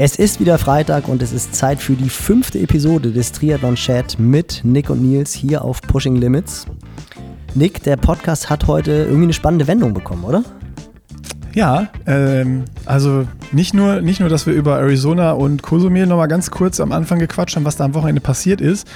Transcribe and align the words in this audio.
Es 0.00 0.14
ist 0.14 0.38
wieder 0.38 0.58
Freitag 0.58 1.08
und 1.08 1.22
es 1.22 1.32
ist 1.32 1.56
Zeit 1.56 1.80
für 1.80 1.94
die 1.94 2.08
fünfte 2.08 2.60
Episode 2.60 3.10
des 3.10 3.32
Triathlon 3.32 3.74
Chat 3.74 4.16
mit 4.16 4.60
Nick 4.62 4.90
und 4.90 5.02
Nils 5.02 5.32
hier 5.32 5.62
auf 5.64 5.82
Pushing 5.82 6.14
Limits. 6.14 6.66
Nick, 7.56 7.82
der 7.82 7.96
Podcast 7.96 8.48
hat 8.48 8.68
heute 8.68 8.92
irgendwie 8.92 9.24
eine 9.24 9.32
spannende 9.32 9.66
Wendung 9.66 9.94
bekommen, 9.94 10.22
oder? 10.22 10.44
Ja, 11.52 11.88
ähm, 12.06 12.66
also 12.84 13.26
nicht 13.50 13.74
nur, 13.74 14.00
nicht 14.00 14.20
nur, 14.20 14.28
dass 14.28 14.46
wir 14.46 14.54
über 14.54 14.78
Arizona 14.78 15.32
und 15.32 15.64
Cozumel 15.64 16.06
nochmal 16.06 16.28
ganz 16.28 16.52
kurz 16.52 16.78
am 16.78 16.92
Anfang 16.92 17.18
gequatscht 17.18 17.56
haben, 17.56 17.64
was 17.64 17.76
da 17.76 17.84
am 17.84 17.94
Wochenende 17.94 18.20
passiert 18.20 18.60
ist, 18.60 18.86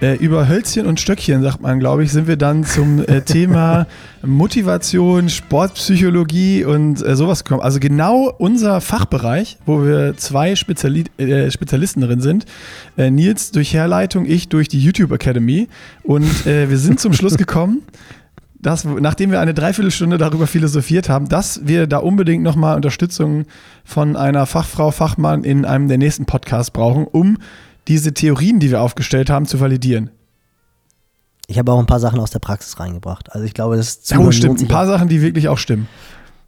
äh, 0.00 0.14
über 0.16 0.48
Hölzchen 0.48 0.86
und 0.86 1.00
Stöckchen, 1.00 1.42
sagt 1.42 1.60
man, 1.60 1.78
glaube 1.78 2.04
ich, 2.04 2.12
sind 2.12 2.26
wir 2.26 2.36
dann 2.36 2.64
zum 2.64 3.04
äh, 3.04 3.22
Thema 3.22 3.86
Motivation, 4.22 5.28
Sportpsychologie 5.28 6.64
und 6.64 7.04
äh, 7.04 7.16
sowas 7.16 7.44
gekommen. 7.44 7.62
Also 7.62 7.80
genau 7.80 8.32
unser 8.38 8.80
Fachbereich, 8.80 9.58
wo 9.66 9.84
wir 9.84 10.16
zwei 10.16 10.56
Speziali 10.56 11.04
äh, 11.18 11.50
Spezialisten 11.50 12.00
drin 12.00 12.20
sind. 12.20 12.46
Äh, 12.96 13.10
Nils 13.10 13.50
durch 13.50 13.74
Herleitung, 13.74 14.26
ich 14.26 14.48
durch 14.48 14.68
die 14.68 14.80
YouTube 14.80 15.12
Academy. 15.12 15.68
Und 16.02 16.46
äh, 16.46 16.70
wir 16.70 16.78
sind 16.78 17.00
zum 17.00 17.12
Schluss 17.12 17.36
gekommen, 17.38 17.82
dass, 18.60 18.84
nachdem 18.84 19.30
wir 19.30 19.40
eine 19.40 19.54
Dreiviertelstunde 19.54 20.18
darüber 20.18 20.46
philosophiert 20.46 21.08
haben, 21.08 21.28
dass 21.28 21.66
wir 21.66 21.86
da 21.86 21.98
unbedingt 21.98 22.42
nochmal 22.42 22.76
Unterstützung 22.76 23.46
von 23.84 24.16
einer 24.16 24.46
Fachfrau, 24.46 24.90
Fachmann 24.90 25.44
in 25.44 25.64
einem 25.64 25.88
der 25.88 25.98
nächsten 25.98 26.26
Podcasts 26.26 26.70
brauchen, 26.70 27.06
um 27.06 27.38
diese 27.90 28.14
Theorien, 28.14 28.60
die 28.60 28.70
wir 28.70 28.80
aufgestellt 28.80 29.30
haben, 29.30 29.46
zu 29.46 29.58
validieren. 29.58 30.10
Ich 31.48 31.58
habe 31.58 31.72
auch 31.72 31.80
ein 31.80 31.86
paar 31.86 31.98
Sachen 31.98 32.20
aus 32.20 32.30
der 32.30 32.38
Praxis 32.38 32.78
reingebracht. 32.78 33.32
Also 33.32 33.44
ich 33.44 33.52
glaube, 33.52 33.76
das 33.76 34.00
Zuhören 34.02 34.28
oh, 34.28 34.32
stimmt. 34.32 34.60
Ein 34.62 34.68
paar 34.68 34.86
Sachen, 34.86 35.08
die 35.08 35.20
wirklich 35.20 35.48
auch 35.48 35.58
stimmen. 35.58 35.88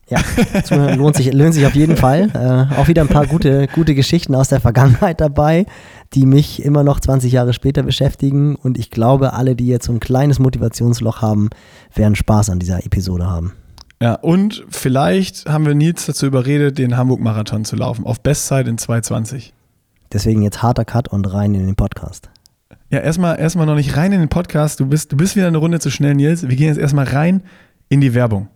Ja, 0.09 0.20
Zuhören 0.62 0.96
lohnt 0.96 1.16
sich, 1.16 1.32
lohnt 1.32 1.55
sich 1.55 1.66
auf 1.66 1.74
jeden 1.74 1.96
Fall. 1.96 2.30
Äh, 2.32 2.77
auch 2.77 2.87
wieder 2.87 3.02
ein 3.02 3.09
paar 3.09 3.27
gute, 3.27 3.66
gute 3.74 3.96
Geschichten 3.96 4.37
aus 4.37 4.48
der 4.48 4.60
Vergangenheit 4.60 5.20
dabei, 5.20 5.66
die 6.15 6.27
mich 6.27 6.62
immer 6.62 6.84
noch 6.84 7.01
20 7.01 7.32
Jahre 7.32 7.52
später 7.52 7.82
beschäftigen. 7.82 8.54
Und 8.54 8.79
ich 8.79 8.90
glaube, 8.90 9.32
alle, 9.32 9.57
die 9.57 9.66
jetzt 9.66 9.87
so 9.87 9.93
ein 9.93 10.01
kleines 10.01 10.38
Motivationsloch 10.38 11.23
haben, 11.23 11.51
werden 11.93 12.15
Spaß 12.15 12.51
an 12.51 12.60
dieser 12.60 12.87
Episode 12.87 13.26
haben. 13.26 13.52
Ja, 14.01 14.15
und 14.15 14.65
vielleicht 14.68 15.46
haben 15.46 15.66
wir 15.66 15.74
Nils 15.74 16.07
dazu 16.07 16.26
überredet, 16.26 16.79
den 16.79 16.96
Hamburg-Marathon 16.96 17.65
zu 17.65 17.74
laufen, 17.74 18.07
auf 18.07 18.20
Bestzeit 18.20 18.68
in 18.68 18.79
220. 18.79 19.52
Deswegen 20.13 20.43
jetzt 20.43 20.63
harter 20.63 20.85
Cut 20.85 21.09
und 21.09 21.24
rein 21.24 21.55
in 21.55 21.66
den 21.66 21.74
Podcast. 21.74 22.29
Ja, 22.91 22.99
erstmal 22.99 23.38
erstmal 23.38 23.65
noch 23.65 23.77
nicht 23.77 23.96
rein 23.96 24.13
in 24.13 24.21
den 24.21 24.29
Podcast. 24.29 24.79
Du 24.79 24.87
bist, 24.87 25.10
du 25.13 25.16
bist 25.16 25.37
wieder 25.37 25.46
eine 25.46 25.57
Runde 25.57 25.80
zu 25.80 25.91
schnell, 25.91 26.15
Nils. 26.15 26.46
Wir 26.46 26.57
gehen 26.57 26.69
jetzt 26.69 26.79
erstmal 26.79 27.07
rein 27.07 27.43
in 27.88 28.02
die 28.02 28.13
Werbung. 28.13 28.49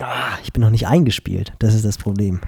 Ah, 0.00 0.36
ich 0.42 0.52
bin 0.52 0.60
noch 0.60 0.70
nicht 0.70 0.88
eingespielt. 0.88 1.52
Das 1.60 1.74
ist 1.74 1.84
das 1.84 1.98
Problem. 1.98 2.40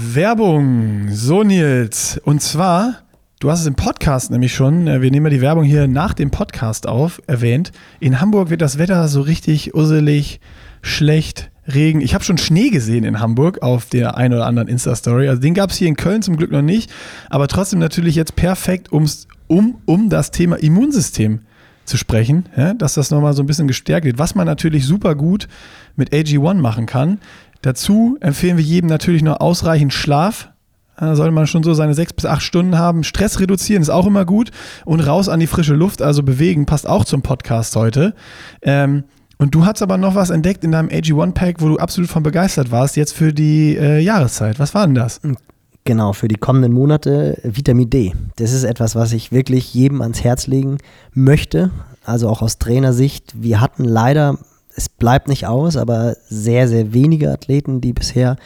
Werbung. 0.00 1.08
So, 1.10 1.42
Nils. 1.42 2.18
Und 2.24 2.40
zwar, 2.40 3.02
du 3.40 3.50
hast 3.50 3.60
es 3.60 3.66
im 3.66 3.74
Podcast 3.74 4.30
nämlich 4.30 4.54
schon, 4.54 4.86
äh, 4.86 5.02
wir 5.02 5.10
nehmen 5.10 5.26
ja 5.26 5.30
die 5.30 5.42
Werbung 5.42 5.64
hier 5.64 5.86
nach 5.86 6.14
dem 6.14 6.30
Podcast 6.30 6.88
auf, 6.88 7.20
erwähnt. 7.26 7.72
In 8.00 8.22
Hamburg 8.22 8.48
wird 8.48 8.62
das 8.62 8.78
Wetter 8.78 9.06
so 9.08 9.20
richtig 9.20 9.74
usselig, 9.74 10.40
schlecht 10.80 11.50
Regen. 11.72 12.00
Ich 12.00 12.14
habe 12.14 12.24
schon 12.24 12.38
Schnee 12.38 12.70
gesehen 12.70 13.04
in 13.04 13.20
Hamburg 13.20 13.62
auf 13.62 13.86
der 13.86 14.16
ein 14.16 14.32
oder 14.32 14.46
anderen 14.46 14.68
Insta-Story. 14.68 15.28
Also 15.28 15.40
den 15.40 15.54
gab 15.54 15.70
es 15.70 15.76
hier 15.76 15.88
in 15.88 15.96
Köln 15.96 16.22
zum 16.22 16.36
Glück 16.36 16.50
noch 16.50 16.62
nicht. 16.62 16.90
Aber 17.30 17.48
trotzdem 17.48 17.78
natürlich 17.78 18.14
jetzt 18.14 18.36
perfekt, 18.36 18.92
ums, 18.92 19.26
um, 19.46 19.78
um 19.84 20.08
das 20.08 20.30
Thema 20.30 20.56
Immunsystem 20.56 21.40
zu 21.84 21.96
sprechen, 21.96 22.48
ja, 22.56 22.74
dass 22.74 22.94
das 22.94 23.10
nochmal 23.10 23.32
so 23.32 23.42
ein 23.42 23.46
bisschen 23.46 23.68
gestärkt 23.68 24.04
wird. 24.04 24.18
Was 24.18 24.34
man 24.34 24.46
natürlich 24.46 24.86
super 24.86 25.14
gut 25.14 25.48
mit 25.94 26.12
AG1 26.12 26.54
machen 26.54 26.86
kann. 26.86 27.18
Dazu 27.62 28.16
empfehlen 28.20 28.56
wir 28.56 28.64
jedem 28.64 28.88
natürlich 28.88 29.22
noch 29.22 29.40
ausreichend 29.40 29.92
Schlaf. 29.92 30.50
Da 30.98 31.14
sollte 31.14 31.32
man 31.32 31.46
schon 31.46 31.62
so 31.62 31.74
seine 31.74 31.94
sechs 31.94 32.12
bis 32.12 32.24
acht 32.24 32.42
Stunden 32.42 32.78
haben. 32.78 33.04
Stress 33.04 33.38
reduzieren 33.38 33.82
ist 33.82 33.90
auch 33.90 34.06
immer 34.06 34.24
gut. 34.24 34.50
Und 34.84 35.00
raus 35.00 35.28
an 35.28 35.40
die 35.40 35.46
frische 35.46 35.74
Luft, 35.74 36.00
also 36.00 36.22
bewegen, 36.22 36.64
passt 36.64 36.88
auch 36.88 37.04
zum 37.04 37.22
Podcast 37.22 37.76
heute. 37.76 38.14
Ähm, 38.62 39.04
und 39.38 39.54
du 39.54 39.66
hast 39.66 39.82
aber 39.82 39.98
noch 39.98 40.14
was 40.14 40.30
entdeckt 40.30 40.64
in 40.64 40.72
deinem 40.72 40.88
AG1-Pack, 40.88 41.60
wo 41.60 41.68
du 41.68 41.76
absolut 41.76 42.10
von 42.10 42.22
begeistert 42.22 42.70
warst, 42.70 42.96
jetzt 42.96 43.12
für 43.12 43.32
die 43.32 43.76
äh, 43.76 44.00
Jahreszeit. 44.00 44.58
Was 44.58 44.74
war 44.74 44.86
denn 44.86 44.94
das? 44.94 45.22
Hm, 45.22 45.36
genau, 45.84 46.12
für 46.14 46.28
die 46.28 46.36
kommenden 46.36 46.72
Monate 46.72 47.38
Vitamin 47.42 47.90
D. 47.90 48.14
Das 48.36 48.52
ist 48.52 48.64
etwas, 48.64 48.94
was 48.94 49.12
ich 49.12 49.32
wirklich 49.32 49.74
jedem 49.74 50.00
ans 50.00 50.24
Herz 50.24 50.46
legen 50.46 50.78
möchte. 51.12 51.70
Also 52.04 52.28
auch 52.28 52.40
aus 52.40 52.58
Trainersicht. 52.58 53.34
Wir 53.36 53.60
hatten 53.60 53.84
leider, 53.84 54.38
es 54.74 54.88
bleibt 54.88 55.28
nicht 55.28 55.46
aus, 55.46 55.76
aber 55.76 56.16
sehr, 56.28 56.66
sehr 56.66 56.94
wenige 56.94 57.30
Athleten, 57.30 57.80
die 57.82 57.92
bisher 57.92 58.36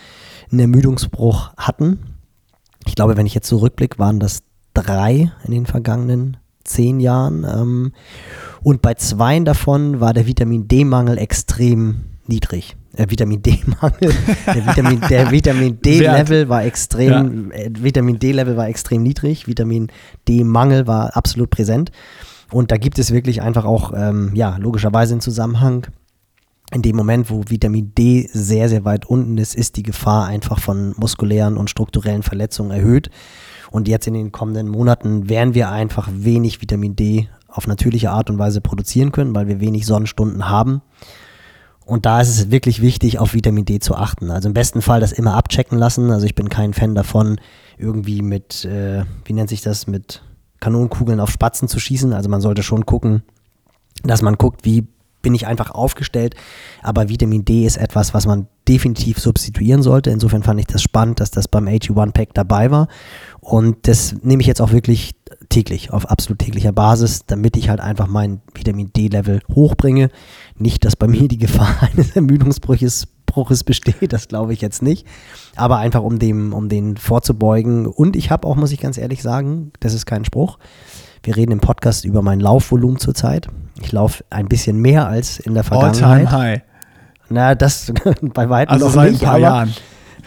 einen 0.51 0.61
Ermüdungsbruch 0.61 1.53
hatten. 1.57 2.01
Ich 2.87 2.97
glaube, 2.97 3.17
wenn 3.17 3.27
ich 3.27 3.34
jetzt 3.34 3.49
zurückblicke, 3.49 3.99
waren 3.99 4.19
das 4.19 4.43
drei 4.75 5.31
in 5.45 5.53
den 5.53 5.67
vergangenen 5.67 6.39
zehn 6.70 7.00
Jahren. 7.00 7.44
Ähm, 7.44 7.92
und 8.62 8.82
bei 8.82 8.94
zweien 8.94 9.44
davon 9.44 10.00
war 10.00 10.12
der 10.12 10.26
Vitamin 10.26 10.69
D-Mangel 10.69 11.19
extrem 11.19 12.03
niedrig. 12.26 12.76
Der 12.97 13.10
Vitamin 13.10 13.42
D-Mangel, 13.42 14.12
der 14.47 14.66
Vitamin, 14.66 15.00
der 15.09 15.30
Vitamin 15.30 15.80
D-Level 15.80 16.48
war 16.48 16.64
extrem, 16.64 17.50
ja. 17.50 17.56
äh, 17.56 17.70
Vitamin 17.78 18.19
D-Level 18.19 18.56
war 18.56 18.69
extrem 18.69 19.03
niedrig, 19.03 19.47
Vitamin 19.47 19.88
D-Mangel 20.28 20.86
war 20.86 21.16
absolut 21.16 21.50
präsent. 21.50 21.92
Und 22.50 22.72
da 22.72 22.76
gibt 22.76 22.98
es 22.98 23.12
wirklich 23.12 23.42
einfach 23.42 23.64
auch, 23.64 23.92
ähm, 23.94 24.32
ja, 24.34 24.56
logischerweise 24.56 25.14
einen 25.14 25.20
Zusammenhang. 25.20 25.86
In 26.72 26.82
dem 26.82 26.97
Moment, 26.97 27.30
wo 27.30 27.44
Vitamin 27.48 27.92
D 27.97 28.28
sehr, 28.32 28.69
sehr 28.69 28.84
weit 28.84 29.06
unten 29.06 29.38
ist, 29.38 29.54
ist 29.54 29.76
die 29.76 29.82
Gefahr 29.82 30.26
einfach 30.26 30.60
von 30.60 30.94
muskulären 30.97 31.56
und 31.56 31.70
strukturellen 31.70 32.22
Verletzungen 32.22 32.70
erhöht. 32.70 33.10
Und 33.70 33.88
jetzt 33.88 34.06
in 34.06 34.14
den 34.14 34.32
kommenden 34.32 34.69
Monaten 34.69 35.28
werden 35.28 35.54
wir 35.54 35.70
einfach 35.70 36.08
wenig 36.12 36.60
Vitamin 36.60 36.97
D 36.97 37.28
auf 37.47 37.66
natürliche 37.66 38.10
Art 38.10 38.31
und 38.31 38.38
Weise 38.38 38.60
produzieren 38.60 39.12
können, 39.12 39.34
weil 39.34 39.48
wir 39.48 39.60
wenig 39.60 39.86
Sonnenstunden 39.86 40.48
haben. 40.48 40.82
Und 41.84 42.06
da 42.06 42.20
ist 42.20 42.28
es 42.28 42.50
wirklich 42.50 42.82
wichtig, 42.82 43.19
auf 43.19 43.34
Vitamin 43.34 43.64
D 43.64 43.80
zu 43.80 43.97
achten. 43.97 44.30
Also 44.30 44.48
im 44.48 44.54
besten 44.54 44.82
Fall 44.82 45.00
das 45.00 45.12
immer 45.12 45.34
abchecken 45.34 45.76
lassen. 45.76 46.10
Also 46.10 46.26
ich 46.26 46.36
bin 46.36 46.48
kein 46.48 46.72
Fan 46.72 46.94
davon, 46.94 47.41
irgendwie 47.78 48.22
mit, 48.22 48.64
äh, 48.64 49.04
wie 49.25 49.32
nennt 49.32 49.48
sich 49.48 49.62
das, 49.62 49.86
mit 49.86 50.22
Kanonenkugeln 50.60 51.19
auf 51.19 51.30
Spatzen 51.30 51.66
zu 51.66 51.80
schießen. 51.80 52.12
Also 52.12 52.28
man 52.28 52.41
sollte 52.41 52.62
schon 52.62 52.86
gucken, 52.86 53.22
dass 54.04 54.22
man 54.22 54.36
guckt, 54.36 54.64
wie 54.64 54.86
bin 55.22 55.34
ich 55.34 55.47
einfach 55.47 55.70
aufgestellt. 55.70 56.34
Aber 56.82 57.08
Vitamin 57.08 57.44
D 57.44 57.66
ist 57.66 57.76
etwas, 57.76 58.14
was 58.14 58.26
man 58.26 58.47
definitiv 58.69 59.19
substituieren 59.19 59.82
sollte. 59.82 60.10
Insofern 60.10 60.42
fand 60.42 60.60
ich 60.60 60.66
das 60.66 60.82
spannend, 60.82 61.20
dass 61.20 61.31
das 61.31 61.48
beim 61.48 61.66
AG1-Pack 61.66 62.34
dabei 62.34 62.70
war. 62.70 62.88
Und 63.41 63.88
das 63.88 64.14
nehme 64.22 64.42
ich 64.42 64.47
jetzt 64.47 64.60
auch 64.60 64.72
wirklich 64.72 65.12
täglich, 65.48 65.92
auf 65.92 66.09
absolut 66.10 66.38
täglicher 66.38 66.72
Basis, 66.72 67.26
damit 67.26 67.56
ich 67.56 67.69
halt 67.69 67.80
einfach 67.80 68.06
mein 68.06 68.41
Vitamin 68.54 68.92
D-Level 68.92 69.41
hochbringe. 69.54 70.10
Nicht, 70.56 70.84
dass 70.84 70.97
bei 70.97 71.09
mir 71.09 71.28
die 71.28 71.38
Gefahr 71.38 71.76
eines 71.92 72.14
Ermüdungsbruches 72.16 73.09
Bruches 73.30 73.62
besteht, 73.62 74.12
das 74.12 74.28
glaube 74.28 74.53
ich 74.53 74.60
jetzt 74.60 74.82
nicht. 74.82 75.06
Aber 75.54 75.78
einfach 75.78 76.03
um 76.03 76.19
dem, 76.19 76.53
um 76.53 76.69
den 76.69 76.97
vorzubeugen. 76.97 77.86
Und 77.86 78.16
ich 78.16 78.30
habe 78.30 78.47
auch, 78.47 78.56
muss 78.56 78.72
ich 78.72 78.80
ganz 78.80 78.98
ehrlich 78.98 79.22
sagen, 79.22 79.72
das 79.80 79.94
ist 79.94 80.04
kein 80.04 80.25
Spruch. 80.25 80.59
Wir 81.22 81.36
reden 81.36 81.53
im 81.53 81.60
Podcast 81.60 82.04
über 82.04 82.22
mein 82.22 82.41
Laufvolumen 82.41 82.98
zurzeit. 82.98 83.48
Ich 83.82 83.92
laufe 83.92 84.25
ein 84.31 84.48
bisschen 84.48 84.81
mehr 84.81 85.06
als 85.06 85.38
in 85.38 85.54
der 85.54 85.64
Vergangenheit. 85.64 86.03
All 86.03 86.25
time 86.26 86.31
high. 86.31 86.60
Na, 87.28 87.54
das 87.54 87.92
bei 88.22 88.48
weitem 88.48 88.72
also 88.72 88.86
noch 88.86 88.94
seit 88.94 89.12
nicht, 89.12 89.22
ein 89.22 89.28
paar 89.28 89.38
Jahren. 89.38 89.75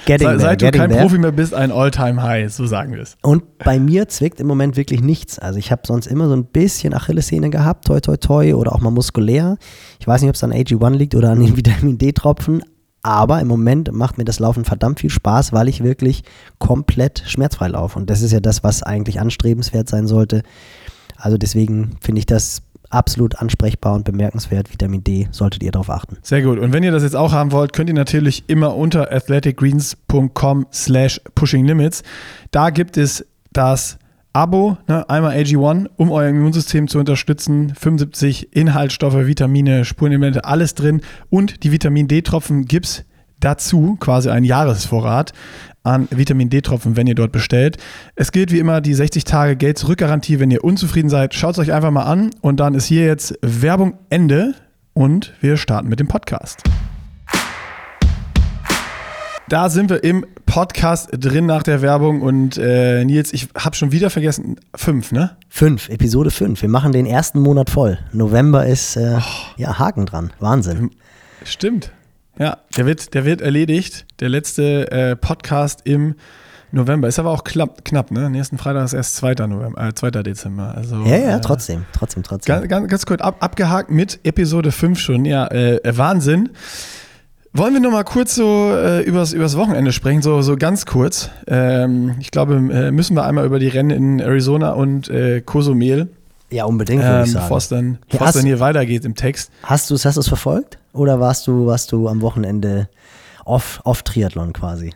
Seit 0.05 0.19
there, 0.19 0.57
du 0.57 0.71
kein 0.71 0.89
there. 0.89 1.01
Profi 1.01 1.17
mehr 1.17 1.31
bist, 1.31 1.53
ein 1.53 1.71
All-Time-High, 1.71 2.51
so 2.51 2.65
sagen 2.65 2.93
wir 2.93 3.01
es. 3.01 3.15
Und 3.21 3.57
bei 3.59 3.79
mir 3.79 4.07
zwickt 4.07 4.39
im 4.39 4.47
Moment 4.47 4.75
wirklich 4.75 5.01
nichts. 5.01 5.39
Also 5.39 5.59
ich 5.59 5.71
habe 5.71 5.83
sonst 5.85 6.07
immer 6.07 6.27
so 6.27 6.35
ein 6.35 6.45
bisschen 6.45 6.93
Achillessehne 6.93 7.49
gehabt, 7.49 7.85
toi 7.85 7.99
toi 7.99 8.17
toi, 8.17 8.53
oder 8.53 8.73
auch 8.73 8.81
mal 8.81 8.91
muskulär. 8.91 9.57
Ich 9.99 10.07
weiß 10.07 10.21
nicht, 10.21 10.29
ob 10.29 10.35
es 10.35 10.43
an 10.43 10.51
AG1 10.51 10.95
liegt 10.95 11.15
oder 11.15 11.31
an 11.31 11.39
den 11.39 11.55
Vitamin 11.57 11.97
D-Tropfen, 11.97 12.63
aber 13.03 13.41
im 13.41 13.47
Moment 13.47 13.91
macht 13.91 14.17
mir 14.17 14.23
das 14.23 14.39
Laufen 14.39 14.63
verdammt 14.63 15.01
viel 15.01 15.09
Spaß, 15.09 15.51
weil 15.51 15.67
ich 15.67 15.83
wirklich 15.83 16.23
komplett 16.57 17.23
schmerzfrei 17.25 17.68
laufe. 17.68 18.00
Und 18.00 18.09
das 18.09 18.21
ist 18.21 18.31
ja 18.31 18.39
das, 18.39 18.63
was 18.63 18.81
eigentlich 18.81 19.19
anstrebenswert 19.19 19.89
sein 19.89 20.07
sollte. 20.07 20.44
Also 21.23 21.37
deswegen 21.37 21.91
finde 22.01 22.19
ich 22.19 22.25
das 22.25 22.61
absolut 22.89 23.37
ansprechbar 23.37 23.95
und 23.95 24.03
bemerkenswert. 24.03 24.73
Vitamin 24.73 25.05
D 25.05 25.29
solltet 25.31 25.63
ihr 25.63 25.71
darauf 25.71 25.89
achten. 25.89 26.17
Sehr 26.21 26.41
gut. 26.41 26.59
Und 26.59 26.73
wenn 26.73 26.83
ihr 26.83 26.91
das 26.91 27.01
jetzt 27.01 27.15
auch 27.15 27.31
haben 27.31 27.53
wollt, 27.53 27.71
könnt 27.71 27.89
ihr 27.89 27.95
natürlich 27.95 28.43
immer 28.47 28.75
unter 28.75 29.09
athleticgreens.com 29.09 30.67
slash 30.73 31.21
pushinglimits. 31.33 32.03
Da 32.51 32.71
gibt 32.71 32.97
es 32.97 33.25
das 33.53 33.97
Abo, 34.33 34.77
ne, 34.89 35.09
einmal 35.09 35.37
AG1, 35.37 35.91
um 35.95 36.11
euer 36.11 36.27
Immunsystem 36.27 36.89
zu 36.89 36.99
unterstützen. 36.99 37.73
75 37.73 38.53
Inhaltsstoffe, 38.53 39.25
Vitamine, 39.25 39.85
Spurenelemente, 39.85 40.43
alles 40.43 40.75
drin. 40.75 41.01
Und 41.29 41.63
die 41.63 41.71
Vitamin 41.71 42.09
D-Tropfen 42.09 42.65
gibt 42.65 42.85
es 42.85 43.05
dazu, 43.44 43.98
quasi 44.00 44.30
ein 44.30 44.44
Jahresvorrat 44.44 45.34
an 45.84 46.07
Vitamin 46.12 46.50
D-Tropfen, 46.50 46.95
wenn 46.95 47.07
ihr 47.07 47.16
dort 47.16 47.31
bestellt. 47.31 47.78
Es 48.16 48.31
gilt 48.31 48.51
wie 48.51 48.60
immer 48.60 48.80
die 48.80 48.94
60 48.94 49.25
Tage 49.25 49.56
Geld-Zurück-Garantie, 49.57 50.40
wenn 50.40 50.50
ihr 50.51 50.63
unzufrieden 50.63 51.10
seid. 51.10 51.34
Schaut 51.34 51.54
es 51.56 51.60
euch 51.60 51.74
einfach 51.74 51.92
mal 51.92 52.04
an 52.04 52.31
und 52.42 52.60
dann 52.60 52.74
ist 52.74 52.86
hier 52.86 53.06
jetzt 53.06 53.38
Werbung 53.42 53.95
Ende 54.10 54.54
und 54.94 55.34
wir 55.42 55.57
starten 55.57 55.90
mit 55.90 56.00
dem 56.00 56.07
Podcast. 56.07 56.62
da 59.50 59.69
sind 59.69 59.90
wir 59.90 60.04
im 60.04 60.25
Podcast 60.45 61.10
drin 61.12 61.45
nach 61.45 61.63
der 61.63 61.81
Werbung 61.81 62.22
und 62.22 62.57
äh, 62.57 63.04
Nils, 63.06 63.34
ich 63.34 63.50
habe 63.57 63.75
schon 63.75 63.92
wieder 63.92 64.10
vergessen, 64.10 64.56
fünf, 64.75 65.12
ne? 65.12 65.36
Fünf, 65.50 65.90
Episode 65.90 66.31
fünf. 66.31 66.62
Wir 66.62 66.69
machen 66.69 66.92
den 66.92 67.06
ersten 67.06 67.40
Monat 67.40 67.69
voll. 67.69 68.00
November 68.13 68.66
ist 68.66 68.95
äh, 68.95 69.18
Oh. 69.19 69.22
ja 69.57 69.78
Haken 69.80 70.06
dran. 70.06 70.31
Wahnsinn. 70.40 70.92
Stimmt. 71.44 71.92
Ja, 72.39 72.57
der 72.75 72.85
wird, 72.85 73.13
der 73.13 73.25
wird 73.25 73.41
erledigt. 73.41 74.06
Der 74.19 74.30
letzte 74.30 74.91
äh, 74.91 75.15
Podcast 75.15 75.81
im 75.83 76.15
November. 76.71 77.07
Ist 77.07 77.19
aber 77.19 77.30
auch 77.30 77.44
knapp, 77.44 77.85
knapp 77.85 78.09
ne? 78.09 78.30
Nächsten 78.30 78.57
Freitag 78.57 78.85
ist 78.85 78.94
erst 78.94 79.15
2. 79.18 79.35
November, 79.47 79.89
äh, 79.89 79.94
2. 79.94 80.09
Dezember. 80.24 80.74
Also, 80.75 80.95
Ja, 81.06 81.18
ja, 81.18 81.38
äh, 81.38 81.41
trotzdem, 81.41 81.85
trotzdem, 81.94 82.24
trotzdem. 82.24 82.56
Ganz, 82.56 82.68
ganz, 82.68 82.88
ganz 82.89 83.06
kurz 83.06 83.21
ab, 83.21 83.38
abgehakt 83.39 83.91
mit 83.91 84.19
Episode 84.24 84.71
5 84.71 85.00
schon. 85.00 85.25
Ja, 85.25 85.47
äh, 85.51 85.80
Wahnsinn. 85.85 86.50
Wollen 87.56 87.75
wir 87.75 87.81
noch 87.81 87.91
mal 87.91 88.03
kurz 88.03 88.33
so 88.33 88.71
äh, 88.75 89.01
übers, 89.03 89.31
übers 89.31 89.56
Wochenende 89.56 89.91
sprechen, 89.91 90.24
so, 90.24 90.41
so 90.41 90.56
ganz 90.56 90.88
kurz. 90.88 91.30
Ähm, 91.45 92.15
ich 92.19 92.31
glaube, 92.31 92.56
äh, 92.56 92.89
müssen 92.89 93.15
wir 93.15 93.25
einmal 93.25 93.45
über 93.45 93.59
die 93.59 93.68
Rennen 93.68 93.91
in 93.91 94.19
Arizona 94.19 94.71
und 94.71 95.07
äh, 95.09 95.41
Cozumel, 95.41 96.09
Ja, 96.50 96.66
unbedingt, 96.66 97.01
würde 97.01 97.18
ähm, 97.19 97.24
ich 97.25 97.31
sagen. 97.31 97.45
bevor 97.45 97.57
es 97.57 97.68
dann, 97.69 97.98
Ja, 98.12 98.31
dann 98.31 98.45
hier 98.45 98.60
weitergeht 98.60 99.06
im 99.06 99.16
Text. 99.16 99.51
Hast 99.63 99.90
du 99.90 99.95
es 99.95 100.06
hast 100.06 100.18
du's 100.18 100.28
verfolgt? 100.28 100.78
Oder 100.94 101.19
warst 101.19 101.48
du, 101.48 101.66
warst 101.66 101.92
du 101.92 102.07
am 102.07 102.22
Wochenende 102.22 102.90
off, 103.45 103.81
off 103.84 104.04
Triathlon 104.04 104.54
quasi? 104.54 104.94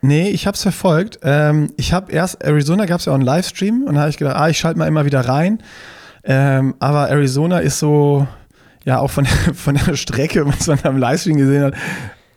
Nee, 0.00 0.28
ich 0.28 0.46
habe 0.46 0.54
es 0.54 0.62
verfolgt. 0.62 1.20
Ähm, 1.22 1.72
ich 1.76 1.92
habe 1.92 2.12
erst, 2.12 2.44
Arizona 2.44 2.84
gab 2.86 3.00
es 3.00 3.06
ja 3.06 3.12
auch 3.12 3.16
einen 3.16 3.24
Livestream 3.24 3.84
und 3.84 3.94
da 3.94 4.02
habe 4.02 4.10
ich 4.10 4.16
gedacht, 4.16 4.36
ah, 4.36 4.48
ich 4.48 4.58
schalte 4.58 4.78
mal 4.78 4.86
immer 4.86 5.04
wieder 5.04 5.20
rein. 5.20 5.62
Ähm, 6.24 6.74
aber 6.78 7.08
Arizona 7.08 7.58
ist 7.58 7.78
so, 7.78 8.26
ja, 8.84 9.00
auch 9.00 9.10
von 9.10 9.24
der, 9.24 9.54
von 9.54 9.74
der 9.74 9.96
Strecke, 9.96 10.46
was 10.46 10.66
man 10.66 10.78
am 10.84 10.98
Livestream 10.98 11.36
gesehen 11.36 11.64
hat. 11.64 11.74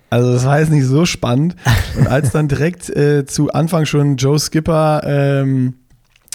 Also 0.10 0.34
das 0.34 0.46
war 0.46 0.60
jetzt 0.60 0.72
nicht 0.72 0.86
so 0.86 1.06
spannend. 1.06 1.56
Und 1.98 2.08
als 2.08 2.32
dann 2.32 2.48
direkt 2.48 2.90
äh, 2.90 3.26
zu 3.26 3.52
Anfang 3.52 3.86
schon 3.86 4.18
Joe 4.18 4.40
Skipper 4.40 5.04
ähm, 5.06 5.76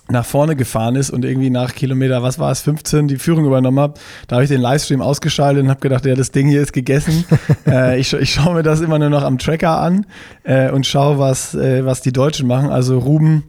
nach 0.08 0.25
vorne 0.25 0.55
gefahren 0.55 0.94
ist 0.94 1.11
und 1.11 1.25
irgendwie 1.25 1.50
nach 1.50 1.75
Kilometer, 1.75 2.23
was 2.23 2.38
war 2.38 2.53
es, 2.53 2.61
15 2.61 3.08
die 3.08 3.17
Führung 3.17 3.44
übernommen 3.44 3.81
habe, 3.81 3.94
da 4.29 4.37
habe 4.37 4.44
ich 4.44 4.50
den 4.50 4.61
Livestream 4.61 5.03
ausgeschaltet 5.03 5.64
und 5.64 5.70
habe 5.70 5.81
gedacht, 5.81 6.06
ja, 6.06 6.14
das 6.14 6.31
Ding 6.31 6.49
hier 6.49 6.62
ist 6.62 6.73
gegessen. 6.73 7.25
äh, 7.67 7.99
ich, 7.99 8.12
ich 8.12 8.32
schaue 8.32 8.55
mir 8.55 8.62
das 8.62 8.81
immer 8.81 8.99
nur 8.99 9.11
noch 9.11 9.23
am 9.23 9.38
Tracker 9.38 9.81
an 9.81 10.06
äh, 10.44 10.70
und 10.70 10.87
schaue, 10.87 11.19
was, 11.19 11.55
äh, 11.55 11.85
was 11.85 12.03
die 12.03 12.12
Deutschen 12.12 12.47
machen. 12.47 12.70
Also 12.70 12.99
Ruben 12.99 13.44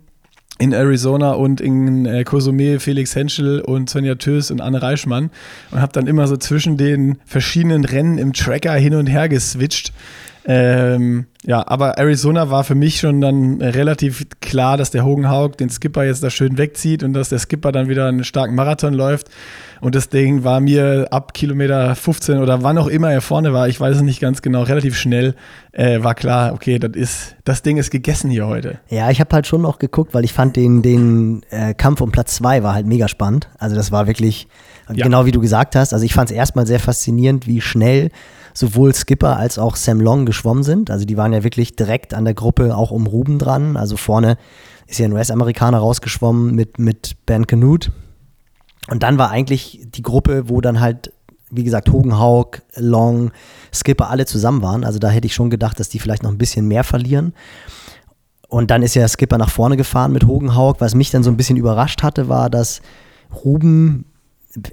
in 0.60 0.74
Arizona 0.74 1.34
und 1.34 1.62
in 1.62 2.06
äh, 2.06 2.24
Cozumel 2.24 2.80
Felix 2.80 3.16
Henschel 3.16 3.62
und 3.62 3.90
Svenja 3.90 4.16
Tös 4.16 4.50
und 4.50 4.60
Anne 4.60 4.82
Reichmann 4.82 5.30
und 5.72 5.82
habe 5.82 5.94
dann 5.94 6.08
immer 6.08 6.28
so 6.28 6.38
zwischen 6.38 6.78
den 6.78 7.20
verschiedenen 7.26 7.86
Rennen 7.86 8.18
im 8.18 8.34
Tracker 8.34 8.74
hin 8.74 8.96
und 8.96 9.08
her 9.08 9.30
geswitcht. 9.30 9.94
Ähm, 10.50 11.26
ja, 11.44 11.62
aber 11.68 11.98
Arizona 11.98 12.50
war 12.50 12.64
für 12.64 12.74
mich 12.74 13.00
schon 13.02 13.20
dann 13.20 13.62
relativ 13.62 14.26
klar, 14.40 14.78
dass 14.78 14.92
der 14.92 15.04
Hogan 15.04 15.30
Haug 15.30 15.58
den 15.58 15.70
Skipper 15.70 16.06
jetzt 16.06 16.24
da 16.24 16.30
schön 16.30 16.58
wegzieht 16.58 17.04
und 17.04 17.12
dass 17.14 17.28
der 17.28 17.40
Skipper 17.40 17.74
dann 17.74 17.90
wieder 17.90 18.08
einen 18.08 18.24
starken 18.24 18.56
Marathon 18.56 18.94
läuft. 18.94 19.28
Und 19.82 19.94
das 19.94 20.08
Ding 20.08 20.46
war 20.46 20.62
mir 20.62 21.08
ab 21.12 21.34
Kilometer 21.34 21.94
15 21.96 22.38
oder 22.40 22.64
wann 22.64 22.78
auch 22.78 22.88
immer 22.88 23.12
er 23.12 23.20
vorne 23.20 23.52
war, 23.52 23.68
ich 23.68 23.78
weiß 23.80 23.98
es 23.98 24.02
nicht 24.02 24.22
ganz 24.22 24.42
genau, 24.42 24.64
relativ 24.64 24.98
schnell 24.98 25.36
äh, 25.74 26.02
war 26.02 26.16
klar, 26.16 26.54
okay, 26.54 26.80
das 26.80 26.92
ist, 26.96 27.36
das 27.44 27.62
Ding 27.62 27.76
ist 27.78 27.92
gegessen 27.92 28.30
hier 28.32 28.48
heute. 28.48 28.80
Ja, 28.90 29.12
ich 29.12 29.20
habe 29.20 29.36
halt 29.36 29.48
schon 29.48 29.62
noch 29.62 29.80
geguckt, 29.80 30.14
weil 30.14 30.24
ich 30.24 30.32
fand 30.32 30.56
den, 30.56 30.82
den 30.82 31.44
äh, 31.50 31.74
Kampf 31.74 32.00
um 32.00 32.12
Platz 32.12 32.36
zwei 32.36 32.64
war 32.64 32.74
halt 32.74 32.88
mega 32.88 33.10
spannend. 33.10 33.50
Also 33.60 33.76
das 33.76 33.92
war 33.92 34.08
wirklich, 34.08 34.48
Ja. 34.94 35.04
genau 35.04 35.26
wie 35.26 35.32
du 35.34 35.42
gesagt 35.42 35.76
hast. 35.76 35.94
Also 35.94 36.06
ich 36.06 36.14
fand 36.14 36.32
es 36.32 36.36
erstmal 36.36 36.66
sehr 36.66 36.80
faszinierend, 36.80 37.48
wie 37.48 37.60
schnell 37.60 38.10
sowohl 38.58 38.96
Skipper 38.96 39.38
als 39.38 39.60
auch 39.60 39.76
Sam 39.76 40.02
Long 40.02 40.26
geschwommen 40.26 40.64
sind. 40.64 40.90
Also 40.90 41.06
die 41.06 41.16
waren 41.16 41.32
ja 41.32 41.44
wirklich 41.44 41.76
direkt 41.76 42.16
an 42.16 42.26
der 42.26 42.34
Gruppe 42.34 42.76
auch 42.76 42.90
um 42.90 43.06
Ruben 43.06 43.38
dran. 43.38 43.78
Also 43.78 43.98
vorne 43.98 44.36
ist 44.88 44.98
ja 44.98 45.06
ein 45.06 45.14
US-Amerikaner 45.14 45.78
rausgeschwommen 45.78 46.56
mit, 46.56 46.80
mit 46.80 47.18
Ben 47.28 47.46
Canute. 47.46 47.92
Und 48.90 49.04
dann 49.04 49.20
war 49.20 49.30
eigentlich 49.30 49.86
die 49.86 50.02
Gruppe, 50.02 50.50
wo 50.50 50.60
dann 50.60 50.80
halt, 50.80 51.14
wie 51.52 51.64
gesagt, 51.64 51.92
Hogenhaug, 51.92 52.64
Long, 52.76 53.30
Skipper 53.72 54.10
alle 54.10 54.26
zusammen 54.26 54.64
waren. 54.64 54.84
Also 54.84 54.98
da 54.98 55.10
hätte 55.10 55.28
ich 55.28 55.36
schon 55.36 55.52
gedacht, 55.52 55.80
dass 55.80 55.90
die 55.90 56.00
vielleicht 56.00 56.24
noch 56.24 56.32
ein 56.32 56.40
bisschen 56.40 56.68
mehr 56.68 56.84
verlieren. 56.84 57.36
Und 58.48 58.72
dann 58.72 58.82
ist 58.82 58.96
ja 58.96 59.08
Skipper 59.08 59.38
nach 59.38 59.52
vorne 59.52 59.78
gefahren 59.78 60.14
mit 60.14 60.26
Hogenhaug. 60.26 60.82
Was 60.82 60.96
mich 60.96 61.12
dann 61.12 61.22
so 61.22 61.30
ein 61.30 61.38
bisschen 61.38 61.58
überrascht 61.58 62.02
hatte, 62.02 62.28
war, 62.28 62.50
dass 62.50 62.82
Ruben 63.44 64.06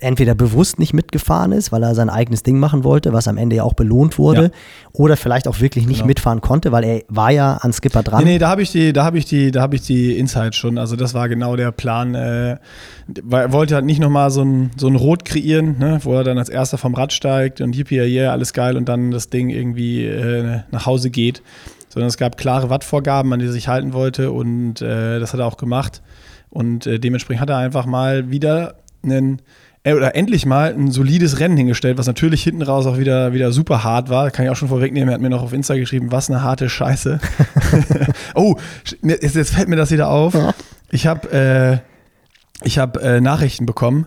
entweder 0.00 0.34
bewusst 0.34 0.78
nicht 0.78 0.94
mitgefahren 0.94 1.52
ist, 1.52 1.72
weil 1.72 1.82
er 1.82 1.94
sein 1.94 2.08
eigenes 2.10 2.42
Ding 2.42 2.58
machen 2.58 2.84
wollte, 2.84 3.12
was 3.12 3.28
am 3.28 3.36
Ende 3.36 3.56
ja 3.56 3.62
auch 3.64 3.74
belohnt 3.74 4.18
wurde, 4.18 4.42
Ja. 4.44 4.50
oder 4.92 5.16
vielleicht 5.16 5.46
auch 5.48 5.60
wirklich 5.60 5.86
nicht 5.86 5.98
Genau. 5.98 6.06
mitfahren 6.08 6.40
konnte, 6.40 6.72
weil 6.72 6.84
er 6.84 7.02
war 7.08 7.30
ja 7.30 7.56
an 7.56 7.72
Skipper 7.72 8.02
dran. 8.02 8.24
Nee, 8.24 8.32
nee, 8.32 8.38
da 8.38 8.48
habe 8.48 8.62
ich 8.62 8.72
die, 8.72 8.92
da 8.92 9.04
habe 9.04 9.18
ich 9.18 9.24
die, 9.26 9.50
da 9.50 9.60
habe 9.60 9.76
ich 9.76 9.82
die 9.82 10.18
Insights 10.18 10.56
schon. 10.56 10.78
Also 10.78 10.96
das 10.96 11.12
war 11.14 11.28
genau 11.28 11.56
der 11.56 11.70
Plan. 11.72 12.14
Äh, 12.14 12.56
er 13.30 13.52
wollte 13.52 13.74
halt 13.74 13.84
nicht 13.84 14.00
nochmal 14.00 14.30
so 14.30 14.42
ein, 14.42 14.70
so 14.76 14.86
ein 14.88 14.96
Rot 14.96 15.24
kreieren, 15.24 15.76
ne, 15.78 15.98
wo 16.02 16.14
er 16.14 16.24
dann 16.24 16.38
als 16.38 16.48
erster 16.48 16.78
vom 16.78 16.94
Rad 16.94 17.12
steigt 17.12 17.60
und 17.60 17.76
yippie, 17.76 18.00
yeah, 18.00 18.32
alles 18.32 18.52
geil 18.52 18.76
und 18.76 18.88
dann 18.88 19.10
das 19.10 19.28
Ding 19.30 19.50
irgendwie 19.50 20.04
äh, 20.06 20.60
nach 20.70 20.86
Hause 20.86 21.10
geht. 21.10 21.42
Sondern 21.88 22.08
es 22.08 22.16
gab 22.16 22.36
klare 22.36 22.70
Wattvorgaben, 22.70 23.32
an 23.32 23.38
die 23.38 23.46
er 23.46 23.52
sich 23.52 23.68
halten 23.68 23.92
wollte 23.92 24.32
und 24.32 24.82
äh, 24.82 25.20
das 25.20 25.32
hat 25.32 25.40
er 25.40 25.46
auch 25.46 25.56
gemacht. 25.56 26.02
Und 26.50 26.86
äh, 26.86 26.98
dementsprechend 26.98 27.40
hat 27.42 27.50
er 27.50 27.58
einfach 27.58 27.86
mal 27.86 28.30
wieder 28.30 28.76
einen 29.04 29.42
oder 29.86 30.14
endlich 30.14 30.46
mal 30.46 30.72
ein 30.72 30.90
solides 30.90 31.40
Rennen 31.40 31.56
hingestellt, 31.56 31.98
was 31.98 32.06
natürlich 32.06 32.42
hinten 32.42 32.62
raus 32.62 32.86
auch 32.86 32.98
wieder, 32.98 33.34
wieder 33.34 33.52
super 33.52 33.84
hart 33.84 34.08
war. 34.08 34.30
Kann 34.30 34.46
ich 34.46 34.50
auch 34.50 34.56
schon 34.56 34.68
vorwegnehmen. 34.68 35.10
Er 35.10 35.14
hat 35.14 35.20
mir 35.20 35.30
noch 35.30 35.42
auf 35.42 35.52
Insta 35.52 35.76
geschrieben, 35.76 36.10
was 36.10 36.30
eine 36.30 36.42
harte 36.42 36.70
Scheiße. 36.70 37.20
oh, 38.34 38.56
jetzt, 39.02 39.34
jetzt 39.34 39.54
fällt 39.54 39.68
mir 39.68 39.76
das 39.76 39.90
wieder 39.90 40.08
auf. 40.08 40.34
Ich 40.90 41.06
habe 41.06 41.30
äh, 41.32 41.78
ich 42.64 42.78
hab, 42.78 42.96
äh, 43.02 43.20
Nachrichten 43.20 43.66
bekommen 43.66 44.06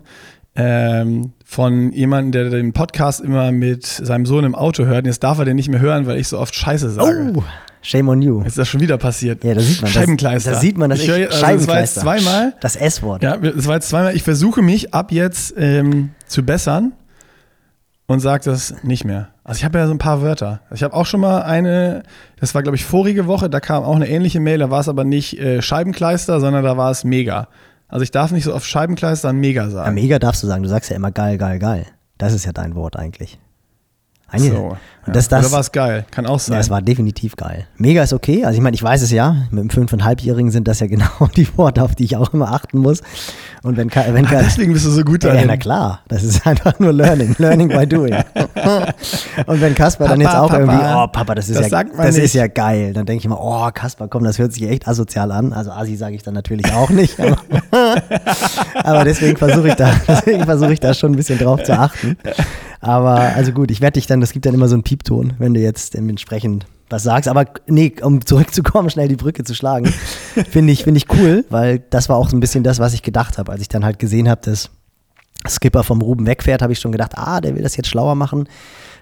ähm, 0.55 1.33
von 1.45 1.91
jemandem, 1.91 2.31
der 2.31 2.49
den 2.49 2.73
Podcast 2.73 3.21
immer 3.21 3.51
mit 3.51 3.85
seinem 3.85 4.25
Sohn 4.25 4.43
im 4.43 4.55
Auto 4.55 4.85
hört. 4.85 5.03
Und 5.03 5.05
jetzt 5.05 5.23
darf 5.23 5.37
er 5.37 5.45
den 5.45 5.55
nicht 5.55 5.69
mehr 5.69 5.79
hören, 5.79 6.07
weil 6.07 6.17
ich 6.17 6.27
so 6.27 6.39
oft 6.39 6.55
Scheiße 6.55 6.89
sage. 6.89 7.33
Oh, 7.35 7.43
shame 7.89 8.09
on 8.09 8.21
you. 8.21 8.39
Jetzt 8.39 8.49
ist 8.49 8.57
das 8.59 8.67
schon 8.69 8.81
wieder 8.81 8.97
passiert. 8.97 9.43
Ja, 9.43 9.53
da 9.53 9.61
sieht 9.61 9.81
man 9.81 9.85
das. 9.85 9.93
Scheibenkleister. 9.93 10.51
Da 10.51 10.59
sieht 10.59 10.77
man 10.77 10.89
das 10.89 10.99
ich 11.01 11.07
höre 11.07 11.15
also 11.15 11.29
das 11.29 11.41
war 11.41 11.51
jetzt 11.51 11.67
Scheibenkleister. 11.95 12.01
zweimal. 12.01 12.53
Das 12.61 12.75
S-Wort. 12.75 13.23
Ja, 13.23 13.37
das 13.37 13.65
war 13.67 13.75
jetzt 13.75 13.89
zweimal. 13.89 14.15
Ich 14.15 14.23
versuche 14.23 14.61
mich 14.61 14.93
ab 14.93 15.11
jetzt 15.11 15.53
ähm, 15.57 16.09
zu 16.25 16.43
bessern 16.43 16.93
und 18.07 18.19
sage 18.19 18.43
das 18.45 18.75
nicht 18.83 19.03
mehr. 19.05 19.29
Also 19.43 19.59
ich 19.59 19.65
habe 19.65 19.79
ja 19.79 19.85
so 19.87 19.93
ein 19.93 19.97
paar 19.97 20.21
Wörter. 20.21 20.61
Ich 20.73 20.83
habe 20.83 20.93
auch 20.93 21.05
schon 21.05 21.19
mal 21.21 21.41
eine, 21.41 22.03
das 22.39 22.53
war 22.55 22.63
glaube 22.63 22.75
ich 22.75 22.85
vorige 22.85 23.27
Woche, 23.27 23.49
da 23.49 23.59
kam 23.59 23.83
auch 23.83 23.95
eine 23.95 24.07
ähnliche 24.09 24.39
Mail, 24.39 24.59
da 24.59 24.69
war 24.69 24.81
es 24.81 24.89
aber 24.89 25.03
nicht 25.03 25.39
äh, 25.39 25.61
Scheibenkleister, 25.61 26.39
sondern 26.39 26.63
da 26.63 26.75
war 26.77 26.91
es 26.91 27.03
Mega. 27.03 27.47
Also 27.89 28.03
ich 28.03 28.11
darf 28.11 28.31
nicht 28.31 28.43
so 28.43 28.53
oft 28.53 28.65
Scheibenkleister 28.65 29.29
an 29.29 29.37
Mega 29.37 29.63
Ja, 29.63 29.69
sagen. 29.69 29.95
mega 29.95 30.19
darfst 30.19 30.43
du 30.43 30.47
sagen. 30.47 30.63
Du 30.63 30.69
sagst 30.69 30.89
ja 30.89 30.97
immer 30.97 31.11
geil, 31.11 31.37
geil, 31.37 31.59
geil. 31.59 31.85
Das 32.17 32.33
ist 32.33 32.45
ja 32.45 32.51
dein 32.51 32.75
Wort 32.75 32.97
eigentlich. 32.97 33.39
Eigentlich. 34.29 34.51
so, 34.51 34.75
ja. 35.07 35.13
das, 35.13 35.29
das, 35.29 35.45
Oder 35.45 35.51
war 35.53 35.59
es 35.61 35.71
geil? 35.71 36.05
Kann 36.11 36.25
auch 36.25 36.39
sein. 36.39 36.55
ja, 36.55 36.59
es 36.59 36.69
war 36.69 36.81
definitiv 36.81 37.37
geil. 37.37 37.65
Mega 37.77 38.03
ist 38.03 38.11
okay. 38.11 38.43
Also 38.43 38.57
ich 38.57 38.61
meine, 38.61 38.75
ich 38.75 38.83
weiß 38.83 39.01
es 39.01 39.11
ja. 39.11 39.37
Mit 39.51 39.63
dem 39.63 39.69
fünfeinhalbjährigen 39.69 40.51
sind 40.51 40.67
das 40.67 40.81
ja 40.81 40.87
genau 40.87 41.07
die 41.37 41.47
Worte, 41.57 41.81
auf 41.81 41.95
die 41.95 42.03
ich 42.03 42.17
auch 42.17 42.33
immer 42.33 42.51
achten 42.51 42.79
muss. 42.79 43.01
Und 43.63 43.77
wenn, 43.77 43.89
wenn 43.93 44.25
Ka- 44.25 44.41
deswegen 44.43 44.73
bist 44.73 44.85
du 44.85 44.91
so 44.91 45.03
gut 45.03 45.23
ja, 45.23 45.31
darin. 45.31 45.47
na 45.47 45.55
klar, 45.55 46.01
das 46.09 46.23
ist 46.23 46.45
einfach 46.47 46.77
nur 46.79 46.91
Learning, 46.91 47.35
Learning 47.37 47.69
by 47.69 47.87
doing. 47.87 48.13
Und 49.45 49.61
wenn 49.61 49.73
Kasper 49.75 50.07
dann 50.09 50.19
jetzt 50.19 50.35
auch 50.35 50.49
Papa. 50.49 50.59
irgendwie, 50.59 50.85
oh 50.85 51.07
Papa, 51.07 51.35
das 51.35 51.47
ist 51.49 51.59
Das 51.59 51.69
ja, 51.69 51.83
das 51.83 52.15
nicht. 52.15 52.25
ist 52.25 52.33
ja 52.33 52.47
geil, 52.47 52.91
dann 52.93 53.05
denke 53.05 53.19
ich 53.19 53.25
immer, 53.25 53.39
oh 53.41 53.69
Kasper, 53.73 54.07
komm, 54.09 54.23
das 54.25 54.39
hört 54.39 54.51
sich 54.53 54.63
echt 54.69 54.87
asozial 54.87 55.31
an. 55.31 55.53
Also 55.53 55.71
Asi 55.71 55.95
sage 55.95 56.15
ich 56.15 56.23
dann 56.23 56.33
natürlich 56.33 56.71
auch 56.73 56.89
nicht, 56.89 57.17
aber, 57.19 57.37
aber 58.83 59.03
deswegen 59.03 59.37
versuche 59.37 59.69
ich 59.69 59.75
da, 59.75 59.91
deswegen 60.07 60.43
versuche 60.43 60.73
ich 60.73 60.79
da 60.79 60.93
schon 60.93 61.13
ein 61.13 61.15
bisschen 61.15 61.39
drauf 61.39 61.63
zu 61.63 61.77
achten. 61.77 62.17
Aber 62.79 63.15
also 63.19 63.51
gut, 63.53 63.71
ich 63.71 63.81
werde 63.81 63.93
dich 63.93 64.05
dann, 64.05 64.16
das 64.21 64.31
gibt 64.31 64.45
dann 64.45 64.53
immer 64.53 64.67
so 64.67 64.75
einen 64.75 64.83
Piepton, 64.83 65.33
wenn 65.39 65.53
du 65.53 65.59
jetzt 65.59 65.95
entsprechend 65.95 66.65
was 66.89 67.03
sagst. 67.03 67.27
Aber 67.27 67.45
nee, 67.67 67.93
um 68.01 68.25
zurückzukommen, 68.25 68.89
schnell 68.91 69.07
die 69.07 69.15
Brücke 69.15 69.43
zu 69.43 69.53
schlagen, 69.55 69.87
finde 70.49 70.71
ich, 70.73 70.83
finde 70.83 70.97
ich 70.99 71.05
cool, 71.13 71.45
weil 71.49 71.79
das 71.89 72.09
war 72.09 72.15
auch 72.17 72.29
so 72.29 72.37
ein 72.37 72.39
bisschen 72.39 72.63
das, 72.63 72.79
was 72.79 72.93
ich 72.93 73.03
gedacht 73.03 73.37
habe, 73.37 73.51
als 73.51 73.61
ich 73.61 73.67
dann 73.69 73.83
halt 73.83 73.99
gesehen 73.99 74.29
habe, 74.29 74.41
dass 74.43 74.69
Skipper 75.47 75.83
vom 75.83 76.01
Ruben 76.01 76.25
wegfährt, 76.25 76.61
habe 76.61 76.73
ich 76.73 76.79
schon 76.79 76.91
gedacht, 76.91 77.17
ah, 77.17 77.41
der 77.41 77.55
will 77.55 77.63
das 77.63 77.75
jetzt 77.77 77.87
schlauer 77.89 78.15
machen. 78.15 78.47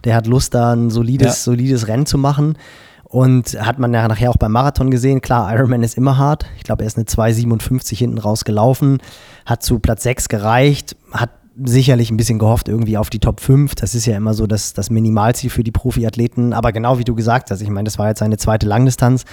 Der 0.03 0.15
hat 0.15 0.27
Lust, 0.27 0.53
da 0.53 0.73
ein 0.73 0.89
solides, 0.89 1.27
Ja. 1.27 1.33
solides 1.33 1.87
Rennen 1.87 2.05
zu 2.05 2.17
machen. 2.17 2.57
Und 3.03 3.53
hat 3.63 3.79
man 3.79 3.93
ja 3.93 4.07
nachher 4.07 4.29
auch 4.29 4.35
beim 4.37 4.51
Marathon 4.51 4.91
gesehen. 4.91 5.21
Klar, 5.21 5.53
Ironman 5.53 5.83
ist 5.83 5.95
immer 5.95 6.17
hart. 6.17 6.45
Ich 6.57 6.63
glaube, 6.63 6.83
er 6.83 6.87
ist 6.87 6.97
eine 6.97 7.05
2,57 7.05 7.95
hinten 7.97 8.17
raus 8.17 8.43
gelaufen, 8.43 8.97
hat 9.45 9.63
zu 9.63 9.79
Platz 9.79 10.03
6 10.03 10.27
gereicht, 10.27 10.97
hat 11.11 11.29
sicherlich 11.63 12.11
ein 12.11 12.17
bisschen 12.17 12.39
gehofft 12.39 12.67
irgendwie 12.67 12.97
auf 12.97 13.09
die 13.09 13.19
Top 13.19 13.39
5. 13.39 13.75
Das 13.75 13.95
ist 13.95 14.05
ja 14.05 14.17
immer 14.17 14.33
so 14.33 14.47
das, 14.47 14.73
das 14.73 14.89
Minimalziel 14.89 15.49
für 15.49 15.63
die 15.63 15.71
Profiathleten. 15.71 16.53
Aber 16.53 16.71
genau 16.71 16.97
wie 16.99 17.03
du 17.03 17.15
gesagt 17.15 17.51
hast, 17.51 17.61
ich 17.61 17.69
meine, 17.69 17.85
das 17.85 17.97
war 17.97 18.09
jetzt 18.09 18.19
seine 18.19 18.37
zweite 18.37 18.65
Langdistanz. 18.65 19.25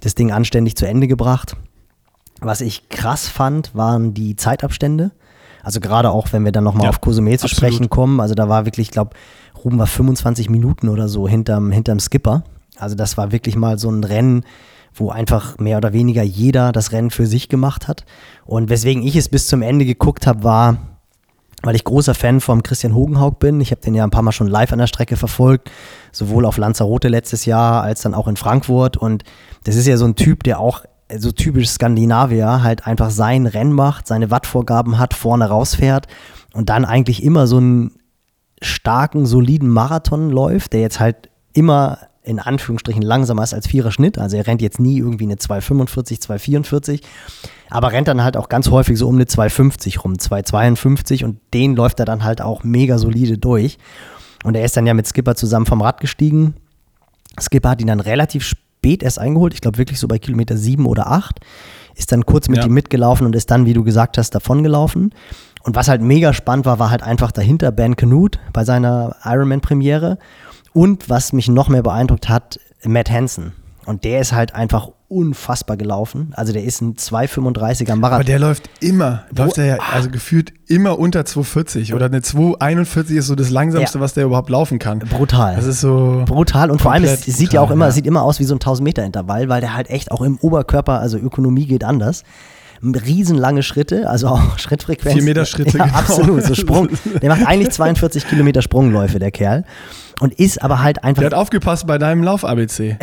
Das 0.00 0.14
Ding 0.14 0.32
anständig 0.32 0.76
zu 0.76 0.86
Ende 0.86 1.06
gebracht. 1.08 1.56
Was 2.40 2.60
ich 2.60 2.88
krass 2.88 3.28
fand, 3.28 3.74
waren 3.74 4.14
die 4.14 4.36
Zeitabstände. 4.36 5.12
Also 5.62 5.80
gerade 5.80 6.10
auch, 6.10 6.32
wenn 6.32 6.44
wir 6.44 6.52
dann 6.52 6.64
nochmal 6.64 6.84
Ja, 6.84 6.90
auf 6.90 7.00
Cozumel 7.00 7.38
zu 7.38 7.46
absolut. 7.46 7.56
sprechen 7.72 7.90
kommen. 7.90 8.20
Also 8.20 8.34
da 8.34 8.48
war 8.48 8.66
wirklich, 8.66 8.88
ich 8.88 8.92
glaube, 8.92 9.16
Ruben 9.64 9.78
war 9.78 9.86
25 9.86 10.48
Minuten 10.48 10.88
oder 10.88 11.08
so 11.08 11.26
hinterm, 11.26 11.72
hinterm 11.72 11.98
Skipper. 11.98 12.44
Also 12.78 12.94
das 12.94 13.16
war 13.16 13.32
wirklich 13.32 13.56
mal 13.56 13.78
so 13.78 13.90
ein 13.90 14.04
Rennen, 14.04 14.44
wo 14.94 15.10
einfach 15.10 15.58
mehr 15.58 15.78
oder 15.78 15.92
weniger 15.92 16.22
jeder 16.22 16.72
das 16.72 16.92
Rennen 16.92 17.10
für 17.10 17.26
sich 17.26 17.48
gemacht 17.48 17.88
hat. 17.88 18.04
Und 18.44 18.68
weswegen 18.70 19.02
ich 19.02 19.16
es 19.16 19.28
bis 19.28 19.46
zum 19.48 19.62
Ende 19.62 19.84
geguckt 19.84 20.26
habe, 20.26 20.44
war, 20.44 20.95
weil 21.62 21.74
ich 21.74 21.84
großer 21.84 22.14
Fan 22.14 22.40
vom 22.40 22.62
Christian 22.62 22.94
Hogenhaug 22.94 23.38
bin. 23.38 23.60
Ich 23.60 23.70
habe 23.70 23.80
den 23.80 23.94
ja 23.94 24.04
ein 24.04 24.10
paar 24.10 24.22
Mal 24.22 24.32
schon 24.32 24.46
live 24.46 24.72
an 24.72 24.78
der 24.78 24.86
Strecke 24.86 25.16
verfolgt, 25.16 25.70
sowohl 26.12 26.44
auf 26.44 26.58
Lanzarote 26.58 27.08
letztes 27.08 27.46
Jahr 27.46 27.82
als 27.82 28.02
dann 28.02 28.14
auch 28.14 28.28
in 28.28 28.36
Frankfurt. 28.36 28.96
Und 28.96 29.24
das 29.64 29.76
ist 29.76 29.86
ja 29.86 29.96
so 29.96 30.04
ein 30.04 30.16
Typ, 30.16 30.42
der 30.44 30.60
auch 30.60 30.82
so 31.18 31.32
typisch 31.32 31.68
Skandinavier 31.68 32.62
halt 32.62 32.86
einfach 32.86 33.10
sein 33.10 33.46
Rennen 33.46 33.72
macht, 33.72 34.06
seine 34.06 34.30
Wattvorgaben 34.30 34.98
hat, 34.98 35.14
vorne 35.14 35.48
rausfährt 35.48 36.08
und 36.52 36.68
dann 36.68 36.84
eigentlich 36.84 37.22
immer 37.22 37.46
so 37.46 37.58
einen 37.58 37.92
starken, 38.60 39.26
soliden 39.26 39.68
Marathon 39.68 40.30
läuft, 40.30 40.72
der 40.72 40.80
jetzt 40.80 40.98
halt 40.98 41.30
immer 41.52 41.98
in 42.26 42.40
Anführungsstrichen 42.40 43.02
langsamer 43.02 43.44
ist 43.44 43.54
als 43.54 43.68
vierer 43.68 43.92
Schnitt. 43.92 44.18
Also 44.18 44.36
er 44.36 44.46
rennt 44.46 44.60
jetzt 44.60 44.80
nie 44.80 44.98
irgendwie 44.98 45.24
eine 45.24 45.36
245, 45.36 46.20
244, 46.20 47.00
aber 47.70 47.92
rennt 47.92 48.08
dann 48.08 48.22
halt 48.22 48.36
auch 48.36 48.48
ganz 48.48 48.68
häufig 48.68 48.98
so 48.98 49.08
um 49.08 49.14
eine 49.14 49.26
250 49.26 50.04
rum, 50.04 50.18
252 50.18 51.24
und 51.24 51.38
den 51.54 51.76
läuft 51.76 52.00
er 52.00 52.04
dann 52.04 52.24
halt 52.24 52.42
auch 52.42 52.64
mega 52.64 52.98
solide 52.98 53.38
durch. 53.38 53.78
Und 54.44 54.56
er 54.56 54.64
ist 54.64 54.76
dann 54.76 54.86
ja 54.86 54.94
mit 54.94 55.06
Skipper 55.06 55.36
zusammen 55.36 55.66
vom 55.66 55.80
Rad 55.80 56.00
gestiegen. 56.00 56.54
Skipper 57.40 57.70
hat 57.70 57.80
ihn 57.80 57.86
dann 57.86 58.00
relativ 58.00 58.44
spät 58.44 59.04
erst 59.04 59.20
eingeholt, 59.20 59.54
ich 59.54 59.60
glaube 59.60 59.78
wirklich 59.78 60.00
so 60.00 60.08
bei 60.08 60.18
Kilometer 60.18 60.56
7 60.56 60.84
oder 60.84 61.10
8, 61.10 61.38
ist 61.94 62.10
dann 62.10 62.26
kurz 62.26 62.48
mit 62.48 62.58
ja. 62.58 62.66
ihm 62.66 62.74
mitgelaufen 62.74 63.24
und 63.24 63.36
ist 63.36 63.50
dann, 63.52 63.66
wie 63.66 63.72
du 63.72 63.84
gesagt 63.84 64.18
hast, 64.18 64.30
davongelaufen. 64.30 65.14
Und 65.62 65.76
was 65.76 65.88
halt 65.88 66.00
mega 66.00 66.32
spannend 66.32 66.66
war, 66.66 66.78
war 66.78 66.90
halt 66.90 67.02
einfach 67.02 67.32
dahinter 67.32 67.72
Ben 67.72 67.96
Canute 67.96 68.38
bei 68.52 68.64
seiner 68.64 69.16
Ironman-Premiere 69.24 70.18
und 70.76 71.08
was 71.08 71.32
mich 71.32 71.48
noch 71.48 71.70
mehr 71.70 71.82
beeindruckt 71.82 72.28
hat, 72.28 72.60
Matt 72.84 73.10
Hansen. 73.10 73.52
Und 73.86 74.04
der 74.04 74.20
ist 74.20 74.32
halt 74.32 74.54
einfach 74.54 74.90
unfassbar 75.08 75.78
gelaufen. 75.78 76.34
Also 76.36 76.52
der 76.52 76.64
ist 76.64 76.82
ein 76.82 76.96
2,35er 76.96 77.94
Marathon. 77.94 78.02
Aber 78.02 78.24
der 78.24 78.38
läuft 78.38 78.68
immer, 78.80 79.24
läuft 79.34 79.56
er 79.56 79.64
ja, 79.64 79.78
also 79.94 80.10
gefühlt 80.10 80.52
immer 80.66 80.98
unter 80.98 81.20
2,40 81.20 81.94
oder 81.94 82.06
eine 82.06 82.18
2,41 82.18 83.14
ist 83.16 83.26
so 83.28 83.34
das 83.34 83.48
langsamste, 83.48 83.96
ja. 83.96 84.02
was 84.02 84.12
der 84.12 84.24
überhaupt 84.24 84.50
laufen 84.50 84.78
kann. 84.78 84.98
Brutal. 84.98 85.56
Das 85.56 85.64
ist 85.64 85.80
so. 85.80 86.24
Brutal 86.26 86.70
und 86.70 86.82
vor 86.82 86.92
allem, 86.92 87.04
es 87.04 87.24
sieht 87.24 87.54
ja 87.54 87.62
auch 87.62 87.70
immer, 87.70 87.86
ja. 87.86 87.92
sieht 87.92 88.06
immer 88.06 88.22
aus 88.22 88.38
wie 88.38 88.44
so 88.44 88.54
ein 88.54 88.58
1000 88.58 88.84
Meter 88.84 89.02
Intervall, 89.02 89.48
weil 89.48 89.62
der 89.62 89.74
halt 89.74 89.88
echt 89.88 90.10
auch 90.10 90.20
im 90.20 90.36
Oberkörper, 90.36 91.00
also 91.00 91.16
Ökonomie 91.16 91.66
geht 91.66 91.84
anders 91.84 92.22
riesenlange 92.82 93.62
Schritte, 93.62 94.08
also 94.08 94.28
auch 94.28 94.58
Schrittfrequenz. 94.58 95.14
Vier 95.14 95.22
Meter 95.22 95.46
Schritte. 95.46 95.78
Ja, 95.78 95.86
genau. 95.86 95.96
absolut, 95.96 96.42
so 96.42 96.54
Sprung. 96.54 96.88
Der 97.22 97.30
macht 97.30 97.46
eigentlich 97.46 97.70
42 97.70 98.28
Kilometer 98.28 98.62
Sprungläufe, 98.62 99.18
der 99.18 99.30
Kerl. 99.30 99.64
Und 100.20 100.34
ist 100.34 100.62
aber 100.62 100.82
halt 100.82 101.04
einfach. 101.04 101.20
Der 101.20 101.30
hat 101.30 101.34
aufgepasst 101.34 101.86
bei 101.86 101.98
deinem 101.98 102.22
Lauf-ABC. 102.22 102.96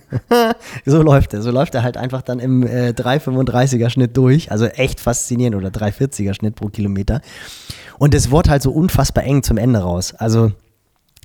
so 0.84 1.00
läuft 1.00 1.32
er. 1.32 1.42
So 1.42 1.50
läuft 1.52 1.74
er 1.74 1.84
halt 1.84 1.96
einfach 1.96 2.22
dann 2.22 2.40
im 2.40 2.64
äh, 2.64 2.90
3,35er 2.90 3.88
Schnitt 3.88 4.16
durch. 4.16 4.50
Also 4.50 4.66
echt 4.66 4.98
faszinierend 4.98 5.56
oder 5.56 5.68
3,40er 5.68 6.34
Schnitt 6.34 6.56
pro 6.56 6.68
Kilometer. 6.68 7.20
Und 7.98 8.14
es 8.14 8.32
wurde 8.32 8.50
halt 8.50 8.62
so 8.62 8.72
unfassbar 8.72 9.22
eng 9.24 9.44
zum 9.44 9.58
Ende 9.58 9.78
raus. 9.78 10.12
Also 10.14 10.50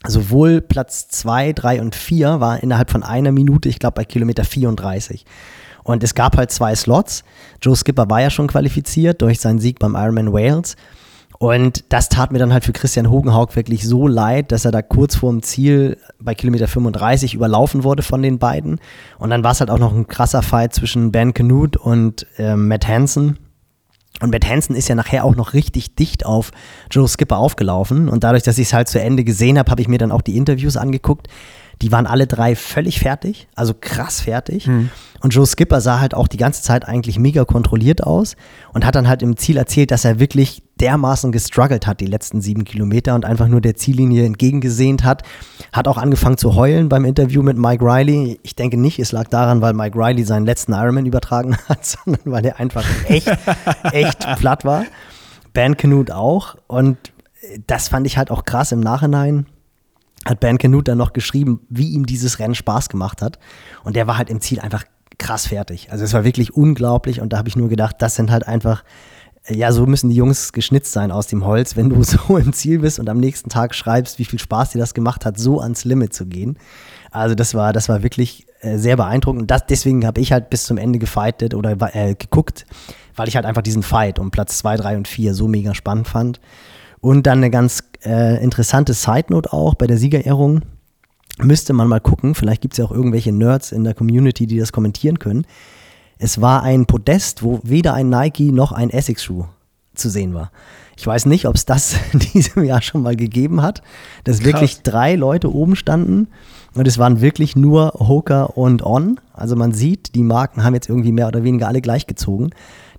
sowohl 0.05 0.61
Platz 0.61 1.07
2, 1.07 1.53
3 1.53 1.81
und 1.81 1.95
4 1.95 2.39
war 2.39 2.61
innerhalb 2.61 2.91
von 2.91 3.01
einer 3.01 3.31
Minute, 3.31 3.69
ich 3.69 3.79
glaube 3.79 3.95
bei 3.95 4.05
Kilometer 4.05 4.43
34. 4.43 5.25
Und 5.83 6.03
es 6.03 6.13
gab 6.13 6.37
halt 6.37 6.51
zwei 6.51 6.75
Slots. 6.75 7.23
Joe 7.61 7.75
Skipper 7.75 8.09
war 8.09 8.21
ja 8.21 8.29
schon 8.29 8.47
qualifiziert 8.47 9.21
durch 9.21 9.39
seinen 9.39 9.59
Sieg 9.59 9.79
beim 9.79 9.95
Ironman 9.95 10.33
Wales. 10.33 10.75
Und 11.39 11.83
das 11.89 12.09
tat 12.09 12.31
mir 12.31 12.39
dann 12.39 12.51
halt 12.51 12.63
für 12.63 12.73
Christian 12.73 13.09
Hogenhaug 13.09 13.55
wirklich 13.55 13.87
so 13.87 14.07
leid, 14.07 14.51
dass 14.51 14.65
er 14.65 14.71
da 14.71 14.81
kurz 14.81 15.15
vorm 15.15 15.43
Ziel 15.43 15.97
bei 16.19 16.33
Kilometer 16.33 16.67
35 16.67 17.35
überlaufen 17.35 17.83
wurde 17.83 18.01
von 18.01 18.23
den 18.23 18.39
beiden. 18.39 18.79
Und 19.19 19.29
dann 19.29 19.43
war 19.43 19.51
es 19.51 19.59
halt 19.59 19.69
auch 19.69 19.77
noch 19.77 19.93
ein 19.93 20.07
krasser 20.07 20.41
Fight 20.41 20.73
zwischen 20.73 21.11
Ben 21.11 21.33
Canute 21.33 21.77
und 21.77 22.25
äh, 22.37 22.55
Matt 22.55 22.87
Hansen. 22.87 23.37
Und 24.19 24.31
Matt 24.31 24.49
Hansen 24.49 24.75
ist 24.75 24.87
ja 24.87 24.95
nachher 24.95 25.25
auch 25.25 25.35
noch 25.35 25.53
richtig 25.53 25.95
dicht 25.95 26.25
auf 26.25 26.51
Joe 26.89 27.07
Skipper 27.07 27.37
aufgelaufen. 27.37 28.09
Und 28.09 28.23
dadurch, 28.23 28.41
dass 28.41 28.57
ich 28.57 28.67
es 28.67 28.73
halt 28.73 28.87
zu 28.87 28.99
Ende 28.99 29.23
gesehen 29.23 29.59
habe, 29.59 29.69
habe 29.69 29.81
ich 29.81 29.87
mir 29.87 29.99
dann 29.99 30.11
auch 30.11 30.23
die 30.23 30.37
Interviews 30.37 30.75
angeguckt. 30.75 31.27
Die 31.83 31.91
waren 31.91 32.07
alle 32.07 32.25
drei 32.25 32.55
völlig 32.55 32.99
fertig, 32.99 33.47
also 33.53 33.75
krass 33.79 34.21
fertig. 34.21 34.65
Mhm. 34.65 34.89
Und 35.19 35.35
Joe 35.35 35.45
Skipper 35.45 35.81
sah 35.81 35.99
halt 35.99 36.15
auch 36.15 36.27
die 36.27 36.37
ganze 36.37 36.63
Zeit 36.63 36.87
eigentlich 36.87 37.19
mega 37.19 37.45
kontrolliert 37.45 38.03
aus 38.03 38.35
und 38.73 38.83
hat 38.83 38.95
dann 38.95 39.07
halt 39.07 39.21
im 39.21 39.37
Ziel 39.37 39.57
erzählt, 39.57 39.91
dass 39.91 40.03
er 40.03 40.19
wirklich 40.19 40.63
dermaßen 40.77 41.31
gestruggelt 41.31 41.87
hat 41.87 41.99
die 41.99 42.05
letzten 42.05 42.41
sieben 42.41 42.63
Kilometer 42.63 43.15
und 43.15 43.25
einfach 43.25 43.47
nur 43.47 43.61
der 43.61 43.75
Ziellinie 43.75 44.25
entgegengesehnt 44.25 45.03
hat. 45.03 45.23
Hat 45.73 45.87
auch 45.87 45.97
angefangen 45.97 46.37
zu 46.37 46.55
heulen 46.55 46.89
beim 46.89 47.05
Interview 47.05 47.41
mit 47.43 47.57
Mike 47.57 47.83
Riley. 47.83 48.39
Ich 48.43 48.55
denke 48.55 48.77
nicht, 48.77 48.99
es 48.99 49.11
lag 49.11 49.27
daran, 49.27 49.61
weil 49.61 49.73
Mike 49.73 49.97
Riley 49.97 50.23
seinen 50.23 50.45
letzten 50.45 50.73
Ironman 50.73 51.05
übertragen 51.05 51.57
hat, 51.69 51.85
sondern 51.85 52.21
weil 52.25 52.45
er 52.45 52.59
einfach 52.59 52.85
echt, 53.05 53.31
echt 53.91 54.19
platt 54.37 54.65
war. 54.65 54.85
Ben 55.53 55.77
Canute 55.77 56.15
auch. 56.15 56.55
Und 56.67 56.97
das 57.67 57.87
fand 57.87 58.07
ich 58.07 58.17
halt 58.17 58.31
auch 58.31 58.45
krass 58.45 58.71
im 58.71 58.79
Nachhinein 58.79 59.45
hat 60.25 60.41
Ben 60.41 60.57
Canute 60.57 60.91
dann 60.91 60.97
noch 60.97 61.13
geschrieben, 61.13 61.61
wie 61.69 61.91
ihm 61.91 62.05
dieses 62.05 62.39
Rennen 62.39 62.55
Spaß 62.55 62.89
gemacht 62.89 63.21
hat. 63.21 63.39
Und 63.83 63.95
der 63.95 64.07
war 64.07 64.17
halt 64.17 64.29
im 64.29 64.41
Ziel 64.41 64.59
einfach 64.59 64.83
krass 65.17 65.47
fertig. 65.47 65.91
Also 65.91 66.03
es 66.03 66.13
war 66.13 66.23
wirklich 66.23 66.53
unglaublich 66.53 67.21
und 67.21 67.33
da 67.33 67.37
habe 67.37 67.49
ich 67.49 67.55
nur 67.55 67.69
gedacht, 67.69 67.95
das 67.99 68.15
sind 68.15 68.31
halt 68.31 68.47
einfach, 68.47 68.83
ja, 69.49 69.71
so 69.71 69.85
müssen 69.85 70.09
die 70.09 70.15
Jungs 70.15 70.51
geschnitzt 70.51 70.91
sein 70.91 71.11
aus 71.11 71.27
dem 71.27 71.45
Holz, 71.45 71.75
wenn 71.75 71.89
du 71.89 72.03
so 72.03 72.37
im 72.37 72.53
Ziel 72.53 72.79
bist 72.79 72.99
und 72.99 73.09
am 73.09 73.17
nächsten 73.17 73.49
Tag 73.49 73.75
schreibst, 73.75 74.19
wie 74.19 74.25
viel 74.25 74.39
Spaß 74.39 74.71
dir 74.71 74.79
das 74.79 74.93
gemacht 74.93 75.25
hat, 75.25 75.37
so 75.37 75.59
ans 75.59 75.85
Limit 75.85 76.13
zu 76.13 76.25
gehen. 76.25 76.57
Also 77.11 77.35
das 77.35 77.53
war, 77.53 77.73
das 77.73 77.89
war 77.89 78.03
wirklich 78.03 78.47
äh, 78.61 78.77
sehr 78.77 78.97
beeindruckend. 78.97 79.49
Das, 79.49 79.65
deswegen 79.65 80.05
habe 80.05 80.19
ich 80.21 80.31
halt 80.31 80.49
bis 80.49 80.65
zum 80.65 80.77
Ende 80.77 80.99
gefightet 80.99 81.53
oder 81.53 81.75
äh, 81.93 82.15
geguckt, 82.15 82.65
weil 83.15 83.27
ich 83.27 83.35
halt 83.35 83.45
einfach 83.45 83.61
diesen 83.61 83.83
Fight 83.83 84.19
um 84.19 84.31
Platz 84.31 84.57
2, 84.59 84.77
3 84.77 84.97
und 84.97 85.07
4 85.07 85.33
so 85.33 85.47
mega 85.47 85.73
spannend 85.73 86.07
fand. 86.07 86.39
Und 86.99 87.27
dann 87.27 87.39
eine 87.39 87.49
ganz 87.49 87.83
äh, 88.03 88.43
interessante 88.43 88.93
Side 88.93 89.25
Note 89.29 89.53
auch 89.53 89.75
bei 89.75 89.87
der 89.87 89.97
Siegerehrung 89.97 90.63
müsste 91.39 91.73
man 91.73 91.87
mal 91.87 91.99
gucken, 91.99 92.35
vielleicht 92.35 92.61
gibt 92.61 92.73
es 92.73 92.77
ja 92.79 92.85
auch 92.85 92.91
irgendwelche 92.91 93.31
Nerds 93.31 93.71
in 93.71 93.83
der 93.83 93.93
Community, 93.93 94.47
die 94.47 94.57
das 94.57 94.71
kommentieren 94.71 95.19
können. 95.19 95.45
Es 96.19 96.41
war 96.41 96.63
ein 96.63 96.85
Podest, 96.85 97.43
wo 97.43 97.59
weder 97.63 97.93
ein 97.93 98.09
Nike 98.09 98.51
noch 98.51 98.71
ein 98.71 98.89
Essex-Schuh 98.89 99.45
zu 99.93 100.09
sehen 100.09 100.33
war. 100.33 100.51
Ich 100.97 101.05
weiß 101.05 101.27
nicht, 101.27 101.45
ob 101.47 101.55
es 101.55 101.65
das 101.65 101.95
in 102.13 102.19
diesem 102.19 102.63
Jahr 102.63 102.81
schon 102.81 103.03
mal 103.03 103.15
gegeben 103.15 103.61
hat, 103.61 103.81
dass 104.23 104.37
Krass. 104.37 104.45
wirklich 104.45 104.81
drei 104.81 105.15
Leute 105.15 105.53
oben 105.53 105.75
standen 105.75 106.27
und 106.73 106.87
es 106.87 106.97
waren 106.97 107.21
wirklich 107.21 107.55
nur 107.55 107.93
Hoka 107.99 108.43
und 108.43 108.83
On. 108.83 109.19
Also 109.33 109.55
man 109.55 109.73
sieht, 109.73 110.15
die 110.15 110.23
Marken 110.23 110.63
haben 110.63 110.73
jetzt 110.73 110.89
irgendwie 110.89 111.11
mehr 111.11 111.27
oder 111.27 111.43
weniger 111.43 111.67
alle 111.67 111.81
gleichgezogen. 111.81 112.51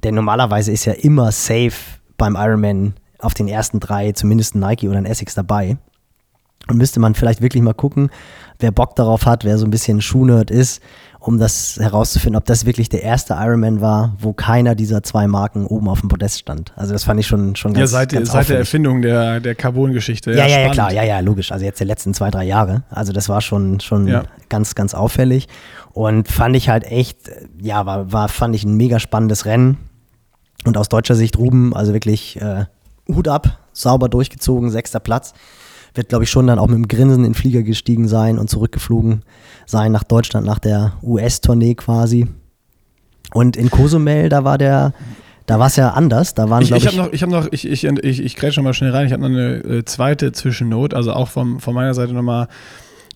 Denn 0.02 0.14
normalerweise 0.14 0.72
ist 0.72 0.84
ja 0.84 0.92
immer 0.92 1.32
safe 1.32 1.74
beim 2.16 2.36
Ironman 2.36 2.94
auf 3.18 3.34
den 3.34 3.48
ersten 3.48 3.80
drei 3.80 4.12
zumindest 4.12 4.54
ein 4.54 4.60
Nike 4.60 4.88
oder 4.88 4.98
ein 4.98 5.06
Essex 5.06 5.34
dabei. 5.34 5.76
Und 6.68 6.76
müsste 6.76 7.00
man 7.00 7.14
vielleicht 7.14 7.40
wirklich 7.40 7.62
mal 7.62 7.72
gucken, 7.72 8.10
wer 8.58 8.72
Bock 8.72 8.94
darauf 8.96 9.26
hat, 9.26 9.44
wer 9.44 9.58
so 9.58 9.64
ein 9.64 9.70
bisschen 9.70 10.00
Schuhnerd 10.00 10.50
ist, 10.50 10.82
um 11.28 11.36
das 11.36 11.76
herauszufinden, 11.78 12.38
ob 12.38 12.46
das 12.46 12.64
wirklich 12.64 12.88
der 12.88 13.02
erste 13.02 13.34
Ironman 13.34 13.82
war, 13.82 14.16
wo 14.18 14.32
keiner 14.32 14.74
dieser 14.74 15.02
zwei 15.02 15.26
Marken 15.26 15.66
oben 15.66 15.86
auf 15.86 16.00
dem 16.00 16.08
Podest 16.08 16.38
stand. 16.38 16.72
Also 16.74 16.94
das 16.94 17.04
fand 17.04 17.20
ich 17.20 17.26
schon, 17.26 17.54
schon 17.54 17.74
ganz 17.74 17.80
Ja, 17.80 17.98
seit, 17.98 18.12
ganz 18.12 18.32
seit 18.32 18.48
der 18.48 18.56
Erfindung 18.56 19.02
der, 19.02 19.38
der 19.38 19.54
Carbon-Geschichte. 19.54 20.32
Ja, 20.32 20.46
ja, 20.46 20.60
ja, 20.60 20.70
klar, 20.70 20.90
ja, 20.90 21.02
ja, 21.02 21.20
logisch. 21.20 21.52
Also 21.52 21.66
jetzt 21.66 21.80
der 21.80 21.86
letzten 21.86 22.14
zwei, 22.14 22.30
drei 22.30 22.44
Jahre. 22.44 22.82
Also 22.88 23.12
das 23.12 23.28
war 23.28 23.42
schon, 23.42 23.78
schon 23.80 24.08
ja. 24.08 24.22
ganz, 24.48 24.74
ganz 24.74 24.94
auffällig. 24.94 25.48
Und 25.92 26.28
fand 26.28 26.56
ich 26.56 26.70
halt 26.70 26.84
echt, 26.84 27.30
ja, 27.60 27.84
war, 27.84 28.10
war, 28.10 28.30
fand 28.30 28.54
ich 28.54 28.64
ein 28.64 28.78
mega 28.78 28.98
spannendes 28.98 29.44
Rennen. 29.44 29.76
Und 30.64 30.78
aus 30.78 30.88
deutscher 30.88 31.14
Sicht 31.14 31.36
Ruben, 31.36 31.76
also 31.76 31.92
wirklich 31.92 32.40
äh, 32.40 32.64
Hut 33.06 33.28
ab, 33.28 33.58
sauber 33.74 34.08
durchgezogen, 34.08 34.70
sechster 34.70 34.98
Platz 34.98 35.34
wird, 35.98 36.08
glaube 36.08 36.24
ich, 36.24 36.30
schon 36.30 36.46
dann 36.46 36.58
auch 36.58 36.68
mit 36.68 36.76
dem 36.76 36.88
Grinsen 36.88 37.18
in 37.18 37.32
den 37.32 37.34
Flieger 37.34 37.62
gestiegen 37.62 38.08
sein 38.08 38.38
und 38.38 38.48
zurückgeflogen 38.48 39.22
sein 39.66 39.92
nach 39.92 40.04
Deutschland, 40.04 40.46
nach 40.46 40.58
der 40.58 40.94
US-Tournee 41.02 41.74
quasi. 41.74 42.26
Und 43.34 43.56
in 43.56 43.70
Cozumel, 43.70 44.30
da 44.30 44.44
war 44.44 44.56
der, 44.56 44.94
da 45.44 45.58
war 45.58 45.66
es 45.66 45.76
ja 45.76 45.90
anders. 45.90 46.34
Da 46.34 46.48
waren, 46.48 46.62
ich, 46.62 46.70
ich, 46.70 46.76
ich 46.78 46.86
habe 46.86 46.96
noch, 46.96 47.12
ich 47.12 47.22
habe 47.22 47.32
noch, 47.32 47.48
ich, 47.52 47.68
ich, 47.68 47.84
ich, 47.84 48.24
ich 48.24 48.36
grätsche 48.36 48.54
schon 48.54 48.64
mal 48.64 48.72
schnell 48.72 48.92
rein. 48.92 49.06
Ich 49.06 49.12
habe 49.12 49.22
noch 49.22 49.28
eine 49.28 49.56
äh, 49.56 49.84
zweite 49.84 50.32
Zwischennot, 50.32 50.94
also 50.94 51.12
auch 51.12 51.28
vom, 51.28 51.60
von 51.60 51.74
meiner 51.74 51.92
Seite 51.92 52.14
nochmal 52.14 52.48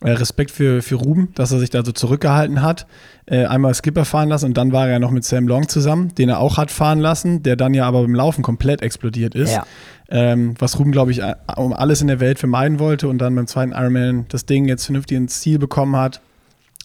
Respekt 0.04 0.50
für, 0.50 0.82
für 0.82 0.96
Ruben, 0.96 1.28
dass 1.34 1.52
er 1.52 1.58
sich 1.58 1.70
da 1.70 1.84
so 1.84 1.92
zurückgehalten 1.92 2.62
hat. 2.62 2.86
Äh, 3.26 3.46
einmal 3.46 3.74
Skipper 3.74 4.04
fahren 4.04 4.28
lassen 4.28 4.46
und 4.46 4.56
dann 4.56 4.72
war 4.72 4.86
er 4.86 4.94
ja 4.94 4.98
noch 4.98 5.10
mit 5.10 5.24
Sam 5.24 5.46
Long 5.46 5.68
zusammen, 5.68 6.14
den 6.16 6.28
er 6.28 6.40
auch 6.40 6.56
hat 6.56 6.70
fahren 6.70 6.98
lassen, 6.98 7.42
der 7.42 7.56
dann 7.56 7.72
ja 7.72 7.86
aber 7.86 8.02
beim 8.02 8.14
Laufen 8.14 8.42
komplett 8.42 8.82
explodiert 8.82 9.34
ist. 9.34 9.52
Ja. 9.52 9.64
Ähm, 10.08 10.54
was 10.58 10.78
Ruben, 10.78 10.92
glaube 10.92 11.12
ich, 11.12 11.22
um 11.56 11.72
alles 11.72 12.00
in 12.00 12.08
der 12.08 12.20
Welt 12.20 12.38
vermeiden 12.38 12.78
wollte 12.78 13.08
und 13.08 13.18
dann 13.18 13.34
beim 13.34 13.46
zweiten 13.46 13.72
Ironman 13.72 14.26
das 14.28 14.44
Ding 14.44 14.66
jetzt 14.68 14.86
vernünftig 14.86 15.16
ins 15.16 15.40
Ziel 15.40 15.58
bekommen 15.58 15.96
hat. 15.96 16.20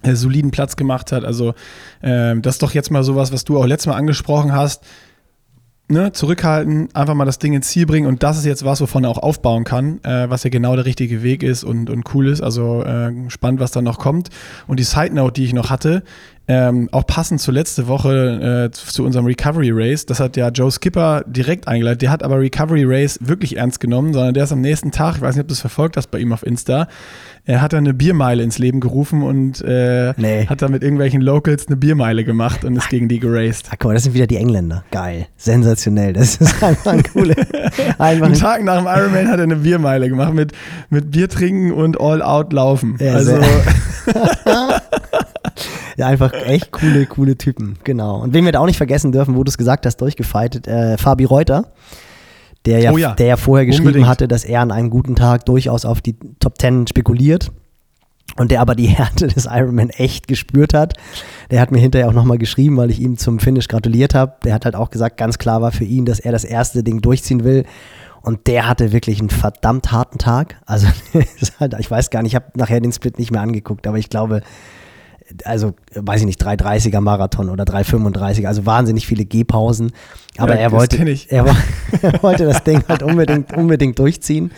Äh, 0.03 0.13
soliden 0.13 0.51
Platz 0.51 0.75
gemacht 0.75 1.11
hat. 1.11 1.25
Also, 1.25 1.55
ähm, 2.03 2.43
das 2.43 2.55
ist 2.55 2.63
doch 2.63 2.73
jetzt 2.73 2.91
mal 2.91 3.03
sowas, 3.03 3.33
was 3.33 3.45
du 3.45 3.57
auch 3.57 3.65
letztes 3.65 3.87
Mal 3.87 3.95
angesprochen 3.95 4.53
hast 4.53 4.83
ne, 5.89 6.11
zurückhalten, 6.11 6.89
einfach 6.93 7.13
mal 7.13 7.25
das 7.25 7.39
Ding 7.39 7.53
ins 7.53 7.69
Ziel 7.69 7.85
bringen 7.85 8.07
und 8.07 8.23
das 8.23 8.37
ist 8.37 8.45
jetzt 8.45 8.65
was, 8.65 8.81
wovon 8.81 9.03
er 9.03 9.09
auch 9.09 9.17
aufbauen 9.17 9.63
kann, 9.63 10.03
äh, 10.03 10.29
was 10.29 10.43
ja 10.43 10.49
genau 10.49 10.75
der 10.75 10.85
richtige 10.85 11.23
Weg 11.23 11.43
ist 11.43 11.63
und, 11.63 11.89
und 11.89 12.13
cool 12.13 12.27
ist. 12.27 12.41
Also 12.41 12.83
äh, 12.83 13.11
spannend, 13.29 13.59
was 13.59 13.71
da 13.71 13.81
noch 13.81 13.99
kommt. 13.99 14.29
Und 14.67 14.79
die 14.79 14.83
Side 14.83 15.13
Note, 15.13 15.33
die 15.33 15.45
ich 15.45 15.53
noch 15.53 15.69
hatte, 15.69 16.03
ähm, 16.49 16.87
auch 16.93 17.05
passend 17.05 17.41
zur 17.41 17.53
letzte 17.53 17.87
Woche 17.87 18.69
äh, 18.69 18.71
zu 18.71 19.03
unserem 19.03 19.25
Recovery 19.25 19.71
Race, 19.73 20.05
das 20.05 20.21
hat 20.21 20.37
ja 20.37 20.47
Joe 20.49 20.71
Skipper 20.71 21.23
direkt 21.27 21.67
eingeleitet. 21.67 22.03
Der 22.03 22.11
hat 22.11 22.23
aber 22.23 22.39
Recovery 22.39 22.85
Race 22.85 23.19
wirklich 23.21 23.57
ernst 23.57 23.81
genommen, 23.81 24.13
sondern 24.13 24.33
der 24.33 24.45
ist 24.45 24.53
am 24.53 24.61
nächsten 24.61 24.91
Tag, 24.91 25.17
ich 25.17 25.21
weiß 25.21 25.35
nicht, 25.35 25.43
ob 25.43 25.47
du 25.49 25.53
es 25.53 25.59
verfolgt 25.59 25.97
hast 25.97 26.07
bei 26.07 26.19
ihm 26.19 26.31
auf 26.31 26.45
Insta, 26.45 26.87
er 27.47 27.61
hat 27.61 27.71
dann 27.71 27.85
eine 27.85 27.93
Biermeile 27.93 28.43
ins 28.43 28.57
Leben 28.57 28.81
gerufen 28.81 29.23
und 29.23 29.61
äh, 29.61 30.13
nee. 30.17 30.45
hat 30.47 30.61
dann 30.61 30.71
mit 30.71 30.83
irgendwelchen 30.83 31.21
Locals 31.21 31.67
eine 31.67 31.77
Biermeile 31.77 32.25
gemacht 32.25 32.65
und 32.65 32.75
ist 32.75 32.89
gegen 32.89 33.07
die 33.07 33.19
geraced. 33.19 33.67
Ach, 33.69 33.75
guck 33.79 33.85
mal, 33.85 33.93
das 33.93 34.03
sind 34.03 34.13
wieder 34.13 34.27
die 34.27 34.35
Engländer. 34.35 34.83
Geil. 34.91 35.27
Sensationell. 35.37 36.11
Das 36.11 36.35
ist 36.35 36.61
einfach 36.63 36.91
ein 36.91 37.03
cooler. 37.03 37.35
Einen 37.99 38.33
Tag 38.33 38.65
nach 38.65 38.79
dem 38.79 38.87
Ironman 38.87 39.29
hat 39.29 39.37
er 39.37 39.43
eine 39.43 39.55
Biermeile 39.55 40.09
gemacht 40.09 40.33
mit, 40.33 40.51
mit 40.89 41.11
Bier 41.11 41.29
trinken 41.29 41.71
und 41.71 41.99
All-Out 41.99 42.51
laufen. 42.51 42.97
Ja, 42.99 43.13
also. 43.13 43.39
ja, 45.95 46.07
einfach 46.07 46.33
echt 46.33 46.73
coole, 46.73 47.05
coole 47.05 47.37
Typen, 47.37 47.77
genau. 47.85 48.21
Und 48.21 48.33
wen 48.33 48.43
wir 48.43 48.51
da 48.51 48.59
auch 48.59 48.65
nicht 48.65 48.75
vergessen 48.77 49.13
dürfen, 49.13 49.37
wo 49.37 49.45
du 49.45 49.49
es 49.49 49.57
gesagt 49.57 49.85
hast, 49.85 49.97
durchgefeitet, 49.97 50.67
äh, 50.67 50.97
Fabi 50.97 51.23
Reuter, 51.23 51.71
der 52.67 52.79
ja, 52.79 52.91
oh 52.91 52.97
ja, 52.97 53.13
der 53.13 53.27
ja 53.27 53.37
vorher 53.37 53.65
geschrieben 53.65 53.87
unbedingt. 53.87 54.07
hatte, 54.07 54.27
dass 54.27 54.43
er 54.43 54.59
an 54.59 54.71
einem 54.71 54.89
guten 54.89 55.15
Tag 55.15 55.45
durchaus 55.45 55.85
auf 55.85 56.01
die 56.01 56.17
Top 56.39 56.59
Ten 56.59 56.85
spekuliert. 56.85 57.51
Und 58.35 58.51
der 58.51 58.59
aber 58.59 58.75
die 58.75 58.87
Härte 58.87 59.27
des 59.27 59.45
Ironman 59.45 59.89
echt 59.89 60.27
gespürt 60.27 60.73
hat. 60.73 60.93
Der 61.49 61.61
hat 61.61 61.71
mir 61.71 61.79
hinterher 61.79 62.09
auch 62.09 62.13
nochmal 62.13 62.37
geschrieben, 62.37 62.75
weil 62.75 62.91
ich 62.91 62.99
ihm 62.99 63.17
zum 63.17 63.39
Finish 63.39 63.69
gratuliert 63.69 64.13
habe. 64.13 64.33
Der 64.43 64.53
hat 64.53 64.65
halt 64.65 64.75
auch 64.75 64.89
gesagt, 64.89 65.17
ganz 65.17 65.37
klar 65.37 65.61
war 65.61 65.71
für 65.71 65.85
ihn, 65.85 66.05
dass 66.05 66.19
er 66.19 66.33
das 66.33 66.43
erste 66.43 66.83
Ding 66.83 67.01
durchziehen 67.01 67.45
will. 67.45 67.63
Und 68.21 68.47
der 68.47 68.67
hatte 68.67 68.91
wirklich 68.91 69.21
einen 69.21 69.29
verdammt 69.29 69.93
harten 69.93 70.17
Tag. 70.17 70.57
Also, 70.65 70.87
halt, 71.59 71.75
ich 71.79 71.89
weiß 71.89 72.09
gar 72.09 72.21
nicht, 72.21 72.33
ich 72.33 72.35
habe 72.35 72.47
nachher 72.55 72.81
den 72.81 72.91
Split 72.91 73.17
nicht 73.17 73.31
mehr 73.31 73.41
angeguckt, 73.41 73.87
aber 73.87 73.97
ich 73.97 74.09
glaube, 74.09 74.41
also 75.43 75.73
weiß 75.93 76.21
ich 76.21 76.25
nicht, 76.25 76.41
330er 76.41 77.01
Marathon 77.01 77.49
oder 77.49 77.65
335, 77.65 78.47
also 78.47 78.65
wahnsinnig 78.65 79.07
viele 79.07 79.25
Gehpausen. 79.25 79.91
Aber 80.37 80.55
ja, 80.55 80.61
er, 80.61 80.71
wollte, 80.71 80.97
er, 81.29 81.45
er, 82.01 82.23
wollte 82.23 82.45
das 82.45 82.63
Ding 82.63 82.83
halt 82.87 83.03
unbedingt, 83.03 83.55
unbedingt 83.55 83.99
durchziehen. 83.99 84.51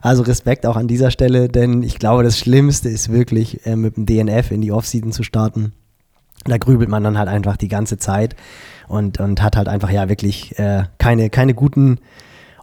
Also 0.00 0.22
Respekt 0.22 0.66
auch 0.66 0.76
an 0.76 0.88
dieser 0.88 1.10
Stelle, 1.10 1.48
denn 1.48 1.82
ich 1.82 1.98
glaube, 1.98 2.22
das 2.22 2.38
Schlimmste 2.38 2.88
ist 2.88 3.10
wirklich, 3.10 3.66
äh, 3.66 3.76
mit 3.76 3.96
dem 3.96 4.06
DNF 4.06 4.50
in 4.50 4.60
die 4.60 4.72
Offseason 4.72 5.12
zu 5.12 5.22
starten. 5.22 5.72
Da 6.44 6.58
grübelt 6.58 6.88
man 6.88 7.02
dann 7.02 7.18
halt 7.18 7.28
einfach 7.28 7.56
die 7.56 7.68
ganze 7.68 7.98
Zeit 7.98 8.36
und, 8.88 9.18
und 9.18 9.42
hat 9.42 9.56
halt 9.56 9.68
einfach 9.68 9.90
ja 9.90 10.08
wirklich 10.08 10.58
äh, 10.58 10.84
keine, 10.98 11.28
keine 11.30 11.54
guten 11.54 11.98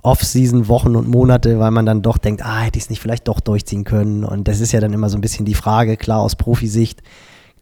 Off-Season-Wochen 0.03 0.95
und 0.95 1.07
Monate, 1.07 1.59
weil 1.59 1.71
man 1.71 1.85
dann 1.85 2.01
doch 2.01 2.17
denkt, 2.17 2.45
ah, 2.45 2.61
hätte 2.61 2.77
ich 2.77 2.85
es 2.85 2.89
nicht 2.89 3.01
vielleicht 3.01 3.27
doch 3.27 3.39
durchziehen 3.39 3.85
können. 3.85 4.25
Und 4.25 4.47
das 4.47 4.59
ist 4.59 4.73
ja 4.73 4.81
dann 4.81 4.93
immer 4.93 5.09
so 5.09 5.17
ein 5.17 5.21
bisschen 5.21 5.45
die 5.45 5.53
Frage, 5.53 5.95
klar 5.95 6.19
aus 6.19 6.35
Profisicht 6.35 7.01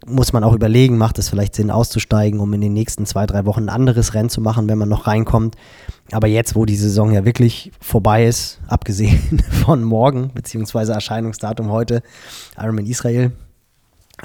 muss 0.05 0.33
man 0.33 0.43
auch 0.43 0.53
überlegen, 0.53 0.97
macht 0.97 1.19
es 1.19 1.29
vielleicht 1.29 1.55
Sinn 1.55 1.69
auszusteigen, 1.69 2.39
um 2.39 2.53
in 2.53 2.61
den 2.61 2.73
nächsten 2.73 3.05
zwei, 3.05 3.27
drei 3.27 3.45
Wochen 3.45 3.65
ein 3.65 3.69
anderes 3.69 4.13
Rennen 4.13 4.29
zu 4.29 4.41
machen, 4.41 4.67
wenn 4.67 4.77
man 4.77 4.89
noch 4.89 5.07
reinkommt. 5.07 5.55
Aber 6.11 6.27
jetzt, 6.27 6.55
wo 6.55 6.65
die 6.65 6.75
Saison 6.75 7.11
ja 7.11 7.23
wirklich 7.23 7.71
vorbei 7.79 8.25
ist, 8.25 8.59
abgesehen 8.67 9.43
von 9.65 9.83
morgen, 9.83 10.31
beziehungsweise 10.33 10.93
Erscheinungsdatum 10.93 11.71
heute, 11.71 12.01
Ironman 12.57 12.87
Israel, 12.87 13.31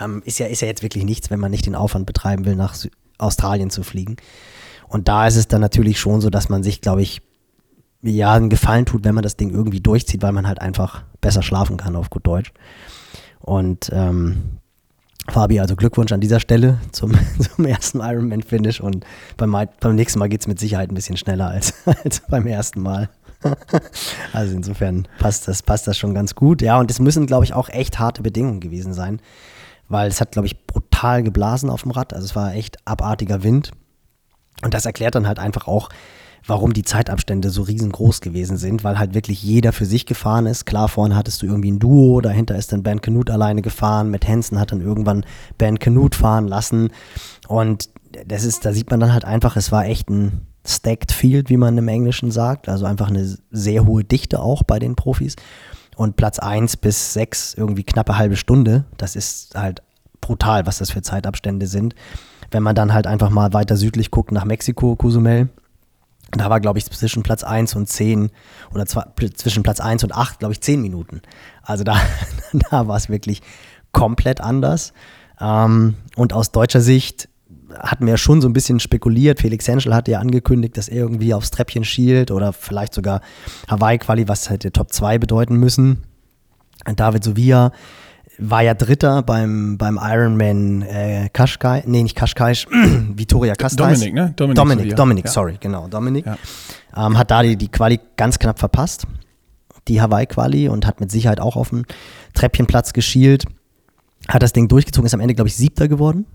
ähm, 0.01 0.23
ist, 0.25 0.39
ja, 0.39 0.47
ist 0.47 0.63
ja 0.63 0.69
jetzt 0.69 0.83
wirklich 0.83 1.05
nichts, 1.05 1.31
wenn 1.31 1.41
man 1.41 1.51
nicht 1.51 1.67
den 1.67 1.75
Aufwand 1.75 2.07
betreiben 2.07 2.45
will, 2.45 2.57
nach 2.57 2.75
Sü 2.75 2.89
Australien 3.19 3.71
zu 3.71 3.83
fliegen. 3.83 4.17
Und 4.89 5.09
da 5.09 5.27
ist 5.27 5.37
es 5.37 5.49
dann 5.49 5.63
natürlich 5.63 5.99
schon 5.99 6.21
so, 6.21 6.29
dass 6.29 6.51
man 6.51 6.63
sich, 6.63 6.83
glaube 6.83 7.01
ich, 7.01 7.23
ja, 8.03 8.35
einen 8.35 8.51
Gefallen 8.51 8.85
tut, 8.85 9.05
wenn 9.05 9.15
man 9.15 9.23
das 9.23 9.39
Ding 9.39 9.51
irgendwie 9.51 9.81
durchzieht, 9.81 10.23
weil 10.23 10.33
man 10.33 10.47
halt 10.47 10.61
einfach 10.61 11.03
besser 11.23 11.43
schlafen 11.43 11.79
kann, 11.79 11.97
auf 11.97 12.11
gut 12.11 12.27
Deutsch. 12.27 12.53
Und 13.41 13.91
ähm, 13.93 14.59
Fabi, 15.29 15.61
also 15.61 15.77
Glückwunsch 15.77 16.13
an 16.13 16.21
dieser 16.21 16.41
Stelle 16.41 16.79
zum, 16.93 17.13
zum 17.57 17.65
ersten 17.65 18.01
Ironman-Finish 18.01 18.81
und 18.81 19.05
beim, 19.37 19.57
beim 19.81 19.95
nächsten 19.95 20.19
Mal 20.19 20.29
geht 20.29 20.41
es 20.41 20.47
mit 20.47 20.59
Sicherheit 20.59 20.91
ein 20.91 20.95
bisschen 20.95 21.17
schneller 21.17 21.49
als, 21.49 21.75
als 22.05 22.23
beim 22.29 22.47
ersten 22.47 22.81
Mal. 22.81 23.09
Also 24.33 24.57
insofern 24.57 25.07
passt 25.19 25.47
das, 25.47 25.63
passt 25.63 25.87
das 25.87 25.97
schon 25.97 26.15
ganz 26.15 26.35
gut. 26.35 26.63
Ja, 26.63 26.79
und 26.79 26.91
es 26.91 26.99
müssen, 26.99 27.27
glaube 27.27 27.45
ich, 27.45 27.55
auch 27.55 27.69
echt 27.69 27.99
harte 27.99 28.23
Bedingungen 28.23 28.61
gewesen 28.61 28.93
sein, 28.93 29.21
weil 29.89 30.09
es 30.09 30.21
hat, 30.21 30.33
glaube 30.33 30.47
ich, 30.47 30.67
brutal 30.67 31.23
geblasen 31.23 31.71
auf 31.71 31.83
dem 31.83 31.91
Rad. 31.93 32.13
Also 32.13 32.25
es 32.25 32.35
war 32.35 32.55
echt 32.55 32.79
abartiger 32.87 33.43
Wind. 33.43 33.73
Und 34.63 34.75
das 34.75 34.87
erklärt 34.87 35.15
dann 35.15 35.29
halt 35.29 35.39
einfach 35.39 35.69
auch, 35.69 35.91
warum 36.47 36.73
die 36.73 36.83
Zeitabstände 36.83 37.51
so 37.51 37.63
riesengroß 37.63 38.21
gewesen 38.21 38.57
sind, 38.57 38.85
weil 38.85 38.99
halt 38.99 39.15
wirklich 39.15 39.43
jeder 39.43 39.73
für 39.73 39.85
sich 39.85 40.07
gefahren 40.07 40.47
ist. 40.47 40.65
Klar, 40.65 40.89
vorne 40.89 41.17
hattest 41.17 41.43
du 41.43 41.47
irgendwie 41.47 41.71
ein 41.71 41.79
Duo, 41.79 42.21
dahinter 42.21 42.57
ist 42.57 42.73
dann 42.73 42.83
Ben 42.83 43.01
Canute 43.01 43.33
alleine 43.33 43.63
gefahren, 43.63 44.11
mit 44.11 44.27
Hansen 44.29 44.61
hat 44.61 44.73
dann 44.73 44.81
irgendwann 44.81 45.25
Ben 45.59 45.79
Canute 45.79 46.17
fahren 46.17 46.47
lassen 46.47 46.91
und 47.49 47.91
das 48.27 48.45
ist, 48.45 48.65
da 48.65 48.73
sieht 48.73 48.91
man 48.91 49.01
dann 49.01 49.13
halt 49.13 49.25
einfach, 49.25 49.57
es 49.57 49.73
war 49.73 49.85
echt 49.85 50.09
ein 50.09 50.47
stacked 50.65 51.13
Field, 51.13 51.51
wie 51.51 51.57
man 51.57 51.77
im 51.79 51.89
Englischen 51.89 52.31
sagt, 52.31 52.69
also 52.69 52.87
einfach 52.87 53.09
eine 53.09 53.37
sehr 53.51 53.87
hohe 53.87 54.05
Dichte 54.05 54.41
auch 54.41 54.63
bei 54.63 54.79
den 54.79 54.97
Profis 54.97 55.37
und 55.97 56.17
Platz 56.17 56.39
1 56.39 56.79
bis 56.79 57.13
6 57.15 57.55
irgendwie 57.55 57.85
knappe 57.85 58.19
halbe 58.19 58.37
Stunde, 58.37 58.85
das 58.97 59.17
ist 59.17 59.55
halt 59.55 59.83
brutal, 60.21 60.67
was 60.67 60.79
das 60.79 60.91
für 60.91 61.03
Zeitabstände 61.03 61.67
sind. 61.67 61.95
Wenn 62.51 62.63
man 62.63 62.75
dann 62.75 62.93
halt 62.93 63.07
einfach 63.07 63.31
mal 63.31 63.53
weiter 63.53 63.77
südlich 63.77 64.11
guckt 64.11 64.33
nach 64.33 64.45
Mexiko, 64.45 64.97
Cozumel, 64.97 65.49
da 66.33 66.51
war, 66.51 66.61
glaube 66.61 66.79
ich, 66.79 66.91
zwischen 66.91 67.23
Platz 67.23 67.45
1 67.45 67.75
und 67.77 67.89
10 67.89 68.31
oder 68.75 68.85
zwischen 68.87 69.63
Platz 69.63 69.81
1 69.81 70.05
und 70.05 70.15
8, 70.15 70.41
glaube 70.41 70.53
ich, 70.53 70.61
10 70.61 70.83
Minuten. 70.83 71.23
Also 71.63 71.85
da, 71.85 71.97
da 72.71 72.89
war 72.89 72.97
es 72.97 73.09
wirklich 73.09 73.43
komplett 73.93 74.41
anders. 74.41 74.93
Ähm, 75.41 75.95
und 76.17 76.33
aus 76.33 76.51
deutscher 76.51 76.81
Sicht 76.81 77.29
hatten 77.79 78.07
wir 78.07 78.17
schon 78.17 78.41
so 78.41 78.49
ein 78.49 78.53
bisschen 78.53 78.81
spekuliert. 78.81 79.41
Felix 79.41 79.67
Henschel 79.69 79.95
hatte 79.95 80.13
ja 80.13 80.21
angekündigt, 80.21 80.77
dass 80.77 80.89
er 80.89 80.97
irgendwie 80.97 81.35
aufs 81.35 81.51
Treppchen 81.51 81.85
schielt 81.85 82.31
oder 82.31 82.53
vielleicht 82.53 82.95
sogar 82.95 83.21
Hawaii-Quali, 83.69 84.29
was 84.29 84.51
hätte 84.51 84.73
Top 84.73 84.93
2 84.93 85.19
bedeuten 85.19 85.57
müssen. 85.57 86.05
David 86.95 87.25
Sovia 87.25 87.73
war 88.39 88.63
ja 88.63 88.75
Dritter 88.75 89.23
beim, 89.23 89.79
beim 89.79 89.99
Ironman 90.01 90.83
äh, 90.83 91.29
Kaschkai, 91.33 91.83
nee, 91.87 92.03
nicht 92.03 92.17
Kaschkai, 92.17 92.53
Vittoria 93.15 93.55
Castais. 93.55 94.01
Dominik, 94.01 94.15
ne? 94.15 94.33
Dominik, 94.37 94.57
Dominik, 94.57 94.97
Dominik 94.97 95.25
ja. 95.27 95.31
sorry, 95.31 95.57
genau, 95.61 95.89
Dominik. 95.89 96.27
Ja. 96.27 96.37
Ähm, 96.97 97.17
hat 97.19 97.31
da 97.31 97.43
die, 97.43 97.57
die 97.57 97.69
Quali 97.69 98.01
ganz 98.17 98.39
knapp 98.39 98.59
verpasst, 98.59 99.07
die 99.89 100.01
Hawaii-Quali, 100.01 100.69
und 100.69 100.87
hat 100.87 101.01
mit 101.01 101.11
Sicherheit 101.11 101.41
auch 101.41 101.57
auf 101.57 101.71
den 101.71 101.87
Treppchenplatz 102.35 102.93
geschielt. 102.93 103.45
Hat 104.29 104.43
das 104.43 104.53
Ding 104.53 104.69
durchgezogen, 104.69 105.07
ist 105.07 105.15
am 105.15 105.21
Ende, 105.21 105.35
glaube 105.35 105.49
ich, 105.49 105.57
Siebter 105.57 105.89
geworden. 105.89 106.27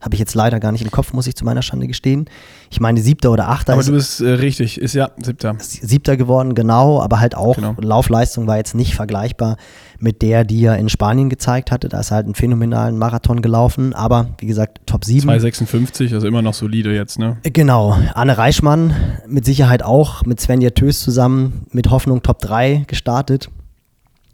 Habe 0.00 0.14
ich 0.14 0.18
jetzt 0.18 0.34
leider 0.34 0.60
gar 0.60 0.72
nicht 0.72 0.82
im 0.82 0.90
Kopf, 0.90 1.12
muss 1.12 1.26
ich 1.26 1.36
zu 1.36 1.44
meiner 1.44 1.60
Schande 1.60 1.86
gestehen. 1.86 2.24
Ich 2.70 2.80
meine, 2.80 3.00
siebter 3.02 3.30
oder 3.30 3.50
achter. 3.50 3.74
Aber 3.74 3.82
du 3.82 3.92
bist 3.92 4.20
äh, 4.20 4.30
richtig, 4.30 4.80
ist 4.80 4.94
ja 4.94 5.10
siebter. 5.22 5.56
Siebter 5.58 6.16
geworden, 6.16 6.54
genau, 6.54 7.02
aber 7.02 7.20
halt 7.20 7.36
auch 7.36 7.56
genau. 7.56 7.74
Laufleistung 7.78 8.46
war 8.46 8.56
jetzt 8.56 8.74
nicht 8.74 8.94
vergleichbar 8.94 9.56
mit 9.98 10.22
der, 10.22 10.44
die 10.44 10.64
er 10.64 10.78
in 10.78 10.88
Spanien 10.88 11.28
gezeigt 11.28 11.70
hatte. 11.70 11.90
Da 11.90 12.00
ist 12.00 12.10
halt 12.10 12.24
einen 12.24 12.34
phänomenalen 12.34 12.96
Marathon 12.96 13.42
gelaufen, 13.42 13.92
aber 13.92 14.28
wie 14.38 14.46
gesagt, 14.46 14.80
Top 14.86 15.04
7. 15.04 15.28
2,56, 15.28 16.14
also 16.14 16.26
immer 16.26 16.40
noch 16.40 16.54
solide 16.54 16.94
jetzt, 16.94 17.18
ne? 17.18 17.36
Genau. 17.42 17.98
Anne 18.14 18.38
Reichmann 18.38 18.94
mit 19.26 19.44
Sicherheit 19.44 19.82
auch 19.82 20.24
mit 20.24 20.40
Svenja 20.40 20.70
Tös 20.70 21.00
zusammen 21.00 21.66
mit 21.72 21.90
Hoffnung 21.90 22.22
Top 22.22 22.38
3 22.38 22.84
gestartet. 22.86 23.50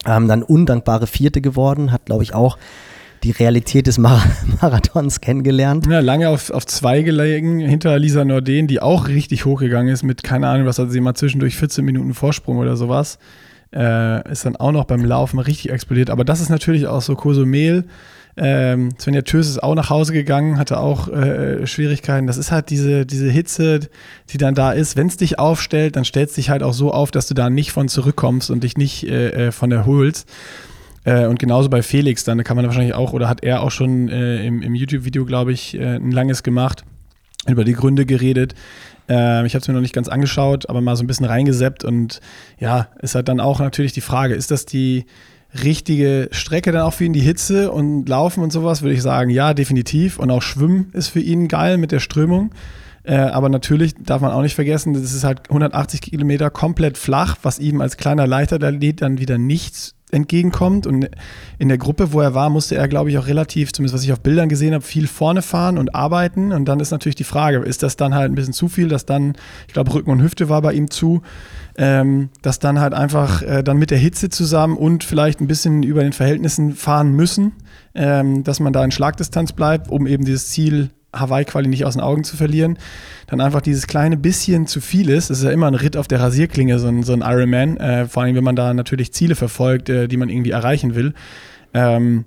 Ähm, 0.07 0.29
dann 0.29 0.45
undankbare 0.45 1.09
Vierte 1.09 1.41
geworden, 1.41 1.91
hat 1.91 2.07
glaube 2.07 2.23
ich 2.23 2.33
auch 2.33 2.57
die 3.23 3.31
Realität 3.31 3.87
des 3.87 3.99
Mar 3.99 4.23
Marathons 4.61 5.21
kennengelernt. 5.21 5.87
Ja, 5.87 6.01
lange 6.01 6.29
auf, 6.29 6.51
auf 6.51 6.67
zwei 6.67 7.03
gelegen, 7.03 7.61
hinter 7.61 7.99
Lisa 7.99 8.25
Norden, 8.25 8.67
die 8.67 8.81
auch 8.81 9.09
richtig 9.09 9.45
hochgegangen 9.45 9.93
ist 9.93 10.03
mit, 10.03 10.23
keine 10.23 10.49
Ahnung, 10.49 10.67
was 10.67 10.79
hat 10.79 10.91
sie 10.91 11.01
mal 11.01 11.15
zwischendurch 11.15 11.57
14 11.57 11.85
Minuten 11.85 12.15
Vorsprung 12.15 12.59
oder 12.59 12.77
sowas. 12.77 13.19
Äh, 13.75 14.31
ist 14.31 14.47
dann 14.47 14.57
auch 14.57 14.73
noch 14.73 14.85
beim 14.85 15.05
Laufen 15.05 15.39
richtig 15.39 15.71
explodiert. 15.71 16.11
Aber 16.11 16.25
das 16.25 16.41
ist 16.41 16.51
natürlich 16.51 16.87
auch 16.87 17.03
so 17.03 17.15
Kosumel. 17.15 17.85
Ähm, 18.39 18.91
Svenja 18.99 19.23
Tös 19.23 19.49
ist 19.49 19.63
auch 19.63 19.75
nach 19.75 19.89
Hause 19.89 20.13
gegangen, 20.13 20.59
hatte 20.59 20.79
auch 20.79 21.09
äh, 21.09 21.67
Schwierigkeiten. 21.67 22.27
Das 22.27 22.37
ist 22.37 22.53
halt 22.53 22.69
diese, 22.69 23.07
diese 23.07 23.31
Hitze, 23.31 23.81
die 24.29 24.39
dann 24.39 24.55
da 24.55 24.73
ist. 24.73 24.97
Wenn 24.97 25.07
es 25.07 25.17
dich 25.17 25.39
aufstellt, 25.39 25.97
dann 25.97 26.05
stellt 26.05 26.29
es 26.29 26.35
dich 26.35 26.51
halt 26.51 26.63
auch 26.63 26.75
so 26.75 26.93
auf, 26.93 27.11
dass 27.11 27.29
du 27.29 27.35
da 27.35 27.49
nicht 27.49 27.73
von 27.73 27.89
zurückkommst 27.89 28.51
und 28.51 28.63
dich 28.63 28.77
nicht 28.77 29.09
äh, 29.09 29.49
äh 29.49 29.53
von 29.53 29.73
erholst. 29.73 30.29
Äh, 31.07 31.27
und 31.27 31.39
genauso 31.39 31.71
bei 31.71 31.83
Felix, 31.83 32.25
dann 32.25 32.43
kann 32.45 32.57
man 32.57 32.67
wahrscheinlich 32.67 32.95
auch, 32.95 33.13
oder 33.13 33.29
hat 33.29 33.43
er 33.43 33.63
auch 33.63 33.71
schon 33.71 34.09
äh, 34.09 34.45
im, 34.45 34.61
im 34.61 34.75
YouTube-Video, 34.75 35.25
glaube 35.25 35.53
ich, 35.53 35.79
äh, 35.79 35.97
ein 35.97 36.11
langes 36.11 36.43
gemacht, 36.43 36.85
über 37.47 37.65
die 37.65 37.75
Gründe 37.75 38.05
geredet. 38.05 38.55
Äh, 39.09 39.47
ich 39.47 39.55
habe 39.55 39.63
es 39.63 39.69
mir 39.69 39.75
noch 39.75 39.81
nicht 39.81 39.95
ganz 39.95 40.09
angeschaut, 40.09 40.69
aber 40.69 40.81
mal 40.81 40.97
so 40.97 41.05
ein 41.05 41.07
bisschen 41.07 41.27
reingeseppt. 41.27 41.85
Und 41.85 42.21
ja, 42.59 42.89
ist 43.01 43.15
halt 43.15 43.29
dann 43.29 43.39
auch 43.39 43.61
natürlich 43.61 43.93
die 43.93 44.01
Frage, 44.01 44.35
ist 44.35 44.51
das 44.51 44.67
die 44.67 45.07
richtige 45.63 46.29
Strecke 46.33 46.73
dann 46.73 46.83
auch 46.83 46.93
für 46.93 47.05
ihn, 47.05 47.13
die 47.13 47.21
Hitze 47.21 47.71
und 47.71 48.09
Laufen 48.09 48.43
und 48.43 48.53
sowas, 48.53 48.83
würde 48.83 48.95
ich 48.95 49.03
sagen, 49.03 49.31
ja, 49.31 49.55
definitiv. 49.55 50.19
Und 50.19 50.33
auch 50.33 50.43
Schwimmen 50.43 50.91
ist 50.93 51.09
für 51.09 51.21
ihn 51.21 51.47
geil 51.47 51.79
mit 51.79 51.93
der 51.93 52.01
Strömung. 52.01 52.51
Äh, 53.05 53.15
aber 53.15 53.49
natürlich 53.49 53.95
darf 53.95 54.21
man 54.23 54.33
auch 54.33 54.43
nicht 54.43 54.57
vergessen, 54.57 54.93
das 54.93 55.13
ist 55.13 55.23
halt 55.23 55.43
180 55.51 56.01
Kilometer 56.01 56.51
komplett 56.51 56.99
flach, 56.99 57.37
was 57.43 57.61
ihm 57.61 57.81
als 57.81 57.97
kleiner 57.97 58.27
Leichtathlet 58.27 59.01
dann 59.03 59.21
wieder 59.21 59.39
nichts 59.39 59.96
entgegenkommt. 60.11 60.87
Und 60.87 61.09
in 61.59 61.69
der 61.69 61.79
Gruppe, 61.79 62.13
wo 62.13 62.21
er 62.21 62.35
war, 62.35 62.51
musste 62.51 62.77
er, 62.77 62.89
glaube 62.89 63.11
ich, 63.11 63.19
auch 63.19 63.27
relativ, 63.27 63.73
zumindest 63.73 63.95
was 63.95 64.05
ich 64.05 64.13
auf 64.13 64.21
Bildern 64.21 64.49
gesehen 64.49 64.75
habe, 64.75 64.85
viel 64.85 65.07
vorne 65.07 65.43
fahren 65.43 65.79
und 65.79 65.95
arbeiten. 65.95 66.53
Und 66.53 66.67
dann 66.67 66.81
ist 66.81 66.91
natürlich 66.91 67.17
die 67.17 67.25
Frage, 67.25 67.59
ist 67.59 67.83
das 67.83 67.97
dann 67.97 68.15
halt 68.15 68.31
ein 68.31 68.35
bisschen 68.35 68.53
zu 68.53 68.69
viel, 68.69 68.89
dass 68.89 69.07
dann, 69.07 69.35
ich 69.67 69.75
glaube, 69.75 69.93
Rücken 69.95 70.11
und 70.11 70.23
Hüfte 70.23 70.49
war 70.49 70.63
bei 70.63 70.73
ihm 70.73 70.91
zu, 70.91 71.23
ähm, 71.77 72.31
dass 72.43 72.59
dann 72.59 72.81
halt 72.81 72.95
einfach 72.95 73.43
äh, 73.43 73.63
dann 73.63 73.79
mit 73.79 73.91
der 73.91 73.99
Hitze 73.99 74.29
zusammen 74.29 74.77
und 74.77 75.05
vielleicht 75.05 75.41
ein 75.41 75.47
bisschen 75.47 75.83
über 75.83 76.03
den 76.03 76.13
Verhältnissen 76.13 76.75
fahren 76.75 77.13
müssen, 77.13 77.53
ähm, 77.95 78.45
dass 78.45 78.61
man 78.61 78.73
da 78.73 78.85
in 78.85 78.93
Schlagdistanz 78.93 79.53
bleibt, 79.53 79.91
um 79.91 80.07
eben 80.07 80.25
dieses 80.25 80.49
Ziel 80.49 80.91
Hawaii-Quali 81.19 81.69
nicht 81.69 81.85
aus 81.85 81.95
den 81.95 82.03
Augen 82.03 82.25
zu 82.25 82.37
verlieren, 82.37 82.79
dann 83.27 83.41
einfach 83.41 83.61
dieses 83.61 83.87
kleine 83.87 84.17
bisschen 84.17 84.67
zu 84.67 84.81
viel 84.81 85.11
ist. 85.11 85.31
Das 85.31 85.39
ist 85.39 85.45
ja 85.45 85.51
immer 85.51 85.67
ein 85.67 85.75
Ritt 85.75 85.97
auf 85.97 86.09
der 86.09 86.21
Rasierklinge, 86.21 86.79
so 86.79 86.89
ein, 86.89 87.03
so 87.03 87.13
ein 87.13 87.23
Ironman, 87.23 87.77
äh, 87.77 88.07
vor 88.07 88.23
allem 88.23 88.37
wenn 88.37 88.45
man 88.45 88.57
da 88.57 88.75
natürlich 88.75 89.13
Ziele 89.13 89.35
verfolgt, 89.35 89.89
äh, 89.89 90.09
die 90.09 90.17
man 90.17 90.29
irgendwie 90.29 90.51
erreichen 90.51 90.95
will. 90.95 91.15
Ähm, 91.75 92.25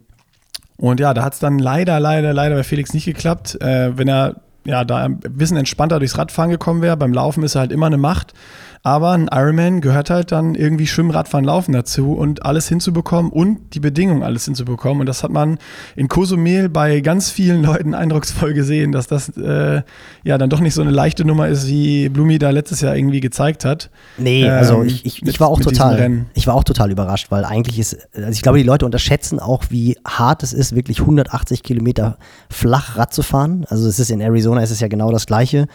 und 0.78 1.00
ja, 1.00 1.14
da 1.14 1.24
hat 1.24 1.34
es 1.34 1.40
dann 1.40 1.60
leider, 1.60 2.00
leider, 2.00 2.34
leider 2.34 2.56
bei 2.56 2.64
Felix 2.64 2.94
nicht 2.94 3.06
geklappt. 3.06 3.62
Äh, 3.62 3.98
wenn 3.98 4.08
er 4.08 4.36
ja 4.66 4.86
da 4.86 5.06
ein 5.06 5.20
bisschen 5.20 5.58
entspannter 5.58 6.00
durchs 6.00 6.18
Radfahren 6.18 6.52
gekommen 6.52 6.82
wäre, 6.82 6.96
beim 6.96 7.14
Laufen 7.14 7.44
ist 7.44 7.56
er 7.56 7.62
halt 7.62 7.72
immer 7.72 7.88
eine 7.88 7.98
Macht. 7.98 8.34
Aber 8.82 9.12
ein 9.12 9.28
Ironman 9.32 9.82
gehört 9.82 10.10
halt 10.10 10.32
dann 10.32 10.56
irgendwie 10.56 10.88
Schwimmen, 10.88 11.12
Radfahren, 11.12 11.44
Laufen 11.44 11.74
dazu 11.74 12.14
und 12.14 12.46
alles 12.46 12.70
hinzubekommen 12.70 13.30
und 13.32 13.74
die 13.74 13.82
Bedingungen 13.82 14.24
alles 14.24 14.46
hinzubekommen. 14.46 15.02
Und 15.02 15.06
das 15.06 15.22
hat 15.22 15.32
man 15.32 15.60
in 15.98 16.08
Cozumel 16.08 16.70
bei 16.70 17.02
ganz 17.02 17.30
vielen 17.30 17.64
Leuten 17.64 17.94
eindrucksvoll 17.94 18.54
gesehen, 18.54 18.94
dass 18.94 19.08
das 19.08 19.30
äh, 19.38 19.82
ja 20.24 20.38
dann 20.38 20.50
doch 20.50 20.62
nicht 20.62 20.74
so 20.74 20.82
eine 20.82 20.92
leichte 20.92 21.26
Nummer 21.26 21.50
ist, 21.50 21.68
wie 21.68 22.08
Blumi 22.08 22.40
da 22.40 22.52
letztes 22.52 22.80
Jahr 22.80 22.96
irgendwie 22.96 23.20
gezeigt 23.20 23.66
hat. 23.66 23.90
Nee, 24.18 24.44
ähm, 24.44 24.52
also 24.52 24.84
ich, 24.84 25.06
ich, 25.06 25.22
mit, 25.24 25.34
ich, 25.34 25.40
war 25.42 25.50
auch 25.50 25.60
total, 25.60 26.26
ich 26.34 26.48
war 26.48 26.56
auch 26.56 26.64
total 26.64 26.90
überrascht, 26.90 27.32
weil 27.32 27.44
eigentlich 27.44 27.80
ist, 27.80 27.98
also 28.16 28.30
ich 28.30 28.42
glaube, 28.42 28.60
die 28.60 28.64
Leute 28.64 28.86
unterschätzen 28.86 29.40
auch, 29.40 29.66
wie 29.70 29.98
hart 30.08 30.42
es 30.42 30.54
ist, 30.54 30.74
wirklich 30.74 31.02
180 31.02 31.64
Kilometer 31.64 32.18
flach 32.50 32.98
Rad 32.98 33.14
zu 33.14 33.24
fahren. 33.24 33.66
Also 33.68 33.88
es 33.88 34.00
ist 34.00 34.10
in 34.10 34.22
Arizona, 34.22 34.64
ist 34.64 34.72
es 34.72 34.80
ja 34.80 34.88
genau 34.88 35.12
das 35.12 35.26
Gleiche. 35.26 35.68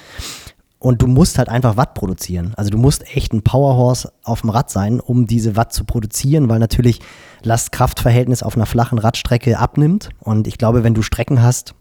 Und 0.79 1.01
du 1.01 1.07
musst 1.07 1.39
halt 1.39 1.49
einfach 1.49 1.77
Watt 1.77 1.95
produzieren. 1.95 2.53
Also 2.57 2.71
du 2.71 2.77
musst 2.77 3.17
echt 3.17 3.33
ein 3.33 3.43
Powerhorse 3.43 4.13
auf 4.23 4.43
dem 4.43 4.51
Rad 4.51 4.71
sein, 4.71 5.01
um 5.01 5.27
diese 5.27 5.57
Watt 5.57 5.73
zu 5.73 5.85
produzieren, 5.85 6.49
weil 6.49 6.59
natürlich 6.59 7.01
Last-Kraft-Verhältnis 7.43 8.43
auf 8.43 8.57
einer 8.57 8.67
flachen 8.67 8.99
Radstrecke 8.99 9.59
abnimmt. 9.59 10.11
Und 10.21 10.47
ich 10.47 10.59
glaube, 10.59 10.85
wenn 10.85 10.95
du 10.95 11.01
Strecken 11.01 11.43
hast, 11.43 11.75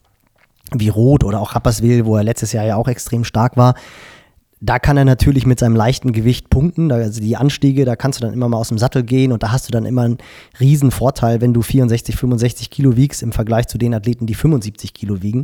wie 0.71 0.89
Rot 0.89 1.23
oder 1.23 1.41
auch 1.41 1.55
Rapperswil, 1.55 2.05
wo 2.05 2.15
er 2.15 2.23
letztes 2.23 2.53
Jahr 2.53 2.65
ja 2.65 2.75
auch 2.77 2.87
extrem 2.87 3.25
stark 3.25 3.57
war, 3.57 3.75
da 4.63 4.79
kann 4.79 4.95
er 4.95 5.03
natürlich 5.03 5.45
mit 5.45 5.59
seinem 5.59 5.75
leichten 5.75 6.13
Gewicht 6.13 6.49
punkten. 6.49 6.89
Also 6.89 7.19
die 7.19 7.35
Anstiege, 7.35 7.83
da 7.83 7.97
kannst 7.97 8.21
du 8.21 8.25
dann 8.25 8.33
immer 8.33 8.47
mal 8.47 8.57
aus 8.57 8.69
dem 8.69 8.77
Sattel 8.77 9.03
gehen 9.03 9.33
und 9.33 9.43
da 9.43 9.51
hast 9.51 9.67
du 9.67 9.73
dann 9.73 9.85
immer 9.85 10.03
einen 10.03 10.19
riesen 10.57 10.89
Vorteil, 10.89 11.41
wenn 11.41 11.53
du 11.53 11.61
64, 11.61 12.15
65 12.15 12.69
Kilo 12.69 12.95
wiegst 12.95 13.23
im 13.23 13.33
Vergleich 13.33 13.67
zu 13.67 13.77
den 13.77 13.93
Athleten, 13.93 14.25
die 14.25 14.35
75 14.35 14.93
Kilo 14.93 15.21
wiegen. 15.21 15.43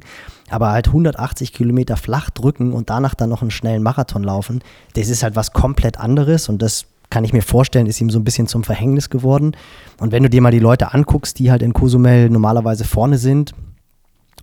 Aber 0.50 0.72
halt 0.72 0.88
180 0.88 1.54
Kilometer 1.54 1.98
flach 1.98 2.30
drücken 2.30 2.74
und 2.74 2.90
danach 2.90 3.16
dann 3.16 3.30
noch 3.30 3.42
einen 3.42 3.52
schnellen 3.52 3.84
Marathon 3.84 4.24
laufen, 4.24 4.62
das 4.94 5.10
ist 5.10 5.24
halt 5.24 5.36
was 5.36 5.54
komplett 5.54 6.00
anderes 6.00 6.50
und 6.50 6.62
das 6.62 6.86
kann 7.10 7.24
ich 7.24 7.34
mir 7.34 7.42
vorstellen, 7.42 7.88
ist 7.88 8.00
ihm 8.02 8.10
so 8.10 8.20
ein 8.20 8.24
bisschen 8.24 8.48
zum 8.48 8.64
Verhängnis 8.64 9.10
geworden. 9.10 9.56
Und 10.00 10.12
wenn 10.12 10.24
du 10.24 10.30
dir 10.30 10.42
mal 10.42 10.52
die 10.52 10.60
Leute 10.60 10.94
anguckst, 10.94 11.40
die 11.40 11.52
halt 11.52 11.62
in 11.62 11.74
Cozumel 11.74 12.30
normalerweise 12.30 12.86
vorne 12.86 13.18
sind, 13.18 13.54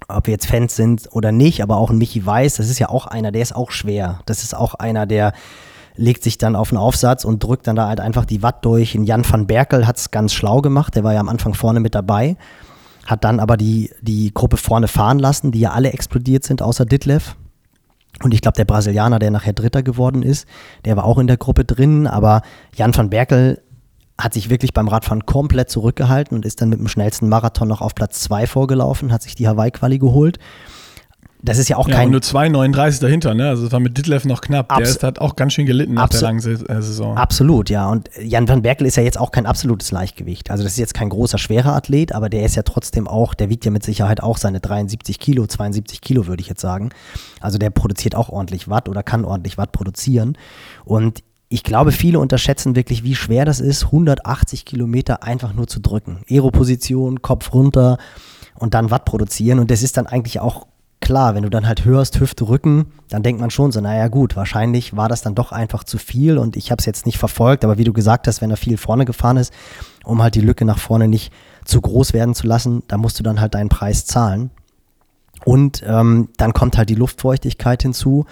ob 0.09 0.27
wir 0.27 0.33
jetzt 0.33 0.47
Fans 0.47 0.77
sind 0.77 1.09
oder 1.13 1.33
nicht, 1.33 1.63
aber 1.63 1.77
auch 1.77 1.91
ein 1.91 1.99
Michi 1.99 2.25
Weiß, 2.25 2.57
das 2.57 2.69
ist 2.69 2.79
ja 2.79 2.89
auch 2.89 3.07
einer, 3.07 3.33
der 3.33 3.43
ist 3.43 3.55
auch 3.55 3.71
schwer. 3.71 4.21
Das 4.27 4.43
ist 4.43 4.55
auch 4.55 4.75
einer, 4.75 5.07
der 5.07 5.33
legt 5.97 6.23
sich 6.23 6.39
dann 6.39 6.57
auf 6.57 6.71
einen 6.71 6.79
Aufsatz 6.79 7.25
und 7.25 7.43
drückt 7.43 7.67
dann 7.67 7.77
da 7.77 7.89
halt 7.89 8.01
einfach 8.01 8.25
die 8.25 8.43
Watt 8.43 8.65
durch. 8.65 8.95
In 8.95 9.05
Jan 9.05 9.29
van 9.29 9.47
Berkel 9.47 9.87
hat 9.87 9.97
es 9.97 10.11
ganz 10.11 10.33
schlau 10.33 10.61
gemacht, 10.61 10.95
der 10.95 11.05
war 11.05 11.15
ja 11.15 11.21
am 11.21 11.29
Anfang 11.29 11.55
vorne 11.55 11.81
mit 11.81 11.95
dabei, 11.95 12.37
hat 13.07 13.25
dann 13.25 13.41
aber 13.41 13.57
die, 13.57 13.91
die 14.01 14.33
Gruppe 14.35 14.57
vorne 14.57 14.89
fahren 14.89 15.19
lassen, 15.19 15.53
die 15.53 15.61
ja 15.61 15.71
alle 15.71 15.93
explodiert 15.93 16.45
sind, 16.45 16.63
außer 16.63 16.85
Ditlev. 16.85 17.37
Und 18.23 18.33
ich 18.33 18.41
glaube, 18.41 18.57
der 18.57 18.65
Brasilianer, 18.65 19.19
der 19.19 19.31
nachher 19.31 19.53
Dritter 19.53 19.83
geworden 19.83 20.23
ist, 20.23 20.47
der 20.85 20.97
war 20.97 21.05
auch 21.05 21.19
in 21.19 21.27
der 21.27 21.37
Gruppe 21.37 21.65
drin, 21.65 22.07
aber 22.07 22.43
Jan 22.75 22.97
van 22.97 23.11
Berkel 23.11 23.63
hat 24.19 24.33
sich 24.33 24.49
wirklich 24.49 24.73
beim 24.73 24.89
Radfahren 24.89 25.27
komplett 25.27 25.71
zurückgehalten 25.71 26.37
und 26.37 26.47
ist 26.47 26.61
dann 26.61 26.71
mit 26.71 26.79
dem 26.79 26.89
schnellsten 26.89 27.29
Marathon 27.29 27.69
noch 27.69 27.83
auf 27.83 27.95
Platz 27.95 28.21
2 28.23 28.47
vorgelaufen, 28.47 29.13
hat 29.13 29.23
sich 29.23 29.35
die 29.35 29.47
Hawaii-Quali 29.47 29.99
geholt. 29.99 30.39
Das 31.47 31.59
ist 31.59 31.69
ja 31.69 31.77
auch 31.77 31.89
ja, 31.89 31.97
kein. 31.97 32.11
nur 32.11 32.21
2,39 32.21 33.01
dahinter, 33.01 33.35
ne? 33.35 33.49
Also 33.49 33.63
das 33.65 33.73
war 33.73 33.79
mit 33.79 33.97
Ditlev 33.97 34.25
noch 34.25 34.41
knapp. 34.41 34.69
der 34.77 34.81
ist, 34.81 35.03
hat 35.05 35.21
auch 35.21 35.37
ganz 35.37 35.53
schön 35.53 35.65
gelitten 35.65 35.95
nach 35.95 36.09
der 36.09 36.21
langen 36.21 36.41
Saison. 36.41 37.17
Absolut, 37.17 37.71
ja. 37.71 37.89
Und 37.89 38.11
Jan 38.21 38.49
van 38.49 38.63
Berkel 38.63 38.87
ist 38.87 38.97
ja 38.97 39.05
jetzt 39.05 39.19
auch 39.19 39.31
kein 39.31 39.47
absolutes 39.47 39.93
Leichtgewicht. 39.93 40.51
Also 40.51 40.65
das 40.65 40.73
ist 40.73 40.79
jetzt 40.79 40.95
kein 40.95 41.09
großer, 41.09 41.39
schwerer 41.39 41.75
Athlet, 41.75 42.13
aber 42.13 42.29
der 42.29 42.45
ist 42.45 42.57
ja 42.57 42.63
trotzdem 42.63 43.07
auch, 43.07 43.33
der 43.33 43.49
wiegt 43.49 43.65
ja 43.65 43.71
mit 43.71 43.85
Sicherheit 43.85 44.23
auch 44.23 44.39
seine 44.39 44.59
73 44.59 45.21
Kilo, 45.21 45.47
72 45.47 46.01
Kilo, 46.01 46.27
würde 46.27 46.41
ich 46.41 46.49
jetzt 46.49 46.61
sagen. 46.61 46.91
Also 47.41 47.59
der 47.59 47.71
produziert 47.71 48.17
auch 48.17 48.29
ordentlich 48.29 48.69
Watt 48.69 48.89
oder 48.89 49.05
kann 49.05 49.25
ordentlich 49.25 49.57
Watt 49.57 49.71
produzieren. 49.71 50.37
Und 50.85 51.23
ich 51.49 51.63
glaube, 51.63 51.93
viele 51.93 52.19
unterschätzen 52.19 52.75
wirklich, 52.75 53.05
wie 53.05 53.15
schwer 53.15 53.45
das 53.45 53.61
ist, 53.61 53.85
180 53.85 54.65
Kilometer 54.65 55.23
einfach 55.23 55.55
nur 55.55 55.69
zu 55.69 55.79
drücken. 55.79 56.19
Aeroposition, 56.29 57.23
Kopf 57.23 57.53
runter 57.55 57.99
und 58.57 58.75
dann 58.75 58.91
Watt 58.91 59.05
produzieren. 59.05 59.61
Und 59.61 59.71
das 59.71 59.85
ist 59.85 59.97
dann 59.97 60.09
eigentlich 60.09 60.41
auch 60.41 60.67
klar, 61.01 61.35
wenn 61.35 61.43
du 61.43 61.51
dann 61.51 61.67
halt 61.67 61.85
hörst, 61.85 62.21
Hüfte, 62.21 62.49
Rücken, 62.49 62.87
dann 63.09 63.23
denkt 63.23 63.41
man 63.41 63.51
schon 63.51 63.73
so, 63.73 63.81
naja 63.81 64.09
gut, 64.09 64.37
wahrscheinlich 64.37 64.97
war 64.97 65.09
das 65.09 65.23
dann 65.23 65.35
doch 65.35 65.53
einfach 65.53 65.85
zu 65.85 65.99
viel 65.99 66.39
und 66.39 66.57
ich 66.57 66.71
habe 66.71 66.81
es 66.81 66.87
jetzt 66.87 67.07
nicht 67.07 67.19
verfolgt, 67.19 67.65
aber 67.65 67.79
wie 67.79 67.85
du 67.85 67.93
gesagt 67.93 68.27
hast, 68.27 68.41
wenn 68.41 68.51
er 68.51 68.57
viel 68.57 68.77
vorne 68.77 69.05
gefahren 69.05 69.37
ist, 69.37 69.53
um 70.05 70.23
halt 70.23 70.35
die 70.35 70.41
Lücke 70.41 70.65
nach 70.65 70.79
vorne 70.79 71.09
nicht 71.09 71.33
zu 71.65 71.81
groß 71.81 72.13
werden 72.13 72.35
zu 72.35 72.47
lassen, 72.47 72.83
da 72.89 72.97
musst 72.97 73.19
du 73.19 73.23
dann 73.23 73.41
halt 73.41 73.55
deinen 73.55 73.69
Preis 73.69 74.07
zahlen. 74.07 74.51
Und 75.47 75.85
ähm, 75.87 76.31
dann 76.39 76.53
kommt 76.53 76.77
halt 76.77 76.91
die 76.91 76.97
Luftfeuchtigkeit 76.97 77.81
hinzu, 77.81 78.27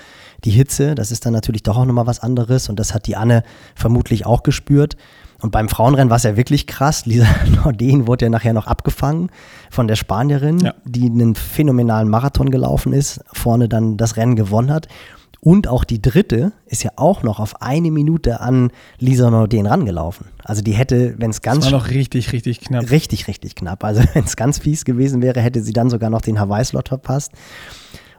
die 0.45 0.51
Hitze, 0.51 0.97
das 0.97 1.13
ist 1.13 1.25
dann 1.25 1.33
natürlich 1.33 1.63
doch 1.63 1.77
auch 1.77 1.85
nochmal 1.85 2.09
was 2.09 2.19
anderes 2.19 2.69
und 2.69 2.81
das 2.81 2.93
hat 2.93 3.07
die 3.07 3.15
Anne 3.15 3.45
vermutlich 3.77 4.27
auch 4.27 4.43
gespürt. 4.43 4.97
Und 5.41 5.53
beim 5.53 5.69
Frauenrennen 5.69 6.11
war 6.11 6.17
es 6.17 6.25
ja 6.25 6.37
wirklich 6.37 6.67
krass. 6.67 7.07
Lisa 7.07 7.29
Norden 7.65 8.09
wurde 8.09 8.25
ja 8.25 8.31
nachher 8.31 8.53
noch 8.53 8.67
abgefangen 8.67 9.31
von 9.71 9.87
der 9.87 9.95
Spanierin, 9.95 10.59
ja. 10.59 10.75
die 10.85 11.07
einen 11.07 11.37
phänomenalen 11.37 12.09
Marathon 12.09 12.51
gelaufen 12.51 12.93
ist, 12.93 13.21
vorne 13.33 13.69
dann 13.69 13.97
das 13.97 14.17
Rennen 14.17 14.35
gewonnen 14.35 14.73
hat. 14.73 14.89
Und 15.45 15.69
auch 15.69 15.85
die 15.85 16.01
dritte 16.01 16.53
ist 16.65 16.85
ja 16.85 16.93
auch 16.97 17.23
noch 17.23 17.39
auf 17.39 17.61
eine 17.61 17.91
Minute 17.91 18.41
an 18.41 18.71
Lisa 18.99 19.29
Norden 19.29 19.67
rangelaufen. 19.67 20.29
Also 20.43 20.63
die 20.63 20.73
hätte, 20.73 21.17
wenn 21.19 21.29
es 21.29 21.43
ganz. 21.43 21.65
Das 21.65 21.73
war 21.73 21.81
noch 21.81 21.91
richtig, 21.91 22.33
richtig 22.33 22.63
knapp. 22.63 22.91
Richtig, 22.91 23.29
richtig 23.29 23.55
knapp. 23.55 23.85
Also 23.85 24.03
wenn 24.15 24.25
es 24.25 24.37
ganz 24.37 24.59
fies 24.59 24.87
gewesen 24.87 25.21
wäre, 25.21 25.43
hätte 25.43 25.63
sie 25.63 25.75
dann 25.75 25.91
sogar 25.91 26.09
noch 26.09 26.23
den 26.23 26.41
Hawaii-Slot 26.41 26.89
verpasst. 26.89 27.33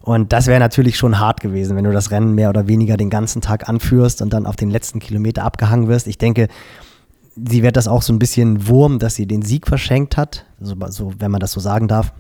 Und 0.04 0.34
das 0.34 0.46
wäre 0.46 0.60
natürlich 0.60 0.98
schon 1.00 1.18
hart 1.18 1.42
gewesen, 1.42 1.76
wenn 1.76 1.86
du 1.86 1.92
das 1.92 2.12
Rennen 2.12 2.36
mehr 2.36 2.50
oder 2.50 2.68
weniger 2.68 2.96
den 2.96 3.10
ganzen 3.10 3.42
Tag 3.42 3.68
anführst 3.68 4.22
und 4.22 4.32
dann 4.32 4.46
auf 4.46 4.56
den 4.56 4.70
letzten 4.70 5.00
Kilometer 5.00 5.46
abgehangen 5.46 5.88
wirst. 5.88 6.06
Ich 6.06 6.20
denke, 6.20 6.48
sie 7.36 7.64
wird 7.64 7.76
das 7.76 7.88
auch 7.88 8.04
so 8.04 8.14
ein 8.14 8.20
bisschen 8.20 8.68
Wurm, 8.68 9.00
dass 9.00 9.16
sie 9.16 9.26
den 9.26 9.42
Sieg 9.42 9.66
verschenkt 9.66 10.16
hat, 10.16 10.46
so, 10.60 10.76
so, 10.90 11.14
wenn 11.18 11.32
man 11.32 11.40
das 11.40 11.54
so 11.54 11.60
sagen 11.60 11.88
darf. 11.88 12.14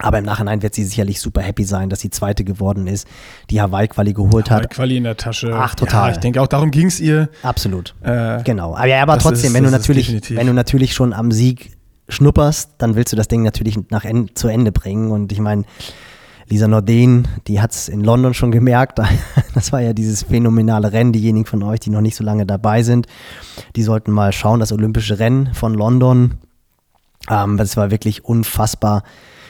Aber 0.00 0.18
im 0.18 0.24
Nachhinein 0.24 0.62
wird 0.62 0.74
sie 0.74 0.84
sicherlich 0.84 1.20
super 1.20 1.40
happy 1.40 1.64
sein, 1.64 1.88
dass 1.88 2.00
sie 2.00 2.10
Zweite 2.10 2.42
geworden 2.42 2.88
ist, 2.88 3.06
die 3.50 3.60
Hawaii-Quali 3.60 4.12
geholt 4.12 4.50
Hawaii 4.50 4.64
hat. 4.64 4.70
Hawaii-Quali 4.70 4.96
in 4.96 5.04
der 5.04 5.16
Tasche. 5.16 5.54
Ach, 5.54 5.74
total. 5.74 6.08
Ja, 6.08 6.14
ich 6.14 6.20
denke 6.20 6.42
auch, 6.42 6.48
darum 6.48 6.70
ging 6.70 6.88
es 6.88 6.98
ihr. 6.98 7.28
Absolut. 7.42 7.94
Äh, 8.02 8.42
genau. 8.42 8.74
Aber, 8.74 8.86
ja, 8.86 9.02
aber 9.02 9.18
trotzdem, 9.18 9.48
ist, 9.48 9.54
wenn, 9.54 9.64
du 9.64 9.70
natürlich, 9.70 10.30
wenn 10.30 10.46
du 10.46 10.52
natürlich 10.52 10.94
schon 10.94 11.12
am 11.12 11.30
Sieg 11.30 11.76
schnupperst, 12.08 12.72
dann 12.78 12.96
willst 12.96 13.12
du 13.12 13.16
das 13.16 13.28
Ding 13.28 13.42
natürlich 13.42 13.78
nach 13.90 14.04
en 14.04 14.34
zu 14.34 14.48
Ende 14.48 14.72
bringen. 14.72 15.12
Und 15.12 15.30
ich 15.30 15.38
meine, 15.38 15.64
Lisa 16.48 16.66
Norden, 16.66 17.28
die 17.46 17.60
hat 17.60 17.72
es 17.72 17.88
in 17.88 18.02
London 18.02 18.34
schon 18.34 18.52
gemerkt. 18.52 18.98
Das 19.54 19.70
war 19.70 19.80
ja 19.80 19.92
dieses 19.92 20.24
phänomenale 20.24 20.92
Rennen. 20.92 21.12
Diejenigen 21.12 21.46
von 21.46 21.62
euch, 21.62 21.78
die 21.78 21.90
noch 21.90 22.00
nicht 22.00 22.16
so 22.16 22.24
lange 22.24 22.44
dabei 22.44 22.82
sind, 22.82 23.06
die 23.76 23.84
sollten 23.84 24.10
mal 24.10 24.32
schauen, 24.32 24.58
das 24.58 24.72
olympische 24.72 25.20
Rennen 25.20 25.54
von 25.54 25.74
London. 25.74 26.38
Ähm, 27.30 27.56
das 27.56 27.76
war 27.76 27.92
wirklich 27.92 28.24
unfassbar 28.24 29.04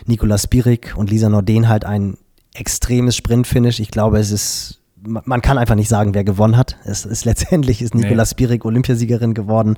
Nicolas 0.06 0.44
Spirik 0.44 0.94
und 0.96 1.10
Lisa 1.10 1.28
Norden 1.28 1.68
halt 1.68 1.84
ein 1.84 2.16
extremes 2.54 3.16
Sprintfinish. 3.16 3.80
Ich 3.80 3.90
glaube, 3.90 4.18
es 4.18 4.30
ist, 4.30 4.80
man 5.02 5.42
kann 5.42 5.58
einfach 5.58 5.74
nicht 5.74 5.88
sagen, 5.88 6.14
wer 6.14 6.24
gewonnen 6.24 6.56
hat. 6.56 6.76
Es 6.84 7.04
ist 7.04 7.24
letztendlich 7.26 7.82
ist 7.82 7.94
Nicolas 7.94 8.30
nee. 8.30 8.34
Spirik 8.34 8.64
Olympiasiegerin 8.64 9.34
geworden. 9.34 9.76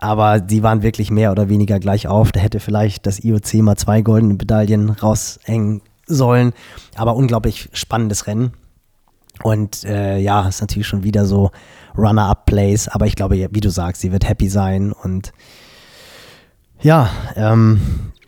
Aber 0.00 0.38
die 0.38 0.62
waren 0.62 0.82
wirklich 0.82 1.10
mehr 1.10 1.32
oder 1.32 1.48
weniger 1.48 1.80
gleich 1.80 2.06
auf. 2.06 2.30
Da 2.30 2.40
hätte 2.40 2.60
vielleicht 2.60 3.06
das 3.06 3.24
IOC 3.24 3.54
mal 3.54 3.76
zwei 3.76 4.02
goldene 4.02 4.34
Medaillen 4.34 4.90
raushängen 4.90 5.82
sollen. 6.06 6.52
Aber 6.94 7.16
unglaublich 7.16 7.68
spannendes 7.72 8.26
Rennen. 8.26 8.52
Und 9.42 9.84
äh, 9.84 10.18
ja, 10.18 10.48
ist 10.48 10.60
natürlich 10.60 10.86
schon 10.86 11.02
wieder 11.02 11.24
so 11.24 11.50
Runner-Up-Plays. 11.96 12.88
Aber 12.88 13.06
ich 13.06 13.16
glaube, 13.16 13.48
wie 13.50 13.60
du 13.60 13.70
sagst, 13.70 14.02
sie 14.02 14.12
wird 14.12 14.28
happy 14.28 14.48
sein. 14.48 14.92
Und 14.92 15.32
ja, 16.80 17.10
ähm, 17.34 17.80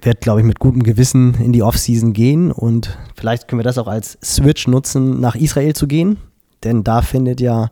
werde, 0.05 0.21
glaube 0.21 0.41
ich, 0.41 0.47
mit 0.47 0.59
gutem 0.59 0.83
Gewissen 0.83 1.35
in 1.35 1.53
die 1.53 1.63
Offseason 1.63 2.13
gehen 2.13 2.53
und 2.53 2.99
vielleicht 3.15 3.49
können 3.49 3.61
wir 3.61 3.65
das 3.65 3.79
auch 3.79 3.89
als 3.89 4.19
Switch 4.23 4.67
nutzen, 4.67 5.21
nach 5.21 5.35
Israel 5.35 5.75
zu 5.75 5.87
gehen. 5.87 6.19
Denn 6.65 6.85
da 6.85 7.03
findet 7.03 7.41
ja 7.41 7.71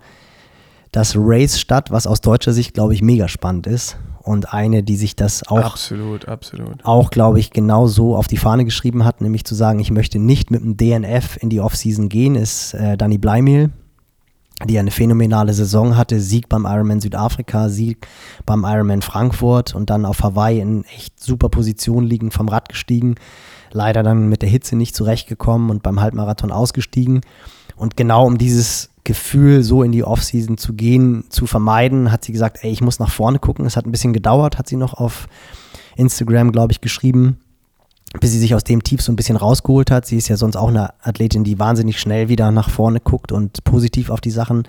das 0.92 1.14
Race 1.16 1.60
statt, 1.60 1.90
was 1.90 2.06
aus 2.06 2.20
deutscher 2.20 2.52
Sicht, 2.52 2.74
glaube 2.74 2.94
ich, 2.94 3.02
mega 3.02 3.28
spannend 3.28 3.66
ist. 3.66 3.98
Und 4.22 4.52
eine, 4.52 4.82
die 4.82 4.96
sich 4.96 5.16
das 5.16 5.46
auch, 5.48 5.58
absolut, 5.58 6.28
absolut. 6.28 6.84
auch 6.84 7.10
glaube 7.10 7.40
ich, 7.40 7.50
genau 7.50 7.86
so 7.86 8.14
auf 8.14 8.28
die 8.28 8.36
Fahne 8.36 8.66
geschrieben 8.66 9.04
hat, 9.04 9.22
nämlich 9.22 9.44
zu 9.44 9.54
sagen, 9.54 9.78
ich 9.78 9.90
möchte 9.90 10.18
nicht 10.18 10.50
mit 10.50 10.60
dem 10.60 10.76
DNF 10.76 11.38
in 11.40 11.48
die 11.48 11.60
Offseason 11.60 12.10
gehen, 12.10 12.34
ist 12.34 12.74
äh, 12.74 12.98
Danny 12.98 13.16
Bleimel, 13.16 13.70
die 14.66 14.78
eine 14.78 14.90
phänomenale 14.90 15.52
Saison 15.52 15.96
hatte. 15.96 16.20
Sieg 16.20 16.48
beim 16.48 16.64
Ironman 16.64 17.00
Südafrika, 17.00 17.68
Sieg 17.68 18.06
beim 18.44 18.64
Ironman 18.64 19.02
Frankfurt 19.02 19.74
und 19.74 19.90
dann 19.90 20.04
auf 20.04 20.22
Hawaii 20.22 20.60
in 20.60 20.84
echt 20.96 21.22
super 21.22 21.48
Position 21.48 22.04
liegen, 22.04 22.30
vom 22.30 22.48
Rad 22.48 22.68
gestiegen. 22.68 23.14
Leider 23.70 24.02
dann 24.02 24.28
mit 24.28 24.42
der 24.42 24.48
Hitze 24.48 24.76
nicht 24.76 24.96
zurechtgekommen 24.96 25.70
und 25.70 25.82
beim 25.82 26.00
Halbmarathon 26.00 26.50
ausgestiegen. 26.50 27.20
Und 27.76 27.96
genau 27.96 28.26
um 28.26 28.38
dieses 28.38 28.90
Gefühl, 29.04 29.62
so 29.62 29.82
in 29.82 29.92
die 29.92 30.04
Offseason 30.04 30.58
zu 30.58 30.74
gehen, 30.74 31.24
zu 31.30 31.46
vermeiden, 31.46 32.10
hat 32.10 32.24
sie 32.24 32.32
gesagt, 32.32 32.58
ey, 32.62 32.70
ich 32.70 32.80
muss 32.80 32.98
nach 32.98 33.10
vorne 33.10 33.38
gucken. 33.38 33.64
Es 33.64 33.76
hat 33.76 33.86
ein 33.86 33.92
bisschen 33.92 34.12
gedauert, 34.12 34.58
hat 34.58 34.68
sie 34.68 34.76
noch 34.76 34.94
auf 34.94 35.28
Instagram, 35.96 36.52
glaube 36.52 36.72
ich, 36.72 36.80
geschrieben, 36.80 37.38
bis 38.20 38.32
sie 38.32 38.38
sich 38.38 38.54
aus 38.54 38.64
dem 38.64 38.82
Tief 38.82 39.02
so 39.02 39.12
ein 39.12 39.16
bisschen 39.16 39.36
rausgeholt 39.36 39.90
hat. 39.90 40.06
Sie 40.06 40.16
ist 40.16 40.28
ja 40.28 40.36
sonst 40.36 40.56
auch 40.56 40.68
eine 40.68 40.94
Athletin, 41.02 41.44
die 41.44 41.58
wahnsinnig 41.58 42.00
schnell 42.00 42.28
wieder 42.28 42.50
nach 42.50 42.70
vorne 42.70 43.00
guckt 43.00 43.32
und 43.32 43.64
positiv 43.64 44.10
auf 44.10 44.20
die 44.20 44.30
Sachen 44.30 44.66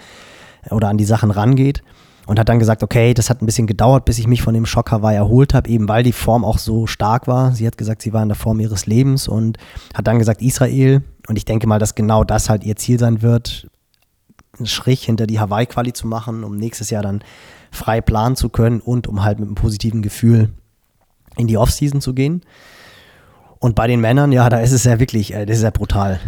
oder 0.69 0.89
an 0.89 0.97
die 0.97 1.05
Sachen 1.05 1.31
rangeht. 1.31 1.81
Und 2.25 2.37
hat 2.37 2.47
dann 2.47 2.59
gesagt, 2.59 2.83
okay, 2.83 3.15
das 3.15 3.31
hat 3.31 3.41
ein 3.41 3.47
bisschen 3.47 3.65
gedauert, 3.65 4.05
bis 4.05 4.19
ich 4.19 4.27
mich 4.27 4.43
von 4.43 4.53
dem 4.53 4.67
Schock 4.67 4.91
Hawaii 4.91 5.15
erholt 5.15 5.55
habe, 5.55 5.67
eben 5.67 5.87
weil 5.87 6.03
die 6.03 6.11
Form 6.11 6.45
auch 6.45 6.59
so 6.59 6.85
stark 6.85 7.25
war. 7.25 7.55
Sie 7.55 7.65
hat 7.65 7.75
gesagt, 7.75 8.03
sie 8.03 8.13
war 8.13 8.21
in 8.21 8.29
der 8.29 8.35
Form 8.35 8.59
ihres 8.59 8.85
Lebens 8.85 9.27
und 9.27 9.57
hat 9.95 10.05
dann 10.05 10.19
gesagt, 10.19 10.43
Israel. 10.43 11.01
Und 11.27 11.37
ich 11.37 11.45
denke 11.45 11.65
mal, 11.65 11.79
dass 11.79 11.95
genau 11.95 12.23
das 12.23 12.47
halt 12.47 12.63
ihr 12.63 12.75
Ziel 12.75 12.99
sein 12.99 13.23
wird, 13.23 13.67
einen 14.59 14.67
Strich 14.67 15.05
hinter 15.05 15.25
die 15.25 15.39
Hawaii-Quali 15.39 15.93
zu 15.93 16.05
machen, 16.05 16.43
um 16.43 16.55
nächstes 16.55 16.91
Jahr 16.91 17.01
dann 17.01 17.23
frei 17.71 17.99
planen 17.99 18.35
zu 18.35 18.49
können 18.49 18.79
und 18.79 19.07
um 19.07 19.23
halt 19.23 19.39
mit 19.39 19.47
einem 19.47 19.55
positiven 19.55 20.03
Gefühl 20.03 20.49
in 21.35 21.47
die 21.47 21.57
Offseason 21.57 21.99
zu 21.99 22.13
gehen. 22.13 22.41
Und 23.59 23.75
bei 23.75 23.87
den 23.87 23.99
Männern, 23.99 24.31
ja, 24.31 24.47
da 24.49 24.59
ist 24.59 24.71
es 24.71 24.85
ja 24.85 24.99
wirklich, 24.99 25.33
äh, 25.33 25.45
das 25.45 25.57
ist 25.57 25.63
ja 25.63 25.69
brutal. 25.69 26.19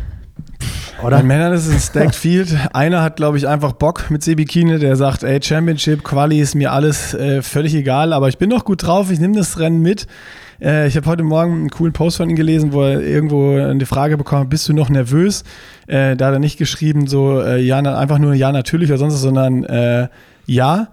Oder? 1.01 1.17
Bei 1.17 1.23
Männern 1.23 1.53
ist 1.53 1.65
es 1.65 1.73
ein 1.73 1.79
Stacked 1.79 2.15
Field. 2.15 2.55
Einer 2.73 3.01
hat, 3.01 3.15
glaube 3.15 3.37
ich, 3.37 3.47
einfach 3.47 3.71
Bock 3.71 4.11
mit 4.11 4.21
Sebi 4.21 4.45
Kine, 4.45 4.77
der 4.79 4.95
sagt, 4.95 5.23
ey, 5.23 5.41
Championship, 5.41 6.03
Quali 6.03 6.39
ist 6.39 6.55
mir 6.55 6.71
alles 6.71 7.13
äh, 7.13 7.41
völlig 7.41 7.73
egal, 7.73 8.13
aber 8.13 8.27
ich 8.27 8.37
bin 8.37 8.49
noch 8.49 8.65
gut 8.65 8.83
drauf, 8.83 9.09
ich 9.09 9.19
nehme 9.19 9.35
das 9.35 9.57
Rennen 9.59 9.81
mit. 9.81 10.07
Äh, 10.61 10.87
ich 10.87 10.95
habe 10.97 11.07
heute 11.07 11.23
Morgen 11.23 11.53
einen 11.53 11.69
coolen 11.69 11.93
Post 11.93 12.17
von 12.17 12.29
ihm 12.29 12.35
gelesen, 12.35 12.73
wo 12.73 12.83
er 12.83 13.01
irgendwo 13.01 13.55
eine 13.55 13.85
Frage 13.85 14.17
bekommen 14.17 14.49
bist 14.49 14.67
du 14.69 14.73
noch 14.73 14.89
nervös? 14.89 15.43
Äh, 15.87 16.15
da 16.17 16.27
hat 16.27 16.33
er 16.33 16.39
nicht 16.39 16.57
geschrieben, 16.57 17.07
so, 17.07 17.41
äh, 17.41 17.61
ja, 17.61 17.79
einfach 17.79 18.19
nur 18.19 18.33
ja, 18.33 18.51
natürlich 18.51 18.89
oder 18.89 18.99
sonst 18.99 19.15
was, 19.15 19.21
sondern 19.21 19.63
äh, 19.63 20.09
ja. 20.45 20.89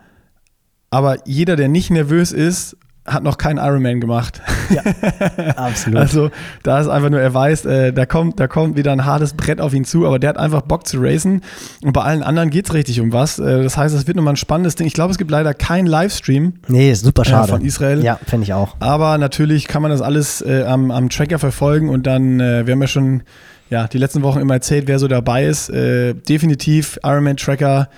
Aber 0.91 1.19
jeder, 1.27 1.57
der 1.57 1.69
nicht 1.69 1.91
nervös 1.91 2.33
ist 2.33 2.79
hat 3.13 3.23
noch 3.23 3.39
keinen 3.39 3.59
Ironman 3.59 4.01
gemacht. 4.01 4.41
Ja, 4.71 4.83
absolut. 5.57 5.99
also 5.99 6.31
da 6.63 6.81
ist 6.81 6.89
einfach 6.89 7.11
nur, 7.11 7.21
er 7.21 7.33
weiß, 7.33 7.65
äh, 7.65 7.93
da, 7.93 8.07
kommt, 8.07 8.39
da 8.39 8.47
kommt 8.47 8.77
wieder 8.77 8.93
ein 8.93 9.05
hartes 9.05 9.35
Brett 9.35 9.61
auf 9.61 9.75
ihn 9.75 9.85
zu, 9.85 10.07
aber 10.07 10.19
der 10.19 10.31
hat 10.31 10.39
einfach 10.39 10.63
Bock 10.63 10.87
zu 10.87 10.99
racen 11.01 11.43
und 11.83 11.93
bei 11.93 12.03
allen 12.03 12.23
anderen 12.23 12.51
geht 12.51 12.67
es 12.67 12.75
richtig 12.75 13.01
um 13.01 13.13
was. 13.13 13.39
Äh, 13.39 13.63
das 13.63 13.77
heißt, 13.77 13.95
es 13.95 14.07
wird 14.07 14.17
nochmal 14.17 14.35
ein 14.35 14.37
spannendes 14.37 14.75
Ding. 14.75 14.87
Ich 14.87 14.95
glaube, 14.95 15.13
es 15.13 15.19
gibt 15.19 15.31
leider 15.31 15.55
keinen 15.55 15.87
Livestream. 15.87 16.55
Nee, 16.69 16.91
ist 16.91 17.05
super 17.05 17.25
schade. 17.25 17.49
Äh, 17.49 17.51
von 17.53 17.65
Israel. 17.65 18.03
Ja, 18.05 18.19
finde 18.27 18.45
ich 18.45 18.53
auch. 18.53 18.77
Aber 18.81 19.19
natürlich 19.19 19.69
kann 19.69 19.83
man 19.83 19.91
das 19.91 20.03
alles 20.03 20.43
äh, 20.43 20.65
am, 20.67 20.91
am 20.91 21.09
Tracker 21.09 21.39
verfolgen 21.39 21.89
und 21.89 22.07
dann, 22.07 22.41
äh, 22.41 22.67
wir 22.67 22.73
haben 22.73 22.83
ja 22.83 22.89
schon 22.89 23.23
ja, 23.71 23.87
die 23.87 23.99
letzten 23.99 24.23
Wochen 24.23 24.41
immer 24.41 24.55
erzählt, 24.55 24.87
wer 24.87 24.99
so 24.99 25.09
dabei 25.09 25.47
ist. 25.47 25.69
Äh, 25.69 26.15
definitiv 26.15 26.99
Ironman 27.05 27.37
Tracker 27.37 27.89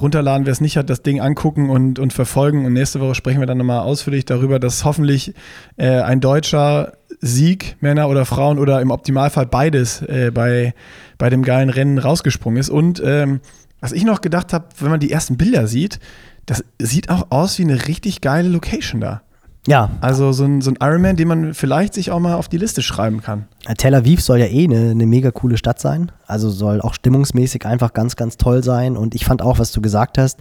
runterladen, 0.00 0.46
wer 0.46 0.52
es 0.52 0.60
nicht 0.60 0.76
hat, 0.76 0.90
das 0.90 1.02
Ding 1.02 1.20
angucken 1.20 1.70
und, 1.70 1.98
und 1.98 2.12
verfolgen. 2.12 2.64
Und 2.64 2.72
nächste 2.72 3.00
Woche 3.00 3.14
sprechen 3.14 3.40
wir 3.40 3.46
dann 3.46 3.58
nochmal 3.58 3.80
ausführlich 3.80 4.24
darüber, 4.24 4.58
dass 4.58 4.84
hoffentlich 4.84 5.34
äh, 5.76 6.00
ein 6.00 6.20
deutscher 6.20 6.94
Sieg, 7.20 7.76
Männer 7.80 8.08
oder 8.08 8.24
Frauen 8.24 8.58
oder 8.58 8.80
im 8.80 8.90
Optimalfall 8.90 9.46
beides 9.46 10.02
äh, 10.02 10.30
bei, 10.32 10.74
bei 11.18 11.30
dem 11.30 11.42
geilen 11.42 11.70
Rennen 11.70 11.98
rausgesprungen 11.98 12.58
ist. 12.58 12.70
Und 12.70 13.02
ähm, 13.04 13.40
was 13.80 13.92
ich 13.92 14.04
noch 14.04 14.20
gedacht 14.20 14.52
habe, 14.52 14.66
wenn 14.78 14.90
man 14.90 15.00
die 15.00 15.10
ersten 15.10 15.36
Bilder 15.36 15.66
sieht, 15.66 16.00
das 16.46 16.64
sieht 16.80 17.10
auch 17.10 17.30
aus 17.30 17.58
wie 17.58 17.62
eine 17.64 17.86
richtig 17.86 18.20
geile 18.20 18.48
Location 18.48 19.00
da. 19.00 19.22
Ja. 19.66 19.90
Also 20.00 20.32
so 20.32 20.44
ein, 20.44 20.60
so 20.60 20.70
ein 20.70 20.78
Ironman, 20.80 21.16
den 21.16 21.28
man 21.28 21.54
vielleicht 21.54 21.94
sich 21.94 22.10
auch 22.10 22.18
mal 22.18 22.34
auf 22.34 22.48
die 22.48 22.56
Liste 22.56 22.82
schreiben 22.82 23.20
kann. 23.20 23.46
Tel 23.76 23.94
Aviv 23.94 24.22
soll 24.22 24.38
ja 24.38 24.46
eh 24.46 24.64
eine, 24.64 24.90
eine 24.90 25.06
mega 25.06 25.30
coole 25.30 25.56
Stadt 25.58 25.80
sein. 25.80 26.10
Also 26.26 26.50
soll 26.50 26.80
auch 26.80 26.94
stimmungsmäßig 26.94 27.66
einfach 27.66 27.92
ganz, 27.92 28.16
ganz 28.16 28.36
toll 28.36 28.64
sein. 28.64 28.96
Und 28.96 29.14
ich 29.14 29.24
fand 29.24 29.42
auch, 29.42 29.58
was 29.58 29.72
du 29.72 29.80
gesagt 29.80 30.16
hast, 30.16 30.38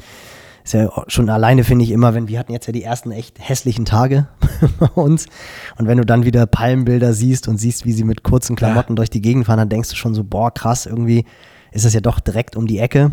ist 0.64 0.74
ja 0.74 0.90
schon 1.08 1.30
alleine, 1.30 1.64
finde 1.64 1.84
ich 1.84 1.92
immer, 1.92 2.14
wenn 2.14 2.28
wir 2.28 2.40
hatten 2.40 2.54
jetzt 2.54 2.68
ja 2.68 2.74
die 2.74 2.84
ersten 2.84 3.12
echt 3.12 3.38
hässlichen 3.40 3.86
Tage 3.86 4.28
bei 4.80 4.88
uns. 4.88 5.26
Und 5.78 5.88
wenn 5.88 5.98
du 5.98 6.06
dann 6.06 6.26
wieder 6.26 6.46
Palmenbilder 6.46 7.14
siehst 7.14 7.48
und 7.48 7.58
siehst, 7.58 7.86
wie 7.86 7.94
sie 7.94 8.04
mit 8.04 8.24
kurzen 8.24 8.56
Klamotten 8.56 8.94
ja. 8.94 8.96
durch 8.96 9.10
die 9.10 9.22
Gegend 9.22 9.48
fahren, 9.48 9.58
dann 9.58 9.70
denkst 9.70 9.90
du 9.90 9.96
schon 9.96 10.14
so, 10.14 10.24
boah, 10.24 10.54
krass, 10.54 10.86
irgendwie 10.86 11.26
ist 11.72 11.86
das 11.86 11.94
ja 11.94 12.02
doch 12.02 12.20
direkt 12.20 12.56
um 12.56 12.68
die 12.68 12.80
Ecke. 12.80 13.12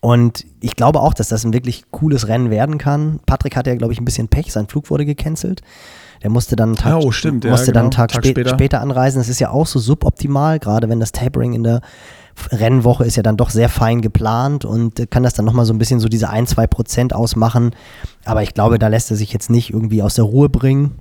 Und 0.00 0.44
ich 0.60 0.76
glaube 0.76 1.00
auch, 1.00 1.14
dass 1.14 1.28
das 1.28 1.44
ein 1.44 1.52
wirklich 1.52 1.84
cooles 1.90 2.28
Rennen 2.28 2.50
werden 2.50 2.78
kann. 2.78 3.20
Patrick 3.26 3.56
hatte 3.56 3.70
ja, 3.70 3.76
glaube 3.76 3.92
ich, 3.92 4.00
ein 4.00 4.04
bisschen 4.04 4.28
Pech. 4.28 4.52
Sein 4.52 4.68
Flug 4.68 4.90
wurde 4.90 5.04
gecancelt. 5.04 5.62
Der 6.22 6.30
musste 6.30 6.56
dann 6.56 6.70
einen 6.70 6.76
Tag, 6.76 7.02
oh, 7.02 7.10
stimmt, 7.10 7.44
musste 7.44 7.66
ja, 7.66 7.72
genau. 7.72 7.74
dann 7.74 7.82
einen 7.82 7.90
Tag, 7.90 8.12
Tag 8.12 8.24
spä 8.24 8.30
später. 8.30 8.50
später. 8.50 8.80
anreisen. 8.80 9.20
Das 9.20 9.28
ist 9.28 9.40
ja 9.40 9.50
auch 9.50 9.66
so 9.66 9.78
suboptimal, 9.78 10.58
gerade 10.58 10.88
wenn 10.88 11.00
das 11.00 11.12
Tapering 11.12 11.52
in 11.52 11.62
der 11.64 11.80
Rennwoche 12.50 13.04
ist 13.04 13.16
ja 13.16 13.22
dann 13.22 13.36
doch 13.36 13.50
sehr 13.50 13.68
fein 13.68 14.00
geplant 14.00 14.64
und 14.64 15.10
kann 15.10 15.22
das 15.22 15.34
dann 15.34 15.44
nochmal 15.44 15.66
so 15.66 15.72
ein 15.72 15.78
bisschen 15.78 16.00
so 16.00 16.08
diese 16.08 16.30
ein, 16.30 16.46
zwei 16.46 16.66
Prozent 16.66 17.14
ausmachen. 17.14 17.74
Aber 18.24 18.42
ich 18.42 18.54
glaube, 18.54 18.78
da 18.78 18.88
lässt 18.88 19.10
er 19.10 19.16
sich 19.16 19.32
jetzt 19.32 19.50
nicht 19.50 19.72
irgendwie 19.72 20.02
aus 20.02 20.14
der 20.14 20.24
Ruhe 20.24 20.48
bringen. 20.48 20.98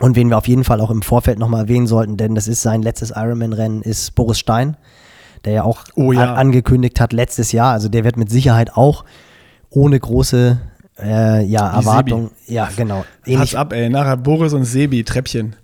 Und 0.00 0.16
wen 0.16 0.30
wir 0.30 0.38
auf 0.38 0.48
jeden 0.48 0.64
Fall 0.64 0.80
auch 0.80 0.90
im 0.90 1.02
Vorfeld 1.02 1.38
nochmal 1.38 1.62
erwähnen 1.62 1.86
sollten, 1.86 2.16
denn 2.16 2.34
das 2.34 2.48
ist 2.48 2.62
sein 2.62 2.82
letztes 2.82 3.10
Ironman-Rennen, 3.10 3.82
ist 3.82 4.14
Boris 4.14 4.38
Stein 4.38 4.76
der 5.44 5.52
ja 5.52 5.62
auch 5.64 5.84
oh, 5.94 6.12
ja. 6.12 6.34
angekündigt 6.34 7.00
hat 7.00 7.12
letztes 7.12 7.52
Jahr. 7.52 7.72
Also 7.72 7.88
der 7.88 8.04
wird 8.04 8.16
mit 8.16 8.30
Sicherheit 8.30 8.74
auch 8.76 9.04
ohne 9.70 9.98
große 9.98 10.58
äh, 11.00 11.44
ja, 11.44 11.74
Erwartung. 11.74 12.30
Ja, 12.46 12.68
genau. 12.76 13.04
Ähnlich. 13.24 13.56
ab, 13.56 13.72
ey. 13.72 13.88
Nachher 13.88 14.16
Boris 14.16 14.52
und 14.52 14.64
Sebi, 14.64 15.04
Treppchen. 15.04 15.56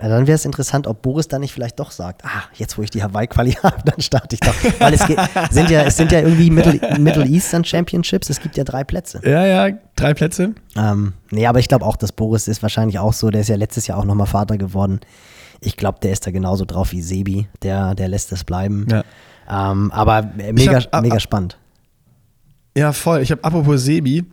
Ja, 0.00 0.08
dann 0.08 0.26
wäre 0.26 0.34
es 0.34 0.44
interessant, 0.44 0.86
ob 0.86 1.00
Boris 1.00 1.28
dann 1.28 1.40
nicht 1.40 1.52
vielleicht 1.52 1.80
doch 1.80 1.90
sagt, 1.90 2.22
ah, 2.24 2.44
jetzt 2.54 2.76
wo 2.76 2.82
ich 2.82 2.90
die 2.90 3.02
Hawaii-Quali 3.02 3.52
habe, 3.62 3.78
dann 3.84 4.00
starte 4.00 4.34
ich 4.34 4.40
doch. 4.40 4.54
Weil 4.78 4.94
es, 4.94 5.06
geht, 5.06 5.18
sind 5.50 5.70
ja, 5.70 5.82
es 5.82 5.96
sind 5.96 6.12
ja 6.12 6.20
irgendwie 6.20 6.50
Middle, 6.50 6.98
Middle 6.98 7.24
Eastern 7.24 7.64
Championships, 7.64 8.28
es 8.28 8.40
gibt 8.40 8.58
ja 8.58 8.64
drei 8.64 8.84
Plätze. 8.84 9.20
Ja, 9.24 9.46
ja, 9.46 9.76
drei 9.96 10.12
Plätze. 10.12 10.54
Ähm, 10.76 11.14
nee, 11.30 11.46
aber 11.46 11.58
ich 11.58 11.68
glaube 11.68 11.86
auch, 11.86 11.96
dass 11.96 12.12
Boris 12.12 12.48
ist 12.48 12.62
wahrscheinlich 12.62 12.98
auch 12.98 13.14
so, 13.14 13.30
der 13.30 13.40
ist 13.40 13.48
ja 13.48 13.56
letztes 13.56 13.86
Jahr 13.86 13.98
auch 13.98 14.04
nochmal 14.04 14.26
Vater 14.26 14.58
geworden. 14.58 15.00
Ich 15.60 15.76
glaube, 15.76 15.98
der 16.02 16.12
ist 16.12 16.26
da 16.26 16.30
genauso 16.30 16.64
drauf 16.64 16.92
wie 16.92 17.02
Sebi. 17.02 17.48
Der, 17.62 17.94
der 17.94 18.08
lässt 18.08 18.32
es 18.32 18.44
bleiben. 18.44 18.86
Ja. 18.90 19.04
Ähm, 19.50 19.90
aber 19.92 20.30
mega, 20.52 20.80
hab, 20.80 21.02
mega 21.02 21.20
spannend. 21.20 21.58
Ja, 22.76 22.92
voll. 22.92 23.22
Ich 23.22 23.30
habe 23.30 23.42
apropos 23.42 23.82
Sebi, 23.82 24.24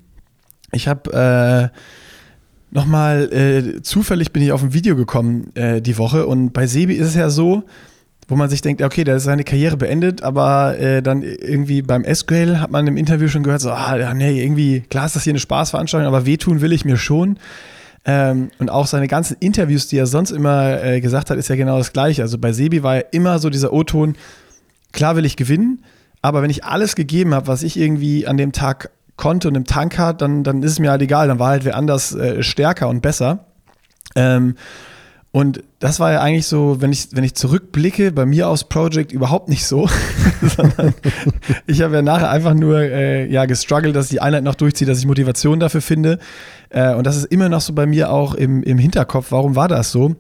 ich 0.71 0.88
habe 0.88 1.71
äh, 1.73 2.75
nochmal 2.75 3.31
äh, 3.33 3.81
zufällig 3.81 4.33
bin 4.33 4.43
ich 4.43 4.51
auf 4.51 4.61
ein 4.61 4.73
Video 4.73 4.95
gekommen 4.95 5.55
äh, 5.55 5.81
die 5.81 5.97
Woche 5.97 6.27
und 6.27 6.51
bei 6.51 6.67
Sebi 6.67 6.93
ist 6.93 7.07
es 7.07 7.15
ja 7.15 7.29
so, 7.29 7.63
wo 8.27 8.35
man 8.35 8.49
sich 8.49 8.61
denkt, 8.61 8.81
okay, 8.81 9.03
der 9.03 9.15
ist 9.15 9.23
seine 9.23 9.43
Karriere 9.43 9.77
beendet, 9.77 10.21
aber 10.21 10.77
äh, 10.77 11.01
dann 11.01 11.21
irgendwie 11.21 11.81
beim 11.81 12.03
SQL 12.03 12.57
hat 12.59 12.71
man 12.71 12.85
im 12.88 12.97
Interview 12.97 13.27
schon 13.27 13.43
gehört, 13.43 13.61
so, 13.61 13.71
ah, 13.71 14.13
nee, 14.13 14.43
irgendwie, 14.43 14.81
klar 14.81 15.05
ist 15.05 15.15
das 15.15 15.23
hier 15.23 15.31
eine 15.31 15.39
Spaßveranstaltung, 15.39 16.07
aber 16.07 16.25
wehtun 16.25 16.61
will 16.61 16.73
ich 16.73 16.85
mir 16.85 16.97
schon. 16.97 17.38
Ähm, 18.05 18.51
und 18.59 18.69
auch 18.69 18.85
seine 18.85 19.07
ganzen 19.07 19.37
Interviews, 19.39 19.87
die 19.87 19.97
er 19.97 20.05
sonst 20.05 20.31
immer 20.31 20.83
äh, 20.83 21.01
gesagt 21.01 21.29
hat, 21.29 21.37
ist 21.37 21.47
ja 21.47 21.55
genau 21.55 21.77
das 21.77 21.91
Gleiche. 21.91 22.21
Also 22.21 22.37
bei 22.37 22.51
Sebi 22.51 22.83
war 22.83 22.97
ja 22.97 23.03
immer 23.11 23.39
so 23.39 23.49
dieser 23.49 23.73
O-Ton, 23.73 24.15
klar 24.91 25.15
will 25.15 25.25
ich 25.25 25.37
gewinnen, 25.37 25.83
aber 26.21 26.41
wenn 26.41 26.49
ich 26.49 26.63
alles 26.63 26.95
gegeben 26.95 27.33
habe, 27.33 27.47
was 27.47 27.63
ich 27.63 27.77
irgendwie 27.77 28.27
an 28.27 28.37
dem 28.37 28.51
Tag 28.51 28.91
konnte 29.17 29.47
und 29.47 29.55
im 29.55 29.65
Tank 29.65 29.97
hat, 29.97 30.21
dann, 30.21 30.43
dann 30.43 30.61
ist 30.61 30.71
es 30.71 30.79
mir 30.79 30.91
halt 30.91 31.01
egal, 31.01 31.27
dann 31.27 31.39
war 31.39 31.49
halt 31.49 31.65
wer 31.65 31.75
anders 31.75 32.13
äh, 32.13 32.43
stärker 32.43 32.89
und 32.89 33.01
besser. 33.01 33.45
Ähm, 34.15 34.55
und 35.35 35.63
das 35.79 35.99
war 35.99 36.13
ja 36.13 36.21
eigentlich 36.21 36.47
so, 36.47 36.77
wenn 36.79 36.93
ich, 36.93 37.09
wenn 37.11 37.25
ich 37.25 37.35
zurückblicke, 37.35 38.13
bei 38.13 38.25
mir 38.25 38.47
aus 38.47 38.69
Project 38.69 39.11
überhaupt 39.11 39.49
nicht 39.49 39.65
so, 39.65 39.89
sondern 40.41 40.93
ich 41.67 41.81
habe 41.81 41.95
ja 41.95 42.01
nachher 42.01 42.29
einfach 42.29 42.53
nur 42.53 42.79
äh, 42.79 43.29
ja, 43.29 43.45
gestruggelt, 43.45 43.97
dass 43.97 44.07
die 44.07 44.21
Einheit 44.21 44.45
noch 44.45 44.55
durchziehe, 44.55 44.87
dass 44.87 44.99
ich 44.99 45.05
Motivation 45.05 45.59
dafür 45.59 45.81
finde. 45.81 46.19
Äh, 46.75 46.93
und 46.93 47.07
das 47.07 47.15
ist 47.15 47.25
immer 47.25 47.47
noch 47.47 47.61
so 47.61 47.73
bei 47.73 47.85
mir 47.85 48.11
auch 48.11 48.35
im, 48.35 48.61
im 48.61 48.77
Hinterkopf, 48.77 49.31
warum 49.31 49.55
war 49.55 49.69
das 49.69 49.91
so? 49.91 50.15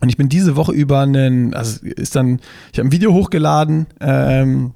Und 0.00 0.08
ich 0.08 0.16
bin 0.16 0.28
diese 0.28 0.56
Woche 0.56 0.72
über 0.72 1.00
einen, 1.00 1.54
also 1.54 1.86
ist 1.86 2.16
dann, 2.16 2.40
ich 2.72 2.80
habe 2.80 2.88
ein 2.88 2.92
Video 2.92 3.14
hochgeladen 3.14 3.86
ähm, 4.00 4.72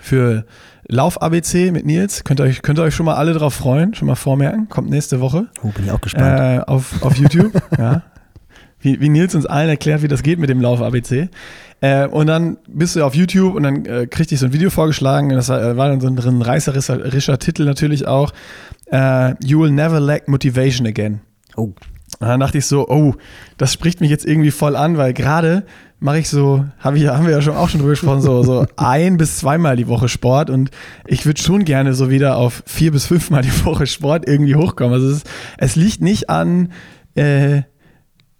für 0.00 0.46
Lauf 0.88 1.22
ABC 1.22 1.70
mit 1.70 1.86
Nils. 1.86 2.24
Könnt 2.24 2.40
ihr, 2.40 2.44
euch, 2.44 2.62
könnt 2.62 2.80
ihr 2.80 2.82
euch 2.82 2.94
schon 2.94 3.06
mal 3.06 3.14
alle 3.14 3.34
drauf 3.34 3.54
freuen, 3.54 3.94
schon 3.94 4.08
mal 4.08 4.16
vormerken. 4.16 4.68
Kommt 4.68 4.90
nächste 4.90 5.20
Woche. 5.20 5.46
Oh, 5.62 5.68
bin 5.68 5.84
ich 5.84 5.92
auch 5.92 6.00
gespannt. 6.00 6.40
Äh, 6.40 6.60
auf, 6.66 7.04
auf 7.04 7.16
YouTube. 7.16 7.52
ja. 7.78 8.02
wie, 8.80 9.00
wie 9.00 9.08
Nils 9.08 9.36
uns 9.36 9.46
allen 9.46 9.68
erklärt, 9.68 10.02
wie 10.02 10.08
das 10.08 10.24
geht 10.24 10.40
mit 10.40 10.50
dem 10.50 10.60
Lauf-ABC. 10.60 11.28
Äh, 11.80 12.08
und 12.08 12.26
dann 12.26 12.58
bist 12.66 12.96
du 12.96 13.04
auf 13.04 13.14
YouTube 13.14 13.54
und 13.54 13.62
dann 13.62 13.84
äh, 13.84 14.06
kriegte 14.08 14.34
ich 14.34 14.40
so 14.40 14.46
ein 14.46 14.52
Video 14.52 14.70
vorgeschlagen. 14.70 15.28
Das 15.28 15.48
war, 15.50 15.62
äh, 15.62 15.76
war 15.76 15.88
dann 15.88 16.00
so 16.00 16.28
ein 16.28 16.42
reißerischer 16.42 17.38
Titel 17.38 17.64
natürlich 17.64 18.08
auch. 18.08 18.32
Äh, 18.90 19.34
you 19.44 19.60
will 19.60 19.70
never 19.70 20.00
lack 20.00 20.28
motivation 20.28 20.86
again. 20.86 21.20
Oh. 21.56 21.72
Und 22.20 22.26
dann 22.26 22.40
dachte 22.40 22.58
ich 22.58 22.66
so, 22.66 22.88
oh, 22.88 23.14
das 23.58 23.72
spricht 23.72 24.00
mich 24.00 24.10
jetzt 24.10 24.26
irgendwie 24.26 24.50
voll 24.50 24.76
an, 24.76 24.96
weil 24.96 25.12
gerade 25.12 25.64
mache 26.00 26.18
ich 26.18 26.28
so, 26.28 26.64
hab 26.78 26.94
ich, 26.94 27.06
haben 27.06 27.26
wir 27.26 27.32
ja 27.32 27.42
schon 27.42 27.56
auch 27.56 27.68
schon 27.68 27.80
drüber 27.80 27.92
gesprochen, 27.92 28.20
so, 28.20 28.42
so 28.42 28.66
ein 28.76 29.16
bis 29.16 29.38
zweimal 29.38 29.76
die 29.76 29.88
Woche 29.88 30.08
Sport 30.08 30.48
und 30.48 30.70
ich 31.06 31.26
würde 31.26 31.40
schon 31.40 31.64
gerne 31.64 31.92
so 31.94 32.10
wieder 32.10 32.36
auf 32.36 32.62
vier 32.66 32.92
bis 32.92 33.06
fünfmal 33.06 33.42
die 33.42 33.64
Woche 33.64 33.86
Sport 33.86 34.26
irgendwie 34.26 34.54
hochkommen. 34.54 34.94
Also 34.94 35.10
es, 35.10 35.22
es 35.58 35.76
liegt 35.76 36.00
nicht 36.00 36.30
an, 36.30 36.72
äh, 37.14 37.62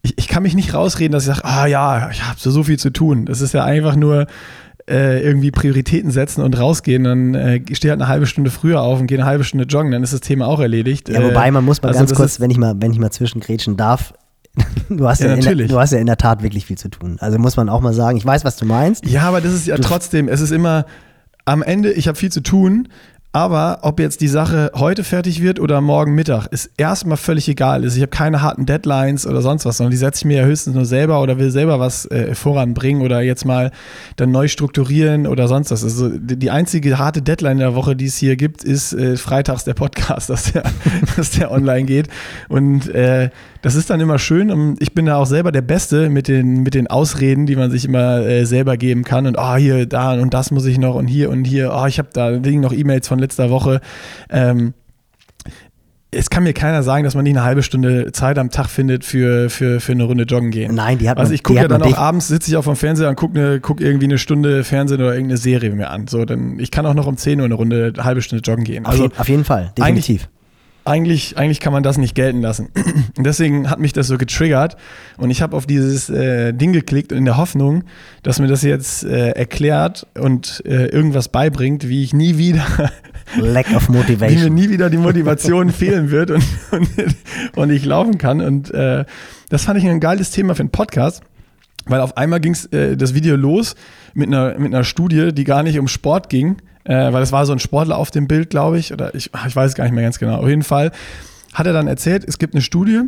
ich, 0.03 0.17
ich 0.17 0.29
kann 0.29 0.45
mich 0.45 0.55
nicht 0.55 0.75
rausreden, 0.75 1.13
dass 1.13 1.25
ich 1.25 1.35
sage, 1.35 1.45
ah 1.45 1.67
ja, 1.67 2.11
ich 2.11 2.25
habe 2.25 2.39
so, 2.39 2.51
so 2.51 2.63
viel 2.63 2.79
zu 2.79 2.91
tun. 2.91 3.27
Das 3.27 3.41
ist 3.41 3.53
ja 3.53 3.65
einfach 3.65 3.97
nur 3.97 4.27
äh, 4.89 5.21
irgendwie 5.21 5.51
Prioritäten 5.51 6.11
setzen 6.11 6.43
und 6.43 6.59
rausgehen, 6.59 7.05
dann 7.05 7.35
äh, 7.35 7.61
stehe 7.73 7.91
halt 7.91 8.01
eine 8.01 8.09
halbe 8.09 8.27
Stunde 8.27 8.51
früher 8.51 8.81
auf 8.81 9.01
und 9.01 9.07
gehe 9.07 9.19
eine 9.19 9.27
halbe 9.27 9.45
Stunde 9.45 9.67
joggen, 9.67 9.93
dann 9.93 10.03
ist 10.03 10.13
das 10.13 10.21
Thema 10.21 10.47
auch 10.47 10.61
erledigt. 10.61 11.09
Ja, 11.09 11.23
wobei 11.23 11.51
man 11.51 11.65
muss 11.65 11.83
mal 11.83 11.89
also 11.89 12.01
ganz 12.01 12.15
kurz, 12.15 12.41
wenn 12.41 12.51
ich 12.51 12.59
mal, 12.59 12.75
wenn 12.79 12.93
ich 12.93 12.99
mal 12.99 13.11
zwischengrätschen 13.11 13.77
darf, 13.77 14.15
du 14.89 15.07
hast 15.07 15.21
ja, 15.21 15.35
ja 15.35 15.51
in, 15.51 15.69
du 15.69 15.79
hast 15.79 15.93
ja 15.93 15.99
in 15.99 16.07
der 16.07 16.17
Tat 16.17 16.43
wirklich 16.43 16.67
viel 16.67 16.79
zu 16.79 16.89
tun. 16.89 17.17
Also 17.21 17.39
muss 17.39 17.57
man 17.57 17.69
auch 17.69 17.81
mal 17.81 17.93
sagen, 17.93 18.17
ich 18.17 18.25
weiß, 18.25 18.45
was 18.45 18.57
du 18.57 18.65
meinst. 18.65 19.07
Ja, 19.07 19.23
aber 19.23 19.41
das 19.41 19.53
ist 19.53 19.67
ja 19.67 19.77
du 19.77 19.83
trotzdem, 19.83 20.29
es 20.29 20.41
ist 20.41 20.51
immer 20.51 20.87
am 21.45 21.63
Ende, 21.63 21.93
ich 21.93 22.09
habe 22.09 22.19
viel 22.19 22.33
zu 22.33 22.43
tun, 22.43 22.89
aber 23.33 23.81
ob 23.83 24.01
jetzt 24.01 24.23
die 24.23 24.29
Sache 24.29 24.71
heute 24.75 25.05
fertig 25.05 25.43
wird 25.43 25.61
oder 25.61 25.83
morgen 25.83 26.15
Mittag, 26.15 26.47
ist 26.47 26.71
erstmal 26.79 27.19
völlig 27.19 27.47
egal. 27.47 27.83
Also 27.83 27.97
ich 27.97 28.03
habe 28.03 28.11
keine 28.11 28.41
harten 28.41 28.65
Deadlines 28.65 29.27
oder 29.27 29.43
sonst 29.43 29.67
was, 29.67 29.77
sondern 29.77 29.91
die 29.91 29.99
setze 29.99 30.21
ich 30.21 30.25
mir 30.25 30.39
ja 30.39 30.45
höchstens 30.45 30.75
nur 30.75 30.87
selber 30.87 31.21
oder 31.21 31.39
will 31.39 31.51
selber 31.51 31.79
was 31.79 32.07
äh, 32.07 32.35
voranbringen 32.35 33.03
oder 33.03 33.21
jetzt 33.21 33.45
mal 33.45 33.71
dann 34.17 34.31
neu 34.31 34.49
strukturieren 34.49 35.27
oder 35.27 35.47
sonst 35.47 35.71
was. 35.71 35.85
Also 35.85 36.09
die 36.09 36.51
einzige 36.51 36.99
harte 36.99 37.21
Deadline 37.21 37.59
der 37.59 37.75
Woche, 37.75 37.95
die 37.95 38.07
es 38.07 38.17
hier 38.17 38.37
gibt, 38.37 38.65
ist 38.65 38.95
äh, 38.95 39.19
freitags 39.19 39.65
der 39.65 39.75
Podcast, 39.75 40.31
dass 40.31 40.53
der, 40.53 40.63
dass 41.17 41.33
der 41.33 41.51
online 41.51 41.85
geht. 41.85 42.09
Und 42.49 42.89
äh, 42.89 43.29
das 43.63 43.75
ist 43.75 43.91
dann 43.91 44.01
immer 44.01 44.19
schön 44.19 44.51
und 44.51 44.81
ich 44.81 44.95
bin 44.95 45.07
da 45.07 45.17
auch 45.17 45.27
selber 45.27 45.53
der 45.53 45.63
Beste 45.63 46.11
mit 46.11 46.29
den, 46.29 46.63
mit 46.63 46.75
den 46.75 46.87
Ausreden, 46.87 47.47
die 47.47 47.57
man 47.57 47.71
sich 47.71 47.85
immer 47.85 48.21
äh, 48.21 48.45
selber 48.45 48.77
geben 48.77 49.05
kann. 49.05 49.27
Und 49.27 49.39
ah, 49.39 49.55
oh, 49.55 49.57
hier, 49.57 49.87
da 49.87 50.13
und 50.15 50.33
das 50.35 50.51
muss 50.51 50.67
ich 50.67 50.79
noch 50.79 50.95
und 50.95 51.07
hier 51.07 51.31
und 51.31 51.45
hier, 51.45 51.73
oh, 51.75 51.87
ich 51.87 51.99
habe 51.99 52.09
da 52.13 52.29
liegen 52.29 52.61
noch 52.61 52.73
E-Mails 52.73 53.09
von 53.09 53.19
letzter 53.19 53.51
Woche. 53.51 53.81
Ähm, 54.31 54.75
es 56.11 56.31
kann 56.31 56.43
mir 56.43 56.55
keiner 56.55 56.83
sagen, 56.83 57.05
dass 57.05 57.15
man 57.15 57.25
nicht 57.25 57.37
eine 57.37 57.45
halbe 57.45 57.63
Stunde 57.63 58.13
Zeit 58.13 58.39
am 58.39 58.49
Tag 58.51 58.69
findet 58.69 59.05
für, 59.05 59.51
für, 59.51 59.79
für 59.79 59.93
eine 59.93 60.05
Runde 60.05 60.25
joggen 60.25 60.51
gehen. 60.51 60.75
Nein, 60.75 60.97
die 60.97 61.09
hat 61.11 61.19
man. 61.19 61.25
Also 61.25 61.35
ich 61.35 61.43
gucke 61.43 61.61
ja 61.61 61.69
dann 61.69 61.83
auch 61.83 61.99
abends, 61.99 62.29
sitze 62.29 62.51
ich 62.51 62.57
auf 62.57 62.65
dem 62.65 62.77
Fernseher 62.77 63.11
und 63.11 63.17
gucke 63.17 63.39
ne, 63.39 63.61
guck 63.61 63.81
irgendwie 63.81 64.07
eine 64.07 64.17
Stunde 64.17 64.65
Fernsehen 64.65 65.01
oder 65.01 65.13
irgendeine 65.13 65.37
Serie 65.37 65.71
mir 65.71 65.91
an. 65.91 66.07
So, 66.07 66.25
dann, 66.25 66.59
ich 66.61 66.71
kann 66.71 66.87
auch 66.87 66.95
noch 66.95 67.07
um 67.07 67.19
10 67.19 67.41
Uhr 67.41 67.45
eine 67.45 67.55
Runde, 67.55 67.93
eine 67.95 68.05
halbe 68.05 68.23
Stunde 68.23 68.43
joggen 68.43 68.65
gehen. 68.65 68.87
Also, 68.87 69.11
auf, 69.19 69.29
jeden 69.29 69.45
Fall, 69.45 69.73
definitiv 69.77 70.29
eigentlich, 70.89 71.37
eigentlich 71.37 71.61
kann 71.61 71.73
man 71.73 71.83
das 71.83 71.99
nicht 71.99 72.15
gelten 72.15 72.41
lassen. 72.41 72.71
Und 73.17 73.25
deswegen 73.25 73.71
hat 73.71 73.79
mich 73.79 73.93
das 73.93 74.07
so 74.07 74.19
getriggert 74.19 74.77
und 75.17 75.31
ich 75.31 75.43
habe 75.43 75.57
auf 75.57 75.67
dieses 75.67 76.09
äh, 76.11 76.53
Ding 76.53 76.73
geklickt 76.73 77.13
in 77.13 77.25
der 77.25 77.37
Hoffnung, 77.37 77.85
dass 78.23 78.41
mir 78.41 78.49
das 78.49 78.63
jetzt 78.63 79.05
äh, 79.05 79.31
erklärt 79.31 80.07
und 80.19 80.63
äh, 80.67 80.87
irgendwas 80.87 81.29
beibringt, 81.29 81.89
wie 81.89 82.03
ich 82.03 82.13
nie 82.13 82.39
wieder 82.39 82.65
Lack 83.37 83.75
of 83.75 83.89
Motivation. 83.89 84.41
Wie 84.41 84.45
mir 84.45 84.51
nie 84.51 84.71
wieder 84.71 84.91
die 84.91 84.97
Motivation 84.97 85.71
fehlen 85.73 86.11
wird 86.11 86.31
und, 86.31 86.45
und, 86.71 86.89
und, 87.57 87.71
ich 87.71 87.85
laufen 87.85 88.19
kann. 88.19 88.41
Und 88.41 88.73
äh, 88.73 89.05
das 89.51 89.65
fand 89.65 89.79
ich 89.79 89.87
ein 89.87 90.01
geiles 90.01 90.31
Thema 90.31 90.55
für 90.55 90.61
einen 90.61 90.71
Podcast. 90.71 91.23
Weil 91.87 92.01
auf 92.01 92.17
einmal 92.17 92.41
ging 92.41 92.57
äh, 92.73 92.97
das 92.97 93.15
Video 93.15 93.37
los 93.37 93.75
mit 94.15 94.29
einer, 94.29 94.59
mit 94.59 94.75
einer 94.75 94.85
Studie, 94.85 95.33
die 95.33 95.45
gar 95.45 95.63
nicht 95.63 95.79
um 95.79 95.89
Sport 95.89 96.29
ging, 96.29 96.57
äh, 96.89 97.13
weil 97.13 97.23
es 97.23 97.31
war 97.31 97.47
so 97.47 97.53
ein 97.53 97.59
Sportler 97.61 97.97
auf 97.97 98.11
dem 98.11 98.27
Bild, 98.27 98.51
glaube 98.51 98.79
ich, 98.79 98.93
oder 98.93 99.15
ich, 99.15 99.31
ich 99.47 99.57
weiß 99.57 99.75
gar 99.75 99.85
nicht 99.85 99.93
mehr 99.95 100.03
ganz 100.03 100.19
genau. 100.19 100.39
Auf 100.39 100.49
jeden 100.49 100.65
Fall 100.65 100.91
hat 101.53 101.67
er 101.67 101.73
dann 101.73 101.87
erzählt, 101.87 102.25
es 102.27 102.39
gibt 102.39 102.55
eine 102.55 102.63
Studie, 102.63 103.03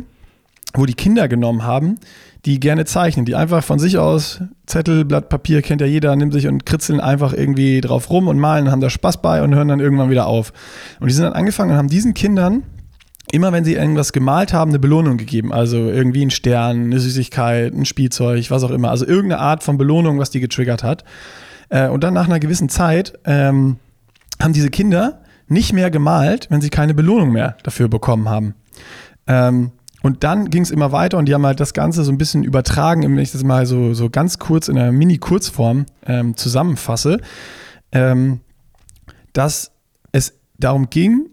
wo 0.73 0.85
die 0.85 0.93
Kinder 0.93 1.27
genommen 1.27 1.63
haben, 1.63 1.97
die 2.45 2.59
gerne 2.59 2.85
zeichnen, 2.85 3.25
die 3.25 3.35
einfach 3.35 3.63
von 3.63 3.79
sich 3.79 3.97
aus 3.97 4.41
Zettel, 4.65 5.03
Blatt 5.03 5.29
Papier 5.29 5.61
kennt 5.61 5.81
ja 5.81 5.87
jeder, 5.87 6.15
nimmt 6.15 6.31
sich 6.31 6.47
und 6.47 6.65
kritzeln 6.65 7.01
einfach 7.01 7.33
irgendwie 7.33 7.81
drauf 7.81 8.09
rum 8.09 8.27
und 8.27 8.39
malen, 8.39 8.71
haben 8.71 8.81
da 8.81 8.89
Spaß 8.89 9.21
bei 9.21 9.43
und 9.43 9.53
hören 9.53 9.67
dann 9.67 9.79
irgendwann 9.79 10.09
wieder 10.09 10.27
auf. 10.27 10.53
Und 10.99 11.09
die 11.09 11.13
sind 11.13 11.25
dann 11.25 11.33
angefangen 11.33 11.71
und 11.71 11.77
haben 11.77 11.89
diesen 11.89 12.13
Kindern 12.13 12.63
immer 13.31 13.53
wenn 13.53 13.63
sie 13.63 13.75
irgendwas 13.75 14.11
gemalt 14.11 14.51
haben, 14.51 14.71
eine 14.71 14.79
Belohnung 14.79 15.17
gegeben. 15.17 15.53
Also 15.53 15.77
irgendwie 15.77 16.25
ein 16.25 16.31
Stern, 16.31 16.85
eine 16.85 16.99
Süßigkeit, 16.99 17.73
ein 17.73 17.85
Spielzeug, 17.85 18.51
was 18.51 18.63
auch 18.63 18.71
immer. 18.71 18.89
Also 18.89 19.05
irgendeine 19.05 19.39
Art 19.39 19.63
von 19.63 19.77
Belohnung, 19.77 20.19
was 20.19 20.31
die 20.31 20.41
getriggert 20.41 20.83
hat. 20.83 21.05
Äh, 21.71 21.87
und 21.87 22.03
dann 22.03 22.13
nach 22.13 22.25
einer 22.25 22.39
gewissen 22.39 22.69
Zeit 22.69 23.17
ähm, 23.25 23.77
haben 24.39 24.53
diese 24.53 24.69
Kinder 24.69 25.21
nicht 25.47 25.73
mehr 25.73 25.89
gemalt, 25.89 26.47
wenn 26.51 26.61
sie 26.61 26.69
keine 26.69 26.93
Belohnung 26.93 27.31
mehr 27.31 27.57
dafür 27.63 27.87
bekommen 27.87 28.29
haben. 28.29 28.53
Ähm, 29.25 29.71
und 30.03 30.23
dann 30.23 30.49
ging 30.49 30.63
es 30.63 30.71
immer 30.71 30.91
weiter 30.91 31.17
und 31.17 31.27
die 31.27 31.33
haben 31.33 31.45
halt 31.45 31.59
das 31.59 31.73
Ganze 31.73 32.03
so 32.03 32.11
ein 32.11 32.17
bisschen 32.17 32.43
übertragen, 32.43 33.03
wenn 33.03 33.19
ich 33.19 33.31
das 33.31 33.43
mal 33.43 33.65
so, 33.65 33.93
so 33.93 34.09
ganz 34.09 34.39
kurz 34.39 34.67
in 34.67 34.77
einer 34.77 34.91
Mini-Kurzform 34.91 35.85
ähm, 36.05 36.35
zusammenfasse, 36.35 37.19
ähm, 37.91 38.41
dass 39.33 39.71
es 40.11 40.33
darum 40.57 40.89
ging, 40.89 41.27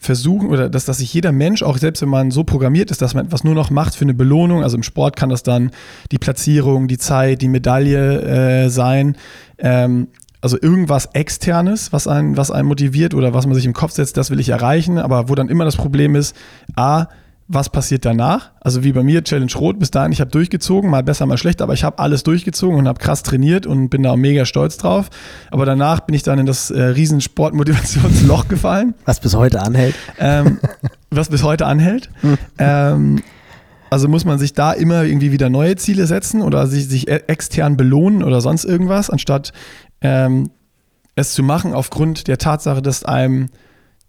versuchen 0.00 0.48
oder 0.48 0.68
dass, 0.68 0.84
dass 0.84 0.98
sich 0.98 1.12
jeder 1.12 1.32
Mensch, 1.32 1.62
auch 1.62 1.76
selbst 1.78 2.02
wenn 2.02 2.08
man 2.08 2.30
so 2.30 2.44
programmiert 2.44 2.90
ist, 2.90 3.02
dass 3.02 3.14
man 3.14 3.26
etwas 3.26 3.44
nur 3.44 3.54
noch 3.54 3.70
macht 3.70 3.96
für 3.96 4.04
eine 4.04 4.14
Belohnung, 4.14 4.62
also 4.62 4.76
im 4.76 4.82
Sport 4.82 5.16
kann 5.16 5.28
das 5.28 5.42
dann 5.42 5.70
die 6.12 6.18
Platzierung, 6.18 6.88
die 6.88 6.98
Zeit, 6.98 7.42
die 7.42 7.48
Medaille 7.48 8.64
äh, 8.64 8.68
sein, 8.68 9.16
ähm, 9.58 10.08
also 10.40 10.56
irgendwas 10.60 11.06
externes, 11.14 11.92
was 11.92 12.06
einen, 12.06 12.36
was 12.36 12.50
einen 12.50 12.68
motiviert 12.68 13.14
oder 13.14 13.34
was 13.34 13.46
man 13.46 13.54
sich 13.54 13.66
im 13.66 13.72
Kopf 13.72 13.92
setzt, 13.92 14.16
das 14.16 14.30
will 14.30 14.40
ich 14.40 14.50
erreichen, 14.50 14.98
aber 14.98 15.28
wo 15.28 15.34
dann 15.34 15.48
immer 15.48 15.64
das 15.64 15.76
Problem 15.76 16.14
ist, 16.14 16.36
a, 16.76 17.06
was 17.48 17.70
passiert 17.70 18.04
danach? 18.04 18.50
Also 18.60 18.84
wie 18.84 18.92
bei 18.92 19.02
mir, 19.02 19.24
Challenge 19.24 19.52
Rot, 19.56 19.78
bis 19.78 19.90
dahin, 19.90 20.12
ich 20.12 20.20
habe 20.20 20.30
durchgezogen, 20.30 20.90
mal 20.90 21.02
besser, 21.02 21.24
mal 21.24 21.38
schlechter, 21.38 21.64
aber 21.64 21.72
ich 21.72 21.82
habe 21.82 21.98
alles 21.98 22.22
durchgezogen 22.22 22.78
und 22.78 22.86
habe 22.86 23.00
krass 23.00 23.22
trainiert 23.22 23.66
und 23.66 23.88
bin 23.88 24.02
da 24.02 24.12
auch 24.12 24.16
mega 24.16 24.44
stolz 24.44 24.76
drauf. 24.76 25.08
Aber 25.50 25.64
danach 25.64 26.00
bin 26.00 26.14
ich 26.14 26.22
dann 26.22 26.38
in 26.38 26.44
das 26.44 26.70
äh, 26.70 26.80
riesen 26.80 27.22
Sportmotivationsloch 27.22 28.48
gefallen. 28.48 28.94
Was 29.06 29.20
bis 29.20 29.34
heute 29.34 29.62
anhält. 29.62 29.94
Ähm, 30.18 30.58
was 31.10 31.30
bis 31.30 31.42
heute 31.42 31.64
anhält. 31.64 32.10
Hm. 32.20 32.38
ähm, 32.58 33.22
also 33.88 34.08
muss 34.08 34.26
man 34.26 34.38
sich 34.38 34.52
da 34.52 34.72
immer 34.72 35.04
irgendwie 35.04 35.32
wieder 35.32 35.48
neue 35.48 35.76
Ziele 35.76 36.06
setzen 36.06 36.42
oder 36.42 36.66
sich, 36.66 36.86
sich 36.88 37.08
e-, 37.08 37.22
extern 37.28 37.78
belohnen 37.78 38.22
oder 38.22 38.42
sonst 38.42 38.64
irgendwas, 38.64 39.08
anstatt 39.08 39.54
ähm, 40.02 40.50
es 41.14 41.32
zu 41.32 41.42
machen 41.42 41.72
aufgrund 41.72 42.28
der 42.28 42.36
Tatsache, 42.36 42.82
dass 42.82 43.04
einem 43.04 43.48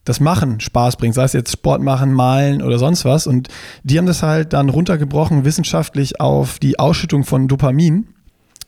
das 0.09 0.19
Machen 0.19 0.59
Spaß 0.59 0.97
bringt, 0.97 1.13
sei 1.13 1.23
es 1.23 1.33
jetzt 1.33 1.51
Sport 1.51 1.83
machen, 1.83 2.11
malen 2.11 2.63
oder 2.63 2.79
sonst 2.79 3.05
was. 3.05 3.27
Und 3.27 3.47
die 3.83 3.97
haben 3.99 4.07
das 4.07 4.23
halt 4.23 4.53
dann 4.53 4.69
runtergebrochen 4.69 5.45
wissenschaftlich 5.45 6.19
auf 6.19 6.57
die 6.57 6.79
Ausschüttung 6.79 7.23
von 7.23 7.47
Dopamin, 7.47 8.07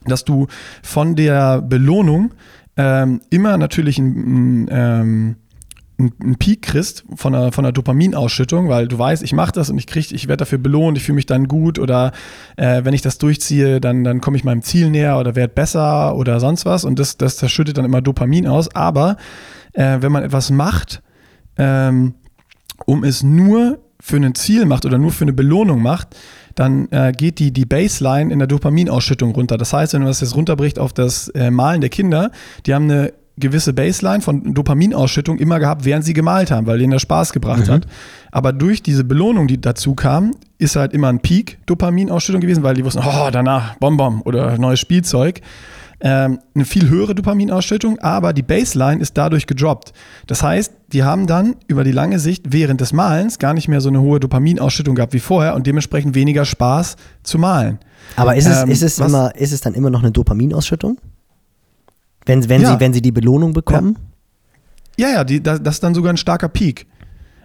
dass 0.06 0.24
du 0.24 0.46
von 0.84 1.16
der 1.16 1.60
Belohnung 1.60 2.32
ähm, 2.76 3.20
immer 3.30 3.58
natürlich 3.58 3.98
ein, 3.98 4.68
ähm, 4.70 5.36
einen 5.98 6.36
Peak 6.38 6.62
kriegst 6.62 7.04
von 7.16 7.34
einer, 7.34 7.50
von 7.50 7.64
einer 7.64 7.72
Dopaminausschüttung, 7.72 8.68
weil 8.68 8.86
du 8.86 8.96
weißt, 8.96 9.24
ich 9.24 9.32
mache 9.32 9.52
das 9.52 9.68
und 9.68 9.78
ich 9.78 9.88
krieg, 9.88 10.12
ich 10.12 10.28
werde 10.28 10.42
dafür 10.42 10.58
belohnt, 10.58 10.96
ich 10.96 11.02
fühle 11.02 11.16
mich 11.16 11.26
dann 11.26 11.48
gut 11.48 11.80
oder 11.80 12.12
äh, 12.56 12.84
wenn 12.84 12.94
ich 12.94 13.02
das 13.02 13.18
durchziehe, 13.18 13.80
dann, 13.80 14.04
dann 14.04 14.20
komme 14.20 14.36
ich 14.36 14.44
meinem 14.44 14.62
Ziel 14.62 14.90
näher 14.90 15.18
oder 15.18 15.34
werde 15.34 15.52
besser 15.52 16.14
oder 16.14 16.38
sonst 16.38 16.64
was 16.66 16.84
und 16.84 17.00
das, 17.00 17.16
das, 17.16 17.36
das 17.36 17.50
schüttet 17.50 17.78
dann 17.78 17.84
immer 17.84 18.00
Dopamin 18.00 18.46
aus. 18.46 18.72
Aber 18.76 19.16
äh, 19.72 19.98
wenn 20.00 20.12
man 20.12 20.22
etwas 20.22 20.50
macht, 20.50 21.02
ähm, 21.56 22.14
um 22.86 23.04
es 23.04 23.22
nur 23.22 23.78
für 24.00 24.16
ein 24.16 24.34
Ziel 24.34 24.66
macht 24.66 24.84
oder 24.84 24.98
nur 24.98 25.12
für 25.12 25.24
eine 25.24 25.32
Belohnung 25.32 25.80
macht, 25.80 26.16
dann 26.54 26.88
äh, 26.90 27.12
geht 27.12 27.38
die, 27.38 27.52
die 27.52 27.64
Baseline 27.64 28.32
in 28.32 28.38
der 28.38 28.48
Dopaminausschüttung 28.48 29.32
runter. 29.32 29.56
Das 29.56 29.72
heißt, 29.72 29.94
wenn 29.94 30.02
man 30.02 30.08
das 30.08 30.20
jetzt 30.20 30.34
runterbricht 30.34 30.78
auf 30.78 30.92
das 30.92 31.28
äh, 31.28 31.50
Malen 31.50 31.80
der 31.80 31.90
Kinder, 31.90 32.30
die 32.66 32.74
haben 32.74 32.90
eine 32.90 33.12
gewisse 33.38 33.72
Baseline 33.72 34.20
von 34.20 34.54
Dopaminausschüttung 34.54 35.38
immer 35.38 35.58
gehabt, 35.58 35.84
während 35.84 36.04
sie 36.04 36.12
gemalt 36.12 36.50
haben, 36.50 36.66
weil 36.66 36.80
ihnen 36.82 36.92
das 36.92 37.02
Spaß 37.02 37.32
gebracht 37.32 37.66
mhm. 37.66 37.72
hat. 37.72 37.86
Aber 38.30 38.52
durch 38.52 38.82
diese 38.82 39.04
Belohnung, 39.04 39.46
die 39.46 39.60
dazu 39.60 39.94
kam, 39.94 40.32
ist 40.58 40.76
halt 40.76 40.92
immer 40.92 41.08
ein 41.08 41.20
Peak 41.20 41.58
Dopaminausschüttung 41.66 42.40
gewesen, 42.40 42.62
weil 42.62 42.74
die 42.74 42.84
wussten, 42.84 43.02
oh, 43.04 43.30
danach 43.30 43.76
Bonbon 43.76 44.20
oder 44.22 44.58
neues 44.58 44.80
Spielzeug 44.80 45.40
ähm, 46.04 46.40
eine 46.54 46.64
viel 46.64 46.88
höhere 46.88 47.14
Dopaminausschüttung, 47.14 48.00
aber 48.00 48.32
die 48.32 48.42
Baseline 48.42 49.00
ist 49.00 49.16
dadurch 49.16 49.46
gedroppt. 49.46 49.92
Das 50.26 50.42
heißt, 50.42 50.72
die 50.92 51.04
haben 51.04 51.28
dann 51.28 51.54
über 51.68 51.84
die 51.84 51.92
lange 51.92 52.18
Sicht 52.18 52.52
während 52.52 52.80
des 52.80 52.92
Malens 52.92 53.38
gar 53.38 53.54
nicht 53.54 53.68
mehr 53.68 53.80
so 53.80 53.88
eine 53.88 54.00
hohe 54.00 54.18
Dopaminausschüttung 54.18 54.96
gehabt 54.96 55.12
wie 55.12 55.20
vorher 55.20 55.54
und 55.54 55.66
dementsprechend 55.66 56.16
weniger 56.16 56.44
Spaß 56.44 56.96
zu 57.22 57.38
malen. 57.38 57.78
Aber 58.16 58.34
ist 58.34 58.46
es, 58.46 58.62
ähm, 58.64 58.70
ist 58.70 58.82
es, 58.82 58.98
immer, 58.98 59.34
ist 59.36 59.52
es 59.52 59.60
dann 59.60 59.74
immer 59.74 59.90
noch 59.90 60.00
eine 60.02 60.10
Dopaminausschüttung? 60.10 60.98
Wenn, 62.26 62.48
wenn, 62.48 62.62
ja. 62.62 62.72
sie, 62.72 62.80
wenn 62.80 62.92
sie 62.92 63.02
die 63.02 63.12
Belohnung 63.12 63.52
bekommen? 63.52 63.96
Ja, 64.96 65.08
ja, 65.08 65.14
ja 65.14 65.24
die, 65.24 65.40
das, 65.40 65.62
das 65.62 65.76
ist 65.76 65.84
dann 65.84 65.94
sogar 65.94 66.12
ein 66.12 66.16
starker 66.16 66.48
Peak. 66.48 66.86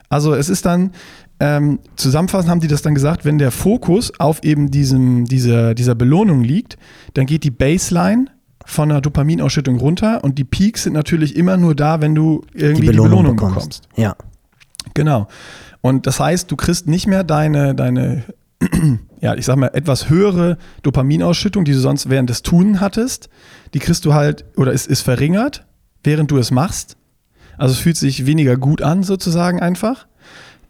Also 0.09 0.33
es 0.33 0.49
ist 0.49 0.65
dann, 0.65 0.91
ähm, 1.39 1.79
zusammenfassend 1.95 2.49
haben 2.49 2.59
die 2.59 2.67
das 2.67 2.81
dann 2.81 2.95
gesagt, 2.95 3.23
wenn 3.23 3.37
der 3.37 3.51
Fokus 3.51 4.11
auf 4.19 4.43
eben 4.43 4.71
diesem, 4.71 5.25
dieser, 5.25 5.75
dieser 5.75 5.93
Belohnung 5.93 6.41
liegt, 6.41 6.77
dann 7.13 7.27
geht 7.27 7.43
die 7.43 7.51
Baseline 7.51 8.25
von 8.67 8.89
der 8.89 8.99
Dopaminausschüttung 8.99 9.79
runter 9.79 10.25
und 10.25 10.37
die 10.37 10.43
Peaks 10.43 10.83
sind 10.83 10.91
natürlich 10.91 11.37
immer 11.37 11.55
nur 11.55 11.73
da, 11.73 12.01
wenn 12.01 12.13
du 12.13 12.43
irgendwie 12.53 12.81
die 12.81 12.87
Belohnung, 12.87 13.09
die 13.09 13.15
Belohnung 13.15 13.35
bekommst. 13.37 13.83
bekommst. 13.83 13.89
Ja. 13.95 14.15
Genau. 14.93 15.29
Und 15.79 16.05
das 16.05 16.19
heißt, 16.19 16.51
du 16.51 16.57
kriegst 16.57 16.85
nicht 16.85 17.07
mehr 17.07 17.23
deine, 17.23 17.75
deine 17.75 18.23
ja, 19.21 19.35
ich 19.35 19.45
sag 19.45 19.55
mal, 19.55 19.71
etwas 19.73 20.09
höhere 20.09 20.57
Dopaminausschüttung, 20.83 21.63
die 21.63 21.71
du 21.71 21.79
sonst 21.79 22.09
während 22.09 22.29
des 22.29 22.41
Tun 22.41 22.81
hattest, 22.81 23.29
die 23.73 23.79
kriegst 23.79 24.03
du 24.03 24.13
halt, 24.13 24.43
oder 24.57 24.73
es 24.73 24.85
ist 24.85 25.01
verringert, 25.01 25.65
während 26.03 26.29
du 26.29 26.37
es 26.37 26.51
machst. 26.51 26.97
Also 27.57 27.71
es 27.73 27.79
fühlt 27.79 27.95
sich 27.95 28.25
weniger 28.25 28.57
gut 28.57 28.81
an, 28.81 29.03
sozusagen 29.03 29.61
einfach. 29.61 30.07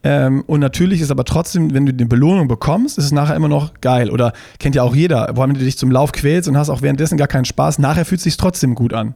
Ähm, 0.04 0.44
und 0.48 0.60
natürlich 0.60 1.02
ist 1.02 1.12
aber 1.12 1.26
trotzdem, 1.26 1.74
wenn 1.74 1.86
du 1.86 1.94
die 1.94 2.06
Belohnung 2.06 2.48
bekommst, 2.48 2.98
ist 2.98 3.06
es 3.06 3.12
nachher 3.12 3.36
immer 3.36 3.48
noch 3.48 3.74
geil. 3.82 4.12
Oder 4.12 4.34
kennt 4.60 4.76
ja 4.76 4.84
auch 4.84 4.96
jeder, 4.96 5.34
vor 5.34 5.44
allem 5.44 5.52
wenn 5.52 5.60
du 5.60 5.66
dich 5.66 5.78
zum 5.78 5.92
Lauf 5.92 6.12
quälst 6.12 6.48
und 6.48 6.58
hast 6.58 6.70
auch 6.70 6.82
währenddessen 6.82 7.18
gar 7.18 7.28
keinen 7.28 7.46
Spaß, 7.46 7.80
nachher 7.80 8.06
fühlt 8.06 8.20
es 8.20 8.24
sich 8.24 8.38
trotzdem 8.38 8.76
gut 8.76 8.94
an. 8.94 9.16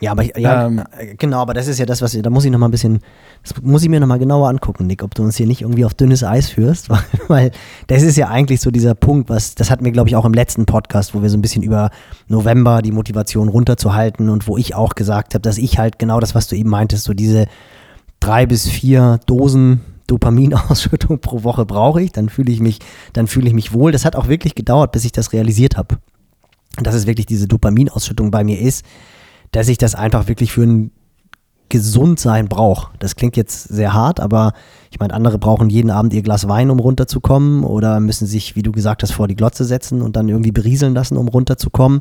Ja, 0.00 0.12
aber 0.12 0.24
ich, 0.24 0.34
ja, 0.36 0.66
ähm, 0.66 0.82
genau, 1.18 1.40
aber 1.40 1.52
das 1.52 1.68
ist 1.68 1.78
ja 1.78 1.84
das, 1.84 2.00
was 2.00 2.18
da 2.18 2.30
muss 2.30 2.46
ich 2.46 2.50
noch 2.50 2.58
mal 2.58 2.68
ein 2.68 2.70
bisschen, 2.70 3.00
das 3.42 3.60
muss 3.60 3.82
ich 3.82 3.90
mir 3.90 4.00
noch 4.00 4.06
mal 4.06 4.18
genauer 4.18 4.48
angucken, 4.48 4.86
Nick, 4.86 5.02
ob 5.02 5.14
du 5.14 5.22
uns 5.22 5.36
hier 5.36 5.46
nicht 5.46 5.60
irgendwie 5.60 5.84
auf 5.84 5.92
dünnes 5.92 6.24
Eis 6.24 6.48
führst, 6.48 6.88
weil, 6.88 7.02
weil 7.28 7.50
das 7.88 8.02
ist 8.02 8.16
ja 8.16 8.28
eigentlich 8.28 8.62
so 8.62 8.70
dieser 8.70 8.94
Punkt, 8.94 9.28
was, 9.28 9.54
das 9.54 9.70
hatten 9.70 9.84
wir 9.84 9.92
glaube 9.92 10.08
ich 10.08 10.16
auch 10.16 10.24
im 10.24 10.32
letzten 10.32 10.64
Podcast, 10.64 11.14
wo 11.14 11.20
wir 11.20 11.28
so 11.28 11.36
ein 11.36 11.42
bisschen 11.42 11.62
über 11.62 11.90
November 12.28 12.80
die 12.80 12.92
Motivation 12.92 13.48
runterzuhalten 13.48 14.30
und 14.30 14.48
wo 14.48 14.56
ich 14.56 14.74
auch 14.74 14.94
gesagt 14.94 15.34
habe, 15.34 15.42
dass 15.42 15.58
ich 15.58 15.78
halt 15.78 15.98
genau 15.98 16.18
das, 16.18 16.34
was 16.34 16.48
du 16.48 16.56
eben 16.56 16.70
meintest, 16.70 17.04
so 17.04 17.12
diese 17.12 17.44
drei 18.20 18.46
bis 18.46 18.68
vier 18.68 19.20
Dosen 19.26 19.80
Dopaminausschüttung 20.10 21.20
pro 21.20 21.42
Woche 21.44 21.64
brauche 21.66 22.02
ich, 22.02 22.12
dann 22.12 22.28
fühle 22.28 22.52
ich 22.52 22.60
mich, 22.60 22.78
dann 23.12 23.26
fühle 23.26 23.48
ich 23.48 23.54
mich 23.54 23.72
wohl. 23.72 23.92
Das 23.92 24.04
hat 24.04 24.16
auch 24.16 24.28
wirklich 24.28 24.54
gedauert, 24.54 24.92
bis 24.92 25.04
ich 25.04 25.12
das 25.12 25.32
realisiert 25.32 25.76
habe. 25.76 25.98
Dass 26.76 26.94
es 26.94 27.06
wirklich 27.06 27.26
diese 27.26 27.48
Dopaminausschüttung 27.48 28.30
bei 28.30 28.44
mir 28.44 28.60
ist 28.60 28.84
dass 29.52 29.68
ich 29.68 29.78
das 29.78 29.94
einfach 29.94 30.28
wirklich 30.28 30.52
für 30.52 30.62
ein 30.62 30.90
Gesundsein 31.68 32.48
brauche. 32.48 32.90
Das 32.98 33.14
klingt 33.14 33.36
jetzt 33.36 33.64
sehr 33.64 33.92
hart, 33.92 34.18
aber 34.18 34.54
ich 34.90 34.98
meine, 34.98 35.14
andere 35.14 35.38
brauchen 35.38 35.70
jeden 35.70 35.90
Abend 35.90 36.12
ihr 36.12 36.22
Glas 36.22 36.48
Wein, 36.48 36.70
um 36.70 36.80
runterzukommen 36.80 37.62
oder 37.62 38.00
müssen 38.00 38.26
sich, 38.26 38.56
wie 38.56 38.62
du 38.62 38.72
gesagt 38.72 39.02
hast, 39.02 39.12
vor 39.12 39.28
die 39.28 39.36
Glotze 39.36 39.64
setzen 39.64 40.02
und 40.02 40.16
dann 40.16 40.28
irgendwie 40.28 40.50
berieseln 40.50 40.94
lassen, 40.94 41.16
um 41.16 41.28
runterzukommen. 41.28 42.00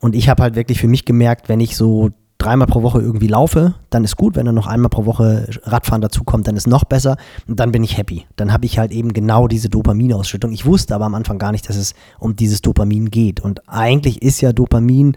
Und 0.00 0.14
ich 0.14 0.30
habe 0.30 0.42
halt 0.42 0.54
wirklich 0.54 0.80
für 0.80 0.88
mich 0.88 1.04
gemerkt, 1.04 1.50
wenn 1.50 1.60
ich 1.60 1.76
so 1.76 2.10
dreimal 2.40 2.66
pro 2.66 2.82
Woche 2.82 3.00
irgendwie 3.00 3.28
laufe, 3.28 3.74
dann 3.90 4.04
ist 4.04 4.16
gut. 4.16 4.36
Wenn 4.36 4.46
dann 4.46 4.54
noch 4.54 4.66
einmal 4.66 4.88
pro 4.88 5.06
Woche 5.06 5.48
Radfahren 5.62 6.00
dazukommt, 6.00 6.48
dann 6.48 6.56
ist 6.56 6.66
noch 6.66 6.84
besser. 6.84 7.16
Und 7.46 7.60
dann 7.60 7.72
bin 7.72 7.84
ich 7.84 7.96
happy. 7.96 8.26
Dann 8.36 8.52
habe 8.52 8.66
ich 8.66 8.78
halt 8.78 8.92
eben 8.92 9.12
genau 9.12 9.46
diese 9.46 9.68
Dopaminausschüttung. 9.68 10.52
Ich 10.52 10.66
wusste 10.66 10.94
aber 10.94 11.04
am 11.04 11.14
Anfang 11.14 11.38
gar 11.38 11.52
nicht, 11.52 11.68
dass 11.68 11.76
es 11.76 11.94
um 12.18 12.36
dieses 12.36 12.62
Dopamin 12.62 13.10
geht. 13.10 13.40
Und 13.40 13.68
eigentlich 13.68 14.22
ist 14.22 14.40
ja 14.40 14.52
Dopamin 14.52 15.16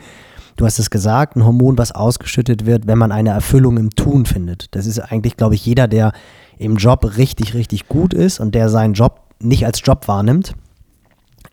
du 0.56 0.66
hast 0.66 0.80
es 0.80 0.90
gesagt, 0.90 1.36
ein 1.36 1.46
Hormon, 1.46 1.78
was 1.78 1.94
ausgeschüttet 1.94 2.66
wird, 2.66 2.88
wenn 2.88 2.98
man 2.98 3.12
eine 3.12 3.32
Erfüllung 3.32 3.78
im 3.78 3.90
Tun 3.90 4.26
findet. 4.26 4.68
Das 4.76 4.86
ist 4.86 5.00
eigentlich, 5.00 5.38
glaube 5.38 5.56
ich, 5.56 5.66
jeder, 5.66 5.88
der 5.88 6.12
im 6.58 6.76
Job 6.76 7.18
richtig, 7.18 7.54
richtig 7.54 7.88
gut 7.88 8.14
ist 8.14 8.40
und 8.40 8.54
der 8.56 8.70
seinen 8.70 8.94
Job 8.94 9.22
nicht 9.40 9.66
als 9.66 9.82
Job 9.84 10.08
wahrnimmt. 10.08 10.54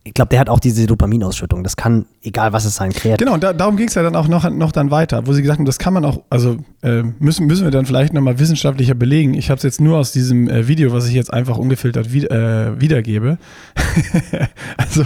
Ich 0.02 0.14
glaube, 0.14 0.30
der 0.30 0.40
hat 0.40 0.48
auch 0.48 0.60
diese 0.60 0.86
Dopaminausschüttung. 0.86 1.62
Das 1.62 1.76
kann, 1.76 2.06
egal 2.22 2.54
was 2.54 2.64
es 2.64 2.74
sein, 2.74 2.90
kreativ. 2.90 3.18
Genau, 3.18 3.36
da, 3.36 3.52
darum 3.52 3.76
ging 3.76 3.88
es 3.88 3.94
ja 3.94 4.02
dann 4.02 4.16
auch 4.16 4.28
noch, 4.28 4.48
noch 4.48 4.72
dann 4.72 4.90
weiter, 4.90 5.26
wo 5.26 5.34
sie 5.34 5.42
gesagt 5.42 5.58
haben, 5.58 5.66
das 5.66 5.78
kann 5.78 5.92
man 5.92 6.06
auch, 6.06 6.22
also 6.30 6.56
äh, 6.82 7.02
müssen, 7.18 7.46
müssen 7.46 7.64
wir 7.64 7.70
dann 7.70 7.84
vielleicht 7.84 8.14
nochmal 8.14 8.38
wissenschaftlicher 8.38 8.94
belegen. 8.94 9.34
Ich 9.34 9.50
habe 9.50 9.58
es 9.58 9.62
jetzt 9.62 9.80
nur 9.80 9.98
aus 9.98 10.12
diesem 10.12 10.48
äh, 10.48 10.66
Video, 10.66 10.92
was 10.92 11.06
ich 11.06 11.14
jetzt 11.14 11.30
einfach 11.30 11.58
ungefiltert 11.58 12.14
wie, 12.14 12.24
äh, 12.24 12.80
wiedergebe. 12.80 13.36
also 14.78 15.04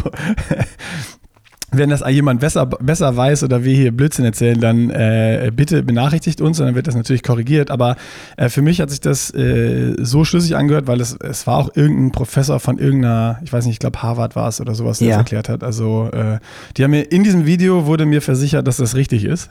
wenn 1.77 1.91
das 1.91 2.03
jemand 2.09 2.41
besser, 2.41 2.67
besser 2.67 3.17
weiß 3.17 3.43
oder 3.43 3.65
wir 3.65 3.75
hier 3.75 3.93
Blödsinn 3.93 4.25
erzählen, 4.25 4.61
dann 4.61 4.91
äh, 4.91 5.51
bitte 5.55 5.83
benachrichtigt 5.83 6.41
uns 6.41 6.61
und 6.61 6.67
dann 6.67 6.75
wird 6.75 6.87
das 6.87 6.95
natürlich 6.95 7.23
korrigiert. 7.23 7.71
Aber 7.71 7.97
äh, 8.37 8.49
für 8.49 8.63
mich 8.63 8.81
hat 8.81 8.91
sich 8.91 9.01
das 9.01 9.33
äh, 9.35 9.95
so 9.99 10.25
schlüssig 10.25 10.57
angehört, 10.57 10.87
weil 10.87 11.01
es, 11.01 11.17
es 11.21 11.47
war 11.47 11.59
auch 11.59 11.71
irgendein 11.75 12.13
Professor 12.13 12.61
von 12.61 12.79
irgendeiner, 12.79 13.39
ich 13.45 13.53
weiß 13.53 13.65
nicht, 13.67 13.75
ich 13.75 13.79
glaube 13.79 14.03
Harvard 14.03 14.37
war 14.37 14.49
es 14.49 14.61
oder 14.61 14.75
sowas, 14.75 14.99
der 14.99 15.09
ja. 15.09 15.15
das 15.15 15.19
erklärt 15.21 15.49
hat. 15.49 15.63
Also 15.63 16.11
äh, 16.13 16.39
die 16.77 16.85
haben 16.85 16.91
mir 16.91 17.03
in 17.03 17.25
diesem 17.25 17.47
Video 17.47 17.87
wurde 17.87 18.07
mir 18.07 18.23
versichert, 18.23 18.67
dass 18.67 18.77
das 18.77 18.95
richtig 18.95 19.25
ist. 19.25 19.49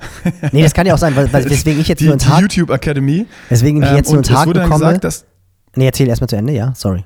nee, 0.52 0.62
das 0.62 0.74
kann 0.74 0.88
ja 0.88 0.94
auch 0.94 1.00
sein, 1.00 1.16
weil, 1.16 1.32
weil 1.32 1.50
weswegen 1.50 1.82
ich 1.82 1.88
jetzt 1.88 2.00
die, 2.00 2.06
nur 2.06 2.14
ins 2.16 2.28
Hart, 2.28 2.42
YouTube 2.42 2.70
Academy. 2.70 3.26
Weswegen 3.50 3.82
ich 3.84 3.92
jetzt 3.92 4.10
ähm, 4.10 4.16
nur 4.16 4.24
ins 4.24 4.32
Haken 4.32 4.54
komme. 4.54 4.70
Gesagt, 4.70 5.04
dass, 5.04 5.26
nee, 5.76 5.86
erzähl 5.86 6.08
erstmal 6.08 6.30
zu 6.30 6.36
Ende, 6.36 6.54
ja, 6.54 6.74
sorry. 6.76 7.04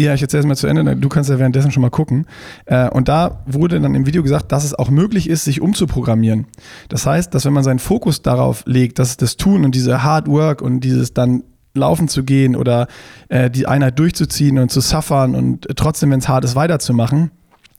Ja, 0.00 0.14
ich 0.14 0.22
erzähle 0.22 0.40
es 0.40 0.46
mal 0.46 0.56
zu 0.56 0.66
Ende, 0.66 0.96
du 0.96 1.08
kannst 1.10 1.28
ja 1.28 1.38
währenddessen 1.38 1.72
schon 1.72 1.82
mal 1.82 1.90
gucken. 1.90 2.24
Äh, 2.64 2.88
und 2.88 3.08
da 3.08 3.42
wurde 3.44 3.78
dann 3.78 3.94
im 3.94 4.06
Video 4.06 4.22
gesagt, 4.22 4.50
dass 4.50 4.64
es 4.64 4.72
auch 4.74 4.88
möglich 4.88 5.28
ist, 5.28 5.44
sich 5.44 5.60
umzuprogrammieren. 5.60 6.46
Das 6.88 7.04
heißt, 7.04 7.34
dass 7.34 7.44
wenn 7.44 7.52
man 7.52 7.64
seinen 7.64 7.80
Fokus 7.80 8.22
darauf 8.22 8.62
legt, 8.64 8.98
dass 8.98 9.18
das 9.18 9.36
Tun 9.36 9.62
und 9.62 9.74
diese 9.74 10.02
Hard 10.02 10.26
Work 10.26 10.62
und 10.62 10.80
dieses 10.80 11.12
dann 11.12 11.42
laufen 11.74 12.08
zu 12.08 12.24
gehen 12.24 12.56
oder 12.56 12.86
äh, 13.28 13.50
die 13.50 13.66
Einheit 13.66 13.98
durchzuziehen 13.98 14.58
und 14.58 14.70
zu 14.70 14.80
suffern 14.80 15.34
und 15.34 15.68
trotzdem, 15.76 16.10
wenn 16.10 16.20
es 16.20 16.28
hart 16.28 16.46
ist, 16.46 16.56
weiterzumachen, 16.56 17.30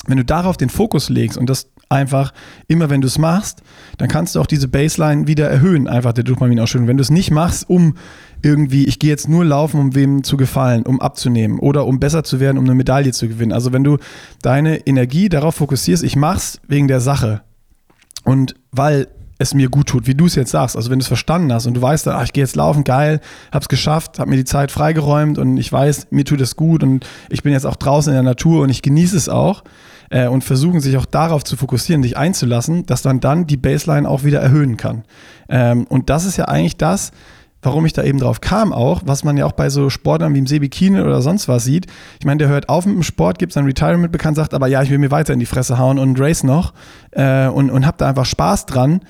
wenn 0.06 0.18
du 0.18 0.24
darauf 0.26 0.58
den 0.58 0.70
Fokus 0.70 1.10
legst 1.10 1.40
und 1.40 1.50
das 1.50 1.72
einfach 1.90 2.34
immer, 2.68 2.90
wenn 2.92 3.02
du 3.02 3.08
es 3.08 3.18
machst, 3.18 3.64
dann 3.98 4.08
kannst 4.08 4.36
du 4.36 4.42
auch 4.42 4.48
diese 4.48 4.68
Baseline 4.68 5.28
wieder 5.28 5.50
erhöhen, 5.50 5.88
einfach 5.88 6.14
der 6.14 6.24
Dopaminausschüttung. 6.24 6.88
Wenn 6.88 6.98
du 6.98 7.02
es 7.02 7.10
nicht 7.10 7.32
machst, 7.32 7.68
um 7.68 7.96
irgendwie, 8.44 8.86
ich 8.86 9.00
gehe 9.00 9.10
jetzt 9.10 9.30
nur 9.30 9.46
laufen, 9.46 9.80
um 9.80 9.96
wem 9.96 10.24
zu 10.24 10.38
gefallen, 10.38 10.84
um 10.84 11.00
abzunehmen 11.02 11.60
oder 11.60 11.86
um 11.86 12.00
besser 12.00 12.24
zu 12.24 12.40
werden, 12.40 12.58
um 12.58 12.66
eine 12.66 12.76
Medaille 12.76 13.12
zu 13.12 13.28
gewinnen. 13.28 13.52
Also 13.52 13.74
wenn 13.74 13.84
du 13.84 13.98
deine 14.42 14.86
Energie 14.88 15.30
darauf 15.30 15.56
fokussierst, 15.56 16.04
ich 16.04 16.16
mach's 16.16 16.60
wegen 16.68 16.88
der 16.88 17.02
Sache 17.02 17.42
und 18.24 18.56
weil 18.72 19.08
es 19.42 19.54
mir 19.54 19.70
gut 19.70 19.88
tut, 19.88 20.08
wie 20.08 20.14
du 20.14 20.28
es 20.28 20.36
jetzt 20.36 20.52
sagst. 20.52 20.76
Also 20.76 20.92
wenn 20.92 21.00
du 21.00 21.04
es 21.04 21.08
verstanden 21.08 21.52
hast 21.52 21.66
und 21.66 21.74
du 21.74 21.82
weißt, 21.82 22.08
ach, 22.10 22.24
ich 22.24 22.34
gehe 22.34 22.44
jetzt 22.44 22.56
laufen, 22.56 22.84
geil, 22.84 23.20
hab's 23.52 23.70
geschafft, 23.70 24.20
hab 24.20 24.28
mir 24.28 24.36
die 24.36 24.46
Zeit 24.46 24.72
freigeräumt 24.72 25.40
und 25.40 25.58
ich 25.58 25.72
weiß, 25.72 26.08
mir 26.12 26.26
tut 26.26 26.42
es 26.42 26.56
gut 26.56 26.84
und 26.84 27.08
ich 27.30 27.42
bin 27.42 27.52
jetzt 27.52 27.66
auch 27.66 27.76
draußen 27.76 28.12
in 28.12 28.16
der 28.16 28.24
Natur 28.24 28.62
und 28.62 28.70
ich 28.70 28.84
genieße 28.84 29.18
es 29.18 29.30
auch 29.30 29.64
äh, 30.12 30.28
und 30.28 30.44
versuchen 30.44 30.80
sich 30.80 30.96
auch 30.98 31.06
darauf 31.06 31.44
zu 31.44 31.58
fokussieren, 31.58 32.04
dich 32.04 32.18
einzulassen, 32.18 32.86
dass 32.86 33.04
man 33.04 33.20
dann 33.20 33.48
die 33.48 33.58
Baseline 33.58 34.08
auch 34.08 34.24
wieder 34.24 34.40
erhöhen 34.40 34.78
kann. 34.78 35.04
Ähm, 35.50 35.86
und 35.90 36.10
das 36.12 36.26
ist 36.26 36.38
ja 36.38 36.46
eigentlich 36.46 36.78
das, 36.78 37.12
warum 37.62 37.86
ich 37.86 37.94
da 37.94 38.04
eben 38.04 38.20
drauf 38.20 38.42
kam 38.42 38.74
auch, 38.74 39.02
was 39.06 39.24
man 39.24 39.38
ja 39.38 39.46
auch 39.46 39.52
bei 39.52 39.70
so 39.70 39.90
Sportlern 39.90 40.34
wie 40.34 40.40
im 40.40 40.48
Sebi 40.48 40.70
Kiene 40.70 41.04
oder 41.04 41.22
sonst 41.22 41.48
was 41.48 41.64
sieht. 41.64 41.88
Ich 42.20 42.26
meine, 42.26 42.40
der 42.40 42.48
hört 42.48 42.70
auf 42.70 42.86
mit 42.86 42.96
dem 42.96 43.04
Sport, 43.04 43.40
gibt 43.40 43.54
sein 43.54 43.66
Retirement 43.66 44.12
bekannt, 44.12 44.38
sagt 44.38 44.54
aber 44.54 44.68
ja, 44.68 44.82
ich 44.82 44.90
will 44.90 44.98
mir 44.98 45.12
weiter 45.12 45.34
in 45.34 45.40
die 45.40 45.46
Fresse 45.46 45.78
hauen 45.78 46.00
und 46.00 46.20
race 46.20 46.44
noch 46.44 46.74
äh, 47.12 47.48
und, 47.48 47.70
und 47.70 47.86
hab 47.86 47.98
da 47.98 48.08
einfach 48.08 48.26
Spaß 48.26 48.66
dran 48.66 49.02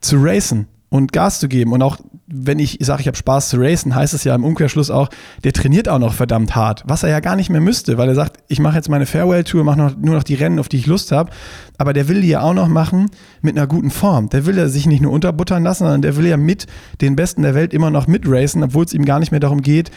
zu 0.00 0.16
racen 0.20 0.68
und 0.88 1.12
Gas 1.12 1.40
zu 1.40 1.48
geben. 1.48 1.72
Und 1.72 1.82
auch 1.82 1.98
wenn 2.26 2.58
ich 2.58 2.78
sage, 2.80 3.00
ich 3.00 3.06
habe 3.06 3.16
Spaß 3.16 3.48
zu 3.48 3.56
racen, 3.58 3.94
heißt 3.94 4.14
es 4.14 4.24
ja 4.24 4.34
im 4.34 4.44
Umkehrschluss 4.44 4.90
auch, 4.90 5.08
der 5.44 5.52
trainiert 5.52 5.88
auch 5.88 5.98
noch 5.98 6.14
verdammt 6.14 6.54
hart, 6.54 6.84
was 6.86 7.02
er 7.02 7.10
ja 7.10 7.20
gar 7.20 7.36
nicht 7.36 7.50
mehr 7.50 7.60
müsste, 7.60 7.98
weil 7.98 8.08
er 8.08 8.14
sagt, 8.14 8.38
ich 8.48 8.60
mache 8.60 8.76
jetzt 8.76 8.88
meine 8.88 9.06
Farewell-Tour, 9.06 9.64
mache 9.64 9.96
nur 10.00 10.14
noch 10.14 10.22
die 10.22 10.34
Rennen, 10.34 10.58
auf 10.58 10.68
die 10.68 10.78
ich 10.78 10.86
Lust 10.86 11.12
habe. 11.12 11.30
Aber 11.78 11.92
der 11.92 12.08
will 12.08 12.20
die 12.20 12.28
ja 12.28 12.40
auch 12.40 12.54
noch 12.54 12.68
machen 12.68 13.10
mit 13.42 13.56
einer 13.56 13.66
guten 13.66 13.90
Form. 13.90 14.28
Der 14.28 14.46
will 14.46 14.56
ja 14.56 14.68
sich 14.68 14.86
nicht 14.86 15.02
nur 15.02 15.12
unterbuttern 15.12 15.62
lassen, 15.62 15.84
sondern 15.84 16.02
der 16.02 16.16
will 16.16 16.26
ja 16.26 16.36
mit 16.36 16.66
den 17.00 17.16
Besten 17.16 17.42
der 17.42 17.54
Welt 17.54 17.74
immer 17.74 17.90
noch 17.90 18.06
mitracen, 18.06 18.62
obwohl 18.62 18.84
es 18.84 18.94
ihm 18.94 19.04
gar 19.04 19.20
nicht 19.20 19.30
mehr 19.30 19.40
darum 19.40 19.62
geht, 19.62 19.90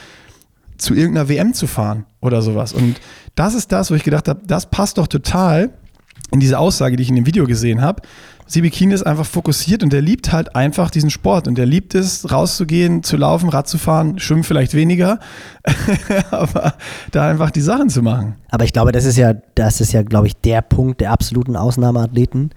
zu 0.77 0.93
irgendeiner 0.93 1.29
WM 1.29 1.53
zu 1.53 1.67
fahren 1.67 2.05
oder 2.21 2.41
sowas. 2.41 2.73
Und 2.73 2.99
das 3.35 3.53
ist 3.53 3.71
das, 3.71 3.91
wo 3.91 3.95
ich 3.95 4.03
gedacht 4.03 4.27
habe, 4.27 4.41
das 4.45 4.69
passt 4.69 4.97
doch 4.97 5.07
total 5.07 5.71
in 6.31 6.39
diese 6.39 6.59
Aussage, 6.59 6.95
die 6.95 7.03
ich 7.03 7.09
in 7.09 7.15
dem 7.15 7.25
Video 7.25 7.45
gesehen 7.45 7.81
habe. 7.81 8.01
Sibikin 8.49 8.89
ist 8.89 9.03
einfach 9.03 9.27
fokussiert 9.27 9.83
und 9.83 9.93
der 9.93 10.01
liebt 10.01 10.31
halt 10.31 10.55
einfach 10.55 10.89
diesen 10.89 11.11
Sport 11.11 11.47
und 11.47 11.55
der 11.59 11.67
liebt 11.67 11.93
es, 11.93 12.31
rauszugehen, 12.31 13.03
zu 13.03 13.15
laufen, 13.15 13.47
Rad 13.47 13.67
zu 13.67 13.77
fahren, 13.77 14.17
schwimmen 14.17 14.43
vielleicht 14.43 14.73
weniger, 14.73 15.19
aber 16.31 16.73
da 17.11 17.29
einfach 17.29 17.51
die 17.51 17.61
Sachen 17.61 17.89
zu 17.89 18.01
machen. 18.01 18.37
Aber 18.49 18.65
ich 18.65 18.73
glaube, 18.73 18.91
das 18.91 19.05
ist 19.05 19.17
ja, 19.17 19.35
das 19.53 19.81
ist 19.81 19.91
ja, 19.91 20.01
glaube 20.01 20.25
ich, 20.25 20.35
der 20.35 20.63
Punkt 20.63 20.99
der 20.99 21.11
absoluten 21.11 21.55
Ausnahmeathleten, 21.55 22.49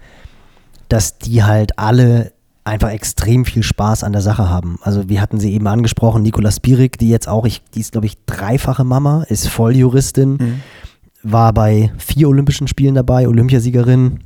dass 0.89 1.19
die 1.19 1.43
halt 1.43 1.77
alle 1.77 2.33
einfach 2.63 2.89
extrem 2.89 3.45
viel 3.45 3.61
Spaß 3.61 4.03
an 4.03 4.13
der 4.13 4.21
Sache 4.21 4.49
haben. 4.49 4.79
Also 4.81 5.09
wir 5.09 5.21
hatten 5.21 5.39
sie 5.39 5.53
eben 5.53 5.67
angesprochen, 5.67 6.23
Nicola 6.23 6.51
Spirik, 6.51 6.97
die 6.97 7.09
jetzt 7.09 7.27
auch, 7.27 7.45
ich, 7.45 7.61
die 7.75 7.81
ist, 7.81 7.91
glaube 7.91 8.07
ich, 8.07 8.17
dreifache 8.25 8.83
Mama, 8.83 9.25
ist 9.29 9.47
Volljuristin, 9.47 10.31
mhm. 10.31 10.61
war 11.21 11.53
bei 11.53 11.91
vier 11.99 12.29
Olympischen 12.29 12.67
Spielen 12.67 12.95
dabei, 12.95 13.27
Olympiasiegerin, 13.27 14.21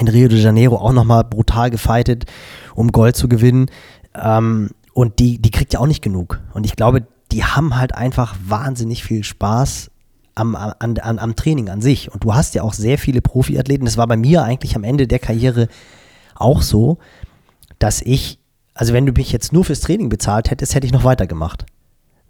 in 0.00 0.08
Rio 0.08 0.28
de 0.28 0.38
Janeiro 0.38 0.76
auch 0.76 0.92
nochmal 0.92 1.24
brutal 1.24 1.70
gefeitet, 1.70 2.26
um 2.74 2.92
Gold 2.92 3.16
zu 3.16 3.28
gewinnen. 3.28 3.66
Ähm, 4.14 4.70
und 4.94 5.18
die, 5.18 5.40
die 5.40 5.50
kriegt 5.50 5.72
ja 5.72 5.80
auch 5.80 5.86
nicht 5.86 6.02
genug. 6.02 6.40
Und 6.54 6.66
ich 6.66 6.76
glaube, 6.76 7.06
die 7.30 7.44
haben 7.44 7.76
halt 7.76 7.94
einfach 7.94 8.36
wahnsinnig 8.44 9.04
viel 9.04 9.22
Spaß 9.22 9.90
am, 10.34 10.56
an, 10.56 10.98
an, 10.98 11.18
am 11.18 11.36
Training 11.36 11.68
an 11.68 11.80
sich. 11.80 12.12
Und 12.12 12.24
du 12.24 12.34
hast 12.34 12.54
ja 12.54 12.62
auch 12.62 12.72
sehr 12.72 12.98
viele 12.98 13.20
Profiathleten. 13.20 13.84
Das 13.84 13.96
war 13.96 14.06
bei 14.06 14.16
mir 14.16 14.42
eigentlich 14.42 14.76
am 14.76 14.84
Ende 14.84 15.06
der 15.06 15.18
Karriere 15.18 15.68
auch 16.34 16.62
so, 16.62 16.98
dass 17.78 18.00
ich, 18.00 18.38
also 18.74 18.92
wenn 18.92 19.06
du 19.06 19.12
mich 19.12 19.32
jetzt 19.32 19.52
nur 19.52 19.64
fürs 19.64 19.80
Training 19.80 20.08
bezahlt 20.08 20.50
hättest, 20.50 20.74
hätte 20.74 20.86
ich 20.86 20.92
noch 20.92 21.04
weitergemacht. 21.04 21.66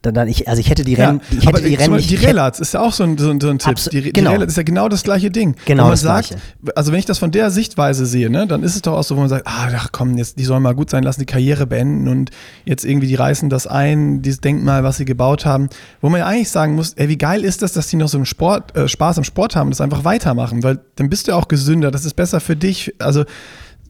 Dann, 0.02 0.14
dann 0.14 0.28
ich, 0.28 0.48
also 0.48 0.60
ich 0.60 0.70
hätte 0.70 0.84
die 0.84 0.94
Rennen, 0.94 1.20
ja, 1.20 1.38
ich 1.38 1.46
hätte 1.46 1.48
aber 1.48 1.60
die 1.60 1.74
Rennen. 1.74 1.98
Die 1.98 2.14
Relats 2.14 2.60
ist 2.60 2.74
ja 2.74 2.80
auch 2.80 2.92
so 2.92 3.02
ein, 3.02 3.18
so 3.18 3.30
ein, 3.30 3.40
so 3.40 3.48
ein 3.48 3.58
Tipp. 3.58 3.76
Abso- 3.76 3.90
die, 3.90 4.12
genau. 4.12 4.30
die 4.30 4.36
Relats 4.36 4.52
ist 4.52 4.56
ja 4.56 4.62
genau 4.62 4.88
das 4.88 5.02
gleiche 5.02 5.30
Ding. 5.30 5.56
Genau 5.64 5.84
wenn 5.84 5.88
man 5.88 5.96
sagt, 5.96 6.28
Gleiche. 6.28 6.76
also 6.76 6.92
wenn 6.92 7.00
ich 7.00 7.04
das 7.04 7.18
von 7.18 7.32
der 7.32 7.50
Sichtweise 7.50 8.06
sehe, 8.06 8.30
ne, 8.30 8.46
dann 8.46 8.62
ist 8.62 8.76
es 8.76 8.82
doch 8.82 8.92
auch 8.92 9.02
so, 9.02 9.16
wo 9.16 9.20
man 9.20 9.28
sagt, 9.28 9.46
ah, 9.46 9.68
ach 9.74 9.88
komm, 9.90 10.16
jetzt, 10.16 10.38
die 10.38 10.44
sollen 10.44 10.62
mal 10.62 10.74
gut 10.74 10.88
sein, 10.90 11.02
lassen 11.02 11.20
die 11.20 11.26
Karriere 11.26 11.66
beenden 11.66 12.06
und 12.06 12.30
jetzt 12.64 12.84
irgendwie 12.84 13.08
die 13.08 13.16
reißen 13.16 13.50
das 13.50 13.66
ein, 13.66 14.22
dieses 14.22 14.40
Denkmal, 14.40 14.84
was 14.84 14.98
sie 14.98 15.04
gebaut 15.04 15.44
haben. 15.44 15.68
Wo 16.00 16.08
man 16.08 16.20
ja 16.20 16.26
eigentlich 16.26 16.50
sagen 16.50 16.76
muss, 16.76 16.92
ey, 16.94 17.08
wie 17.08 17.18
geil 17.18 17.44
ist 17.44 17.62
das, 17.62 17.72
dass 17.72 17.88
die 17.88 17.96
noch 17.96 18.08
so 18.08 18.18
einen 18.18 18.26
Sport, 18.26 18.76
äh, 18.76 18.86
Spaß 18.86 19.18
am 19.18 19.24
Sport 19.24 19.56
haben 19.56 19.66
und 19.66 19.72
das 19.72 19.80
einfach 19.80 20.04
weitermachen, 20.04 20.62
weil 20.62 20.78
dann 20.94 21.10
bist 21.10 21.26
du 21.26 21.32
ja 21.32 21.36
auch 21.36 21.48
gesünder, 21.48 21.90
das 21.90 22.04
ist 22.04 22.14
besser 22.14 22.38
für 22.38 22.54
dich. 22.54 22.94
Also 23.00 23.24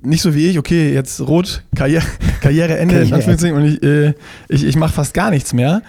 nicht 0.03 0.23
so 0.23 0.35
wie 0.35 0.47
ich, 0.47 0.59
okay, 0.59 0.93
jetzt 0.93 1.21
rot, 1.21 1.63
Karriere, 1.75 2.05
Karriereende 2.41 3.01
in. 3.01 3.13
Anführungszeichen 3.13 3.57
und 3.57 3.65
ich, 3.65 3.83
äh, 3.83 4.15
ich, 4.49 4.65
ich 4.65 4.77
mache 4.77 4.93
fast 4.93 5.15
gar 5.15 5.31
nichts 5.31 5.53
mehr. 5.53 5.83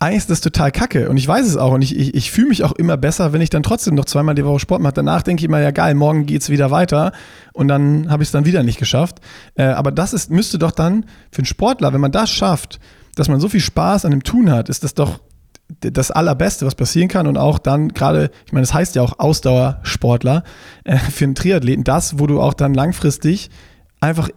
Eigentlich 0.00 0.18
ist 0.18 0.30
das 0.30 0.40
total 0.40 0.72
kacke 0.72 1.08
und 1.08 1.16
ich 1.16 1.28
weiß 1.28 1.46
es 1.46 1.56
auch 1.56 1.72
und 1.72 1.82
ich, 1.82 1.96
ich, 1.96 2.14
ich 2.14 2.32
fühle 2.32 2.48
mich 2.48 2.64
auch 2.64 2.72
immer 2.72 2.96
besser, 2.96 3.32
wenn 3.32 3.40
ich 3.40 3.50
dann 3.50 3.62
trotzdem 3.62 3.94
noch 3.94 4.04
zweimal 4.04 4.34
die 4.34 4.44
Woche 4.44 4.58
Sport 4.58 4.82
mache. 4.82 4.94
Danach 4.94 5.22
denke 5.22 5.40
ich 5.40 5.44
immer, 5.44 5.60
ja 5.60 5.70
geil, 5.70 5.94
morgen 5.94 6.26
geht's 6.26 6.50
wieder 6.50 6.72
weiter 6.72 7.12
und 7.52 7.68
dann 7.68 8.10
habe 8.10 8.24
ich 8.24 8.28
es 8.28 8.32
dann 8.32 8.44
wieder 8.44 8.64
nicht 8.64 8.80
geschafft. 8.80 9.20
Äh, 9.54 9.64
aber 9.64 9.92
das 9.92 10.12
ist, 10.12 10.30
müsste 10.30 10.58
doch 10.58 10.72
dann 10.72 11.04
für 11.30 11.38
einen 11.38 11.46
Sportler, 11.46 11.92
wenn 11.92 12.00
man 12.00 12.10
das 12.10 12.30
schafft, 12.30 12.80
dass 13.14 13.28
man 13.28 13.38
so 13.38 13.48
viel 13.48 13.60
Spaß 13.60 14.04
an 14.04 14.10
dem 14.10 14.24
Tun 14.24 14.50
hat, 14.50 14.68
ist 14.68 14.82
das 14.82 14.94
doch 14.94 15.20
das 15.80 16.10
Allerbeste, 16.10 16.66
was 16.66 16.74
passieren 16.74 17.08
kann 17.08 17.26
und 17.26 17.36
auch 17.36 17.58
dann 17.58 17.88
gerade, 17.88 18.30
ich 18.46 18.52
meine, 18.52 18.62
das 18.62 18.74
heißt 18.74 18.94
ja 18.94 19.02
auch 19.02 19.18
Ausdauersportler 19.18 20.44
äh, 20.84 20.96
für 20.98 21.24
einen 21.24 21.34
Triathleten, 21.34 21.84
das, 21.84 22.18
wo 22.18 22.26
du 22.26 22.40
auch 22.40 22.54
dann 22.54 22.74
langfristig 22.74 23.50
einfach 24.00 24.28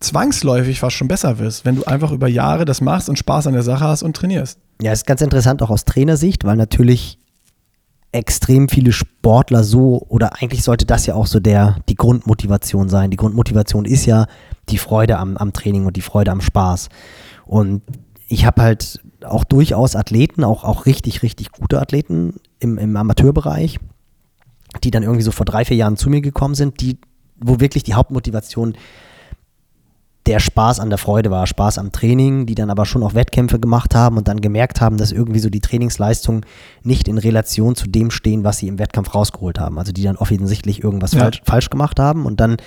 zwangsläufig 0.00 0.80
fast 0.80 0.96
schon 0.96 1.08
besser 1.08 1.38
wirst, 1.38 1.64
wenn 1.64 1.76
du 1.76 1.84
einfach 1.84 2.12
über 2.12 2.28
Jahre 2.28 2.64
das 2.64 2.80
machst 2.80 3.08
und 3.08 3.18
Spaß 3.18 3.46
an 3.48 3.52
der 3.52 3.62
Sache 3.62 3.84
hast 3.84 4.02
und 4.02 4.16
trainierst. 4.16 4.58
Ja, 4.80 4.92
ist 4.92 5.06
ganz 5.06 5.20
interessant 5.22 5.62
auch 5.62 5.70
aus 5.70 5.84
Trainersicht, 5.84 6.44
weil 6.44 6.56
natürlich 6.56 7.18
extrem 8.12 8.68
viele 8.68 8.92
Sportler 8.92 9.64
so, 9.64 10.04
oder 10.08 10.40
eigentlich 10.40 10.62
sollte 10.62 10.86
das 10.86 11.06
ja 11.06 11.14
auch 11.14 11.26
so 11.26 11.40
der, 11.40 11.76
die 11.88 11.94
Grundmotivation 11.94 12.88
sein. 12.88 13.10
Die 13.10 13.16
Grundmotivation 13.16 13.84
ist 13.84 14.06
ja 14.06 14.26
die 14.68 14.78
Freude 14.78 15.18
am, 15.18 15.36
am 15.36 15.52
Training 15.52 15.84
und 15.84 15.96
die 15.96 16.00
Freude 16.00 16.30
am 16.30 16.40
Spaß. 16.40 16.88
Und 17.44 17.82
ich 18.28 18.44
habe 18.44 18.62
halt 18.62 19.00
auch 19.24 19.44
durchaus 19.44 19.96
Athleten, 19.96 20.44
auch, 20.44 20.62
auch 20.62 20.86
richtig, 20.86 21.22
richtig 21.22 21.50
gute 21.50 21.80
Athleten 21.80 22.34
im, 22.60 22.78
im 22.78 22.96
Amateurbereich, 22.96 23.78
die 24.84 24.90
dann 24.90 25.02
irgendwie 25.02 25.22
so 25.22 25.32
vor 25.32 25.46
drei, 25.46 25.64
vier 25.64 25.76
Jahren 25.78 25.96
zu 25.96 26.10
mir 26.10 26.20
gekommen 26.20 26.54
sind, 26.54 26.80
die, 26.80 26.98
wo 27.40 27.58
wirklich 27.58 27.82
die 27.84 27.94
Hauptmotivation 27.94 28.76
der 30.26 30.40
Spaß 30.40 30.78
an 30.78 30.90
der 30.90 30.98
Freude 30.98 31.30
war, 31.30 31.46
Spaß 31.46 31.78
am 31.78 31.90
Training, 31.90 32.44
die 32.44 32.54
dann 32.54 32.68
aber 32.68 32.84
schon 32.84 33.02
auch 33.02 33.14
Wettkämpfe 33.14 33.58
gemacht 33.58 33.94
haben 33.94 34.18
und 34.18 34.28
dann 34.28 34.42
gemerkt 34.42 34.82
haben, 34.82 34.98
dass 34.98 35.10
irgendwie 35.10 35.38
so 35.38 35.48
die 35.48 35.60
Trainingsleistungen 35.60 36.44
nicht 36.82 37.08
in 37.08 37.16
Relation 37.16 37.74
zu 37.74 37.88
dem 37.88 38.10
stehen, 38.10 38.44
was 38.44 38.58
sie 38.58 38.68
im 38.68 38.78
Wettkampf 38.78 39.14
rausgeholt 39.14 39.58
haben. 39.58 39.78
Also 39.78 39.90
die 39.90 40.02
dann 40.02 40.16
offensichtlich 40.16 40.84
irgendwas 40.84 41.12
Ja. 41.12 41.20
falsch, 41.20 41.40
falsch 41.46 41.70
gemacht 41.70 41.98
haben 41.98 42.26
und 42.26 42.40
dann 42.40 42.58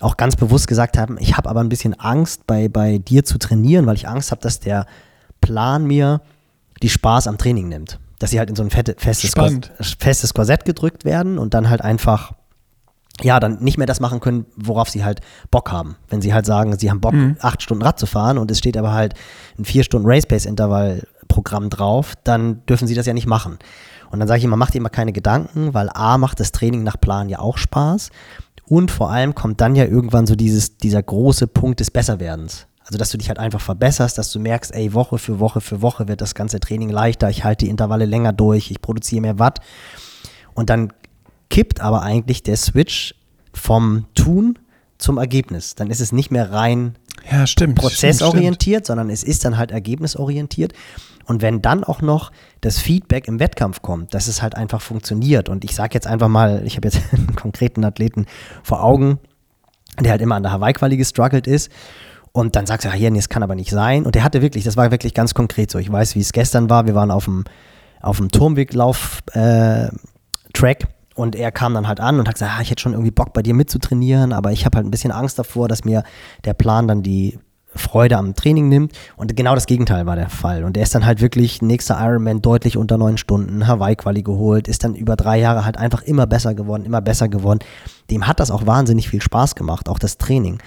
auch 0.00 0.18
ganz 0.18 0.36
bewusst 0.36 0.68
gesagt 0.68 0.98
haben, 0.98 1.16
ich 1.18 1.38
habe 1.38 1.48
aber 1.48 1.60
ein 1.60 1.70
bisschen 1.70 1.94
Angst, 1.98 2.46
bei, 2.46 2.68
bei 2.68 2.98
dir 2.98 3.24
zu 3.24 3.38
trainieren, 3.38 3.86
weil 3.86 3.96
ich 3.96 4.06
Angst 4.06 4.30
habe, 4.30 4.42
dass 4.42 4.60
der 4.60 4.84
Plan 5.46 5.86
mir 5.86 6.20
die 6.82 6.88
Spaß 6.88 7.28
am 7.28 7.38
Training 7.38 7.68
nimmt. 7.68 8.00
Dass 8.18 8.30
sie 8.30 8.38
halt 8.38 8.50
in 8.50 8.56
so 8.56 8.62
ein 8.62 8.70
fette, 8.70 8.96
festes, 8.98 9.32
Kors 9.32 9.52
Spannend. 9.52 9.72
festes 10.00 10.34
Korsett 10.34 10.64
gedrückt 10.64 11.04
werden 11.04 11.38
und 11.38 11.54
dann 11.54 11.70
halt 11.70 11.82
einfach 11.82 12.32
ja, 13.22 13.40
dann 13.40 13.62
nicht 13.62 13.78
mehr 13.78 13.86
das 13.86 14.00
machen 14.00 14.20
können, 14.20 14.44
worauf 14.56 14.90
sie 14.90 15.02
halt 15.02 15.20
Bock 15.50 15.72
haben. 15.72 15.96
Wenn 16.08 16.20
sie 16.20 16.34
halt 16.34 16.44
sagen, 16.44 16.76
sie 16.78 16.90
haben 16.90 17.00
Bock, 17.00 17.14
acht 17.40 17.62
Stunden 17.62 17.82
Rad 17.82 17.98
zu 17.98 18.04
fahren 18.04 18.36
und 18.36 18.50
es 18.50 18.58
steht 18.58 18.76
aber 18.76 18.92
halt 18.92 19.14
ein 19.58 19.64
vier 19.64 19.84
Stunden 19.84 20.06
Race-Pace-Intervall-Programm 20.06 21.70
drauf, 21.70 22.12
dann 22.24 22.66
dürfen 22.66 22.86
sie 22.86 22.94
das 22.94 23.06
ja 23.06 23.14
nicht 23.14 23.26
machen. 23.26 23.58
Und 24.10 24.18
dann 24.18 24.28
sage 24.28 24.38
ich 24.38 24.44
immer, 24.44 24.56
macht 24.56 24.74
ihr 24.74 24.80
immer 24.80 24.90
keine 24.90 25.12
Gedanken, 25.12 25.72
weil 25.72 25.88
A 25.94 26.18
macht 26.18 26.40
das 26.40 26.52
Training 26.52 26.82
nach 26.82 27.00
Plan 27.00 27.30
ja 27.30 27.38
auch 27.38 27.56
Spaß 27.56 28.10
und 28.68 28.90
vor 28.90 29.10
allem 29.10 29.34
kommt 29.34 29.60
dann 29.60 29.76
ja 29.76 29.84
irgendwann 29.84 30.26
so 30.26 30.34
dieses, 30.34 30.76
dieser 30.76 31.02
große 31.02 31.46
Punkt 31.46 31.80
des 31.80 31.90
Besserwerdens. 31.90 32.66
Also, 32.86 32.98
dass 32.98 33.10
du 33.10 33.18
dich 33.18 33.28
halt 33.28 33.40
einfach 33.40 33.60
verbesserst, 33.60 34.16
dass 34.16 34.30
du 34.30 34.38
merkst, 34.38 34.72
ey, 34.72 34.94
Woche 34.94 35.18
für 35.18 35.40
Woche 35.40 35.60
für 35.60 35.82
Woche 35.82 36.06
wird 36.06 36.20
das 36.20 36.36
ganze 36.36 36.60
Training 36.60 36.88
leichter, 36.88 37.28
ich 37.28 37.42
halte 37.42 37.64
die 37.64 37.70
Intervalle 37.70 38.04
länger 38.04 38.32
durch, 38.32 38.70
ich 38.70 38.80
produziere 38.80 39.22
mehr 39.22 39.40
Watt. 39.40 39.58
Und 40.54 40.70
dann 40.70 40.92
kippt 41.50 41.80
aber 41.80 42.02
eigentlich 42.02 42.44
der 42.44 42.56
Switch 42.56 43.14
vom 43.52 44.06
Tun 44.14 44.58
zum 44.98 45.18
Ergebnis. 45.18 45.74
Dann 45.74 45.90
ist 45.90 46.00
es 46.00 46.12
nicht 46.12 46.30
mehr 46.30 46.52
rein 46.52 46.96
Ja, 47.30 47.46
stimmt. 47.46 47.76
prozessorientiert, 47.76 48.86
sondern 48.86 49.10
es 49.10 49.24
ist 49.24 49.44
dann 49.44 49.56
halt 49.56 49.72
ergebnisorientiert. 49.72 50.72
Und 51.26 51.42
wenn 51.42 51.60
dann 51.60 51.82
auch 51.82 52.02
noch 52.02 52.30
das 52.60 52.78
Feedback 52.78 53.26
im 53.26 53.40
Wettkampf 53.40 53.82
kommt, 53.82 54.14
dass 54.14 54.28
es 54.28 54.42
halt 54.42 54.54
einfach 54.54 54.80
funktioniert. 54.80 55.48
Und 55.48 55.64
ich 55.64 55.74
sage 55.74 55.94
jetzt 55.94 56.06
einfach 56.06 56.28
mal, 56.28 56.62
ich 56.64 56.76
habe 56.76 56.86
jetzt 56.86 57.00
einen 57.12 57.34
konkreten 57.34 57.84
Athleten 57.84 58.26
vor 58.62 58.82
Augen, 58.84 59.18
der 60.00 60.12
halt 60.12 60.22
immer 60.22 60.36
an 60.36 60.44
der 60.44 60.52
Hawaii-Quali 60.52 60.96
gestruggelt 60.96 61.48
ist. 61.48 61.70
Und 62.36 62.54
dann 62.54 62.66
sagst 62.66 62.84
du, 62.84 62.90
ja, 62.90 63.08
nee, 63.08 63.16
das 63.16 63.30
kann 63.30 63.42
aber 63.42 63.54
nicht 63.54 63.70
sein. 63.70 64.04
Und 64.04 64.14
der 64.14 64.22
hatte 64.22 64.42
wirklich, 64.42 64.62
das 64.62 64.76
war 64.76 64.90
wirklich 64.90 65.14
ganz 65.14 65.32
konkret 65.32 65.70
so. 65.70 65.78
Ich 65.78 65.90
weiß, 65.90 66.16
wie 66.16 66.20
es 66.20 66.32
gestern 66.32 66.68
war. 66.68 66.86
Wir 66.86 66.94
waren 66.94 67.10
auf 67.10 67.24
dem, 67.24 67.44
auf 68.02 68.18
dem 68.18 68.30
Turmweglauf-Track 68.30 70.86
und 71.14 71.34
er 71.34 71.50
kam 71.50 71.72
dann 71.72 71.88
halt 71.88 71.98
an 71.98 72.20
und 72.20 72.28
hat 72.28 72.34
gesagt, 72.34 72.52
ah, 72.54 72.60
ich 72.60 72.70
hätte 72.70 72.82
schon 72.82 72.92
irgendwie 72.92 73.10
Bock 73.10 73.32
bei 73.32 73.40
dir 73.40 73.54
mitzutrainieren, 73.54 74.34
aber 74.34 74.52
ich 74.52 74.66
habe 74.66 74.76
halt 74.76 74.86
ein 74.86 74.90
bisschen 74.90 75.12
Angst 75.12 75.38
davor, 75.38 75.66
dass 75.66 75.86
mir 75.86 76.02
der 76.44 76.52
Plan 76.52 76.86
dann 76.86 77.02
die 77.02 77.38
Freude 77.74 78.18
am 78.18 78.34
Training 78.34 78.68
nimmt. 78.68 78.92
Und 79.16 79.34
genau 79.34 79.54
das 79.54 79.64
Gegenteil 79.64 80.04
war 80.04 80.16
der 80.16 80.28
Fall. 80.28 80.64
Und 80.64 80.76
er 80.76 80.82
ist 80.82 80.94
dann 80.94 81.06
halt 81.06 81.22
wirklich 81.22 81.62
nächster 81.62 81.96
Ironman 81.98 82.42
deutlich 82.42 82.76
unter 82.76 82.98
neun 82.98 83.16
Stunden, 83.16 83.66
Hawaii-Quali 83.66 84.22
geholt, 84.22 84.68
ist 84.68 84.84
dann 84.84 84.94
über 84.94 85.16
drei 85.16 85.38
Jahre 85.38 85.64
halt 85.64 85.78
einfach 85.78 86.02
immer 86.02 86.26
besser 86.26 86.54
geworden, 86.54 86.84
immer 86.84 87.00
besser 87.00 87.30
geworden. 87.30 87.60
Dem 88.10 88.26
hat 88.26 88.40
das 88.40 88.50
auch 88.50 88.66
wahnsinnig 88.66 89.08
viel 89.08 89.22
Spaß 89.22 89.54
gemacht, 89.54 89.88
auch 89.88 89.98
das 89.98 90.18
Training. 90.18 90.58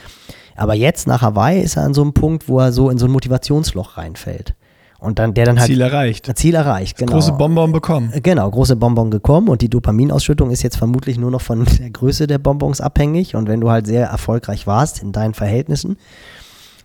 Aber 0.59 0.75
jetzt 0.75 1.07
nach 1.07 1.21
Hawaii 1.21 1.61
ist 1.61 1.77
er 1.77 1.83
an 1.83 1.93
so 1.93 2.01
einem 2.01 2.13
Punkt, 2.13 2.49
wo 2.49 2.59
er 2.59 2.71
so 2.71 2.89
in 2.89 2.97
so 2.97 3.05
ein 3.05 3.11
Motivationsloch 3.11 3.97
reinfällt. 3.97 4.55
Und 4.99 5.17
dann, 5.17 5.33
der 5.33 5.45
dann 5.45 5.57
halt. 5.57 5.69
Ziel 5.69 5.79
erreicht. 5.79 6.29
Ziel 6.37 6.55
erreicht, 6.55 6.97
genau. 6.97 7.13
Große 7.13 7.31
Bonbon 7.31 7.71
bekommen. 7.71 8.11
Genau, 8.21 8.51
große 8.51 8.75
Bonbon 8.75 9.09
gekommen 9.09 9.47
und 9.47 9.61
die 9.61 9.69
Dopaminausschüttung 9.69 10.51
ist 10.51 10.61
jetzt 10.61 10.75
vermutlich 10.75 11.17
nur 11.17 11.31
noch 11.31 11.39
von 11.39 11.65
der 11.79 11.89
Größe 11.89 12.27
der 12.27 12.37
Bonbons 12.37 12.81
abhängig. 12.81 13.35
Und 13.35 13.47
wenn 13.47 13.61
du 13.61 13.69
halt 13.69 13.87
sehr 13.87 14.07
erfolgreich 14.07 14.67
warst 14.67 15.01
in 15.01 15.13
deinen 15.13 15.33
Verhältnissen, 15.33 15.95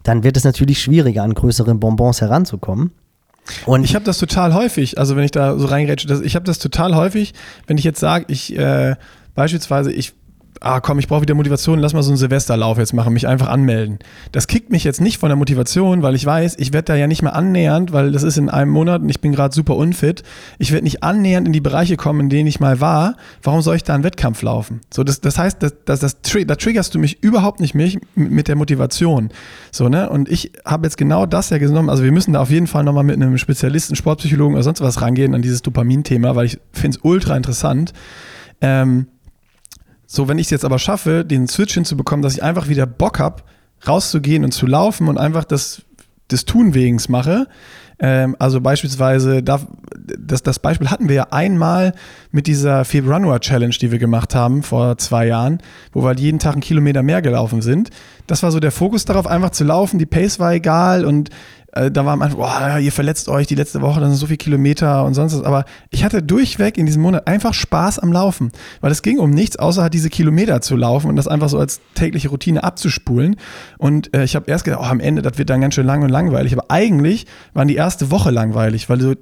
dann 0.05 0.23
wird 0.23 0.37
es 0.37 0.45
natürlich 0.45 0.81
schwieriger, 0.81 1.25
an 1.25 1.35
größere 1.35 1.75
Bonbons 1.75 2.21
heranzukommen. 2.21 2.93
Und 3.67 3.83
Ich 3.83 3.97
habe 3.97 4.05
das 4.05 4.19
total 4.19 4.55
häufig, 4.55 4.99
also 4.99 5.17
wenn 5.17 5.25
ich 5.25 5.33
da 5.33 5.59
so 5.59 5.67
reingrätsche, 5.67 6.07
das, 6.07 6.21
ich 6.21 6.37
habe 6.37 6.45
das 6.45 6.61
total 6.61 6.95
häufig, 6.95 7.35
wenn 7.67 7.77
ich 7.77 7.85
jetzt 7.85 8.01
sage, 8.01 8.27
ich 8.29 8.57
äh, 8.57 8.95
beispielsweise, 9.35 9.93
ich, 9.93 10.15
ah 10.61 10.81
komm, 10.81 10.99
ich 10.99 11.09
brauche 11.09 11.23
wieder 11.23 11.35
Motivation, 11.35 11.79
lass 11.79 11.93
mal 11.93 12.03
so 12.03 12.11
einen 12.11 12.17
Silvesterlauf 12.17 12.79
jetzt 12.79 12.93
machen, 12.93 13.13
mich 13.13 13.27
einfach 13.27 13.49
anmelden. 13.49 13.99
Das 14.33 14.47
kickt 14.47 14.71
mich 14.71 14.85
jetzt 14.85 15.01
nicht 15.01 15.19
von 15.19 15.29
der 15.29 15.37
Motivation, 15.37 16.03
weil 16.03 16.15
ich 16.15 16.25
weiß, 16.25 16.57
ich 16.59 16.73
werde 16.73 16.87
da 16.87 16.95
ja 16.95 17.07
nicht 17.07 17.23
mehr 17.23 17.35
annähernd, 17.35 17.93
weil 17.93 18.13
das 18.13 18.23
ist 18.23 18.39
in 18.39 18.49
einem 18.49 18.71
Monat 18.71 19.03
und 19.03 19.09
ich 19.09 19.21
bin 19.21 19.33
gerade 19.33 19.55
super 19.55 19.77
unfit. 19.77 20.23
Ich 20.59 20.73
werde 20.73 20.85
nicht 20.85 21.03
annähernd 21.03 21.47
in 21.47 21.53
die 21.53 21.61
Bereiche 21.61 21.97
kommen, 21.97 22.21
in 22.21 22.29
denen 22.29 22.47
ich 22.47 22.61
mal 22.61 22.81
war. 22.81 23.17
Warum 23.43 23.63
soll 23.63 23.77
ich 23.77 23.85
da 23.85 23.95
einen 23.95 24.05
Wettkampf 24.05 24.43
laufen? 24.43 24.81
So, 24.93 25.05
das, 25.05 25.21
das 25.21 25.39
heißt, 25.39 25.63
das, 25.63 25.75
das, 25.85 26.01
das, 26.01 26.17
da 26.47 26.55
triggerst 26.55 26.95
du 26.95 26.99
mich 26.99 27.23
überhaupt 27.23 27.61
nicht 27.61 27.75
mich 27.75 27.99
mit 28.15 28.49
der 28.49 28.57
Motivation. 28.57 29.31
So, 29.71 29.89
ne? 29.89 30.09
Und 30.09 30.29
ich 30.29 30.53
habe 30.65 30.87
jetzt 30.87 30.97
genau 30.97 31.27
das 31.27 31.51
ja 31.51 31.59
genommen. 31.59 31.91
Also 31.91 32.05
wir 32.05 32.13
müssen 32.13 32.33
da 32.33 32.41
auf 32.41 32.51
jeden 32.51 32.67
Fall 32.67 32.85
nochmal 32.85 33.05
mit 33.05 33.17
einem 33.17 33.39
Spezialisten, 33.39 33.97
Sportpsychologen 33.97 34.55
oder 34.55 34.63
sonst 34.63 34.81
was 34.81 35.03
rangehen 35.03 35.35
an 35.35 35.43
dieses 35.43 35.63
Dopamin-Thema, 35.63 36.37
weil 36.37 36.47
ich 36.47 36.59
finde 36.73 36.97
es 36.97 37.05
ultra 37.05 37.37
interessant. 37.37 37.93
Ähm, 38.61 39.07
so, 40.07 40.29
wenn 40.29 40.39
ich 40.39 40.47
es 40.47 40.51
jetzt 40.51 40.65
aber 40.65 40.79
schaffe, 40.79 41.25
den 41.25 41.49
Switch 41.49 41.75
hinzubekommen, 41.75 42.23
dass 42.23 42.35
ich 42.35 42.43
einfach 42.43 42.69
wieder 42.69 42.87
Bock 42.87 43.19
habe, 43.19 43.43
rauszugehen 43.87 44.45
und 44.45 44.53
zu 44.53 44.67
laufen 44.67 45.09
und 45.09 45.19
einfach 45.19 45.45
das, 45.45 45.83
des 46.31 46.45
Tunwegens 46.45 47.09
mache. 47.09 47.47
Ähm, 47.99 48.35
also 48.39 48.61
beispielsweise, 48.61 49.43
da, 49.43 49.61
das, 50.19 50.43
das 50.43 50.59
Beispiel 50.59 50.91
hatten 50.91 51.09
wir 51.09 51.15
ja 51.15 51.27
einmal 51.31 51.95
mit 52.33 52.47
dieser 52.47 52.85
Februar 52.85 53.41
Challenge, 53.41 53.75
die 53.81 53.93
wir 53.93 53.99
gemacht 53.99 54.35
haben 54.35 54.63
vor 54.63 54.99
zwei 54.99 55.27
Jahren, 55.27 55.59
wo 55.93 56.03
wir 56.03 56.09
halt 56.09 56.21
jeden 56.21 56.39
Tag 56.39 56.55
einen 56.55 56.63
Kilometer 56.63 57.03
mehr 57.03 57.23
gelaufen 57.23 57.63
sind. 57.63 57.91
Das 58.27 58.43
war 58.43 58.51
so 58.51 58.61
der 58.61 58.73
Fokus 58.73 59.05
darauf, 59.05 59.27
einfach 59.27 59.51
zu 59.51 59.65
laufen. 59.65 59.99
Die 59.99 60.07
Pace 60.07 60.41
war 60.41 60.53
egal 60.55 61.05
und 61.05 61.31
äh, 61.75 61.91
da 61.91 62.05
war 62.05 62.13
am 62.13 62.23
Anfang, 62.23 62.39
boah, 62.39 62.79
ihr 62.79 62.93
verletzt 62.93 63.29
euch 63.29 63.47
die 63.47 63.55
letzte 63.55 63.81
Woche, 63.81 64.01
dann 64.01 64.11
sind 64.11 64.19
so 64.19 64.27
viele 64.27 64.39
Kilometer 64.39 65.05
und 65.05 65.15
sonst 65.15 65.35
was. 65.35 65.43
Aber 65.45 65.65
ich 65.91 66.05
hatte 66.05 66.23
durchweg 66.23 66.79
in 66.79 66.87
diesem 66.87 67.03
Monat 67.03 67.27
einfach 67.27 67.55
Spaß 67.55 67.99
am 67.99 68.13
Laufen, 68.13 68.53
weil 68.81 68.93
es 68.93 69.03
ging 69.03 69.19
um 69.19 69.31
nichts, 69.31 69.57
außer 69.57 69.83
halt 69.83 69.95
diese 69.95 70.11
Kilometer 70.11 70.61
zu 70.61 70.77
laufen 70.77 71.09
und 71.09 71.17
das 71.17 71.29
einfach 71.29 71.49
so 71.49 71.59
als 71.59 71.81
tägliche 71.95 72.29
Routine 72.29 72.65
abzuspulen. 72.65 73.37
Und 73.79 74.15
äh, 74.17 74.25
ich 74.25 74.37
habe 74.37 74.51
erst 74.51 74.65
gedacht, 74.65 74.81
oh, 74.83 74.87
am 74.87 75.01
Ende, 75.01 75.23
das 75.23 75.39
wird 75.39 75.51
dann 75.51 75.61
ganz 75.61 75.75
schön 75.75 75.87
lang 75.87 76.03
und 76.03 76.11
langweilig. 76.11 76.53
Aber 76.53 76.71
eigentlich 76.71 77.27
waren 77.53 77.69
die 77.69 77.77
erste 77.77 78.11
Woche 78.11 78.31
langweilig, 78.31 78.89
weil 78.89 78.99
du, 78.99 79.17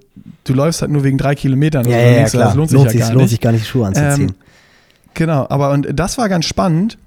du 0.44 0.54
läufst 0.54 0.82
halt 0.82 0.90
nur 0.90 1.04
wegen 1.04 1.18
drei 1.18 1.34
Kilometern. 1.34 1.86
ja, 1.88 1.98
ja, 1.98 2.24
klar. 2.28 2.46
Das 2.46 2.54
lohnt 2.54 2.70
sich 2.70 2.80
ja 2.94 3.06
gar 3.06 3.08
lohnt 3.10 3.22
nicht. 3.22 3.30
sich 3.30 3.40
gar 3.40 3.52
nicht, 3.52 3.64
die 3.64 3.68
Schuhe 3.68 3.86
anzuziehen. 3.86 4.28
Ähm, 4.28 4.34
Genau, 5.14 5.46
aber 5.48 5.72
und 5.72 5.88
das 5.92 6.18
war 6.18 6.28
ganz 6.28 6.46
spannend, 6.46 6.98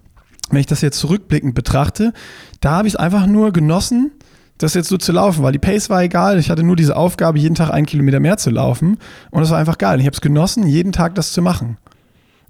wenn 0.52 0.60
ich 0.60 0.68
das 0.68 0.82
jetzt 0.82 1.00
zurückblickend 1.00 1.56
betrachte. 1.56 2.14
Da 2.62 2.72
habe 2.72 2.88
ich 2.88 2.94
es 2.94 3.00
einfach 3.00 3.26
nur 3.26 3.52
genossen, 3.52 4.12
das 4.58 4.74
jetzt 4.74 4.90
so 4.90 4.98
zu 4.98 5.12
laufen, 5.12 5.44
weil 5.44 5.52
die 5.52 5.60
Pace 5.60 5.90
war 5.90 6.04
egal. 6.04 6.40
Ich 6.40 6.50
hatte 6.50 6.64
nur 6.64 6.76
diese 6.76 6.96
Aufgabe, 6.96 7.40
jeden 7.40 7.56
Tag 7.56 7.72
einen 7.72 7.86
Kilometer 7.86 8.20
mehr 8.20 8.38
zu 8.38 8.50
laufen. 8.50 8.98
Und 9.32 9.44
es 9.44 9.50
war 9.50 9.58
einfach 9.58 9.78
geil. 9.78 10.00
Ich 10.00 10.06
habe 10.06 10.14
es 10.14 10.22
genossen, 10.22 10.66
jeden 10.66 10.92
Tag 10.94 11.16
das 11.16 11.34
zu 11.34 11.42
machen. 11.42 11.78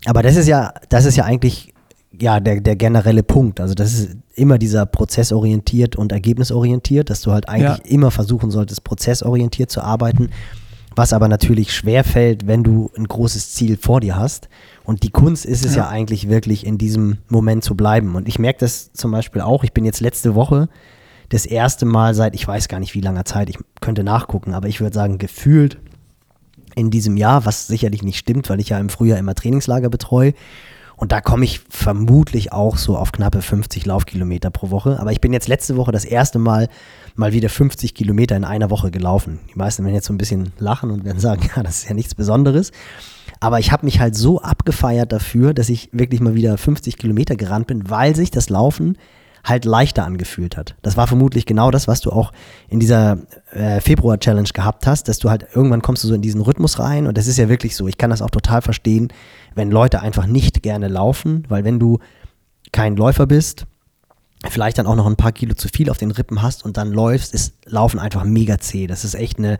Aber 0.05 0.21
das 0.21 0.35
ist 0.35 0.47
ja, 0.47 0.73
das 0.89 1.05
ist 1.05 1.15
ja 1.15 1.23
eigentlich 1.23 1.73
ja, 2.19 2.39
der, 2.39 2.61
der 2.61 2.75
generelle 2.75 3.23
Punkt. 3.23 3.59
Also 3.59 3.73
das 3.73 3.93
ist 3.93 4.17
immer 4.35 4.57
dieser 4.57 4.85
prozessorientiert 4.85 5.95
und 5.95 6.11
ergebnisorientiert, 6.11 7.09
dass 7.09 7.21
du 7.21 7.31
halt 7.31 7.49
eigentlich 7.49 7.79
ja. 7.79 7.91
immer 7.91 8.11
versuchen 8.11 8.51
solltest, 8.51 8.83
prozessorientiert 8.83 9.71
zu 9.71 9.81
arbeiten, 9.81 10.29
was 10.95 11.11
aber 11.11 11.27
natürlich 11.27 11.73
schwer 11.73 12.03
fällt, 12.03 12.47
wenn 12.47 12.63
du 12.63 12.91
ein 12.95 13.05
großes 13.05 13.51
Ziel 13.53 13.77
vor 13.77 13.99
dir 13.99 14.15
hast. 14.15 14.47
Und 14.83 15.03
die 15.03 15.09
Kunst 15.09 15.45
ist 15.45 15.65
es 15.65 15.75
ja. 15.75 15.83
ja 15.83 15.89
eigentlich 15.89 16.29
wirklich 16.29 16.65
in 16.65 16.77
diesem 16.77 17.17
Moment 17.27 17.63
zu 17.63 17.75
bleiben. 17.75 18.15
Und 18.15 18.27
ich 18.27 18.39
merke 18.39 18.59
das 18.59 18.93
zum 18.93 19.11
Beispiel 19.11 19.41
auch. 19.41 19.63
Ich 19.63 19.73
bin 19.73 19.83
jetzt 19.83 19.99
letzte 19.99 20.35
Woche 20.35 20.69
das 21.29 21.45
erste 21.45 21.85
Mal 21.85 22.13
seit, 22.13 22.35
ich 22.35 22.47
weiß 22.47 22.67
gar 22.67 22.79
nicht 22.79 22.93
wie 22.93 23.01
langer 23.01 23.25
Zeit, 23.25 23.49
ich 23.49 23.57
könnte 23.81 24.03
nachgucken, 24.03 24.53
aber 24.53 24.67
ich 24.67 24.81
würde 24.81 24.93
sagen, 24.93 25.17
gefühlt 25.17 25.77
in 26.75 26.91
diesem 26.91 27.17
Jahr, 27.17 27.45
was 27.45 27.67
sicherlich 27.67 28.03
nicht 28.03 28.17
stimmt, 28.17 28.49
weil 28.49 28.59
ich 28.59 28.69
ja 28.69 28.79
im 28.79 28.89
Frühjahr 28.89 29.17
immer 29.17 29.35
Trainingslager 29.35 29.89
betreue. 29.89 30.33
Und 30.97 31.11
da 31.11 31.19
komme 31.19 31.43
ich 31.43 31.61
vermutlich 31.69 32.53
auch 32.53 32.77
so 32.77 32.97
auf 32.97 33.11
knappe 33.11 33.41
50 33.41 33.85
Laufkilometer 33.85 34.49
pro 34.49 34.69
Woche. 34.69 34.99
Aber 34.99 35.11
ich 35.11 35.19
bin 35.19 35.33
jetzt 35.33 35.47
letzte 35.47 35.75
Woche 35.75 35.91
das 35.91 36.05
erste 36.05 36.39
Mal 36.39 36.69
mal 37.15 37.33
wieder 37.33 37.49
50 37.49 37.93
Kilometer 37.93 38.35
in 38.37 38.45
einer 38.45 38.69
Woche 38.69 38.91
gelaufen. 38.91 39.39
Die 39.53 39.57
meisten 39.57 39.83
werden 39.83 39.95
jetzt 39.95 40.07
so 40.07 40.13
ein 40.13 40.17
bisschen 40.17 40.53
lachen 40.57 40.91
und 40.91 41.03
werden 41.03 41.19
sagen, 41.19 41.49
ja, 41.55 41.63
das 41.63 41.79
ist 41.79 41.89
ja 41.89 41.95
nichts 41.95 42.15
Besonderes. 42.15 42.71
Aber 43.41 43.59
ich 43.59 43.71
habe 43.71 43.85
mich 43.85 43.99
halt 43.99 44.15
so 44.15 44.41
abgefeiert 44.41 45.11
dafür, 45.11 45.53
dass 45.53 45.67
ich 45.67 45.89
wirklich 45.91 46.21
mal 46.21 46.35
wieder 46.35 46.57
50 46.57 46.97
Kilometer 46.97 47.35
gerannt 47.35 47.67
bin, 47.67 47.89
weil 47.89 48.15
sich 48.15 48.31
das 48.31 48.49
Laufen 48.49 48.97
halt 49.45 49.63
leichter 49.63 50.03
angefühlt 50.05 50.57
hat. 50.57 50.75
Das 50.81 50.97
war 50.97 51.07
vermutlich 51.07 51.45
genau 51.45 51.71
das, 51.71 51.87
was 51.87 52.01
du 52.01 52.11
auch 52.11 52.33
in 52.67 52.79
dieser 52.79 53.19
äh, 53.51 53.79
Februar-Challenge 53.79 54.49
gehabt 54.51 54.87
hast, 54.87 55.07
dass 55.07 55.19
du 55.19 55.29
halt 55.29 55.45
irgendwann 55.53 55.83
kommst 55.83 56.03
du 56.03 56.07
so 56.07 56.15
in 56.15 56.21
diesen 56.21 56.41
Rhythmus 56.41 56.79
rein 56.79 57.05
und 57.07 57.17
das 57.17 57.27
ist 57.27 57.37
ja 57.37 57.47
wirklich 57.47 57.75
so. 57.75 57.87
Ich 57.87 57.97
kann 57.97 58.09
das 58.09 58.23
auch 58.23 58.31
total 58.31 58.61
verstehen, 58.63 59.13
wenn 59.53 59.71
Leute 59.71 60.01
einfach 60.01 60.25
nicht 60.25 60.63
gerne 60.63 60.87
laufen, 60.87 61.45
weil 61.47 61.63
wenn 61.63 61.79
du 61.79 61.99
kein 62.71 62.97
Läufer 62.97 63.27
bist, 63.27 63.67
vielleicht 64.49 64.79
dann 64.79 64.87
auch 64.87 64.95
noch 64.95 65.05
ein 65.05 65.15
paar 65.15 65.31
Kilo 65.31 65.53
zu 65.53 65.69
viel 65.69 65.89
auf 65.89 65.97
den 65.97 66.11
Rippen 66.11 66.41
hast 66.41 66.65
und 66.65 66.77
dann 66.77 66.91
läufst, 66.91 67.33
ist 67.33 67.53
Laufen 67.65 67.99
einfach 67.99 68.23
mega 68.23 68.59
zäh. 68.59 68.87
Das 68.87 69.05
ist 69.05 69.13
echt 69.13 69.37
eine, 69.37 69.57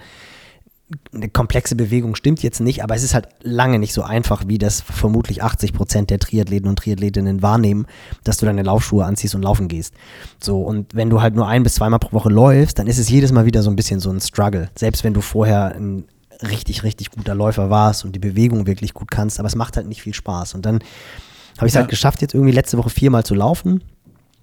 eine 1.14 1.30
komplexe 1.30 1.76
Bewegung 1.76 2.16
stimmt 2.16 2.44
jetzt 2.44 2.60
nicht, 2.60 2.84
aber 2.84 2.96
es 2.96 3.02
ist 3.02 3.16
halt 3.16 3.28
lange 3.42 3.80
nicht 3.80 3.94
so 3.94 4.04
einfach, 4.04 4.44
wie 4.48 4.60
das 4.60 4.82
vermutlich 4.82 5.42
80 5.42 5.74
Prozent 5.74 6.10
der 6.12 6.20
Triathleten 6.20 6.70
und 6.70 6.78
Triathletinnen 6.78 7.42
wahrnehmen, 7.42 7.88
dass 8.24 8.38
du 8.38 8.46
deine 8.46 8.62
Laufschuhe 8.62 9.04
anziehst 9.04 9.34
und 9.34 9.42
laufen 9.42 9.68
gehst. 9.68 9.96
So, 10.42 10.62
und 10.62 10.94
wenn 10.94 11.10
du 11.10 11.22
halt 11.22 11.36
nur 11.36 11.48
ein 11.48 11.64
bis 11.64 11.76
zweimal 11.76 12.00
pro 12.00 12.14
Woche 12.14 12.30
läufst, 12.30 12.78
dann 12.78 12.86
ist 12.86 13.00
es 13.00 13.10
jedes 13.10 13.32
Mal 13.32 13.46
wieder 13.46 13.64
so 13.64 13.72
ein 13.72 13.76
bisschen 13.76 14.00
so 14.00 14.12
ein 14.12 14.22
Struggle. 14.22 14.70
Selbst 14.76 15.04
wenn 15.04 15.16
du 15.16 15.22
vorher 15.22 15.74
ein 15.76 16.06
richtig, 16.44 16.84
richtig 16.84 17.12
guter 17.12 17.34
Läufer 17.34 17.70
warst 17.70 18.06
und 18.06 18.14
die 18.14 18.20
Bewegung 18.20 18.68
wirklich 18.68 18.94
gut 18.94 19.10
kannst, 19.10 19.40
aber 19.40 19.48
es 19.48 19.56
macht 19.56 19.78
halt 19.78 19.88
nicht 19.88 20.04
viel 20.04 20.14
Spaß. 20.14 20.54
Und 20.54 20.66
dann 20.66 20.76
habe 21.58 21.68
ich 21.68 21.72
es 21.72 21.74
ja. 21.74 21.82
halt 21.82 21.90
geschafft, 21.90 22.22
jetzt 22.22 22.34
irgendwie 22.34 22.54
letzte 22.54 22.78
Woche 22.78 22.90
viermal 22.90 23.24
zu 23.24 23.34
laufen. 23.34 23.84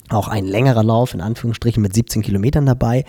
Auch 0.09 0.29
ein 0.29 0.45
längerer 0.45 0.83
Lauf, 0.83 1.15
in 1.15 1.21
Anführungsstrichen, 1.21 1.83
mit 1.83 1.95
17 1.95 2.23
Kilometern 2.23 2.67
dabei. 2.67 3.05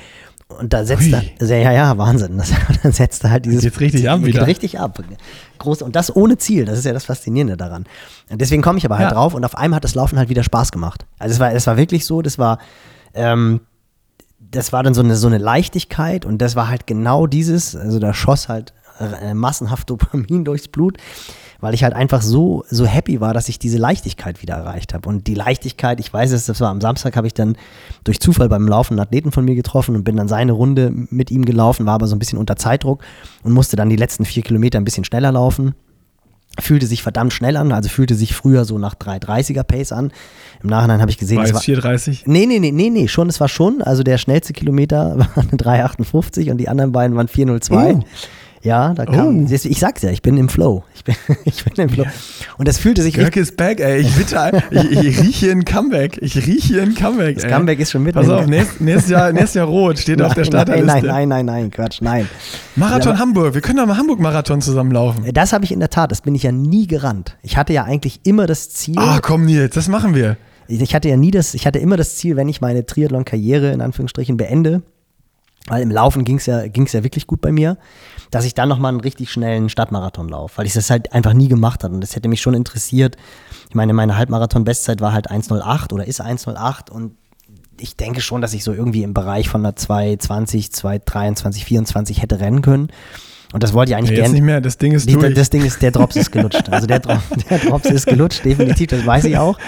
Und 0.58 0.74
da 0.74 0.86
setzt 0.86 1.12
er, 1.12 1.60
ja, 1.60 1.72
ja, 1.72 1.98
Wahnsinn. 1.98 2.38
Das, 2.38 2.52
dann 2.82 2.92
setzt 2.92 3.24
er 3.24 3.32
halt 3.32 3.46
dieses. 3.46 3.62
Geht 3.62 3.80
richtig 3.80 4.10
ab 4.10 4.24
wieder. 4.24 4.48
richtig 4.48 4.80
ab. 4.80 5.02
Groß, 5.60 5.82
und 5.82 5.96
das 5.96 6.16
ohne 6.16 6.38
Ziel. 6.38 6.66
Das 6.66 6.78
ist 6.78 6.86
ja 6.86 6.94
das 6.94 7.06
Faszinierende 7.06 7.58
daran. 7.58 7.86
Und 8.30 8.42
deswegen 8.42 8.62
komme 8.62 8.78
ich 8.78 8.86
aber 8.86 8.98
halt 8.98 9.10
ja. 9.10 9.16
drauf 9.16 9.34
und 9.34 9.46
auf 9.46 9.58
einmal 9.58 9.78
hat 9.78 9.84
das 9.84 9.96
Laufen 9.96 10.18
halt 10.18 10.30
wieder 10.30 10.44
Spaß 10.44 10.72
gemacht. 10.72 11.06
Also 11.20 11.34
es 11.34 11.40
war, 11.40 11.54
es 11.54 11.68
war 11.68 11.78
wirklich 11.78 12.06
so, 12.06 12.22
das 12.22 12.38
war, 12.38 12.60
ähm, 13.14 13.62
das 14.40 14.74
war 14.74 14.84
dann 14.84 14.94
so 14.94 15.02
eine, 15.02 15.16
so 15.16 15.28
eine 15.28 15.38
Leichtigkeit 15.38 16.26
und 16.26 16.40
das 16.40 16.56
war 16.56 16.68
halt 16.68 16.88
genau 16.88 17.28
dieses, 17.28 17.76
also 17.76 18.00
da 18.00 18.14
schoss 18.14 18.50
halt 18.50 18.74
äh, 19.04 19.34
massenhaft 19.34 19.90
Dopamin 19.90 20.46
durchs 20.46 20.68
Blut 20.68 20.98
weil 21.64 21.74
ich 21.74 21.86
halt 21.86 21.94
einfach 21.94 22.22
so, 22.22 22.66
so 22.70 22.86
happy 22.86 23.22
war, 23.22 23.34
dass 23.34 23.48
ich 23.48 23.58
diese 23.58 23.78
Leichtigkeit 23.78 24.42
wieder 24.42 24.56
erreicht 24.56 24.94
habe. 24.94 25.08
Und 25.08 25.28
die 25.28 25.34
Leichtigkeit, 25.34 26.02
ich 26.02 26.12
weiß 26.12 26.34
es, 26.34 26.46
das 26.46 26.60
war 26.60 26.70
am 26.70 26.82
Samstag, 26.82 27.16
habe 27.16 27.26
ich 27.26 27.34
dann 27.34 27.56
durch 28.04 28.20
Zufall 28.20 28.50
beim 28.50 28.68
Laufen 28.68 28.96
einen 28.96 29.08
Athleten 29.08 29.32
von 29.32 29.46
mir 29.46 29.56
getroffen 29.56 29.96
und 29.96 30.04
bin 30.04 30.18
dann 30.18 30.28
seine 30.28 30.52
Runde 30.52 30.92
mit 30.92 31.32
ihm 31.32 31.46
gelaufen, 31.46 31.86
war 31.86 31.94
aber 31.94 32.08
so 32.08 32.18
ein 32.18 32.20
bisschen 32.20 32.38
unter 32.38 32.58
Zeitdruck 32.58 33.02
und 33.44 33.54
musste 33.54 33.78
dann 33.78 33.88
die 33.88 33.96
letzten 33.96 34.26
vier 34.26 34.44
Kilometer 34.44 34.78
ein 34.78 34.84
bisschen 34.84 35.06
schneller 35.06 35.32
laufen 35.32 35.74
fühlte 36.60 36.86
sich 36.86 37.02
verdammt 37.02 37.34
schnell 37.34 37.58
an, 37.58 37.72
also 37.72 37.90
fühlte 37.90 38.14
sich 38.14 38.36
früher 38.36 38.64
so 38.64 38.78
nach 38.78 38.94
3,30er 38.94 39.64
Pace 39.64 39.92
an. 39.92 40.12
Im 40.62 40.70
Nachhinein 40.70 41.02
habe 41.02 41.10
ich 41.10 41.18
gesehen, 41.18 41.38
war 41.38 41.46
es 41.46 41.54
war 41.54 41.62
4,30? 41.62 42.24
Nee, 42.26 42.46
nee, 42.46 42.60
nee, 42.60 42.72
nee, 42.72 42.92
nee, 42.92 43.08
schon, 43.08 43.28
es 43.28 43.40
war 43.40 43.50
schon, 43.50 43.82
also 43.82 44.04
der 44.04 44.20
schnellste 44.20 44.54
Kilometer 44.54 45.18
war 45.36 45.36
eine 45.36 45.58
3,58 45.58 46.52
und 46.52 46.58
die 46.58 46.70
anderen 46.70 46.92
beiden 46.92 47.18
waren 47.18 47.28
4,02. 47.28 47.96
Uh. 47.96 48.04
Ja, 48.64 48.94
da 48.94 49.06
kam. 49.06 49.46
Oh. 49.46 49.48
Ich 49.52 49.80
sag's 49.80 50.02
ja, 50.04 50.10
ich 50.10 50.22
bin 50.22 50.38
im 50.38 50.48
Flow. 50.48 50.84
Ich 50.96 51.04
bin, 51.04 51.16
ich 51.46 51.66
bin 51.66 51.84
im 51.84 51.90
Flow. 51.90 52.06
Und 52.58 52.68
das 52.68 52.78
fühlte 52.78 53.02
sich. 53.02 53.14
Kirk 53.14 53.36
ist 53.36 53.58
back, 53.58 53.82
ey. 53.82 54.00
Ich, 54.00 54.16
bitte, 54.16 54.64
ich, 54.72 54.92
ich 54.92 55.22
rieche 55.22 55.46
hier 55.46 55.52
ein 55.52 55.66
Comeback. 55.66 56.18
Ich 56.22 56.36
rieche 56.36 56.68
hier 56.68 56.82
ein 56.84 56.96
Comeback. 56.96 57.36
Das 57.36 57.44
ey. 57.44 57.52
Comeback 57.52 57.80
ist 57.80 57.92
schon 57.92 58.04
mitten. 58.04 58.20
Pass 58.20 58.30
auf, 58.30 58.48
nächstes, 58.48 58.80
nächstes, 58.80 59.12
Jahr, 59.12 59.32
nächstes 59.34 59.56
Jahr 59.56 59.68
rot, 59.68 60.00
steht 60.00 60.20
nein, 60.20 60.28
auf 60.28 60.34
der 60.34 60.46
Starterliste. 60.46 60.86
Nein, 60.86 61.06
nein, 61.06 61.28
nein, 61.28 61.46
nein, 61.46 61.72
Quatsch, 61.72 62.02
nein. 62.02 62.30
Marathon 62.78 63.14
ja, 63.14 63.20
Hamburg. 63.20 63.54
Wir 63.54 63.62
können 63.62 63.78
doch 63.78 63.86
mal 63.86 63.98
Hamburg-Marathon 63.98 64.62
zusammenlaufen. 64.62 65.26
Das 65.34 65.52
habe 65.52 65.66
ich 65.66 65.74
in 65.74 65.82
der 65.82 65.90
Tat. 65.90 66.12
Das 66.12 66.22
bin 66.22 66.34
ich 66.34 66.44
ja 66.44 66.54
nie 66.54 66.88
gerannt. 66.88 67.38
Ich 67.42 67.58
hatte 67.58 67.74
ja 67.74 67.84
eigentlich 67.84 68.22
immer 68.24 68.48
das 68.48 68.70
Ziel. 68.70 68.96
Ah, 68.98 69.20
komm, 69.22 69.46
Nils, 69.46 69.76
das 69.76 69.90
machen 69.90 70.16
wir. 70.16 70.38
Ich 70.68 70.96
hatte 70.96 71.10
ja 71.10 71.18
nie 71.18 71.32
das, 71.32 71.54
ich 71.54 71.68
hatte 71.68 71.80
immer 71.80 71.98
das 71.98 72.16
Ziel, 72.16 72.38
wenn 72.38 72.48
ich 72.48 72.62
meine 72.62 72.86
Triathlon-Karriere 72.86 73.72
in 73.72 73.82
Anführungsstrichen 73.82 74.38
beende, 74.38 74.82
weil 75.68 75.82
im 75.82 75.92
Laufen 75.92 76.24
ging 76.24 76.38
es 76.38 76.46
ja, 76.46 76.68
ging's 76.68 76.94
ja 76.94 77.04
wirklich 77.04 77.28
gut 77.28 77.42
bei 77.42 77.52
mir, 77.52 77.78
dass 78.34 78.46
ich 78.46 78.56
dann 78.56 78.68
nochmal 78.68 78.90
einen 78.90 79.00
richtig 79.00 79.32
schnellen 79.32 79.70
Stadtmarathon 79.70 80.28
laufe, 80.28 80.58
weil 80.58 80.66
ich 80.66 80.74
das 80.74 80.90
halt 80.90 81.14
einfach 81.14 81.34
nie 81.34 81.48
gemacht 81.48 81.84
habe 81.84 81.94
und 81.94 82.02
das 82.02 82.16
hätte 82.16 82.28
mich 82.28 82.42
schon 82.42 82.56
interessiert. 82.56 83.16
Ich 83.70 83.76
meine, 83.76 83.94
meine 83.94 84.18
Halbmarathon-Bestzeit 84.18 85.02
war 85.02 85.14
halt 85.14 85.30
1,08 85.30 85.94
oder 85.94 86.08
ist 86.08 86.20
1,08 86.20 86.90
und 86.90 87.16
ich 87.80 87.96
denke 87.96 88.22
schon, 88.22 88.42
dass 88.42 88.54
ich 88.54 88.64
so 88.64 88.74
irgendwie 88.74 89.04
im 89.04 89.14
Bereich 89.14 89.50
von 89.50 89.62
einer 89.64 89.76
2,20, 89.76 90.72
2,23, 90.72 91.64
24 91.64 92.22
hätte 92.22 92.40
rennen 92.40 92.62
können. 92.62 92.88
Und 93.52 93.62
das 93.62 93.74
wollte 93.74 93.92
ich 93.92 93.98
eigentlich 93.98 94.18
ja, 94.18 94.24
gerne. 94.24 94.34
nicht 94.34 94.44
mehr, 94.44 94.62
das 94.62 94.80
Ding 94.80 94.94
ist 94.94 95.08
durch. 95.14 95.34
Das 95.36 95.52
Ding 95.52 95.64
ist, 95.64 95.82
der 95.84 95.92
Drops 95.92 96.16
ist 96.16 96.32
gelutscht. 96.32 96.70
Also 96.70 96.88
der, 96.88 97.00
Dro 97.00 97.18
der 97.50 97.60
Drops 97.60 97.86
ist 97.86 98.08
gelutscht, 98.08 98.44
definitiv, 98.44 98.88
das 98.88 99.06
weiß 99.06 99.26
ich 99.26 99.38
auch. 99.38 99.60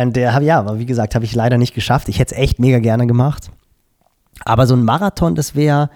Und 0.00 0.16
der 0.16 0.40
ja, 0.40 0.58
aber 0.58 0.78
wie 0.78 0.86
gesagt, 0.86 1.14
habe 1.14 1.26
ich 1.26 1.34
leider 1.34 1.58
nicht 1.58 1.74
geschafft. 1.74 2.08
Ich 2.08 2.18
hätte 2.18 2.34
es 2.34 2.40
echt 2.40 2.58
mega 2.60 2.78
gerne 2.78 3.06
gemacht. 3.06 3.50
Aber 4.44 4.66
so 4.66 4.74
ein 4.74 4.84
Marathon, 4.84 5.34
das 5.34 5.54
wäre, 5.54 5.90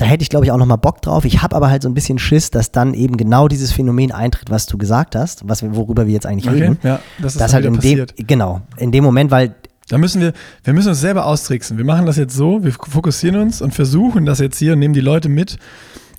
da 0.00 0.06
hätte 0.06 0.22
ich 0.22 0.30
glaube 0.30 0.46
ich 0.46 0.50
auch 0.50 0.56
nochmal 0.56 0.78
Bock 0.78 1.02
drauf. 1.02 1.26
Ich 1.26 1.42
habe 1.42 1.54
aber 1.54 1.68
halt 1.68 1.82
so 1.82 1.88
ein 1.88 1.94
bisschen 1.94 2.18
Schiss, 2.18 2.50
dass 2.50 2.72
dann 2.72 2.94
eben 2.94 3.18
genau 3.18 3.48
dieses 3.48 3.70
Phänomen 3.70 4.12
eintritt, 4.12 4.50
was 4.50 4.64
du 4.64 4.78
gesagt 4.78 5.14
hast, 5.14 5.46
was 5.46 5.62
wir, 5.62 5.76
worüber 5.76 6.06
wir 6.06 6.14
jetzt 6.14 6.24
eigentlich 6.24 6.48
okay, 6.48 6.62
reden. 6.62 6.78
Ja, 6.82 7.00
das 7.18 7.34
ist 7.34 7.40
das 7.40 7.52
halt 7.52 7.66
in 7.66 7.74
passiert. 7.74 8.18
dem, 8.18 8.26
genau, 8.26 8.62
in 8.78 8.92
dem 8.92 9.04
Moment, 9.04 9.30
weil 9.30 9.54
da 9.88 9.98
müssen 9.98 10.22
wir, 10.22 10.32
wir 10.64 10.72
müssen 10.72 10.88
uns 10.88 11.00
selber 11.00 11.26
austricksen. 11.26 11.76
Wir 11.76 11.84
machen 11.84 12.06
das 12.06 12.16
jetzt 12.16 12.34
so, 12.34 12.64
wir 12.64 12.72
fokussieren 12.72 13.42
uns 13.42 13.60
und 13.60 13.74
versuchen 13.74 14.24
das 14.24 14.38
jetzt 14.38 14.58
hier 14.58 14.72
und 14.72 14.78
nehmen 14.78 14.94
die 14.94 15.00
Leute 15.00 15.28
mit, 15.28 15.58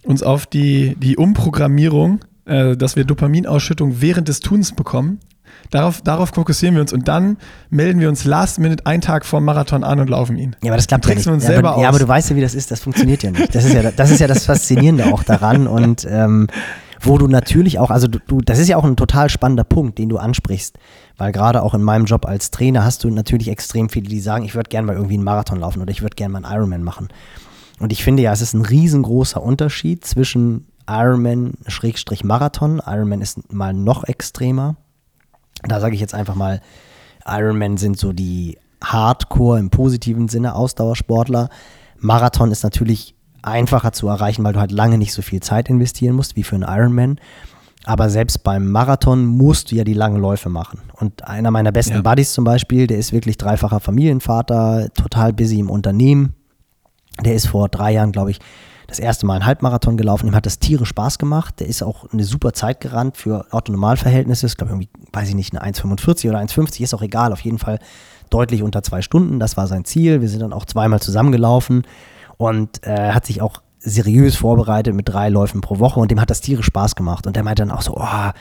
uns 0.04 0.22
auf 0.22 0.46
die, 0.46 0.96
die 1.00 1.18
Umprogrammierung, 1.18 2.20
äh, 2.46 2.78
dass 2.78 2.96
wir 2.96 3.04
Dopaminausschüttung 3.04 4.00
während 4.00 4.28
des 4.28 4.42
Tuns 4.42 4.74
bekommen. 4.74 5.20
Darauf, 5.72 6.02
darauf 6.02 6.30
fokussieren 6.30 6.76
wir 6.76 6.82
uns 6.82 6.94
und 6.94 7.08
dann 7.08 7.38
melden 7.70 8.00
wir 8.00 8.10
uns 8.10 8.26
last 8.26 8.60
minute 8.60 8.86
einen 8.86 9.02
Tag 9.02 9.26
vor 9.26 9.40
dem 9.40 9.46
Marathon 9.46 9.84
an 9.84 10.00
und 10.00 10.10
laufen 10.10 10.38
ihn. 10.38 10.56
Ja, 10.62 10.72
aber 10.72 10.76
das 10.76 10.88
klappt 10.88 11.08
ja 11.08 11.16
nicht. 11.16 11.28
Uns 11.28 11.44
ja, 11.44 11.52
selber 11.52 11.70
aber, 11.70 11.78
aus. 11.78 11.84
ja, 11.84 11.90
aber 11.90 12.00
du 12.00 12.08
weißt 12.08 12.30
ja, 12.30 12.36
wie 12.36 12.42
das 12.42 12.54
ist. 12.54 12.72
Das 12.72 12.82
funktioniert 12.82 13.24
ja 13.24 13.32
nicht. 13.32 13.56
Das 13.56 13.64
ist 13.64 13.74
ja 13.74 13.90
das, 13.90 14.12
ist 14.12 14.20
ja 14.20 14.28
das 14.28 14.46
Faszinierende 14.46 15.06
auch 15.06 15.24
daran 15.24 15.68
und 15.68 16.06
ähm, 16.10 16.48
wo 17.04 17.18
du 17.18 17.28
natürlich 17.28 17.80
auch, 17.80 17.90
also 17.90 18.08
du, 18.08 18.20
du, 18.20 18.42
das 18.42 18.60
ist 18.60 18.68
ja 18.68 18.78
auch 18.78 18.84
ein 18.84 18.96
total 18.96 19.30
spannender 19.30 19.64
Punkt, 19.64 19.98
den 19.98 20.10
du 20.10 20.18
ansprichst, 20.18 20.78
weil 21.18 21.32
gerade 21.32 21.64
auch 21.64 21.74
in 21.74 21.82
meinem 21.82 22.06
Job 22.06 22.28
als 22.28 22.52
Trainer 22.52 22.84
hast 22.84 23.04
du 23.04 23.10
natürlich 23.10 23.48
extrem 23.48 23.90
viele, 23.90 24.08
die 24.08 24.20
sagen, 24.20 24.46
ich 24.46 24.54
würde 24.54 24.70
gerne 24.70 24.86
mal 24.88 24.96
irgendwie 24.96 25.16
einen 25.16 25.24
Marathon 25.24 25.60
laufen 25.60 25.82
oder 25.82 25.90
ich 25.92 26.04
würde 26.04 26.16
gerne 26.16 26.34
mal 26.34 26.46
einen 26.46 26.54
Ironman 26.56 26.84
machen. 26.84 27.08
Und 27.80 27.92
ich 27.92 28.04
finde 28.04 28.22
ja, 28.24 28.32
es 28.32 28.42
ist 28.42 28.54
ein 28.54 28.62
riesengroßer 28.62 29.42
Unterschied 29.42 30.06
zwischen 30.06 30.68
Ironman-Marathon. 30.88 32.82
Ironman 32.86 33.22
ist 33.22 33.52
mal 33.52 33.74
noch 33.74 34.04
extremer. 34.04 34.76
Da 35.64 35.80
sage 35.80 35.96
ich 35.96 36.02
jetzt 36.02 36.14
einfach 36.14 36.36
mal, 36.36 36.62
Ironman 37.26 37.78
sind 37.78 37.98
so 37.98 38.14
die 38.14 38.58
Hardcore 38.84 39.60
im 39.60 39.70
positiven 39.70 40.28
Sinne 40.28 40.56
Ausdauersportler. 40.56 41.50
Marathon 41.98 42.52
ist 42.52 42.64
natürlich 42.64 43.16
einfacher 43.44 43.92
zu 43.92 44.08
erreichen, 44.08 44.44
weil 44.44 44.54
du 44.54 44.60
halt 44.60 44.72
lange 44.72 44.98
nicht 44.98 45.14
so 45.14 45.22
viel 45.22 45.40
Zeit 45.42 45.70
investieren 45.70 46.16
musst 46.16 46.36
wie 46.36 46.44
für 46.44 46.56
einen 46.56 46.64
Ironman. 46.64 47.20
Aber 47.84 48.10
selbst 48.10 48.44
beim 48.44 48.70
Marathon 48.70 49.26
musst 49.26 49.72
du 49.72 49.76
ja 49.76 49.84
die 49.84 49.94
langen 49.94 50.22
Läufe 50.22 50.50
machen. 50.50 50.82
Und 51.00 51.28
einer 51.28 51.50
meiner 51.50 51.72
besten 51.72 51.96
ja. 51.96 52.02
Buddies 52.02 52.34
zum 52.34 52.44
Beispiel, 52.44 52.86
der 52.86 52.98
ist 52.98 53.12
wirklich 53.12 53.38
dreifacher 53.38 53.80
Familienvater, 53.80 54.90
total 54.94 55.34
busy 55.34 55.60
im 55.60 55.70
Unternehmen. 55.70 56.34
Der 57.24 57.34
ist 57.34 57.48
vor 57.48 57.70
drei 57.70 57.94
Jahren, 57.94 58.12
glaube 58.12 58.32
ich, 58.32 58.40
das 58.92 59.00
erste 59.00 59.26
Mal 59.26 59.36
einen 59.36 59.46
Halbmarathon 59.46 59.96
gelaufen. 59.96 60.28
Ihm 60.28 60.36
hat 60.36 60.46
das 60.46 60.60
tierisch 60.60 60.90
Spaß 60.90 61.18
gemacht. 61.18 61.62
Der 61.62 61.68
ist 61.68 61.82
auch 61.82 62.12
eine 62.12 62.26
super 62.26 62.52
Zeit 62.52 62.82
gerannt 62.82 63.16
für 63.16 63.46
Autonormalverhältnisse. 63.52 64.48
Ich 64.48 64.58
glaube, 64.58 64.74
irgendwie, 64.74 64.90
weiß 65.14 65.30
ich 65.30 65.36
nicht, 65.36 65.56
eine 65.58 65.74
1,45 65.74 66.30
oder 66.30 66.40
1,50, 66.40 66.82
ist 66.84 66.94
auch 66.94 67.02
egal. 67.02 67.32
Auf 67.32 67.40
jeden 67.40 67.58
Fall 67.58 67.80
deutlich 68.30 68.64
unter 68.64 68.84
zwei 68.84 69.02
Stunden. 69.02 69.40
Das 69.40 69.56
war 69.56 69.68
sein 69.68 69.86
Ziel. 69.86 70.20
Wir 70.20 70.28
sind 70.28 70.42
dann 70.42 70.52
auch 70.52 70.66
zweimal 70.66 71.00
zusammengelaufen 71.00 71.84
und 72.36 72.86
äh, 72.86 73.12
hat 73.12 73.26
sich 73.26 73.42
auch 73.42 73.62
seriös 73.80 74.36
vorbereitet 74.36 74.94
mit 74.94 75.08
drei 75.08 75.30
Läufen 75.30 75.62
pro 75.62 75.80
Woche 75.80 76.02
und 76.02 76.12
dem 76.12 76.20
hat 76.20 76.30
das 76.30 76.42
tierisch 76.42 76.66
Spaß 76.66 76.96
gemacht. 76.96 77.26
Und 77.26 77.38
der 77.38 77.44
meinte 77.44 77.62
dann 77.62 77.72
auch 77.72 77.82
so, 77.82 77.96
oh, 77.96 78.32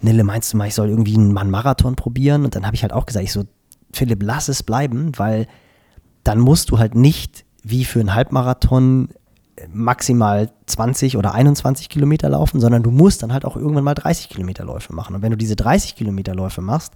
Nille, 0.00 0.24
meinst 0.24 0.52
du 0.52 0.56
mal, 0.56 0.66
ich 0.66 0.74
soll 0.74 0.88
irgendwie 0.88 1.14
einen 1.14 1.32
Mann-Marathon 1.32 1.94
probieren? 1.94 2.44
Und 2.44 2.56
dann 2.56 2.66
habe 2.66 2.74
ich 2.74 2.82
halt 2.82 2.92
auch 2.92 3.06
gesagt, 3.06 3.24
ich 3.24 3.32
so, 3.32 3.44
Philipp, 3.92 4.24
lass 4.24 4.48
es 4.48 4.64
bleiben, 4.64 5.12
weil 5.18 5.46
dann 6.24 6.40
musst 6.40 6.72
du 6.72 6.80
halt 6.80 6.96
nicht 6.96 7.44
wie 7.62 7.84
für 7.84 8.00
einen 8.00 8.14
Halbmarathon 8.14 9.10
maximal 9.72 10.50
20 10.66 11.16
oder 11.16 11.34
21 11.34 11.88
Kilometer 11.88 12.28
laufen, 12.28 12.60
sondern 12.60 12.82
du 12.82 12.90
musst 12.90 13.22
dann 13.22 13.32
halt 13.32 13.44
auch 13.44 13.56
irgendwann 13.56 13.84
mal 13.84 13.94
30 13.94 14.28
Kilometer 14.28 14.64
Läufe 14.64 14.92
machen. 14.94 15.16
Und 15.16 15.22
wenn 15.22 15.30
du 15.30 15.36
diese 15.36 15.56
30 15.56 15.96
Kilometer 15.96 16.34
Läufe 16.34 16.60
machst, 16.60 16.92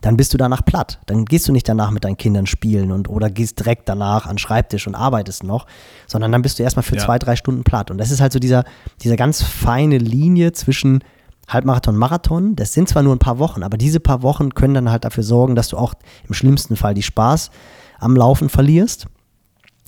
dann 0.00 0.16
bist 0.16 0.32
du 0.34 0.38
danach 0.38 0.64
platt. 0.64 1.00
Dann 1.06 1.24
gehst 1.24 1.48
du 1.48 1.52
nicht 1.52 1.68
danach 1.68 1.90
mit 1.90 2.04
deinen 2.04 2.16
Kindern 2.16 2.46
spielen 2.46 2.92
und 2.92 3.08
oder 3.08 3.30
gehst 3.30 3.58
direkt 3.58 3.88
danach 3.88 4.26
an 4.26 4.32
den 4.32 4.38
Schreibtisch 4.38 4.86
und 4.86 4.94
arbeitest 4.94 5.42
noch, 5.42 5.66
sondern 6.06 6.32
dann 6.32 6.42
bist 6.42 6.58
du 6.58 6.62
erstmal 6.62 6.82
für 6.82 6.96
ja. 6.96 7.04
zwei, 7.04 7.18
drei 7.18 7.36
Stunden 7.36 7.64
platt. 7.64 7.90
Und 7.90 7.98
das 7.98 8.10
ist 8.10 8.20
halt 8.20 8.32
so 8.32 8.38
dieser, 8.38 8.64
dieser 9.02 9.16
ganz 9.16 9.42
feine 9.42 9.98
Linie 9.98 10.52
zwischen 10.52 11.02
Halbmarathon, 11.48 11.96
Marathon. 11.96 12.56
Das 12.56 12.72
sind 12.72 12.88
zwar 12.88 13.02
nur 13.02 13.14
ein 13.14 13.20
paar 13.20 13.38
Wochen, 13.38 13.62
aber 13.62 13.76
diese 13.76 14.00
paar 14.00 14.22
Wochen 14.22 14.54
können 14.54 14.74
dann 14.74 14.90
halt 14.90 15.04
dafür 15.04 15.22
sorgen, 15.22 15.54
dass 15.54 15.68
du 15.68 15.76
auch 15.76 15.94
im 16.28 16.34
schlimmsten 16.34 16.76
Fall 16.76 16.94
die 16.94 17.02
Spaß 17.02 17.50
am 17.98 18.16
Laufen 18.16 18.48
verlierst. 18.48 19.06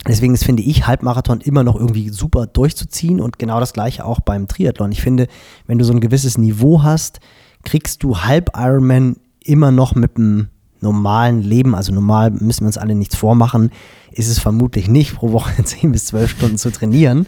Deswegen 0.07 0.35
ist, 0.35 0.45
finde 0.45 0.63
ich, 0.63 0.87
Halbmarathon 0.87 1.41
immer 1.41 1.65
noch 1.65 1.75
irgendwie 1.75 2.09
super 2.11 2.47
durchzuziehen 2.47 3.21
und 3.21 3.39
genau 3.39 3.59
das 3.61 3.73
gleiche 3.73 4.05
auch 4.05 4.21
beim 4.21 4.47
Triathlon. 4.47 4.93
Ich 4.93 5.03
finde, 5.03 5.27
wenn 5.67 5.79
du 5.79 5.85
so 5.85 5.93
ein 5.93 6.01
gewisses 6.01 6.39
Niveau 6.39 6.83
hast, 6.83 7.21
kriegst 7.65 8.03
du 8.03 8.19
Halb-Ironman 8.19 9.17
immer 9.45 9.73
noch 9.73 9.95
mit 9.95 10.17
einem 10.17 10.49
normalen 10.81 11.43
Leben, 11.43 11.75
also 11.75 11.93
normal 11.93 12.31
müssen 12.31 12.61
wir 12.61 12.69
uns 12.69 12.79
alle 12.79 12.95
nichts 12.95 13.17
vormachen, 13.17 13.71
ist 14.13 14.29
es 14.29 14.39
vermutlich 14.39 14.89
nicht, 14.89 15.17
pro 15.17 15.33
Woche 15.33 15.51
10 15.65 15.93
bis 15.93 16.07
12 16.07 16.31
Stunden 16.31 16.59
zu 16.59 16.71
trainieren 16.71 17.27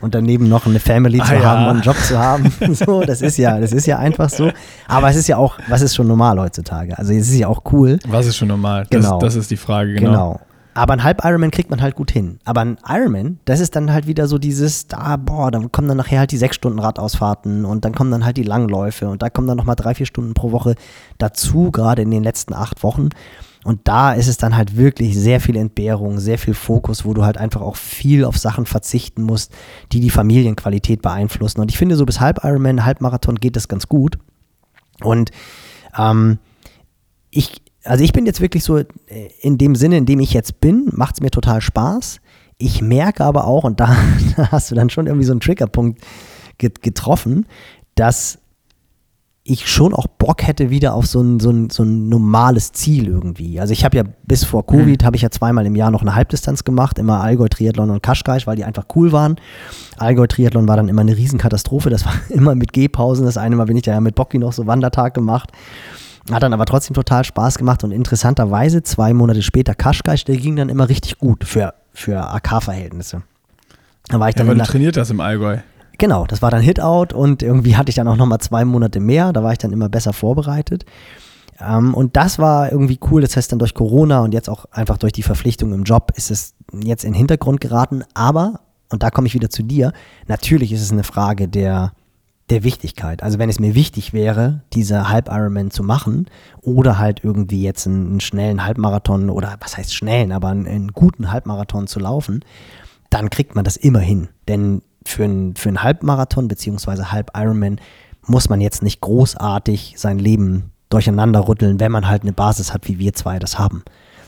und 0.00 0.14
daneben 0.14 0.48
noch 0.48 0.66
eine 0.66 0.80
Family 0.80 1.20
ah, 1.20 1.24
zu 1.24 1.34
ja. 1.34 1.42
haben 1.42 1.64
und 1.64 1.70
einen 1.70 1.82
Job 1.82 1.96
zu 1.96 2.18
haben. 2.18 2.52
so, 2.74 3.02
das 3.02 3.22
ist 3.22 3.38
ja, 3.38 3.58
das 3.58 3.72
ist 3.72 3.86
ja 3.86 3.98
einfach 3.98 4.30
so. 4.30 4.50
Aber 4.86 5.10
es 5.10 5.16
ist 5.16 5.28
ja 5.28 5.36
auch, 5.36 5.58
was 5.68 5.82
ist 5.82 5.94
schon 5.94 6.08
normal 6.08 6.38
heutzutage? 6.40 6.96
Also 6.98 7.12
es 7.12 7.28
ist 7.28 7.38
ja 7.38 7.48
auch 7.48 7.62
cool. 7.72 7.98
Was 8.06 8.26
ist 8.26 8.36
schon 8.36 8.48
normal? 8.48 8.86
Genau. 8.90 9.18
Das, 9.18 9.34
das 9.34 9.42
ist 9.42 9.50
die 9.50 9.56
Frage, 9.56 9.94
genau. 9.94 10.10
genau. 10.10 10.40
Aber 10.74 10.94
ein 10.94 11.04
Halb-Ironman 11.04 11.50
kriegt 11.50 11.70
man 11.70 11.82
halt 11.82 11.94
gut 11.94 12.10
hin. 12.10 12.38
Aber 12.44 12.62
ein 12.62 12.78
Ironman, 12.86 13.38
das 13.44 13.60
ist 13.60 13.76
dann 13.76 13.92
halt 13.92 14.06
wieder 14.06 14.26
so 14.26 14.38
dieses, 14.38 14.86
da, 14.86 15.16
boah, 15.16 15.50
dann 15.50 15.70
kommen 15.70 15.88
dann 15.88 15.98
nachher 15.98 16.20
halt 16.20 16.32
die 16.32 16.38
sechs 16.38 16.56
Stunden 16.56 16.78
Radausfahrten 16.78 17.64
und 17.64 17.84
dann 17.84 17.94
kommen 17.94 18.10
dann 18.10 18.24
halt 18.24 18.36
die 18.38 18.42
Langläufe 18.42 19.08
und 19.08 19.22
da 19.22 19.28
kommen 19.28 19.46
dann 19.46 19.58
nochmal 19.58 19.76
drei, 19.76 19.94
vier 19.94 20.06
Stunden 20.06 20.34
pro 20.34 20.50
Woche 20.50 20.74
dazu, 21.18 21.70
gerade 21.70 22.02
in 22.02 22.10
den 22.10 22.22
letzten 22.22 22.54
acht 22.54 22.82
Wochen. 22.82 23.10
Und 23.64 23.82
da 23.84 24.12
ist 24.12 24.26
es 24.26 24.38
dann 24.38 24.56
halt 24.56 24.76
wirklich 24.76 25.16
sehr 25.16 25.40
viel 25.40 25.56
Entbehrung, 25.56 26.18
sehr 26.18 26.38
viel 26.38 26.54
Fokus, 26.54 27.04
wo 27.04 27.14
du 27.14 27.24
halt 27.24 27.38
einfach 27.38 27.60
auch 27.60 27.76
viel 27.76 28.24
auf 28.24 28.36
Sachen 28.36 28.66
verzichten 28.66 29.22
musst, 29.22 29.52
die 29.92 30.00
die 30.00 30.10
Familienqualität 30.10 31.00
beeinflussen. 31.00 31.60
Und 31.60 31.70
ich 31.70 31.78
finde, 31.78 31.96
so 31.96 32.04
bis 32.04 32.18
Halb-Ironman, 32.18 32.84
Halbmarathon 32.84 33.36
geht 33.36 33.54
das 33.54 33.68
ganz 33.68 33.88
gut. 33.88 34.18
Und 35.00 35.30
ähm, 35.96 36.38
ich, 37.30 37.62
also 37.84 38.04
ich 38.04 38.12
bin 38.12 38.26
jetzt 38.26 38.40
wirklich 38.40 38.64
so, 38.64 38.78
äh, 38.78 38.84
in 39.40 39.58
dem 39.58 39.74
Sinne, 39.74 39.96
in 39.96 40.06
dem 40.06 40.20
ich 40.20 40.32
jetzt 40.32 40.60
bin, 40.60 40.88
macht 40.92 41.16
es 41.16 41.20
mir 41.20 41.30
total 41.30 41.60
Spaß. 41.60 42.20
Ich 42.58 42.80
merke 42.80 43.24
aber 43.24 43.46
auch, 43.46 43.64
und 43.64 43.80
da, 43.80 43.96
da, 44.36 44.52
hast 44.52 44.70
du 44.70 44.74
dann 44.74 44.90
schon 44.90 45.06
irgendwie 45.06 45.26
so 45.26 45.32
einen 45.32 45.40
Triggerpunkt 45.40 46.00
getroffen, 46.58 47.46
dass 47.94 48.38
ich 49.44 49.68
schon 49.68 49.92
auch 49.92 50.06
Bock 50.06 50.46
hätte 50.46 50.70
wieder 50.70 50.94
auf 50.94 51.06
so 51.06 51.20
ein, 51.20 51.40
so 51.40 51.50
ein, 51.50 51.68
so 51.68 51.82
ein 51.82 52.08
normales 52.08 52.70
Ziel 52.72 53.08
irgendwie. 53.08 53.58
Also 53.58 53.72
ich 53.72 53.84
habe 53.84 53.96
ja 53.96 54.04
bis 54.24 54.44
vor 54.44 54.64
Covid, 54.64 55.02
mhm. 55.02 55.04
habe 55.04 55.16
ich 55.16 55.22
ja 55.22 55.30
zweimal 55.30 55.66
im 55.66 55.74
Jahr 55.74 55.90
noch 55.90 56.02
eine 56.02 56.14
Halbdistanz 56.14 56.62
gemacht, 56.62 56.98
immer 56.98 57.20
Allgäu 57.20 57.48
Triathlon 57.48 57.90
und 57.90 58.02
Kaschkaisch, 58.04 58.46
weil 58.46 58.54
die 58.54 58.64
einfach 58.64 58.86
cool 58.94 59.10
waren. 59.10 59.36
Allgäu 59.98 60.28
Triathlon 60.28 60.68
war 60.68 60.76
dann 60.76 60.88
immer 60.88 61.00
eine 61.00 61.16
Riesenkatastrophe, 61.16 61.90
das 61.90 62.06
war 62.06 62.14
immer 62.28 62.54
mit 62.54 62.72
Gehpausen. 62.72 63.26
Das 63.26 63.36
eine 63.36 63.56
Mal 63.56 63.64
bin 63.64 63.76
ich 63.76 63.86
ja 63.86 63.98
mit 64.00 64.14
Bocki 64.14 64.38
noch 64.38 64.52
so 64.52 64.68
Wandertag 64.68 65.14
gemacht. 65.14 65.50
Hat 66.30 66.42
dann 66.42 66.52
aber 66.52 66.66
trotzdem 66.66 66.94
total 66.94 67.24
Spaß 67.24 67.58
gemacht 67.58 67.82
und 67.82 67.90
interessanterweise 67.90 68.82
zwei 68.82 69.12
Monate 69.12 69.42
später 69.42 69.74
Kaschkaisch, 69.74 70.24
der 70.24 70.36
ging 70.36 70.56
dann 70.56 70.68
immer 70.68 70.88
richtig 70.88 71.18
gut 71.18 71.44
für, 71.44 71.74
für 71.92 72.30
AK-Verhältnisse. 72.30 73.22
Da 74.08 74.20
war 74.20 74.28
ich 74.28 74.34
dann 74.34 74.46
ja, 74.46 74.52
weil 74.52 74.58
du 74.58 74.64
trainiert 74.64 74.96
das 74.96 75.10
im 75.10 75.20
Allgäu. 75.20 75.58
Genau, 75.98 76.26
das 76.26 76.42
war 76.42 76.50
dann 76.50 76.62
Hit-Out 76.62 77.12
und 77.12 77.42
irgendwie 77.42 77.76
hatte 77.76 77.90
ich 77.90 77.96
dann 77.96 78.08
auch 78.08 78.16
nochmal 78.16 78.38
zwei 78.38 78.64
Monate 78.64 79.00
mehr, 79.00 79.32
da 79.32 79.42
war 79.42 79.52
ich 79.52 79.58
dann 79.58 79.72
immer 79.72 79.88
besser 79.88 80.12
vorbereitet. 80.12 80.84
Ähm, 81.60 81.94
und 81.94 82.16
das 82.16 82.38
war 82.38 82.72
irgendwie 82.72 82.98
cool, 83.10 83.20
das 83.20 83.36
heißt 83.36 83.52
dann 83.52 83.58
durch 83.58 83.74
Corona 83.74 84.20
und 84.20 84.32
jetzt 84.32 84.48
auch 84.48 84.66
einfach 84.70 84.98
durch 84.98 85.12
die 85.12 85.22
Verpflichtung 85.22 85.72
im 85.72 85.84
Job 85.84 86.12
ist 86.16 86.30
es 86.30 86.54
jetzt 86.72 87.04
in 87.04 87.12
den 87.12 87.18
Hintergrund 87.18 87.60
geraten, 87.60 88.04
aber, 88.14 88.60
und 88.90 89.02
da 89.02 89.10
komme 89.10 89.26
ich 89.26 89.34
wieder 89.34 89.50
zu 89.50 89.62
dir, 89.62 89.92
natürlich 90.26 90.72
ist 90.72 90.82
es 90.82 90.92
eine 90.92 91.04
Frage 91.04 91.48
der, 91.48 91.92
der 92.50 92.64
Wichtigkeit. 92.64 93.22
Also 93.22 93.38
wenn 93.38 93.48
es 93.48 93.60
mir 93.60 93.74
wichtig 93.74 94.12
wäre, 94.12 94.62
diese 94.72 95.08
Halb-Ironman 95.08 95.70
zu 95.70 95.82
machen 95.82 96.26
oder 96.60 96.98
halt 96.98 97.24
irgendwie 97.24 97.62
jetzt 97.62 97.86
einen, 97.86 98.10
einen, 98.10 98.20
schnellen 98.20 98.64
Halbmarathon 98.64 99.30
oder 99.30 99.56
was 99.60 99.76
heißt 99.76 99.94
schnellen, 99.94 100.32
aber 100.32 100.48
einen, 100.48 100.66
einen, 100.66 100.88
guten 100.88 101.32
Halbmarathon 101.32 101.86
zu 101.86 102.00
laufen, 102.00 102.44
dann 103.10 103.30
kriegt 103.30 103.54
man 103.54 103.64
das 103.64 103.76
immer 103.76 104.00
hin. 104.00 104.28
Denn 104.48 104.82
für 105.06 105.24
einen, 105.24 105.56
für 105.56 105.68
einen 105.68 105.82
Halbmarathon 105.82 106.48
beziehungsweise 106.48 107.12
Halb-Ironman 107.12 107.80
muss 108.26 108.48
man 108.48 108.60
jetzt 108.60 108.82
nicht 108.82 109.00
großartig 109.00 109.94
sein 109.96 110.18
Leben 110.18 110.70
durcheinander 110.90 111.48
rütteln, 111.48 111.80
wenn 111.80 111.92
man 111.92 112.08
halt 112.08 112.22
eine 112.22 112.32
Basis 112.32 112.74
hat, 112.74 112.86
wie 112.86 112.98
wir 112.98 113.14
zwei 113.14 113.38
das 113.38 113.58
haben. 113.58 113.82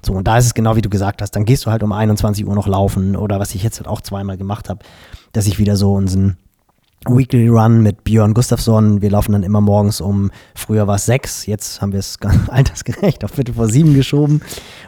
So, 0.04 0.12
und 0.12 0.26
da 0.26 0.38
ist 0.38 0.46
es 0.46 0.54
genau 0.54 0.76
wie 0.76 0.82
du 0.82 0.90
gesagt 0.90 1.22
hast, 1.22 1.32
dann 1.32 1.44
gehst 1.44 1.66
du 1.66 1.70
halt 1.70 1.82
um 1.82 1.92
21 1.92 2.46
Uhr 2.46 2.54
noch 2.54 2.66
laufen 2.66 3.16
oder 3.16 3.38
was 3.40 3.54
ich 3.54 3.62
jetzt 3.62 3.78
halt 3.78 3.88
auch 3.88 4.00
zweimal 4.00 4.36
gemacht 4.36 4.68
habe, 4.68 4.84
dass 5.32 5.46
ich 5.46 5.58
wieder 5.58 5.76
so 5.76 5.94
unseren 5.94 6.36
Weekly 7.08 7.48
Run 7.48 7.82
mit 7.82 8.04
Björn 8.04 8.34
Gustafsson. 8.34 9.02
Wir 9.02 9.10
laufen 9.10 9.32
dann 9.32 9.42
immer 9.42 9.60
morgens 9.60 10.00
um, 10.00 10.30
früher 10.54 10.86
war 10.86 10.96
es 10.96 11.06
sechs, 11.06 11.46
jetzt 11.46 11.80
haben 11.80 11.92
wir 11.92 11.98
es 11.98 12.18
altersgerecht 12.48 13.24
auf 13.24 13.32
Viertel 13.32 13.54
vor 13.54 13.68
sieben 13.68 13.94
geschoben, 13.94 14.40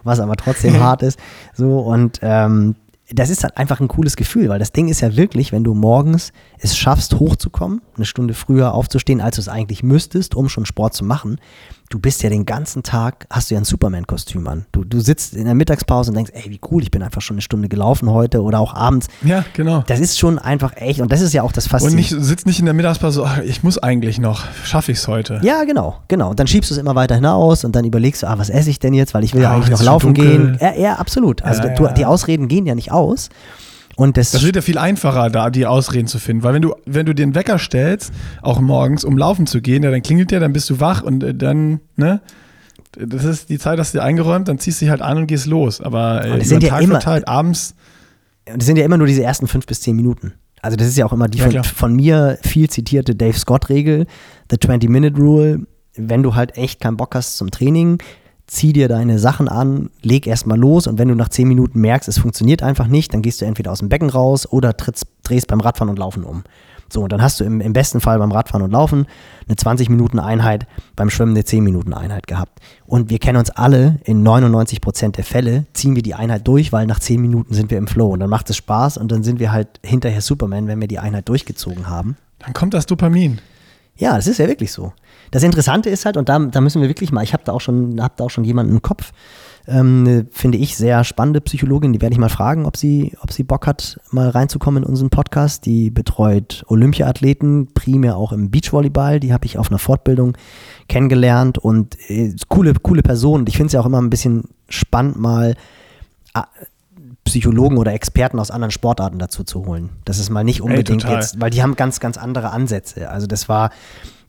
was 0.04 0.20
aber 0.20 0.36
trotzdem 0.36 0.80
hart 0.80 1.02
ist. 1.02 1.18
So, 1.54 1.80
und 1.80 2.20
ähm, 2.22 2.76
das 3.10 3.30
ist 3.30 3.44
halt 3.44 3.56
einfach 3.56 3.80
ein 3.80 3.88
cooles 3.88 4.16
Gefühl, 4.16 4.48
weil 4.48 4.58
das 4.58 4.72
Ding 4.72 4.88
ist 4.88 5.00
ja 5.00 5.16
wirklich, 5.16 5.52
wenn 5.52 5.62
du 5.62 5.74
morgens 5.74 6.32
es 6.58 6.76
schaffst, 6.76 7.14
hochzukommen, 7.20 7.80
eine 7.96 8.04
Stunde 8.04 8.34
früher 8.34 8.74
aufzustehen, 8.74 9.20
als 9.20 9.36
du 9.36 9.42
es 9.42 9.48
eigentlich 9.48 9.82
müsstest, 9.82 10.34
um 10.34 10.48
schon 10.48 10.66
Sport 10.66 10.94
zu 10.94 11.04
machen, 11.04 11.38
du 11.91 11.99
bist 11.99 12.22
ja 12.22 12.30
den 12.30 12.45
ganzen 12.45 12.82
Tag, 12.82 13.26
hast 13.30 13.51
du 13.51 13.55
ja 13.55 13.61
ein 13.61 13.64
Superman-Kostüm 13.64 14.47
an. 14.47 14.66
Du, 14.72 14.84
du 14.84 15.01
sitzt 15.01 15.34
in 15.34 15.45
der 15.45 15.55
Mittagspause 15.55 16.11
und 16.11 16.16
denkst, 16.16 16.32
ey, 16.34 16.51
wie 16.51 16.61
cool, 16.70 16.82
ich 16.82 16.91
bin 16.91 17.03
einfach 17.03 17.20
schon 17.20 17.34
eine 17.34 17.43
Stunde 17.43 17.68
gelaufen 17.68 18.11
heute 18.11 18.43
oder 18.43 18.61
auch 18.61 18.74
abends. 18.74 19.09
Ja, 19.22 19.45
genau. 19.55 19.84
Das 19.87 20.01
ist 20.01 20.18
schon 20.18 20.39
einfach 20.39 20.76
echt 20.76 21.01
und 21.01 21.12
das 21.12 21.20
ist 21.20 21.32
ja 21.32 21.43
auch 21.43 21.53
das 21.53 21.66
Faszinierende. 21.66 22.14
Und 22.14 22.18
nicht, 22.18 22.28
sitzt 22.28 22.47
nicht 22.47 22.59
in 22.59 22.64
der 22.64 22.74
Mittagspause, 22.74 23.24
ach, 23.24 23.39
ich 23.39 23.62
muss 23.62 23.78
eigentlich 23.78 24.18
noch, 24.18 24.45
schaffe 24.64 24.93
ich 24.93 24.99
es 24.99 25.09
heute. 25.09 25.41
Ja, 25.43 25.64
genau, 25.64 26.01
genau. 26.09 26.30
Und 26.30 26.41
dann 26.41 26.47
schiebst 26.47 26.70
du 26.70 26.74
es 26.74 26.78
immer 26.78 26.95
weiter 26.95 27.14
hinaus 27.14 27.64
und 27.64 27.76
dann 27.76 27.84
überlegst 27.84 28.22
du, 28.22 28.28
ah, 28.28 28.39
was 28.39 28.51
esse 28.51 28.70
ich 28.70 28.78
denn 28.78 28.95
jetzt, 28.95 29.14
weil 29.14 29.24
ich 29.24 29.34
will 29.34 29.43
ja, 29.43 29.51
ja 29.51 29.57
eigentlich 29.57 29.70
noch 29.70 29.82
laufen 29.82 30.14
gehen. 30.14 30.59
Ja, 30.61 30.74
ja, 30.74 30.95
absolut. 30.95 31.43
Also 31.43 31.62
ja, 31.62 31.74
du, 31.74 31.89
die 31.95 32.05
Ausreden 32.05 32.49
gehen 32.49 32.66
ja 32.66 32.74
nicht 32.74 32.93
aus. 32.93 33.28
Und 33.97 34.18
das, 34.18 34.30
das 34.30 34.44
wird 34.44 34.57
ja 34.57 34.62
viel 34.62 34.76
einfacher, 34.76 35.30
da 35.30 35.49
die 35.49 35.64
Ausreden 35.64 36.07
zu 36.07 36.18
finden, 36.18 36.42
weil 36.42 36.53
wenn 36.53 36.62
du, 36.62 36.74
wenn 36.84 37.07
du 37.07 37.14
den 37.14 37.34
Wecker 37.34 37.59
stellst, 37.59 38.12
auch 38.42 38.61
morgens, 38.61 39.05
um 39.05 39.16
laufen 39.16 39.47
zu 39.47 39.62
gehen, 39.62 39.82
ja, 39.82 39.90
dann 39.90 40.03
klingelt 40.03 40.30
der, 40.30 40.38
dann 40.38 40.53
bist 40.53 40.68
du 40.68 40.80
wach 40.80 41.03
und 41.03 41.24
äh, 41.24 41.34
dann, 41.34 41.80
ne? 41.97 42.20
Das 42.99 43.24
ist 43.24 43.49
die 43.49 43.59
Zeit, 43.59 43.78
hast 43.78 43.94
du 43.94 43.99
dir 43.99 44.05
eingeräumt, 44.05 44.49
dann 44.49 44.59
ziehst 44.59 44.80
du 44.80 44.84
dich 44.84 44.90
halt 44.90 45.03
an 45.03 45.18
und 45.18 45.26
gehst 45.26 45.47
los. 45.47 45.80
Aber 45.80 46.24
äh, 46.24 46.38
das 46.38 46.49
sind 46.49 46.62
ja 46.62 46.70
Tag 46.70 46.82
immer, 46.82 47.01
verteilt, 47.01 47.26
abends. 47.26 47.74
Das 48.44 48.66
sind 48.66 48.76
ja 48.76 48.84
immer 48.84 48.97
nur 48.97 49.07
diese 49.07 49.22
ersten 49.22 49.49
fünf 49.49 49.66
bis 49.66 49.80
zehn 49.80 49.97
Minuten. 49.97 50.34
Also 50.62 50.76
das 50.76 50.88
ist 50.88 50.97
ja 50.97 51.07
auch 51.07 51.12
immer 51.12 51.28
die 51.28 51.38
ja, 51.38 51.62
von, 51.62 51.64
von, 51.64 51.97
mir 51.97 52.38
viel 52.42 52.68
zitierte 52.70 53.14
Dave 53.14 53.38
Scott-Regel, 53.38 54.07
the 54.51 54.57
20-Minute-Rule. 54.57 55.61
Wenn 55.97 56.22
du 56.22 56.34
halt 56.34 56.57
echt 56.57 56.80
keinen 56.80 56.97
Bock 56.97 57.14
hast 57.14 57.36
zum 57.36 57.51
Training, 57.51 57.99
zieh 58.47 58.72
dir 58.72 58.88
deine 58.88 59.18
Sachen 59.18 59.49
an, 59.49 59.90
leg 60.03 60.26
erstmal 60.26 60.59
los 60.59 60.86
und 60.86 60.99
wenn 60.99 61.09
du 61.09 61.14
nach 61.14 61.28
10 61.28 61.49
Minuten 61.49 61.80
merkst, 61.80 62.09
es 62.09 62.18
funktioniert 62.18 62.62
einfach 62.62 62.86
nicht, 62.86 63.12
dann 63.12 63.22
gehst 63.22 63.40
du 63.40 63.44
entweder 63.44 63.72
aus 63.72 63.80
dem 63.80 63.88
Becken 63.88 64.11
raus 64.11 64.51
oder 64.51 64.76
trittst, 64.76 65.07
drehst 65.24 65.49
beim 65.49 65.61
Radfahren 65.61 65.90
und 65.90 65.99
Laufen 65.99 66.24
um. 66.24 66.44
So, 66.88 67.03
und 67.03 67.12
dann 67.12 67.20
hast 67.20 67.40
du 67.40 67.44
im, 67.44 67.61
im 67.61 67.72
besten 67.72 68.01
Fall 68.01 68.18
beim 68.18 68.30
Radfahren 68.30 68.62
und 68.62 68.70
Laufen 68.70 69.07
eine 69.49 69.57
20-Minuten-Einheit, 69.57 70.66
beim 70.94 71.11
Schwimmen 71.11 71.32
eine 71.32 71.42
10-Minuten-Einheit 71.42 72.28
gehabt. 72.28 72.61
Und 72.86 73.11
wir 73.11 73.18
kennen 73.18 73.38
uns 73.38 73.51
alle, 73.51 73.99
in 74.05 74.22
99 74.22 74.80
Prozent 74.80 75.16
der 75.16 75.24
Fälle 75.24 75.66
ziehen 75.72 75.97
wir 75.97 76.03
die 76.03 76.14
Einheit 76.14 76.47
durch, 76.47 76.72
weil 76.72 76.86
nach 76.86 77.01
10 77.01 77.20
Minuten 77.20 77.55
sind 77.55 77.70
wir 77.70 77.78
im 77.78 77.88
Flow 77.88 78.12
und 78.12 78.20
dann 78.20 78.30
macht 78.30 78.49
es 78.51 78.57
Spaß 78.57 78.99
und 78.99 79.11
dann 79.11 79.24
sind 79.24 79.40
wir 79.40 79.51
halt 79.51 79.68
hinterher 79.84 80.20
Superman, 80.20 80.68
wenn 80.68 80.80
wir 80.80 80.88
die 80.88 81.01
Einheit 81.01 81.28
durchgezogen 81.28 81.88
haben. 81.88 82.16
Dann 82.38 82.53
kommt 82.53 82.74
das 82.74 82.86
Dopamin. 82.86 83.40
Ja, 83.97 84.16
das 84.16 84.26
ist 84.26 84.38
ja 84.38 84.49
wirklich 84.49 84.72
so. 84.72 84.92
Das 85.30 85.42
Interessante 85.42 85.90
ist 85.90 86.05
halt, 86.05 86.16
und 86.16 86.28
da, 86.28 86.38
da 86.38 86.61
müssen 86.61 86.80
wir 86.80 86.88
wirklich 86.88 87.12
mal, 87.12 87.24
ich 87.24 87.32
habe 87.32 87.44
da 87.44 87.53
auch 87.53 87.61
schon, 87.61 88.01
habe 88.01 88.14
da 88.16 88.24
auch 88.24 88.30
schon 88.30 88.44
jemanden 88.44 88.72
im 88.72 88.82
Kopf, 88.82 89.12
ähm, 89.68 90.05
eine, 90.07 90.26
finde 90.30 90.59
ich, 90.59 90.76
sehr 90.76 91.03
spannende 91.03 91.40
Psychologin, 91.40 91.92
die 91.92 92.01
werde 92.01 92.12
ich 92.12 92.18
mal 92.18 92.28
fragen, 92.28 92.66
ob 92.66 92.76
sie, 92.76 93.16
ob 93.20 93.32
sie 93.32 93.42
Bock 93.42 93.66
hat, 93.66 93.99
mal 94.11 94.28
reinzukommen 94.28 94.84
in 94.84 94.88
unseren 94.88 95.11
Podcast. 95.11 95.66
Die 95.66 95.90
betreut 95.90 96.64
Olympiathleten, 96.68 97.72
primär 97.74 98.16
auch 98.16 98.32
im 98.32 98.51
Beachvolleyball. 98.51 99.18
Die 99.18 99.32
habe 99.32 99.47
ich 99.47 99.59
auf 99.59 99.70
einer 99.70 99.78
Fortbildung 99.78 100.36
kennengelernt 100.88 101.59
und 101.59 101.99
äh, 102.09 102.34
coole, 102.49 102.74
coole 102.74 103.03
Person. 103.03 103.44
Ich 103.49 103.57
finde 103.57 103.68
es 103.68 103.72
ja 103.72 103.80
auch 103.80 103.86
immer 103.86 104.01
ein 104.01 104.11
bisschen 104.11 104.44
spannend, 104.68 105.18
mal 105.18 105.55
äh, 106.34 106.42
Psychologen 107.27 107.77
oder 107.77 107.93
Experten 107.93 108.39
aus 108.39 108.51
anderen 108.51 108.70
Sportarten 108.70 109.18
dazu 109.18 109.45
zu 109.45 109.66
holen. 109.66 109.91
Das 110.05 110.18
ist 110.18 110.31
mal 110.31 110.45
nicht 110.45 110.62
unbedingt 110.62 111.03
total. 111.03 111.16
jetzt, 111.16 111.41
weil 111.41 111.51
die 111.51 111.62
haben 111.62 111.77
ganz, 111.77 112.01
ganz 112.01 112.16
andere 112.16 112.51
Ansätze. 112.51 113.11
Also 113.11 113.27
das 113.27 113.49
war, 113.49 113.70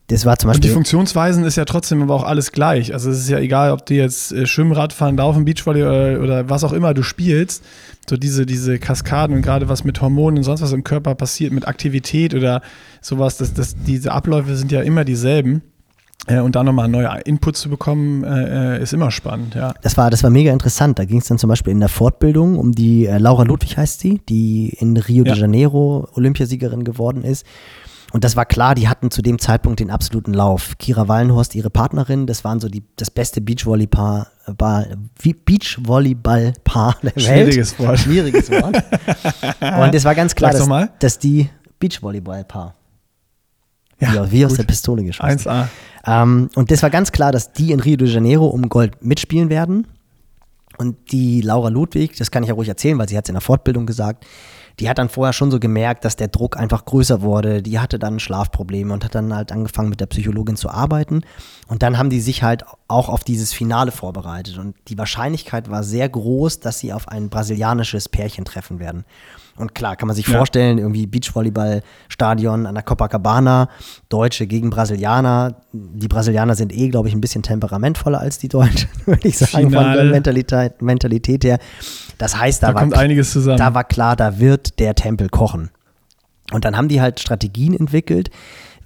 das 0.08 0.26
war 0.26 0.38
zum 0.38 0.48
Und 0.48 0.56
die 0.56 0.60
Beispiel. 0.60 0.74
Funktionsweisen 0.74 1.44
ist 1.44 1.56
ja 1.56 1.64
trotzdem 1.64 2.02
aber 2.02 2.14
auch 2.14 2.24
alles 2.24 2.52
gleich. 2.52 2.92
Also 2.92 3.10
es 3.10 3.20
ist 3.20 3.28
ja 3.28 3.38
egal, 3.38 3.72
ob 3.72 3.86
du 3.86 3.94
jetzt 3.94 4.32
äh, 4.32 4.46
Schwimmen, 4.46 4.72
Radfahren, 4.72 5.16
Laufen, 5.16 5.44
Beachvolley 5.44 5.82
oder, 5.82 6.20
oder 6.22 6.50
was 6.50 6.64
auch 6.64 6.72
immer 6.72 6.92
du 6.92 7.02
spielst. 7.02 7.64
So 8.08 8.16
diese, 8.16 8.44
diese 8.44 8.78
Kaskaden 8.78 9.36
und 9.36 9.42
gerade 9.42 9.68
was 9.68 9.84
mit 9.84 10.00
Hormonen 10.00 10.38
und 10.38 10.44
sonst 10.44 10.60
was 10.60 10.72
im 10.72 10.82
Körper 10.82 11.14
passiert, 11.14 11.52
mit 11.52 11.68
Aktivität 11.68 12.34
oder 12.34 12.62
sowas, 13.00 13.36
das, 13.36 13.54
das, 13.54 13.76
diese 13.76 14.12
Abläufe 14.12 14.56
sind 14.56 14.72
ja 14.72 14.82
immer 14.82 15.04
dieselben. 15.04 15.62
Äh, 16.26 16.40
und 16.40 16.56
da 16.56 16.62
nochmal 16.64 16.88
neue 16.88 17.08
Input 17.24 17.56
zu 17.56 17.70
bekommen, 17.70 18.24
äh, 18.24 18.76
äh, 18.78 18.82
ist 18.82 18.92
immer 18.92 19.10
spannend, 19.10 19.54
ja. 19.54 19.72
Das 19.82 19.96
war, 19.96 20.10
das 20.10 20.22
war 20.22 20.30
mega 20.30 20.52
interessant. 20.52 20.98
Da 20.98 21.04
ging 21.04 21.18
es 21.20 21.26
dann 21.28 21.38
zum 21.38 21.48
Beispiel 21.48 21.70
in 21.72 21.80
der 21.80 21.88
Fortbildung 21.88 22.58
um 22.58 22.72
die 22.72 23.06
äh, 23.06 23.18
Laura 23.18 23.44
Ludwig 23.44 23.76
heißt 23.76 24.00
sie, 24.00 24.20
die 24.28 24.70
in 24.78 24.96
Rio 24.96 25.24
Ja. 25.24 25.32
de 25.32 25.40
Janeiro 25.42 26.08
Olympiasiegerin 26.14 26.84
geworden 26.84 27.22
ist. 27.22 27.46
Und 28.10 28.24
das 28.24 28.36
war 28.36 28.46
klar, 28.46 28.74
die 28.74 28.88
hatten 28.88 29.10
zu 29.10 29.20
dem 29.20 29.38
Zeitpunkt 29.38 29.80
den 29.80 29.90
absoluten 29.90 30.32
Lauf. 30.32 30.78
Kira 30.78 31.08
Wallenhorst, 31.08 31.54
ihre 31.54 31.68
Partnerin, 31.68 32.26
das 32.26 32.42
waren 32.42 32.58
so 32.58 32.68
die, 32.70 32.82
das 32.96 33.10
beste 33.10 33.42
Beachvolleyball 33.42 34.26
Beachvolleyball-Paar 35.44 36.96
der 37.02 37.16
Welt. 37.16 37.22
Schwieriges 37.26 37.78
Wort. 37.78 37.98
Schwieriges 37.98 38.50
Wort. 38.50 38.76
Und 39.84 39.94
es 39.94 40.04
war 40.04 40.14
ganz 40.14 40.34
klar, 40.34 40.52
dass, 40.52 40.68
dass 41.00 41.18
die 41.18 41.50
Beachvolleyball-Paar, 41.78 42.74
Ja, 44.00 44.26
wie, 44.26 44.38
wie 44.38 44.46
aus 44.46 44.54
der 44.54 44.64
Pistole 44.64 45.04
geschossen. 45.04 45.38
1A. 45.48 45.66
Ähm, 46.08 46.48
und 46.54 46.70
das 46.70 46.82
war 46.82 46.90
ganz 46.90 47.12
klar, 47.12 47.32
dass 47.32 47.52
die 47.52 47.72
in 47.72 47.80
Rio 47.80 47.96
de 47.96 48.08
Janeiro 48.08 48.46
um 48.46 48.68
Gold 48.68 49.04
mitspielen 49.04 49.50
werden. 49.50 49.86
Und 50.78 51.12
die 51.12 51.40
Laura 51.40 51.68
Ludwig, 51.68 52.16
das 52.16 52.30
kann 52.30 52.44
ich 52.44 52.48
ja 52.48 52.54
ruhig 52.54 52.68
erzählen, 52.68 52.96
weil 52.98 53.08
sie 53.08 53.16
hat 53.16 53.24
es 53.24 53.28
in 53.28 53.34
der 53.34 53.40
Fortbildung 53.40 53.84
gesagt, 53.84 54.24
die 54.78 54.88
hat 54.88 54.98
dann 54.98 55.08
vorher 55.08 55.32
schon 55.32 55.50
so 55.50 55.58
gemerkt, 55.58 56.04
dass 56.04 56.14
der 56.14 56.28
Druck 56.28 56.56
einfach 56.56 56.84
größer 56.84 57.20
wurde. 57.20 57.62
Die 57.62 57.80
hatte 57.80 57.98
dann 57.98 58.20
Schlafprobleme 58.20 58.94
und 58.94 59.04
hat 59.04 59.16
dann 59.16 59.34
halt 59.34 59.50
angefangen 59.50 59.88
mit 59.88 60.00
der 60.00 60.06
Psychologin 60.06 60.54
zu 60.54 60.70
arbeiten. 60.70 61.22
Und 61.66 61.82
dann 61.82 61.98
haben 61.98 62.10
die 62.10 62.20
sich 62.20 62.44
halt 62.44 62.64
auch 62.86 63.08
auf 63.08 63.24
dieses 63.24 63.52
Finale 63.52 63.90
vorbereitet. 63.90 64.56
Und 64.56 64.76
die 64.86 64.96
Wahrscheinlichkeit 64.96 65.68
war 65.68 65.82
sehr 65.82 66.08
groß, 66.08 66.60
dass 66.60 66.78
sie 66.78 66.92
auf 66.92 67.08
ein 67.08 67.28
brasilianisches 67.28 68.08
Pärchen 68.08 68.44
treffen 68.44 68.78
werden. 68.78 69.04
Und 69.58 69.74
klar, 69.74 69.96
kann 69.96 70.06
man 70.06 70.14
sich 70.16 70.26
Ja. 70.28 70.36
vorstellen, 70.38 70.78
irgendwie 70.78 71.06
Beachvolleyball-Stadion 71.06 72.66
an 72.66 72.74
der 72.74 72.82
Copacabana, 72.84 73.68
Deutsche 74.08 74.46
gegen 74.46 74.70
Brasilianer. 74.70 75.56
Die 75.72 76.08
Brasilianer 76.08 76.54
sind 76.54 76.72
eh, 76.72 76.88
glaube 76.88 77.08
ich, 77.08 77.14
ein 77.14 77.20
bisschen 77.20 77.42
temperamentvoller 77.42 78.20
als 78.20 78.38
die 78.38 78.48
Deutschen, 78.48 78.88
würde 79.06 79.26
ich 79.28 79.38
sagen, 79.38 79.70
von 79.70 79.72
der 79.72 79.80
Finale. 79.92 80.10
Mentalität, 80.10 80.82
Mentalität 80.82 81.44
her. 81.44 81.58
Das 82.18 82.38
heißt, 82.38 82.62
da, 82.62 82.68
Da 82.68 82.74
war, 82.74 82.82
kommt 82.82 82.96
einiges 82.96 83.32
zusammen. 83.32 83.58
da 83.58 83.74
war 83.74 83.84
klar, 83.84 84.16
da 84.16 84.38
wird 84.38 84.78
der 84.78 84.94
Tempel 84.94 85.28
kochen. 85.28 85.70
Und 86.52 86.64
dann 86.64 86.76
haben 86.76 86.88
die 86.88 87.00
halt 87.00 87.20
Strategien 87.20 87.74
entwickelt, 87.74 88.30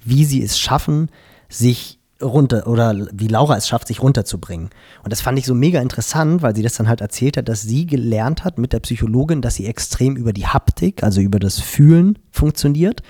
wie 0.03 0.25
sie 0.25 0.43
es 0.43 0.59
schaffen, 0.59 1.09
sich 1.49 1.99
runter 2.23 2.67
oder 2.67 3.07
wie 3.13 3.27
Laura 3.27 3.57
es 3.57 3.67
schafft, 3.67 3.87
sich 3.87 4.01
runterzubringen. 4.01 4.69
Und 5.03 5.11
das 5.11 5.21
fand 5.21 5.37
ich 5.37 5.45
so 5.45 5.53
mega 5.53 5.81
interessant, 5.81 6.41
weil 6.41 6.55
sie 6.55 6.63
das 6.63 6.75
dann 6.75 6.87
halt 6.87 7.01
erzählt 7.01 7.37
hat, 7.37 7.49
dass 7.49 7.61
sie 7.61 7.85
gelernt 7.85 8.43
hat 8.43 8.57
mit 8.57 8.73
der 8.73 8.79
Psychologin, 8.79 9.41
dass 9.41 9.55
sie 9.55 9.65
extrem 9.65 10.15
über 10.15 10.33
die 10.33 10.47
Haptik, 10.47 11.03
also 11.03 11.21
über 11.21 11.39
das 11.39 11.59
Fühlen 11.59 12.19
funktioniert. 12.31 13.01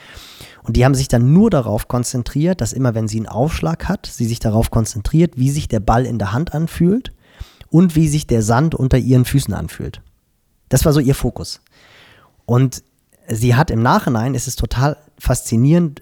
Und 0.63 0.77
die 0.77 0.85
haben 0.85 0.95
sich 0.95 1.07
dann 1.07 1.33
nur 1.33 1.49
darauf 1.49 1.87
konzentriert, 1.87 2.61
dass 2.61 2.73
immer 2.73 2.95
wenn 2.95 3.07
sie 3.07 3.17
einen 3.17 3.27
Aufschlag 3.27 3.87
hat, 3.89 4.05
sie 4.05 4.25
sich 4.25 4.39
darauf 4.39 4.71
konzentriert, 4.71 5.37
wie 5.37 5.49
sich 5.49 5.67
der 5.67 5.81
Ball 5.81 6.05
in 6.05 6.19
der 6.19 6.31
Hand 6.31 6.53
anfühlt 6.53 7.11
und 7.69 7.95
wie 7.95 8.07
sich 8.07 8.27
der 8.27 8.41
Sand 8.41 8.73
unter 8.75 8.97
ihren 8.97 9.25
Füßen 9.25 9.53
anfühlt. 9.53 10.01
Das 10.69 10.85
war 10.85 10.93
so 10.93 10.99
ihr 10.99 11.15
Fokus. 11.15 11.61
Und 12.45 12.83
sie 13.27 13.55
hat 13.55 13.71
im 13.71 13.81
Nachhinein, 13.81 14.35
es 14.35 14.47
ist 14.47 14.57
total 14.57 14.97
faszinierend, 15.19 16.01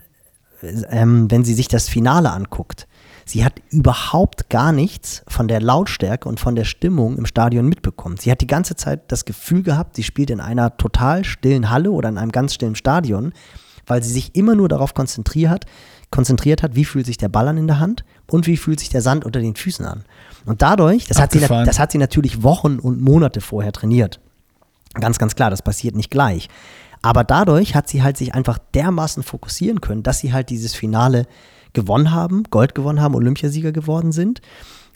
ähm, 0.89 1.29
wenn 1.29 1.43
sie 1.43 1.53
sich 1.53 1.67
das 1.67 1.89
Finale 1.89 2.31
anguckt. 2.31 2.87
Sie 3.25 3.45
hat 3.45 3.61
überhaupt 3.69 4.49
gar 4.49 4.71
nichts 4.71 5.23
von 5.27 5.47
der 5.47 5.61
Lautstärke 5.61 6.27
und 6.27 6.39
von 6.39 6.55
der 6.55 6.63
Stimmung 6.63 7.17
im 7.17 7.25
Stadion 7.25 7.67
mitbekommen. 7.67 8.17
Sie 8.17 8.31
hat 8.31 8.41
die 8.41 8.47
ganze 8.47 8.75
Zeit 8.75 9.11
das 9.11 9.25
Gefühl 9.25 9.63
gehabt, 9.63 9.95
sie 9.95 10.03
spielt 10.03 10.29
in 10.29 10.39
einer 10.39 10.77
total 10.77 11.23
stillen 11.23 11.69
Halle 11.69 11.91
oder 11.91 12.09
in 12.09 12.17
einem 12.17 12.31
ganz 12.31 12.53
stillen 12.53 12.75
Stadion, 12.75 13.33
weil 13.85 14.03
sie 14.03 14.11
sich 14.11 14.35
immer 14.35 14.55
nur 14.55 14.69
darauf 14.69 14.93
konzentriert 14.93 15.51
hat, 15.51 15.65
konzentriert 16.11 16.61
hat, 16.61 16.75
wie 16.75 16.85
fühlt 16.85 17.05
sich 17.05 17.17
der 17.17 17.29
Ball 17.29 17.47
an 17.47 17.57
in 17.57 17.67
der 17.67 17.79
Hand 17.79 18.03
und 18.29 18.47
wie 18.47 18.57
fühlt 18.57 18.79
sich 18.79 18.89
der 18.89 19.01
Sand 19.01 19.25
unter 19.25 19.39
den 19.39 19.55
Füßen 19.55 19.85
an. 19.85 20.03
Und 20.45 20.61
dadurch, 20.61 21.07
das 21.07 21.19
hat, 21.19 21.31
sie, 21.31 21.39
das 21.39 21.79
hat 21.79 21.91
sie 21.91 21.97
natürlich 21.97 22.43
Wochen 22.43 22.79
und 22.79 23.01
Monate 23.01 23.41
vorher 23.41 23.71
trainiert. 23.71 24.19
Ganz, 24.93 25.19
ganz 25.19 25.35
klar, 25.35 25.49
das 25.49 25.61
passiert 25.61 25.95
nicht 25.95 26.11
gleich. 26.11 26.49
Aber 27.01 27.23
dadurch 27.23 27.75
hat 27.75 27.87
sie 27.87 28.03
halt 28.03 28.17
sich 28.17 28.35
einfach 28.35 28.59
dermaßen 28.73 29.23
fokussieren 29.23 29.81
können, 29.81 30.03
dass 30.03 30.19
sie 30.19 30.33
halt 30.33 30.49
dieses 30.49 30.75
Finale 30.75 31.25
gewonnen 31.73 32.11
haben, 32.11 32.43
Gold 32.49 32.75
gewonnen 32.75 33.01
haben, 33.01 33.15
Olympiasieger 33.15 33.71
geworden 33.71 34.11
sind. 34.11 34.41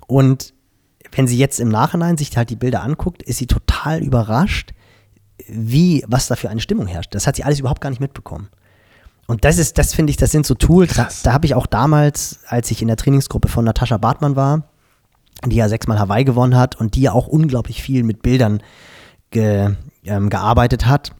Und 0.07 0.53
wenn 1.11 1.28
sie 1.28 1.38
jetzt 1.38 1.59
im 1.59 1.69
Nachhinein 1.69 2.17
sich 2.17 2.36
halt 2.36 2.49
die 2.49 2.55
Bilder 2.55 2.84
anguckt, 2.84 3.23
ist 3.23 3.38
sie 3.38 3.47
total 3.47 4.03
überrascht, 4.03 4.73
wie, 5.47 6.03
was 6.07 6.28
da 6.28 6.36
für 6.36 6.49
eine 6.49 6.61
Stimmung 6.61 6.88
herrscht. 6.88 7.13
Das 7.13 7.28
hat 7.28 7.36
sie 7.36 7.43
alles 7.43 7.59
überhaupt 7.59 7.82
gar 7.82 7.89
nicht 7.89 8.01
mitbekommen. 8.01 8.49
Und 9.28 9.43
das 9.43 9.57
ist, 9.57 9.78
das 9.78 9.93
finde 9.93 10.11
ich, 10.11 10.17
das 10.17 10.32
sind 10.32 10.45
so 10.45 10.53
Tools. 10.53 10.93
Da, 10.93 11.03
Krass. 11.03 11.23
da 11.23 11.34
habe 11.34 11.45
ich 11.45 11.55
auch 11.55 11.65
damals, 11.65 12.39
als 12.47 12.69
ich 12.71 12.82
in 12.82 12.88
der 12.88 12.97
Trainingsgruppe 12.97 13.47
von 13.47 13.65
Natascha 13.65 13.97
Bartmann 13.97 14.36
war, 14.36 14.69
die 15.45 15.55
ja 15.55 15.67
sechsmal 15.67 15.99
Hawaii 15.99 16.23
gewonnen 16.23 16.55
hat 16.55 16.76
und 16.76 16.95
die 16.95 17.01
ja 17.01 17.11
auch 17.11 17.28
unglaublich 17.28 17.82
viel 17.82 18.03
mit 18.03 18.21
Bildern 18.21 18.61
ge, 19.32 19.76
ähm, 20.03 20.30
gearbeitet 20.30 20.86
hat. 20.86 21.15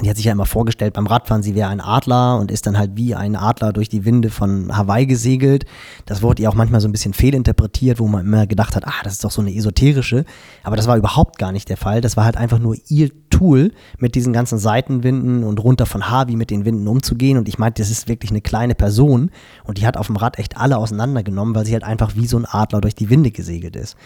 Die 0.00 0.08
hat 0.08 0.16
sich 0.16 0.24
ja 0.24 0.32
immer 0.32 0.46
vorgestellt 0.46 0.94
beim 0.94 1.06
Radfahren, 1.06 1.42
sie 1.42 1.54
wäre 1.54 1.68
ein 1.68 1.80
Adler 1.80 2.38
und 2.38 2.50
ist 2.50 2.66
dann 2.66 2.78
halt 2.78 2.92
wie 2.94 3.14
ein 3.14 3.36
Adler 3.36 3.72
durch 3.72 3.88
die 3.88 4.04
Winde 4.04 4.30
von 4.30 4.74
Hawaii 4.74 5.04
gesegelt. 5.04 5.66
Das 6.06 6.22
wurde 6.22 6.42
ihr 6.42 6.48
auch 6.48 6.54
manchmal 6.54 6.80
so 6.80 6.88
ein 6.88 6.92
bisschen 6.92 7.12
fehlinterpretiert, 7.12 7.98
wo 7.98 8.06
man 8.06 8.24
immer 8.24 8.46
gedacht 8.46 8.76
hat, 8.76 8.86
ah, 8.86 9.02
das 9.02 9.14
ist 9.14 9.24
doch 9.24 9.32
so 9.32 9.42
eine 9.42 9.54
esoterische. 9.54 10.24
Aber 10.62 10.76
das 10.76 10.86
war 10.86 10.96
überhaupt 10.96 11.38
gar 11.38 11.52
nicht 11.52 11.68
der 11.68 11.76
Fall. 11.76 12.00
Das 12.00 12.16
war 12.16 12.24
halt 12.24 12.36
einfach 12.36 12.60
nur 12.60 12.76
ihr 12.88 13.10
Tool, 13.30 13.72
mit 13.98 14.14
diesen 14.14 14.32
ganzen 14.32 14.58
Seitenwinden 14.58 15.44
und 15.44 15.62
runter 15.62 15.86
von 15.86 16.08
Harvey 16.08 16.36
mit 16.36 16.50
den 16.50 16.64
Winden 16.64 16.86
umzugehen. 16.86 17.36
Und 17.36 17.48
ich 17.48 17.58
meinte, 17.58 17.82
das 17.82 17.90
ist 17.90 18.08
wirklich 18.08 18.30
eine 18.30 18.40
kleine 18.40 18.74
Person 18.74 19.30
und 19.64 19.78
die 19.78 19.86
hat 19.86 19.96
auf 19.96 20.06
dem 20.06 20.16
Rad 20.16 20.38
echt 20.38 20.56
alle 20.56 20.78
auseinandergenommen, 20.78 21.54
weil 21.54 21.66
sie 21.66 21.72
halt 21.72 21.84
einfach 21.84 22.16
wie 22.16 22.26
so 22.26 22.38
ein 22.38 22.46
Adler 22.46 22.80
durch 22.80 22.94
die 22.94 23.10
Winde 23.10 23.30
gesegelt 23.30 23.76
ist. 23.76 23.96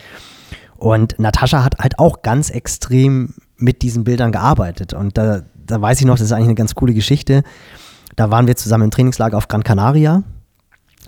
Und 0.77 1.19
Natascha 1.19 1.65
hat 1.65 1.79
halt 1.79 1.99
auch 1.99 2.23
ganz 2.23 2.51
extrem 2.51 3.35
mit 3.57 3.83
diesen 3.83 4.05
Bildern 4.05 4.33
gearbeitet. 4.33 4.93
Und 4.93 5.17
da, 5.17 5.43
da 5.67 5.81
weiß 5.81 6.01
ich 6.01 6.07
noch, 6.07 6.15
das 6.15 6.27
ist 6.27 6.33
eigentlich 6.33 6.47
eine 6.47 6.55
ganz 6.55 6.75
coole 6.75 6.95
Geschichte. 6.95 7.43
Da 8.17 8.31
waren 8.31 8.47
wir 8.47 8.57
zusammen 8.57 8.85
im 8.85 8.91
Trainingslager 8.91 9.37
auf 9.37 9.49
Gran 9.49 9.65
Canaria. 9.65 10.23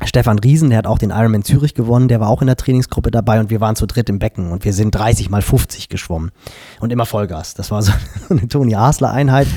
Stefan 0.04 0.38
Riesen, 0.38 0.68
der 0.68 0.78
hat 0.78 0.86
auch 0.86 0.98
den 0.98 1.10
Ironman 1.10 1.42
Zürich 1.42 1.72
gewonnen, 1.72 2.08
der 2.08 2.20
war 2.20 2.28
auch 2.28 2.42
in 2.42 2.46
der 2.46 2.56
Trainingsgruppe 2.56 3.10
dabei 3.10 3.40
und 3.40 3.48
wir 3.48 3.60
waren 3.62 3.76
zu 3.76 3.86
dritt 3.86 4.10
im 4.10 4.18
Becken 4.18 4.52
und 4.52 4.64
wir 4.64 4.74
sind 4.74 4.94
30 4.94 5.30
mal 5.30 5.40
50 5.40 5.88
geschwommen 5.88 6.32
und 6.80 6.92
immer 6.92 7.06
Vollgas. 7.06 7.54
Das 7.54 7.70
war 7.70 7.80
so 7.80 7.92
eine 8.28 8.46
Toni 8.48 8.72
Hasler 8.72 9.10
Einheit. 9.10 9.48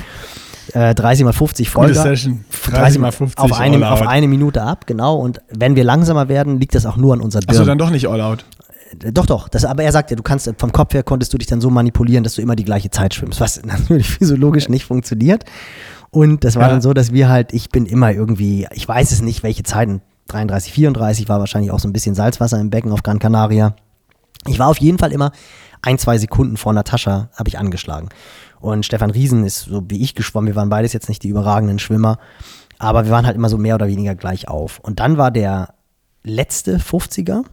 Äh, 0.73 0.93
30 0.95 1.25
mal 1.25 1.33
50 1.33 1.67
Gute 1.67 1.93
Vollgas. 1.93 2.03
Session. 2.03 2.45
30 2.67 3.01
mal 3.01 3.11
50 3.11 3.39
auf 3.39 3.59
eine, 3.59 3.91
auf 3.91 4.01
eine 4.01 4.27
Minute 4.27 4.61
ab, 4.61 4.85
genau. 4.85 5.17
Und 5.17 5.41
wenn 5.49 5.75
wir 5.75 5.83
langsamer 5.83 6.29
werden, 6.29 6.59
liegt 6.59 6.75
das 6.75 6.85
auch 6.85 6.95
nur 6.95 7.13
an 7.13 7.21
unserer 7.21 7.41
Birne. 7.41 7.65
dann 7.65 7.77
doch 7.77 7.89
nicht 7.89 8.07
all 8.07 8.21
out. 8.21 8.45
Doch, 8.97 9.25
doch. 9.25 9.49
Das, 9.49 9.65
aber 9.65 9.83
er 9.83 9.91
sagt 9.91 10.09
ja, 10.09 10.15
du 10.17 10.23
kannst 10.23 10.51
vom 10.57 10.71
Kopf 10.71 10.93
her 10.93 11.03
konntest 11.03 11.31
du 11.33 11.37
dich 11.37 11.47
dann 11.47 11.61
so 11.61 11.69
manipulieren, 11.69 12.23
dass 12.23 12.35
du 12.35 12.41
immer 12.41 12.55
die 12.55 12.65
gleiche 12.65 12.89
Zeit 12.89 13.13
schwimmst, 13.13 13.39
was 13.39 13.61
natürlich 13.65 14.09
physiologisch 14.09 14.69
nicht 14.69 14.85
funktioniert. 14.85 15.45
Und 16.11 16.43
das 16.43 16.55
war 16.55 16.63
Ja. 16.63 16.69
dann 16.69 16.81
so, 16.81 16.93
dass 16.93 17.11
wir 17.13 17.29
halt, 17.29 17.53
ich 17.53 17.69
bin 17.69 17.85
immer 17.85 18.11
irgendwie, 18.11 18.67
ich 18.73 18.87
weiß 18.87 19.11
es 19.11 19.21
nicht, 19.21 19.43
welche 19.43 19.63
Zeiten, 19.63 20.01
33, 20.29 20.73
34 20.73 21.29
war 21.29 21.39
wahrscheinlich 21.39 21.71
auch 21.71 21.79
so 21.79 21.87
ein 21.87 21.93
bisschen 21.93 22.15
Salzwasser 22.15 22.59
im 22.59 22.69
Becken 22.69 22.91
auf 22.91 23.03
Gran 23.03 23.19
Canaria. 23.19 23.75
Ich 24.47 24.57
war 24.59 24.67
auf 24.67 24.77
jeden 24.79 24.97
Fall 24.97 25.11
immer 25.11 25.31
ein, 25.81 25.97
zwei 25.97 26.17
Sekunden 26.17 26.57
vor 26.57 26.73
Natascha, 26.73 27.29
habe 27.35 27.47
ich 27.49 27.57
angeschlagen. 27.59 28.09
Und 28.59 28.85
Stefan 28.85 29.11
Riesen 29.11 29.43
ist 29.45 29.61
so 29.61 29.83
wie 29.87 30.01
ich 30.01 30.15
geschwommen. 30.15 30.47
Wir 30.47 30.55
waren 30.55 30.69
beides 30.69 30.93
jetzt 30.93 31.09
nicht 31.09 31.23
die 31.23 31.29
überragenden 31.29 31.79
Schwimmer, 31.79 32.17
aber 32.79 33.05
wir 33.05 33.11
waren 33.11 33.25
halt 33.25 33.35
immer 33.35 33.49
so 33.49 33.57
mehr 33.57 33.75
oder 33.75 33.87
weniger 33.87 34.15
gleich 34.15 34.47
auf. 34.47 34.79
Und 34.79 34.99
dann 34.99 35.17
war 35.17 35.31
der 35.31 35.73
letzte 36.23 36.77
50er. 36.77 37.43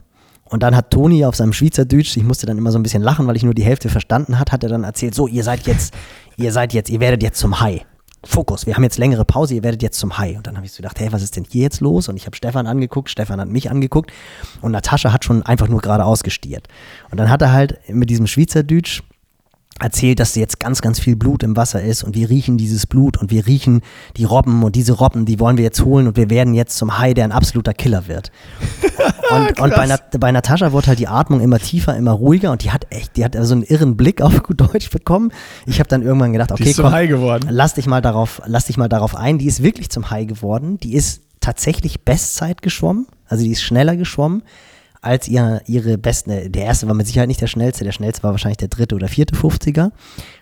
Und 0.49 0.63
dann 0.63 0.75
hat 0.75 0.91
Toni 0.91 1.25
auf 1.25 1.35
seinem 1.35 1.53
Schweizerdeutsch, 1.53 2.17
ich 2.17 2.23
musste 2.23 2.45
dann 2.45 2.57
immer 2.57 2.71
so 2.71 2.79
ein 2.79 2.83
bisschen 2.83 3.03
lachen, 3.03 3.27
weil 3.27 3.35
ich 3.35 3.43
nur 3.43 3.53
die 3.53 3.63
Hälfte 3.63 3.89
verstanden 3.89 4.39
hat, 4.39 4.51
hat 4.51 4.63
er 4.63 4.69
dann 4.69 4.83
erzählt, 4.83 5.13
so, 5.13 5.27
ihr 5.27 5.43
seid 5.43 5.67
jetzt, 5.67 5.93
ihr 6.37 6.51
seid 6.51 6.73
jetzt, 6.73 6.89
ihr 6.89 6.99
werdet 6.99 7.23
jetzt 7.23 7.39
zum 7.39 7.59
Hai. 7.59 7.85
Fokus, 8.23 8.65
wir 8.65 8.75
haben 8.75 8.83
jetzt 8.83 8.97
längere 8.97 9.25
Pause, 9.25 9.55
ihr 9.55 9.63
werdet 9.63 9.83
jetzt 9.83 9.99
zum 9.99 10.17
Hai. 10.17 10.35
Und 10.35 10.47
dann 10.47 10.55
habe 10.57 10.65
ich 10.65 10.71
so 10.71 10.77
gedacht, 10.77 10.99
hey, 10.99 11.11
was 11.11 11.21
ist 11.21 11.35
denn 11.35 11.45
hier 11.49 11.63
jetzt 11.63 11.81
los? 11.81 12.09
Und 12.09 12.17
ich 12.17 12.25
habe 12.25 12.35
Stefan 12.35 12.67
angeguckt, 12.67 13.09
Stefan 13.09 13.39
hat 13.39 13.47
mich 13.47 13.69
angeguckt 13.69 14.11
und 14.61 14.71
Natascha 14.71 15.13
hat 15.13 15.23
schon 15.23 15.43
einfach 15.43 15.67
nur 15.67 15.81
geradeaus 15.81 16.23
gestiert. 16.23 16.67
Und 17.11 17.19
dann 17.19 17.29
hat 17.29 17.41
er 17.41 17.51
halt 17.51 17.79
mit 17.89 18.09
diesem 18.09 18.27
Schweizerdeutsch 18.27 19.03
erzählt, 19.79 20.19
dass 20.19 20.35
jetzt 20.35 20.59
ganz, 20.59 20.81
ganz 20.81 20.99
viel 20.99 21.15
Blut 21.15 21.43
im 21.43 21.55
Wasser 21.55 21.81
ist 21.81 22.03
und 22.03 22.15
wir 22.15 22.29
riechen 22.29 22.57
dieses 22.57 22.85
Blut 22.85 23.17
und 23.17 23.31
wir 23.31 23.45
riechen 23.45 23.81
die 24.17 24.23
Robben 24.23 24.63
und 24.63 24.75
diese 24.75 24.93
Robben, 24.93 25.25
die 25.25 25.39
wollen 25.39 25.57
wir 25.57 25.63
jetzt 25.63 25.83
holen 25.83 26.07
und 26.07 26.17
wir 26.17 26.29
werden 26.29 26.53
jetzt 26.53 26.77
zum 26.77 26.97
Hai, 26.97 27.13
der 27.13 27.25
ein 27.25 27.31
absoluter 27.31 27.73
Killer 27.73 28.07
wird. 28.07 28.31
Und, 29.29 29.59
und 29.59 29.75
bei, 29.75 29.93
bei 30.17 30.31
Natascha 30.31 30.71
wurde 30.71 30.87
halt 30.87 30.99
die 30.99 31.09
Atmung 31.09 31.41
immer 31.41 31.59
tiefer, 31.59 31.97
immer 31.97 32.11
ruhiger 32.11 32.49
und 32.49 32.63
die 32.63 32.71
hat 32.71 32.87
echt, 32.91 33.17
die 33.17 33.25
hat 33.25 33.35
so 33.37 33.55
einen 33.55 33.63
irren 33.63 33.97
Blick 33.97 34.21
auf 34.21 34.41
gut 34.41 34.61
Deutsch 34.61 34.89
bekommen. 34.89 35.33
Ich 35.65 35.79
habe 35.79 35.89
dann 35.89 36.01
irgendwann 36.01 36.31
gedacht, 36.31 36.53
okay, 36.53 36.73
komm, 36.73 36.91
Hai 36.91 37.07
geworden. 37.07 37.49
lass 37.51 37.73
dich 37.73 37.87
mal 37.87 38.01
darauf, 38.01 38.41
lass 38.45 38.67
dich 38.67 38.77
mal 38.77 38.87
darauf 38.87 39.17
ein. 39.17 39.37
Die 39.37 39.45
ist 39.45 39.61
wirklich 39.61 39.89
zum 39.89 40.11
Hai 40.11 40.23
geworden. 40.23 40.77
Die 40.77 40.93
ist 40.93 41.23
tatsächlich 41.41 42.05
Bestzeit 42.05 42.61
geschwommen, 42.61 43.07
also 43.27 43.43
die 43.43 43.51
ist 43.51 43.61
schneller 43.61 43.97
geschwommen 43.97 44.43
als 45.07 45.27
ihr, 45.27 45.61
ihre 45.65 45.97
besten. 45.97 46.51
Der 46.51 46.65
erste 46.65 46.87
war 46.87 46.93
mit 46.93 47.07
Sicherheit 47.07 47.27
nicht 47.27 47.41
der 47.41 47.47
schnellste, 47.47 47.83
der 47.83 47.91
schnellste 47.91 48.23
war 48.23 48.31
wahrscheinlich 48.31 48.57
der 48.57 48.67
dritte 48.67 48.95
oder 48.95 49.07
vierte 49.07 49.35
50er. 49.35 49.91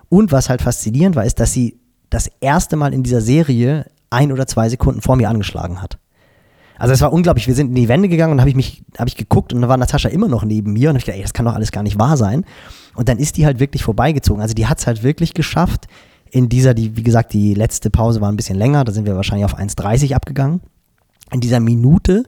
Und 0.09 0.31
was 0.31 0.49
halt 0.49 0.61
faszinierend 0.61 1.15
war, 1.15 1.25
ist, 1.25 1.39
dass 1.39 1.53
sie 1.53 1.79
das 2.09 2.29
erste 2.39 2.75
Mal 2.75 2.93
in 2.93 3.03
dieser 3.03 3.21
Serie 3.21 3.85
ein 4.09 4.31
oder 4.31 4.47
zwei 4.47 4.69
Sekunden 4.69 5.01
vor 5.01 5.15
mir 5.15 5.29
angeschlagen 5.29 5.81
hat. 5.81 5.97
Also 6.77 6.93
es 6.93 7.01
war 7.01 7.13
unglaublich. 7.13 7.47
Wir 7.47 7.55
sind 7.55 7.69
in 7.69 7.75
die 7.75 7.87
Wände 7.87 8.09
gegangen 8.09 8.33
und 8.33 8.39
habe 8.39 8.49
ich 8.49 8.55
mich, 8.55 8.83
habe 8.97 9.07
ich 9.07 9.15
geguckt 9.15 9.53
und 9.53 9.61
da 9.61 9.69
war 9.69 9.77
Natascha 9.77 10.09
immer 10.09 10.27
noch 10.27 10.43
neben 10.43 10.73
mir 10.73 10.89
und 10.89 10.95
habe 10.95 11.05
gedacht, 11.05 11.17
ey, 11.17 11.21
das 11.21 11.33
kann 11.33 11.45
doch 11.45 11.53
alles 11.53 11.71
gar 11.71 11.83
nicht 11.83 11.97
wahr 11.97 12.17
sein. 12.17 12.45
Und 12.95 13.07
dann 13.07 13.17
ist 13.17 13.37
die 13.37 13.45
halt 13.45 13.59
wirklich 13.59 13.83
vorbeigezogen. 13.83 14.41
Also 14.41 14.53
die 14.53 14.67
hat 14.67 14.79
es 14.79 14.87
halt 14.87 15.03
wirklich 15.03 15.33
geschafft. 15.33 15.85
In 16.31 16.49
dieser, 16.49 16.73
die, 16.73 16.97
wie 16.97 17.03
gesagt, 17.03 17.33
die 17.33 17.53
letzte 17.53 17.89
Pause 17.89 18.19
war 18.19 18.29
ein 18.29 18.35
bisschen 18.35 18.57
länger, 18.57 18.83
da 18.83 18.91
sind 18.91 19.05
wir 19.05 19.15
wahrscheinlich 19.15 19.45
auf 19.45 19.57
1,30 19.57 20.13
abgegangen. 20.15 20.61
In 21.31 21.39
dieser 21.39 21.59
Minute 21.59 22.23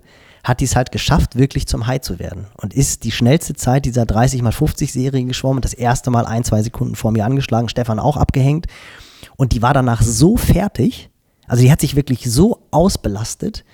hat 0.48 0.62
die 0.62 0.66
es 0.66 0.76
halt 0.76 0.92
geschafft, 0.92 1.36
wirklich 1.36 1.68
zum 1.68 1.88
High 1.88 2.02
zu 2.02 2.20
werden. 2.20 2.48
Und 2.56 2.74
ist 2.74 3.04
die 3.04 3.12
schnellste 3.12 3.54
Zeit 3.54 3.86
dieser 3.86 4.06
30 4.06 4.42
mal 4.42 4.54
50 4.54 4.94
Serie 4.94 5.26
geschwommen, 5.26 5.62
das 5.62 5.74
erste 5.74 6.10
Mal 6.10 6.26
ein, 6.26 6.46
zwei 6.46 6.62
Sekunden 6.64 6.96
vor 6.96 7.12
mir 7.12 7.26
angeschlagen, 7.26 7.68
Stefan 7.68 8.00
auch 8.00 8.16
abgehängt. 8.16 8.68
Und 9.36 9.52
die 9.52 9.62
war 9.62 9.74
danach 9.74 10.02
so 10.02 10.38
fertig, 10.38 11.10
also 11.48 11.64
die 11.64 11.72
hat 11.72 11.82
sich 11.82 11.96
wirklich 11.96 12.32
so 12.32 12.62
ausbelastet, 12.72 13.66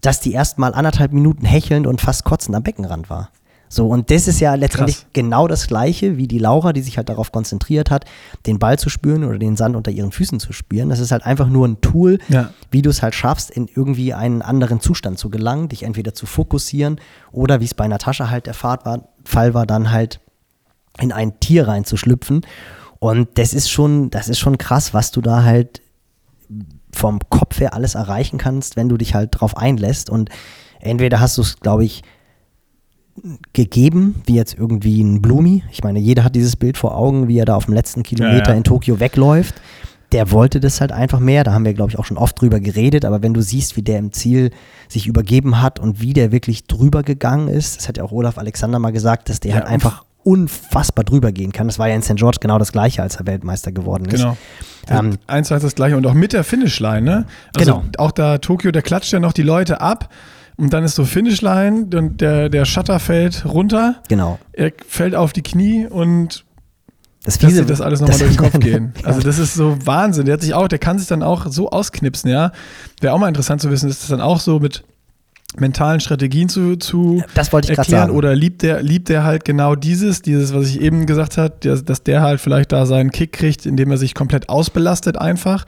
dass 0.00 0.20
die 0.20 0.32
erst 0.32 0.58
mal 0.58 0.74
anderthalb 0.74 1.12
Minuten 1.12 1.44
hechelnd 1.44 1.86
und 1.86 2.00
fast 2.00 2.24
kotzend 2.24 2.56
am 2.56 2.62
Beckenrand 2.62 3.10
war. 3.10 3.30
So, 3.74 3.86
und 3.88 4.10
das 4.10 4.28
ist 4.28 4.38
ja 4.38 4.54
letztendlich 4.54 4.96
Krass. 4.98 5.06
genau 5.14 5.48
das 5.48 5.66
Gleiche 5.66 6.18
wie 6.18 6.28
die 6.28 6.36
Laura, 6.38 6.74
die 6.74 6.82
sich 6.82 6.98
halt 6.98 7.08
darauf 7.08 7.32
konzentriert 7.32 7.90
hat, 7.90 8.04
den 8.44 8.58
Ball 8.58 8.78
zu 8.78 8.90
spüren 8.90 9.24
oder 9.24 9.38
den 9.38 9.56
Sand 9.56 9.76
unter 9.76 9.90
ihren 9.90 10.12
Füßen 10.12 10.40
zu 10.40 10.52
spüren. 10.52 10.90
Das 10.90 10.98
ist 10.98 11.10
halt 11.10 11.24
einfach 11.24 11.48
nur 11.48 11.66
ein 11.66 11.80
Tool, 11.80 12.18
Ja. 12.28 12.50
wie 12.70 12.82
du 12.82 12.90
es 12.90 13.00
halt 13.02 13.14
schaffst, 13.14 13.50
in 13.50 13.68
irgendwie 13.74 14.12
einen 14.12 14.42
anderen 14.42 14.80
Zustand 14.80 15.18
zu 15.18 15.30
gelangen, 15.30 15.70
dich 15.70 15.84
entweder 15.84 16.12
zu 16.12 16.26
fokussieren 16.26 17.00
oder 17.32 17.60
wie 17.60 17.64
es 17.64 17.72
bei 17.72 17.88
Natascha 17.88 18.28
halt 18.28 18.44
der 18.44 18.52
Fall 18.52 18.78
war, 18.84 19.08
Fall 19.24 19.54
war, 19.54 19.64
dann 19.64 19.90
halt 19.90 20.20
in 21.00 21.10
ein 21.10 21.40
Tier 21.40 21.66
reinzuschlüpfen. 21.66 22.42
Und 22.98 23.38
das 23.38 23.54
ist 23.54 23.70
schon, 23.70 24.10
das 24.10 24.28
ist 24.28 24.38
schon 24.38 24.58
krass, 24.58 24.92
was 24.92 25.12
du 25.12 25.22
da 25.22 25.44
halt 25.44 25.80
vom 26.92 27.20
Kopf 27.30 27.58
her 27.58 27.72
alles 27.72 27.94
erreichen 27.94 28.36
kannst, 28.36 28.76
wenn 28.76 28.90
du 28.90 28.98
dich 28.98 29.14
halt 29.14 29.30
drauf 29.32 29.56
einlässt. 29.56 30.10
Und 30.10 30.28
entweder 30.80 31.20
hast 31.20 31.38
du 31.38 31.42
es, 31.42 31.56
glaube 31.60 31.86
ich, 31.86 32.02
gegeben, 33.52 34.22
wie 34.26 34.34
jetzt 34.34 34.54
irgendwie 34.58 35.02
ein 35.02 35.20
Blumi. 35.20 35.62
Ich 35.70 35.82
meine, 35.84 35.98
jeder 35.98 36.24
hat 36.24 36.34
dieses 36.34 36.56
Bild 36.56 36.76
vor 36.78 36.96
Augen, 36.96 37.28
wie 37.28 37.38
er 37.38 37.44
da 37.44 37.54
auf 37.56 37.66
dem 37.66 37.74
letzten 37.74 38.02
Kilometer 38.02 38.38
Ja, 38.46 38.48
ja. 38.50 38.54
in 38.54 38.64
Tokio 38.64 39.00
wegläuft. 39.00 39.54
Der 40.12 40.30
wollte 40.30 40.60
das 40.60 40.80
halt 40.80 40.92
einfach 40.92 41.20
mehr. 41.20 41.42
Da 41.44 41.52
haben 41.54 41.64
wir, 41.64 41.72
glaube 41.72 41.90
ich, 41.90 41.98
auch 41.98 42.04
schon 42.04 42.18
oft 42.18 42.38
drüber 42.40 42.60
geredet. 42.60 43.04
Aber 43.04 43.22
wenn 43.22 43.32
du 43.32 43.40
siehst, 43.40 43.76
wie 43.76 43.82
der 43.82 43.98
im 43.98 44.12
Ziel 44.12 44.50
sich 44.88 45.06
übergeben 45.06 45.62
hat 45.62 45.78
und 45.78 46.00
wie 46.00 46.12
der 46.12 46.32
wirklich 46.32 46.66
drüber 46.66 47.02
gegangen 47.02 47.48
ist, 47.48 47.78
das 47.78 47.88
hat 47.88 47.96
ja 47.96 48.04
auch 48.04 48.12
Olaf 48.12 48.36
Alexander 48.36 48.78
mal 48.78 48.92
gesagt, 48.92 49.28
dass 49.30 49.40
der 49.40 49.50
Ja, 49.52 49.56
halt 49.58 49.66
einfach 49.68 50.04
unfassbar 50.24 51.04
drüber 51.04 51.32
gehen 51.32 51.50
kann. 51.52 51.66
Das 51.66 51.78
war 51.78 51.88
ja 51.88 51.94
in 51.96 52.02
St. 52.02 52.16
George 52.16 52.38
genau 52.40 52.58
das 52.58 52.72
Gleiche, 52.72 53.02
als 53.02 53.16
er 53.16 53.26
Weltmeister 53.26 53.72
geworden 53.72 54.04
ist. 54.04 54.20
Genau. 54.20 54.36
Ähm, 54.88 55.16
Eins 55.26 55.50
eins 55.50 55.62
das 55.62 55.74
gleiche 55.74 55.96
und 55.96 56.06
auch 56.06 56.14
mit 56.14 56.32
der 56.32 56.44
Finishline, 56.44 57.02
ne? 57.02 57.26
Also 57.56 57.72
Genau. 57.76 57.84
auch 57.98 58.12
da 58.12 58.38
Tokio, 58.38 58.70
der 58.70 58.82
klatscht 58.82 59.12
ja 59.12 59.18
noch 59.20 59.32
die 59.32 59.42
Leute 59.42 59.80
ab 59.80 60.10
und 60.62 60.72
dann 60.72 60.84
ist 60.84 60.94
so 60.94 61.04
Finishline 61.04 61.88
und 61.94 62.20
der, 62.20 62.48
der 62.48 62.64
Shutter 62.64 63.00
fällt 63.00 63.44
runter, 63.44 63.96
Genau. 64.08 64.38
er 64.52 64.70
fällt 64.86 65.16
auf 65.16 65.32
die 65.32 65.42
Knie 65.42 65.86
und 65.86 66.44
Das 67.24 67.36
dass 67.38 67.50
Fiese, 67.50 67.62
dir 67.62 67.66
das 67.66 67.80
alles 67.80 68.00
nochmal 68.00 68.16
durch 68.18 68.30
den 68.30 68.36
Kopf 68.36 68.58
gehen. 68.60 68.92
Also 69.02 69.20
das 69.20 69.38
ist 69.40 69.54
so 69.54 69.76
Wahnsinn. 69.84 70.26
Der 70.26 70.34
hat 70.34 70.40
sich 70.40 70.54
auch, 70.54 70.68
der 70.68 70.78
kann 70.78 70.98
sich 71.00 71.08
dann 71.08 71.24
auch 71.24 71.46
so 71.50 71.70
ausknipsen, 71.70 72.30
ja. 72.30 72.52
Wäre 73.00 73.12
auch 73.12 73.18
mal 73.18 73.26
interessant 73.26 73.60
zu 73.60 73.70
wissen, 73.72 73.90
ist 73.90 74.02
das 74.02 74.08
dann 74.10 74.20
auch 74.20 74.38
so 74.38 74.60
mit 74.60 74.84
mentalen 75.56 75.98
Strategien 76.00 76.48
zu, 76.48 76.76
zu 76.76 77.22
Das 77.34 77.52
wollte 77.52 77.72
ich 77.72 77.76
erklären 77.78 78.04
sagen. 78.06 78.16
oder 78.16 78.34
liebt 78.36 78.62
der, 78.62 78.82
liebt 78.82 79.08
der 79.08 79.24
halt 79.24 79.44
genau 79.44 79.74
dieses, 79.74 80.22
dieses, 80.22 80.54
was 80.54 80.68
ich 80.68 80.80
eben 80.80 81.06
gesagt 81.06 81.36
habe, 81.38 81.54
dass, 81.60 81.84
dass 81.84 82.04
der 82.04 82.22
halt 82.22 82.40
vielleicht 82.40 82.70
da 82.70 82.86
seinen 82.86 83.10
Kick 83.10 83.32
kriegt, 83.32 83.66
indem 83.66 83.90
er 83.90 83.96
sich 83.98 84.14
komplett 84.14 84.48
ausbelastet 84.48 85.18
einfach 85.18 85.66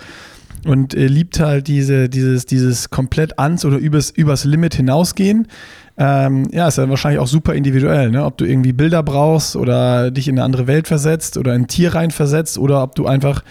und 0.66 0.94
äh, 0.94 1.06
liebt 1.06 1.40
halt 1.40 1.68
diese, 1.68 2.08
dieses, 2.08 2.46
dieses 2.46 2.90
komplett 2.90 3.38
ans 3.38 3.64
oder 3.64 3.76
übers, 3.78 4.10
übers 4.10 4.44
Limit 4.44 4.74
hinausgehen. 4.74 5.48
Ähm, 5.96 6.48
ja, 6.52 6.66
ist 6.68 6.78
ja 6.78 6.88
wahrscheinlich 6.88 7.20
auch 7.20 7.26
super 7.28 7.54
individuell, 7.54 8.10
ne? 8.10 8.24
ob 8.24 8.36
du 8.38 8.44
irgendwie 8.44 8.72
Bilder 8.72 9.02
brauchst 9.02 9.54
oder 9.54 10.10
dich 10.10 10.26
in 10.26 10.34
eine 10.36 10.44
andere 10.44 10.66
Welt 10.66 10.88
versetzt 10.88 11.36
oder 11.36 11.54
in 11.54 11.62
ein 11.62 11.66
Tier 11.68 11.94
rein 11.94 12.10
versetzt 12.10 12.58
oder 12.58 12.82
ob 12.82 12.96
du 12.96 13.06
einfach 13.06 13.44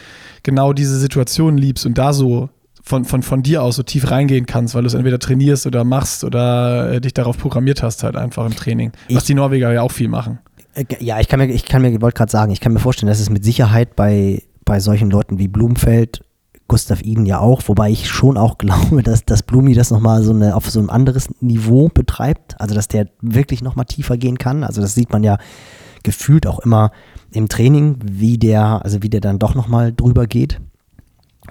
genau 0.43 0.73
diese 0.73 0.99
Situation 0.99 1.57
liebst 1.57 1.85
und 1.85 1.97
da 1.97 2.11
so 2.11 2.49
von, 2.83 3.05
von, 3.05 3.23
von 3.23 3.43
dir 3.43 3.63
aus 3.63 3.77
so 3.77 3.83
tief 3.83 4.11
reingehen 4.11 4.45
kannst, 4.45 4.75
weil 4.75 4.81
du 4.81 4.87
es 4.87 4.93
entweder 4.93 5.19
trainierst 5.19 5.65
oder 5.65 5.85
machst 5.85 6.25
oder 6.25 6.91
äh, 6.91 6.99
dich 6.99 7.13
darauf 7.13 7.37
programmiert 7.37 7.81
hast, 7.81 8.03
halt 8.03 8.17
einfach 8.17 8.45
im 8.45 8.53
Training. 8.53 8.91
was 9.09 9.23
Ich- 9.23 9.27
die 9.27 9.35
Norweger 9.35 9.71
ja 9.71 9.81
auch 9.81 9.91
viel 9.93 10.09
machen. 10.09 10.39
Äh, 10.73 10.83
Ja, 10.99 11.21
ich 11.21 11.29
kann 11.29 11.39
mir, 11.39 11.45
ich 11.45 11.63
kann 11.63 11.81
mir, 11.81 12.01
wollte 12.01 12.17
gerade 12.17 12.31
sagen, 12.31 12.51
ich 12.51 12.59
kann 12.59 12.73
mir 12.73 12.79
vorstellen, 12.79 13.07
dass 13.07 13.21
es 13.21 13.29
mit 13.29 13.45
Sicherheit 13.45 13.95
bei, 13.95 14.43
bei 14.65 14.81
solchen 14.81 15.09
Leuten 15.09 15.39
wie 15.39 15.47
Blumfeld, 15.47 16.25
Gustav 16.73 17.03
Iden 17.03 17.27
ja 17.27 17.37
auch, 17.37 17.61
wobei 17.67 17.91
ich 17.91 18.09
schon 18.09 18.35
auch 18.35 18.57
glaube, 18.57 19.03
dass, 19.03 19.25
dass 19.25 19.43
Blumi 19.43 19.75
das 19.75 19.91
nochmal 19.91 20.23
so 20.23 20.33
eine, 20.33 20.55
auf 20.55 20.67
so 20.71 20.79
ein 20.79 20.89
anderes 20.89 21.29
Niveau 21.39 21.87
betreibt, 21.87 22.59
also 22.59 22.73
dass 22.73 22.87
der 22.87 23.09
wirklich 23.21 23.61
nochmal 23.61 23.85
tiefer 23.85 24.17
gehen 24.17 24.39
kann. 24.39 24.63
Also 24.63 24.81
das 24.81 24.95
sieht 24.95 25.11
man 25.13 25.23
ja 25.23 25.37
gefühlt 26.01 26.47
auch 26.47 26.57
immer 26.57 26.91
im 27.31 27.47
Training, 27.47 27.99
wie 28.03 28.39
der, 28.39 28.83
also 28.83 29.03
wie 29.03 29.09
der 29.11 29.21
dann 29.21 29.37
doch 29.37 29.53
nochmal 29.53 29.93
drüber 29.93 30.25
geht. 30.25 30.61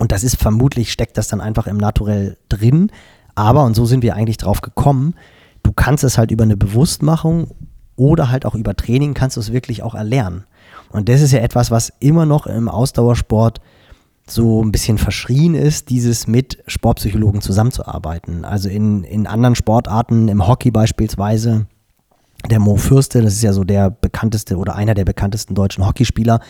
Und 0.01 0.11
das 0.11 0.25
ist 0.25 0.39
vermutlich, 0.39 0.91
steckt 0.91 1.17
das 1.17 1.29
dann 1.29 1.41
einfach 1.41 1.69
im 1.69 1.77
Naturell 1.77 2.37
drin. 2.49 2.91
Aber, 3.37 3.63
und 3.63 3.75
so 3.75 3.85
sind 3.85 4.03
wir 4.03 4.17
eigentlich 4.17 4.39
drauf 4.39 4.61
gekommen, 4.61 5.15
du 5.63 5.71
kannst 5.73 6.03
es 6.03 6.19
halt 6.19 6.33
über 6.33 6.43
eine 6.43 6.57
Bewusstmachung 6.57 7.47
oder 7.95 8.33
halt 8.33 8.45
auch 8.45 8.57
über 8.57 8.75
Training 8.75 9.15
kannst 9.15 9.37
du 9.37 9.41
es 9.41 9.53
wirklich 9.53 9.85
auch 9.85 9.95
erlernen. 9.95 10.47
Und 10.91 11.09
das 11.09 11.21
ist 11.21 11.31
ja 11.31 11.39
etwas, 11.39 11.71
was 11.71 11.93
immer 12.01 12.27
noch 12.27 12.49
im 12.49 12.69
Ausdauersport 12.69 13.61
so 14.27 14.63
ein 14.63 14.73
bisschen 14.73 14.99
verschrien 14.99 15.55
ist, 15.55 15.91
dieses 15.91 16.27
mit 16.27 16.63
Sportpsychologen 16.67 17.41
zusammenzuarbeiten. 17.41 18.45
Also 18.45 18.69
in, 18.69 19.05
in 19.05 19.27
anderen 19.27 19.55
Sportarten, 19.55 20.29
im 20.29 20.47
Hockey 20.47 20.71
beispielsweise, 20.71 21.67
der 22.51 22.61
Mo 22.61 22.77
Fürste, 22.77 23.23
das 23.23 23.35
ist 23.35 23.43
ja 23.43 23.53
so 23.53 23.65
der 23.65 23.91
bekannteste 23.91 24.57
oder 24.57 24.75
einer 24.75 24.95
der 24.95 25.05
bekanntesten 25.05 25.55
deutschen 25.55 25.87
Hockeyspieler, 25.87 26.41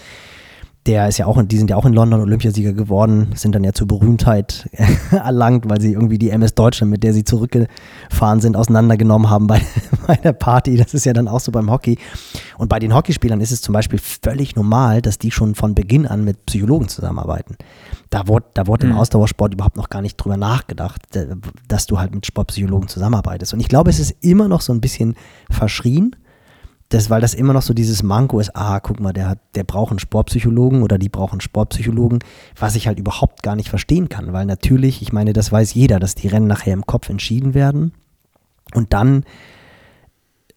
der 0.87 1.07
ist 1.09 1.19
ja 1.19 1.27
auch, 1.27 1.41
die 1.45 1.59
sind 1.59 1.71
ja 1.71 1.77
auch 1.77 1.85
in 1.85 1.93
London 1.93 2.21
Olympiasieger 2.23 2.73
geworden, 2.73 3.29
sind 3.37 3.55
dann 3.55 3.63
ja 3.63 3.73
zur 3.73 3.87
Berühmtheit 3.87 4.69
erlangt, 5.13 5.69
weil 5.71 5.81
sie 5.81 5.93
irgendwie 5.93 6.19
die 6.19 6.31
MS 6.31 6.55
Deutschland, 6.55 6.91
mit 6.91 7.05
der 7.05 7.13
sie 7.15 7.23
zurückgefahren 7.25 8.41
sind, 8.41 8.57
auseinandergenommen 8.57 9.31
haben 9.31 9.47
bei, 9.47 9.61
bei 10.09 10.17
der 10.17 10.33
Party. 10.33 10.77
Das 10.77 10.93
ist 10.93 11.05
ja 11.07 11.13
dann 11.13 11.29
auch 11.29 11.39
so 11.41 11.53
beim 11.53 11.71
Hockey. 11.71 11.99
Und 12.59 12.69
bei 12.69 12.81
den 12.81 12.95
Hockeyspielern 12.95 13.41
ist 13.41 13.53
es 13.53 13.61
zum 13.61 13.73
Beispiel 13.75 14.01
völlig 14.01 14.57
normal, 14.57 15.03
dass 15.03 15.19
die 15.19 15.31
schon 15.31 15.55
von 15.55 15.75
Beginn 15.77 16.07
an 16.07 16.25
mit 16.25 16.47
Psychologen 16.47 16.89
zusammenarbeiten. 16.89 17.57
Da 18.11 18.27
wurde, 18.27 18.47
da 18.55 18.67
wurde 18.67 18.87
im 18.87 18.93
Mhm. 18.93 18.99
Ausdauersport 18.99 19.55
überhaupt 19.55 19.77
noch 19.77 19.89
gar 19.89 20.03
nicht 20.03 20.17
drüber 20.17 20.37
nachgedacht, 20.37 21.01
d- 21.15 21.29
dass 21.69 21.87
du 21.87 21.99
halt 22.01 22.13
mit 22.15 22.27
Sportpsychologen 22.27 22.89
zusammenarbeitest. 22.89 23.55
Und 23.55 23.61
ich 23.61 23.69
glaube, 23.69 23.91
es 23.91 24.01
ist 24.01 24.17
immer 24.21 24.49
noch 24.49 24.61
so 24.61 24.73
ein 24.73 24.81
bisschen 24.81 25.15
verschrien, 25.49 26.17
das, 26.93 27.09
weil 27.09 27.21
das 27.21 27.35
immer 27.35 27.55
noch 27.55 27.63
so 27.63 27.73
dieses 27.73 28.03
Manko 28.03 28.39
ist, 28.39 28.55
ah, 28.55 28.81
guck 28.81 29.01
mal, 29.01 29.13
der, 29.13 29.39
der 29.55 29.65
braucht 29.65 29.91
einen 29.91 29.99
Sportpsychologen 29.99 30.83
oder 30.83 30.99
die 30.99 31.09
brauchen 31.09 31.35
einen 31.35 31.41
Sportpsychologen, 31.41 32.19
was 32.59 32.75
ich 32.75 32.87
halt 32.87 32.99
überhaupt 32.99 33.43
gar 33.43 33.57
nicht 33.57 33.71
verstehen 33.71 34.09
kann, 34.09 34.33
weil 34.33 34.45
natürlich, 34.45 35.01
ich 35.01 35.13
meine, 35.13 35.33
das 35.33 35.51
weiß 35.51 35.73
jeder, 35.75 35.99
dass 35.99 36.15
die 36.15 36.29
Rennen 36.29 36.47
nachher 36.47 36.75
im 36.75 36.87
Kopf 36.87 37.09
entschieden 37.09 37.55
werden 37.55 37.93
und 38.75 38.93
dann 38.93 39.25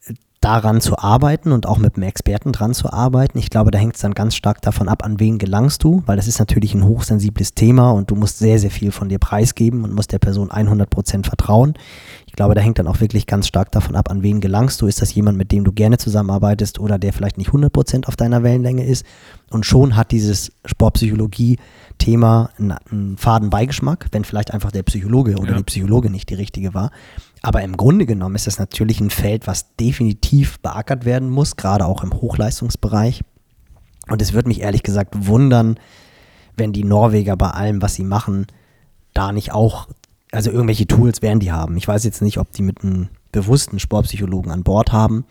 äh, 0.08 0.14
daran 0.42 0.82
zu 0.82 0.98
arbeiten 0.98 1.54
und 1.54 1.68
auch 1.68 1.78
mit 1.78 1.96
einem 1.96 2.04
Experten 2.04 2.52
dran 2.52 2.74
zu 2.74 2.92
arbeiten. 2.92 3.38
Ich 3.38 3.50
glaube, 3.50 3.72
da 3.72 3.80
hängt 3.80 3.96
es 3.96 4.02
dann 4.02 4.14
ganz 4.14 4.36
stark 4.36 4.62
davon 4.62 4.90
ab, 4.90 5.06
an 5.06 5.22
wen 5.22 5.38
gelangst 5.38 5.84
du, 5.84 6.04
weil 6.06 6.18
das 6.18 6.28
ist 6.28 6.40
natürlich 6.40 6.74
ein 6.74 6.84
hochsensibles 6.84 7.54
Thema 7.54 7.92
und 7.92 8.12
du 8.12 8.16
musst 8.16 8.40
sehr, 8.40 8.60
sehr 8.60 8.72
viel 8.72 8.92
von 8.92 9.08
dir 9.08 9.20
preisgeben 9.20 9.86
und 9.86 9.94
musst 9.94 10.12
der 10.12 10.20
Person 10.20 10.50
100% 10.50 11.26
vertrauen. 11.26 11.76
Ich 12.36 12.38
glaube, 12.38 12.54
da 12.54 12.60
hängt 12.60 12.80
dann 12.80 12.88
auch 12.88 13.00
wirklich 13.00 13.28
ganz 13.28 13.48
stark 13.48 13.72
davon 13.72 13.96
ab, 13.96 14.12
an 14.12 14.22
wen 14.22 14.42
gelangst 14.42 14.82
du. 14.82 14.88
Ist 14.88 15.02
das 15.02 15.14
jemand, 15.16 15.38
mit 15.38 15.54
dem 15.54 15.64
du 15.64 15.72
gerne 15.72 15.98
zusammenarbeitest 15.98 16.82
oder 16.82 17.00
der 17.00 17.14
vielleicht 17.14 17.38
nicht 17.38 17.52
100% 17.52 18.08
auf 18.08 18.18
deiner 18.18 18.44
Wellenlänge 18.44 18.84
ist? 18.86 19.06
Und 19.52 19.66
schon 19.66 19.96
hat 19.96 20.12
dieses 20.12 20.52
Sportpsychologie-Thema 20.66 22.50
einen, 22.58 22.72
einen 22.92 23.18
faden 23.18 23.50
Beigeschmack, 23.50 24.08
wenn 24.12 24.26
vielleicht 24.26 24.52
einfach 24.54 24.72
der 24.72 24.84
Psychologe 24.84 25.38
oder 25.38 25.52
Ja. 25.52 25.58
die 25.60 25.64
Psychologe 25.64 26.10
nicht 26.10 26.30
die 26.30 26.34
richtige 26.34 26.74
war. 26.74 26.92
Aber 27.42 27.62
im 27.62 27.78
Grunde 27.78 28.06
genommen 28.06 28.36
ist 28.36 28.48
das 28.48 28.60
natürlich 28.60 29.00
ein 29.00 29.12
Feld, 29.12 29.48
was 29.48 29.74
definitiv 29.78 30.60
beackert 30.60 31.06
werden 31.06 31.30
muss, 31.30 31.56
gerade 31.56 31.86
auch 31.86 32.04
im 32.04 32.12
Hochleistungsbereich. 32.12 33.22
Und 34.10 34.22
es 34.22 34.34
würde 34.34 34.50
mich 34.50 34.60
ehrlich 34.60 34.84
gesagt 34.84 35.16
wundern, 35.26 35.80
wenn 36.58 36.74
die 36.74 36.84
Norweger 36.84 37.38
bei 37.38 37.52
allem, 37.52 37.82
was 37.82 37.96
sie 37.96 38.04
machen, 38.04 38.48
da 39.14 39.32
nicht 39.32 39.54
auch, 39.54 39.88
also 40.36 40.52
irgendwelche 40.52 40.86
Tools 40.86 41.22
werden 41.22 41.40
die 41.40 41.52
haben. 41.52 41.78
Ich 41.78 41.88
weiß 41.88 42.04
jetzt 42.04 42.22
nicht, 42.22 42.38
ob 42.38 42.52
die 42.52 42.62
mit 42.62 42.84
einem 42.84 43.10
bewussten 43.32 43.80
Sportpsychologen 43.80 44.52
an 44.52 44.64
Bord 44.64 44.92
haben. 44.92 45.26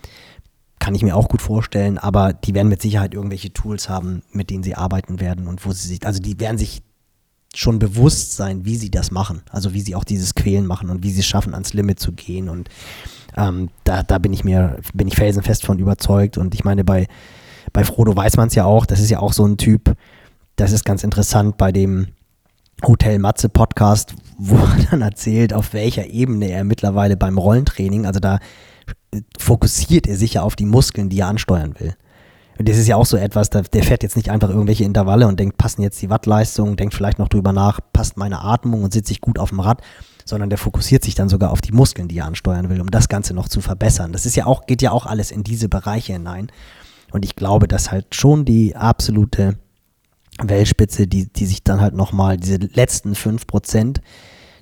Kann 0.79 0.95
ich 0.95 1.03
mir 1.03 1.17
auch 1.17 1.29
gut 1.29 1.43
vorstellen, 1.43 1.99
aber 1.99 2.33
die 2.33 2.55
werden 2.55 2.69
mit 2.69 2.83
Sicherheit 2.83 3.15
irgendwelche 3.15 3.53
Tools 3.53 3.89
haben, 3.89 4.23
mit 4.33 4.51
denen 4.51 4.63
sie 4.63 4.75
arbeiten 4.75 5.21
werden 5.21 5.47
und 5.47 5.65
wo 5.65 5.73
sie 5.73 5.89
sich, 5.89 6.05
also 6.07 6.21
die 6.21 6.41
werden 6.41 6.59
sich 6.59 6.83
schon 7.55 7.79
bewusst 7.79 8.35
sein, 8.35 8.65
wie 8.65 8.77
sie 8.77 8.91
das 8.91 9.11
machen. 9.11 9.43
Also 9.51 9.75
wie 9.75 9.81
sie 9.81 9.95
auch 9.95 10.05
dieses 10.05 10.35
Quälen 10.35 10.67
machen 10.67 10.91
und 10.91 11.03
wie 11.03 11.11
sie 11.11 11.21
es 11.21 11.27
schaffen, 11.27 11.55
ans 11.55 11.73
Limit 11.73 12.01
zu 12.01 12.13
gehen. 12.13 12.49
Und 12.49 12.69
ähm, 13.37 13.69
da, 13.85 14.03
da 14.03 14.19
bin 14.19 14.33
ich 14.33 14.43
mir, 14.43 14.79
bin 14.93 15.07
ich 15.07 15.15
felsenfest 15.15 15.65
von 15.65 15.79
überzeugt. 15.79 16.37
Und 16.37 16.55
ich 16.55 16.65
meine, 16.65 16.83
bei, 16.83 17.07
bei 17.73 17.85
Frodo 17.85 18.17
weiß 18.17 18.37
man 18.37 18.49
es 18.49 18.55
ja 18.55 18.65
auch, 18.65 18.87
das 18.87 19.01
ist 19.01 19.11
ja 19.11 19.21
auch 19.21 19.33
so 19.33 19.47
ein 19.47 19.57
Typ, 19.57 19.95
das 20.57 20.73
ist 20.73 20.85
ganz 20.85 21.05
interessant 21.05 21.57
bei 21.57 21.73
dem 21.73 22.09
Hotel 22.87 23.19
Matze 23.19 23.49
Podcast, 23.49 24.15
wo 24.39 24.57
er 24.57 24.87
dann 24.91 25.03
erzählt, 25.03 25.53
auf 25.53 25.73
welcher 25.73 26.07
Ebene 26.07 26.51
er 26.51 26.65
mittlerweile 26.65 27.17
beim 27.17 27.39
Rollentraining, 27.39 28.07
also 28.07 28.21
da 28.21 28.39
fokussiert 29.39 30.07
er 30.07 30.17
sich 30.17 30.35
ja 30.35 30.43
auf 30.43 30.57
die 30.57 30.67
Muskeln, 30.67 31.09
die 31.09 31.21
er 31.21 31.29
ansteuern 31.29 31.75
will. 31.79 31.95
Und 32.59 32.69
das 32.69 32.79
ist 32.79 32.87
ja 32.87 32.97
auch 32.97 33.07
so 33.07 33.17
etwas, 33.17 33.51
der, 33.51 33.63
der 33.63 33.83
fährt 33.83 34.03
jetzt 34.03 34.17
nicht 34.17 34.31
einfach 34.31 34.49
irgendwelche 34.49 34.85
Intervalle 34.85 35.27
und 35.27 35.41
denkt, 35.41 35.59
passen 35.59 35.83
jetzt 35.83 36.01
die 36.03 36.11
Wattleistungen, 36.11 36.77
denkt 36.77 36.95
vielleicht 36.95 37.19
noch 37.19 37.29
drüber 37.29 37.53
nach, 37.53 37.81
passt 37.93 38.17
meine 38.17 38.43
Atmung 38.43 38.85
und 38.85 38.93
sitze 38.93 39.13
ich 39.13 39.21
gut 39.21 39.39
auf 39.39 39.49
dem 39.49 39.61
Rad, 39.61 39.83
sondern 40.25 40.51
der 40.51 40.59
fokussiert 40.59 41.05
sich 41.05 41.15
dann 41.15 41.29
sogar 41.29 41.51
auf 41.51 41.61
die 41.61 41.73
Muskeln, 41.73 42.09
die 42.09 42.19
er 42.19 42.27
ansteuern 42.27 42.69
will, 42.69 42.81
um 42.81 42.91
das 42.91 43.09
Ganze 43.09 43.35
noch 43.35 43.49
zu 43.49 43.61
verbessern. 43.61 44.13
Das 44.13 44.25
ist 44.25 44.37
ja 44.37 44.47
auch, 44.47 44.67
geht 44.67 44.83
ja 44.83 44.93
auch 44.93 45.07
alles 45.07 45.31
in 45.31 45.43
diese 45.43 45.69
Bereiche 45.69 46.13
hinein. 46.13 46.51
Und 47.13 47.25
ich 47.25 47.37
glaube, 47.37 47.69
dass 47.69 47.91
halt 47.91 48.15
schon 48.15 48.45
die 48.45 48.77
absolute 48.77 49.59
Weltspitze, 50.43 51.07
die, 51.07 51.27
die 51.27 51.47
sich 51.47 51.63
dann 51.63 51.81
halt 51.81 51.95
nochmal, 51.95 52.37
diese 52.37 52.57
letzten 52.57 53.15
5%, 53.15 54.01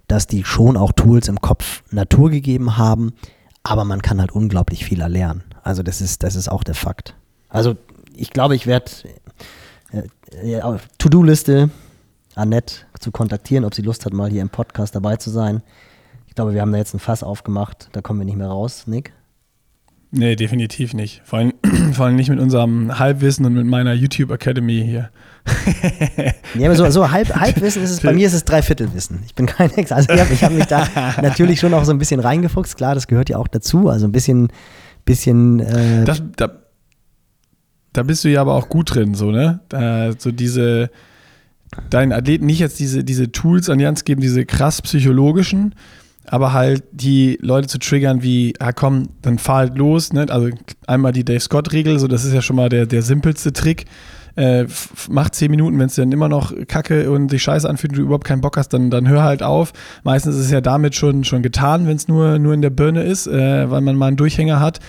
dass 0.08 0.26
die 0.26 0.44
schon 0.44 0.76
auch 0.76 0.92
Tools 0.92 1.28
im 1.28 1.40
Kopf 1.40 1.82
Natur 1.90 2.30
gegeben 2.30 2.76
haben, 2.76 3.14
aber 3.62 3.84
man 3.84 4.02
kann 4.02 4.20
halt 4.20 4.32
unglaublich 4.32 4.84
viel 4.84 5.00
erlernen. 5.00 5.42
Also 5.62 5.82
das 5.82 6.00
ist, 6.00 6.22
das 6.22 6.34
ist 6.34 6.48
auch 6.48 6.64
der 6.64 6.74
Fakt. 6.74 7.14
Also 7.48 7.76
ich 8.14 8.30
glaube, 8.30 8.54
ich 8.54 8.66
werde 8.66 8.90
äh, 9.92 10.54
äh, 10.54 10.78
To-Do-Liste 10.98 11.70
Annette 12.34 12.76
zu 12.98 13.10
kontaktieren, 13.10 13.64
ob 13.64 13.74
sie 13.74 13.82
Lust 13.82 14.06
hat, 14.06 14.12
mal 14.12 14.30
hier 14.30 14.42
im 14.42 14.48
Podcast 14.48 14.94
dabei 14.94 15.16
zu 15.16 15.30
sein. 15.30 15.62
Ich 16.28 16.34
glaube, 16.34 16.54
wir 16.54 16.62
haben 16.62 16.72
da 16.72 16.78
jetzt 16.78 16.94
ein 16.94 16.98
Fass 16.98 17.22
aufgemacht, 17.22 17.88
da 17.92 18.00
kommen 18.00 18.20
wir 18.20 18.24
nicht 18.24 18.38
mehr 18.38 18.48
raus, 18.48 18.86
Nick. 18.86 19.12
Nee, 20.14 20.36
definitiv 20.36 20.92
nicht. 20.92 21.22
Vor 21.24 21.38
allem, 21.38 21.54
vor 21.94 22.06
allem 22.06 22.16
nicht 22.16 22.28
mit 22.28 22.38
unserem 22.38 22.98
Halbwissen 22.98 23.46
und 23.46 23.54
mit 23.54 23.66
meiner 23.66 23.94
YouTube 23.94 24.30
Academy 24.30 24.82
hier. 24.84 25.10
ja, 26.54 26.66
aber 26.66 26.76
so, 26.76 26.88
so 26.90 27.10
halb, 27.10 27.34
Halbwissen 27.34 27.82
ist 27.82 27.90
es, 27.90 28.00
bei 28.00 28.12
mir 28.12 28.26
ist 28.26 28.34
es 28.34 28.44
Dreiviertelwissen. 28.44 29.22
Ich 29.24 29.34
bin 29.34 29.46
kein 29.46 29.70
Ex. 29.72 29.90
Also 29.90 30.12
ich 30.12 30.20
habe 30.20 30.34
hab 30.34 30.52
mich 30.52 30.66
da 30.66 30.86
natürlich 31.22 31.60
schon 31.60 31.72
auch 31.72 31.84
so 31.84 31.92
ein 31.92 31.98
bisschen 31.98 32.20
reingefuchst. 32.20 32.76
Klar, 32.76 32.94
das 32.94 33.08
gehört 33.08 33.30
ja 33.30 33.38
auch 33.38 33.48
dazu. 33.48 33.88
Also 33.88 34.06
ein 34.06 34.12
bisschen, 34.12 34.48
bisschen. 35.06 35.60
Äh 35.60 36.04
das, 36.04 36.22
da, 36.36 36.50
da 37.94 38.02
bist 38.02 38.22
du 38.22 38.28
ja 38.28 38.42
aber 38.42 38.54
auch 38.54 38.68
gut 38.68 38.94
drin, 38.94 39.14
so, 39.14 39.30
ne? 39.30 39.60
Da, 39.70 40.12
so 40.16 40.30
diese, 40.30 40.90
deinen 41.88 42.12
Athleten 42.12 42.44
nicht 42.44 42.58
jetzt 42.58 42.78
diese, 42.78 43.02
diese 43.02 43.32
Tools 43.32 43.70
an 43.70 43.78
die 43.78 43.86
Hand 43.86 44.04
geben, 44.04 44.20
diese 44.20 44.44
krass 44.44 44.82
psychologischen, 44.82 45.74
aber 46.26 46.52
halt 46.52 46.84
die 46.92 47.38
Leute 47.40 47.68
zu 47.68 47.78
triggern 47.78 48.22
wie, 48.22 48.54
ah 48.58 48.72
komm, 48.72 49.08
dann 49.22 49.38
fahr 49.38 49.56
halt 49.58 49.78
los, 49.78 50.12
ne? 50.12 50.26
Also 50.28 50.50
einmal 50.86 51.12
die 51.12 51.24
Dave 51.24 51.40
Scott-Regel, 51.40 51.98
so 51.98 52.08
das 52.08 52.24
ist 52.24 52.32
ja 52.32 52.42
schon 52.42 52.56
mal 52.56 52.68
der, 52.68 52.86
der 52.86 53.02
simpelste 53.02 53.52
Trick. 53.52 53.86
Äh, 54.34 54.66
mach 55.10 55.28
zehn 55.30 55.50
Minuten, 55.50 55.78
wenn 55.78 55.86
es 55.86 55.96
dann 55.96 56.10
immer 56.10 56.28
noch 56.28 56.54
kacke 56.66 57.10
und 57.10 57.30
sich 57.30 57.42
scheiße 57.42 57.68
anfühlt 57.68 57.92
und 57.92 57.98
du 57.98 58.02
überhaupt 58.04 58.24
keinen 58.24 58.40
Bock 58.40 58.56
hast, 58.56 58.70
dann, 58.70 58.90
dann 58.90 59.08
hör 59.08 59.24
halt 59.24 59.42
auf. 59.42 59.72
Meistens 60.04 60.36
ist 60.36 60.46
es 60.46 60.50
ja 60.50 60.62
damit 60.62 60.94
schon, 60.94 61.24
schon 61.24 61.42
getan, 61.42 61.86
wenn 61.86 61.96
es 61.96 62.08
nur, 62.08 62.38
nur 62.38 62.54
in 62.54 62.62
der 62.62 62.70
Birne 62.70 63.02
ist, 63.02 63.26
äh, 63.26 63.70
weil 63.70 63.82
man 63.82 63.96
mal 63.96 64.06
einen 64.06 64.16
Durchhänger 64.16 64.60
hat. 64.60 64.80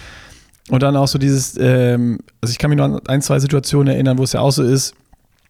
Und 0.69 0.81
dann 0.81 0.95
auch 0.95 1.09
so 1.09 1.17
dieses, 1.17 1.57
ähm, 1.59 2.19
also 2.39 2.51
ich 2.51 2.57
kann 2.57 2.69
mich 2.69 2.77
noch 2.77 2.85
an 2.85 2.99
ein, 3.07 3.21
zwei 3.21 3.39
Situationen 3.39 3.93
erinnern, 3.93 4.17
wo 4.17 4.23
es 4.23 4.31
ja 4.31 4.39
auch 4.39 4.51
so 4.51 4.63
ist, 4.63 4.95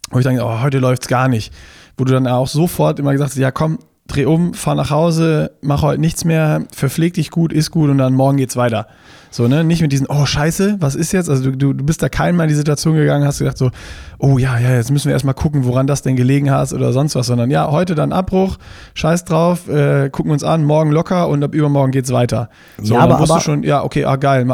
wo 0.10 0.18
ich 0.18 0.26
denke, 0.26 0.44
oh, 0.44 0.62
heute 0.62 0.80
läuft 0.80 1.04
es 1.04 1.08
gar 1.08 1.28
nicht. 1.28 1.54
Wo 1.96 2.04
du 2.04 2.14
dann 2.14 2.26
auch 2.26 2.48
sofort 2.48 3.00
immer 3.00 3.12
gesagt 3.12 3.32
hast, 3.32 3.38
ja 3.38 3.52
komm, 3.52 3.78
dreh 4.08 4.26
um, 4.26 4.54
fahr 4.54 4.76
nach 4.76 4.90
Hause, 4.90 5.52
mach 5.62 5.82
heute 5.82 6.02
nichts 6.02 6.26
mehr, 6.26 6.64
verpfleg 6.72 7.14
dich 7.14 7.32
gut, 7.32 7.54
isst 7.54 7.72
gut 7.72 7.90
und 7.90 7.98
dann 7.98 8.14
morgen 8.14 8.38
geht's 8.38 8.58
weiter. 8.58 8.88
So, 9.32 9.48
ne? 9.48 9.64
Nicht 9.64 9.82
mit 9.82 9.92
diesen, 9.92 10.08
oh 10.08 10.26
Scheiße, 10.26 10.78
was 10.80 10.94
ist 10.94 11.12
jetzt? 11.12 11.30
Also 11.30 11.52
du, 11.52 11.74
du, 11.74 11.84
bist 11.84 12.04
da 12.04 12.10
keinmal 12.10 12.46
in 12.46 12.50
die 12.50 12.56
Situation 12.56 12.96
gegangen, 12.96 13.26
hast 13.26 13.40
gedacht 13.40 13.58
so, 13.58 13.72
oh 14.20 14.38
ja, 14.38 14.60
ja, 14.60 14.76
jetzt 14.76 14.92
müssen 14.92 15.08
wir 15.08 15.14
erstmal 15.14 15.34
gucken, 15.34 15.66
woran 15.66 15.88
das 15.88 16.02
denn 16.02 16.16
gelegen 16.16 16.52
hast 16.52 16.74
oder 16.74 16.94
sonst 16.94 17.16
was, 17.16 17.28
sondern 17.28 17.50
ja, 17.50 17.72
heute 17.72 17.96
dann 17.96 18.12
Abbruch, 18.12 18.58
scheiß 18.94 19.26
drauf, 19.26 19.68
äh, 19.70 20.10
gucken 20.10 20.32
uns 20.32 20.44
an, 20.44 20.64
morgen 20.66 20.92
locker 20.92 21.30
und 21.30 21.44
ab 21.44 21.56
übermorgen 21.56 21.92
geht's 21.92 22.12
weiter. 22.12 22.50
So, 22.78 22.96
ja, 22.96 23.00
aber, 23.00 23.14
dann 23.16 23.24
aber, 23.24 23.40
schon, 23.40 23.64
ja, 23.64 23.84
okay, 23.84 24.06
ah 24.06 24.18
geil, 24.18 24.46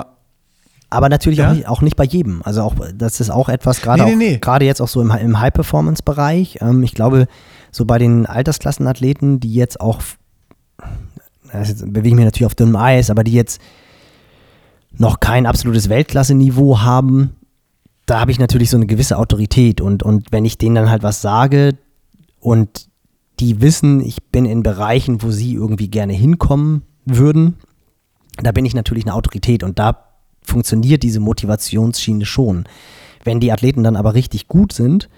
aber 0.92 1.10
natürlich 1.10 1.40
ja? 1.40 1.50
auch, 1.50 1.54
nicht, 1.54 1.68
auch, 1.68 1.82
nicht, 1.82 1.96
bei 1.96 2.04
jedem. 2.04 2.42
Also 2.44 2.64
auch, 2.64 2.76
das 2.96 3.20
ist 3.20 3.30
auch 3.30 3.48
etwas, 3.50 3.82
gerade 3.82 4.04
nee, 4.04 4.16
nee, 4.16 4.40
nee. 4.42 4.66
jetzt 4.66 4.82
auch 4.82 4.88
so 4.88 5.02
im, 5.02 5.12
im 5.12 5.40
High-Performance-Bereich. 5.40 6.60
Ähm, 6.62 6.82
ich 6.82 6.94
glaube, 6.94 7.28
so 7.72 7.86
bei 7.86 7.98
den 7.98 8.26
Altersklassenathleten, 8.26 9.40
die 9.40 9.54
jetzt 9.54 9.80
auch, 9.80 10.02
jetzt 11.54 11.82
bewege 11.94 12.10
ich 12.10 12.16
mich 12.16 12.26
natürlich 12.26 12.46
auf 12.46 12.56
dünnem 12.56 12.76
Eis, 12.76 13.10
aber 13.10 13.24
die 13.24 13.34
jetzt 13.34 13.62
noch 14.92 15.20
kein 15.20 15.46
absolutes 15.46 15.90
Weltklasse-Niveau 15.90 16.82
haben, 16.82 17.36
da 18.06 18.20
habe 18.20 18.32
ich 18.32 18.40
natürlich 18.40 18.70
so 18.72 18.78
eine 18.78 18.88
gewisse 18.88 19.18
Autorität. 19.18 19.82
Und, 19.82 20.04
und 20.04 20.32
wenn 20.32 20.46
ich 20.46 20.58
denen 20.58 20.76
dann 20.76 20.90
halt 20.90 21.04
was 21.04 21.22
sage 21.22 21.78
und 22.40 22.90
die 23.40 23.62
wissen, 23.62 24.02
ich 24.02 24.24
bin 24.24 24.46
in 24.46 24.64
Bereichen, 24.64 25.22
wo 25.22 25.32
sie 25.32 25.54
irgendwie 25.54 25.90
gerne 25.90 26.14
hinkommen 26.14 26.82
würden, 27.06 27.56
da 28.42 28.52
bin 28.52 28.66
ich 28.66 28.74
natürlich 28.74 29.06
eine 29.06 29.14
Autorität 29.14 29.64
und 29.64 29.80
da 29.80 30.06
funktioniert 30.42 31.04
diese 31.04 31.20
Motivationsschiene 31.20 32.26
schon. 32.26 32.66
Wenn 33.24 33.40
die 33.40 33.52
Athleten 33.52 33.84
dann 33.84 33.96
aber 33.96 34.14
richtig 34.14 34.48
gut 34.48 34.74
sind 34.74 35.10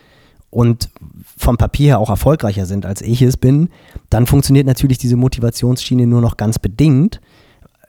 und 0.51 0.89
vom 1.37 1.57
Papier 1.57 1.87
her 1.87 1.99
auch 1.99 2.09
erfolgreicher 2.09 2.65
sind, 2.65 2.85
als 2.85 3.01
ich 3.01 3.21
es 3.21 3.37
bin, 3.37 3.69
dann 4.09 4.27
funktioniert 4.27 4.67
natürlich 4.67 4.99
diese 4.99 5.15
Motivationsschiene 5.15 6.05
nur 6.05 6.21
noch 6.21 6.37
ganz 6.37 6.59
bedingt, 6.59 7.19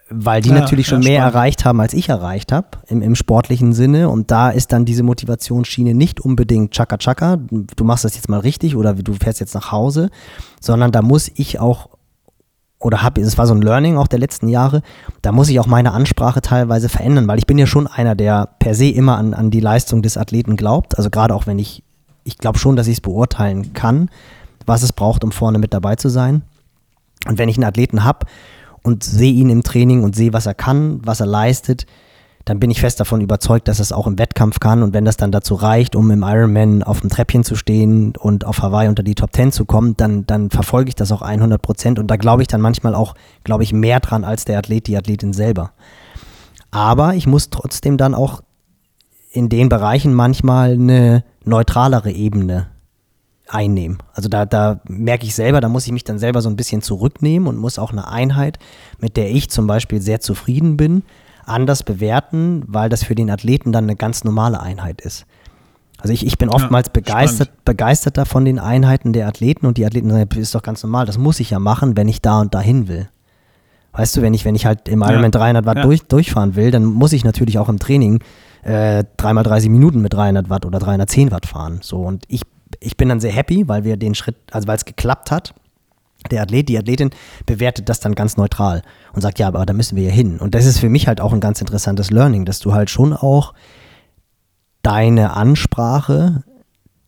weil 0.08 0.42
die 0.42 0.50
ja, 0.50 0.54
natürlich 0.54 0.86
schon 0.86 1.00
mehr 1.00 1.20
spannend. 1.20 1.34
erreicht 1.34 1.64
haben, 1.64 1.80
als 1.80 1.94
ich 1.94 2.08
erreicht 2.08 2.52
habe, 2.52 2.68
im, 2.86 3.02
im, 3.02 3.14
sportlichen 3.14 3.72
Sinne. 3.72 4.08
Und 4.08 4.30
da 4.30 4.50
ist 4.50 4.72
dann 4.72 4.84
diese 4.84 5.02
Motivationsschiene 5.02 5.94
nicht 5.94 6.20
unbedingt 6.20 6.72
Chaka 6.72 6.98
Chaka, 6.98 7.36
du 7.36 7.84
machst 7.84 8.04
das 8.04 8.14
jetzt 8.14 8.28
mal 8.28 8.40
richtig 8.40 8.76
oder 8.76 8.94
du 8.94 9.14
fährst 9.14 9.40
jetzt 9.40 9.54
nach 9.54 9.72
Hause, 9.72 10.10
sondern 10.60 10.92
da 10.92 11.02
muss 11.02 11.30
ich 11.34 11.58
auch 11.58 11.88
oder 12.78 13.02
habe, 13.02 13.20
es 13.20 13.38
war 13.38 13.46
so 13.46 13.54
ein 13.54 13.62
Learning 13.62 13.96
auch 13.96 14.08
der 14.08 14.18
letzten 14.18 14.48
Jahre, 14.48 14.82
da 15.22 15.30
muss 15.30 15.48
ich 15.48 15.60
auch 15.60 15.66
meine 15.66 15.92
Ansprache 15.92 16.42
teilweise 16.42 16.88
verändern, 16.88 17.28
weil 17.28 17.38
ich 17.38 17.46
bin 17.46 17.58
ja 17.58 17.66
schon 17.66 17.86
einer, 17.86 18.14
der 18.14 18.48
per 18.58 18.74
se 18.74 18.88
immer 18.88 19.18
an, 19.18 19.34
an 19.34 19.50
die 19.50 19.60
Leistung 19.60 20.02
des 20.02 20.16
Athleten 20.16 20.56
glaubt. 20.56 20.98
Also 20.98 21.08
gerade 21.08 21.34
auch 21.34 21.46
wenn 21.46 21.60
ich, 21.60 21.84
ich 22.24 22.38
glaube 22.38 22.58
schon, 22.58 22.76
dass 22.76 22.86
ich 22.86 22.94
es 22.94 23.00
beurteilen 23.00 23.72
kann, 23.72 24.10
was 24.66 24.82
es 24.82 24.92
braucht, 24.92 25.24
um 25.24 25.32
vorne 25.32 25.58
mit 25.58 25.74
dabei 25.74 25.96
zu 25.96 26.08
sein. 26.08 26.42
Und 27.26 27.38
wenn 27.38 27.48
ich 27.48 27.56
einen 27.56 27.64
Athleten 27.64 28.04
habe 28.04 28.26
und 28.82 29.04
sehe 29.04 29.32
ihn 29.32 29.50
im 29.50 29.62
Training 29.62 30.02
und 30.02 30.16
sehe, 30.16 30.32
was 30.32 30.46
er 30.46 30.54
kann, 30.54 31.00
was 31.04 31.20
er 31.20 31.26
leistet, 31.26 31.86
dann 32.44 32.58
bin 32.58 32.70
ich 32.70 32.80
fest 32.80 32.98
davon 32.98 33.20
überzeugt, 33.20 33.68
dass 33.68 33.78
es 33.78 33.92
auch 33.92 34.06
im 34.06 34.18
Wettkampf 34.18 34.58
kann. 34.58 34.82
Und 34.82 34.94
wenn 34.94 35.04
das 35.04 35.16
dann 35.16 35.30
dazu 35.30 35.54
reicht, 35.54 35.94
um 35.94 36.10
im 36.10 36.24
Ironman 36.24 36.82
auf 36.82 37.00
dem 37.00 37.08
Treppchen 37.08 37.44
zu 37.44 37.54
stehen 37.54 38.14
und 38.16 38.44
auf 38.44 38.62
Hawaii 38.62 38.88
unter 38.88 39.04
die 39.04 39.14
Top 39.14 39.32
10 39.32 39.52
zu 39.52 39.64
kommen, 39.64 39.96
dann, 39.96 40.26
dann 40.26 40.50
verfolge 40.50 40.88
ich 40.88 40.96
das 40.96 41.12
auch 41.12 41.22
100 41.22 41.62
Prozent. 41.62 41.98
Und 42.00 42.08
da 42.08 42.16
glaube 42.16 42.42
ich 42.42 42.48
dann 42.48 42.60
manchmal 42.60 42.96
auch, 42.96 43.14
glaube 43.44 43.62
ich, 43.62 43.72
mehr 43.72 44.00
dran 44.00 44.24
als 44.24 44.44
der 44.44 44.58
Athlet, 44.58 44.88
die 44.88 44.96
Athletin 44.96 45.32
selber. 45.32 45.70
Aber 46.72 47.14
ich 47.14 47.26
muss 47.26 47.50
trotzdem 47.50 47.96
dann 47.96 48.14
auch 48.14 48.42
in 49.30 49.48
den 49.48 49.68
Bereichen 49.68 50.12
manchmal 50.12 50.72
eine 50.72 51.24
neutralere 51.44 52.10
Ebene 52.10 52.68
einnehmen. 53.48 53.98
Also 54.14 54.28
da, 54.28 54.46
da 54.46 54.80
merke 54.88 55.26
ich 55.26 55.34
selber, 55.34 55.60
da 55.60 55.68
muss 55.68 55.86
ich 55.86 55.92
mich 55.92 56.04
dann 56.04 56.18
selber 56.18 56.40
so 56.42 56.48
ein 56.48 56.56
bisschen 56.56 56.82
zurücknehmen 56.82 57.48
und 57.48 57.56
muss 57.56 57.78
auch 57.78 57.92
eine 57.92 58.08
Einheit, 58.08 58.58
mit 58.98 59.16
der 59.16 59.30
ich 59.30 59.50
zum 59.50 59.66
Beispiel 59.66 60.00
sehr 60.00 60.20
zufrieden 60.20 60.76
bin, 60.76 61.02
anders 61.44 61.82
bewerten, 61.82 62.62
weil 62.66 62.88
das 62.88 63.04
für 63.04 63.14
den 63.14 63.30
Athleten 63.30 63.72
dann 63.72 63.84
eine 63.84 63.96
ganz 63.96 64.24
normale 64.24 64.60
Einheit 64.60 65.00
ist. 65.00 65.26
Also 65.98 66.12
ich, 66.14 66.26
ich 66.26 66.38
bin 66.38 66.48
oftmals 66.48 66.88
ja, 66.88 66.92
begeistert, 66.94 67.64
begeisterter 67.64 68.26
von 68.26 68.44
den 68.44 68.58
Einheiten 68.58 69.12
der 69.12 69.28
Athleten 69.28 69.66
und 69.66 69.76
die 69.76 69.86
Athleten 69.86 70.10
sagen, 70.10 70.28
das 70.28 70.38
ist 70.38 70.54
doch 70.54 70.62
ganz 70.62 70.82
normal, 70.82 71.06
das 71.06 71.18
muss 71.18 71.38
ich 71.38 71.50
ja 71.50 71.58
machen, 71.58 71.96
wenn 71.96 72.08
ich 72.08 72.20
da 72.20 72.40
und 72.40 72.54
dahin 72.54 72.88
will. 72.88 73.08
Weißt 73.92 74.16
du, 74.16 74.22
wenn 74.22 74.34
ich, 74.34 74.44
wenn 74.44 74.54
ich 74.54 74.66
halt 74.66 74.88
im 74.88 75.02
Ironman 75.02 75.24
ja, 75.24 75.38
300 75.38 75.66
Watt 75.66 75.76
ja. 75.76 75.82
durch, 75.82 76.02
durchfahren 76.02 76.56
will, 76.56 76.70
dann 76.70 76.84
muss 76.84 77.12
ich 77.12 77.24
natürlich 77.24 77.58
auch 77.58 77.68
im 77.68 77.78
Training 77.78 78.20
äh, 78.62 79.04
3x30 79.18 79.70
Minuten 79.70 80.00
mit 80.02 80.12
300 80.14 80.48
Watt 80.50 80.64
oder 80.66 80.78
310 80.78 81.30
Watt 81.30 81.46
fahren. 81.46 81.80
So, 81.82 81.98
und 82.02 82.24
ich, 82.28 82.42
ich 82.80 82.96
bin 82.96 83.08
dann 83.08 83.20
sehr 83.20 83.32
happy, 83.32 83.68
weil 83.68 83.84
wir 83.84 83.96
den 83.96 84.14
Schritt, 84.14 84.36
also 84.50 84.66
weil 84.68 84.76
es 84.76 84.84
geklappt 84.84 85.30
hat 85.30 85.54
der 86.30 86.42
Athlet, 86.42 86.68
die 86.68 86.78
Athletin 86.78 87.10
bewertet 87.46 87.88
das 87.88 87.98
dann 87.98 88.14
ganz 88.14 88.36
neutral 88.36 88.82
und 89.12 89.22
sagt, 89.22 89.40
ja, 89.40 89.48
aber 89.48 89.66
da 89.66 89.72
müssen 89.72 89.96
wir 89.96 90.04
ja 90.04 90.12
hin. 90.12 90.38
Und 90.38 90.54
das 90.54 90.66
ist 90.66 90.78
für 90.78 90.88
mich 90.88 91.08
halt 91.08 91.20
auch 91.20 91.32
ein 91.32 91.40
ganz 91.40 91.60
interessantes 91.60 92.12
Learning, 92.12 92.44
dass 92.44 92.60
du 92.60 92.72
halt 92.74 92.90
schon 92.90 93.12
auch 93.12 93.54
deine 94.82 95.32
Ansprache 95.34 96.42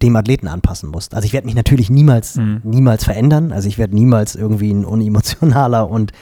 dem 0.02 0.16
Athleten 0.16 0.48
anpassen 0.48 0.90
musst. 0.90 1.14
Also 1.14 1.26
ich 1.26 1.32
werde 1.32 1.46
mich 1.46 1.54
natürlich 1.54 1.90
niemals, 1.90 2.36
Mhm. 2.36 2.60
niemals 2.64 3.04
verändern. 3.04 3.52
Also 3.52 3.68
ich 3.68 3.78
werde 3.78 3.94
niemals 3.94 4.34
irgendwie 4.34 4.72
ein 4.72 4.84
unemotionaler 4.84 5.88
und 5.88 6.12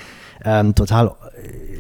ähm, 0.45 0.75
total 0.75 1.13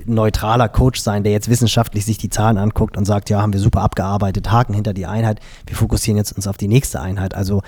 neutraler 0.06 0.68
Coach 0.68 1.00
sein, 1.00 1.22
der 1.22 1.32
jetzt 1.32 1.48
wissenschaftlich 1.48 2.04
sich 2.04 2.18
die 2.18 2.30
Zahlen 2.30 2.58
anguckt 2.58 2.96
und 2.96 3.04
sagt, 3.04 3.30
ja, 3.30 3.40
haben 3.40 3.52
wir 3.52 3.60
super 3.60 3.82
abgearbeitet, 3.82 4.50
Haken 4.50 4.74
hinter 4.74 4.94
die 4.94 5.06
Einheit, 5.06 5.40
wir 5.66 5.76
fokussieren 5.76 6.16
jetzt 6.16 6.32
uns 6.32 6.46
auf 6.46 6.56
die 6.56 6.68
nächste 6.68 7.00
Einheit. 7.00 7.34
Also, 7.34 7.62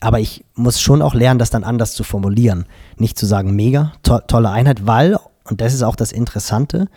aber 0.00 0.20
ich 0.20 0.44
muss 0.54 0.80
schon 0.80 1.02
auch 1.02 1.14
lernen, 1.14 1.38
das 1.38 1.50
dann 1.50 1.64
anders 1.64 1.94
zu 1.94 2.04
formulieren. 2.04 2.66
Nicht 2.98 3.18
zu 3.18 3.26
sagen, 3.26 3.54
mega, 3.54 3.92
to 4.02 4.18
tolle 4.26 4.50
Einheit, 4.50 4.86
weil, 4.86 5.16
und 5.44 5.60
das 5.60 5.74
ist 5.74 5.82
auch 5.82 5.96
das 5.96 6.12
Interessante, 6.12 6.88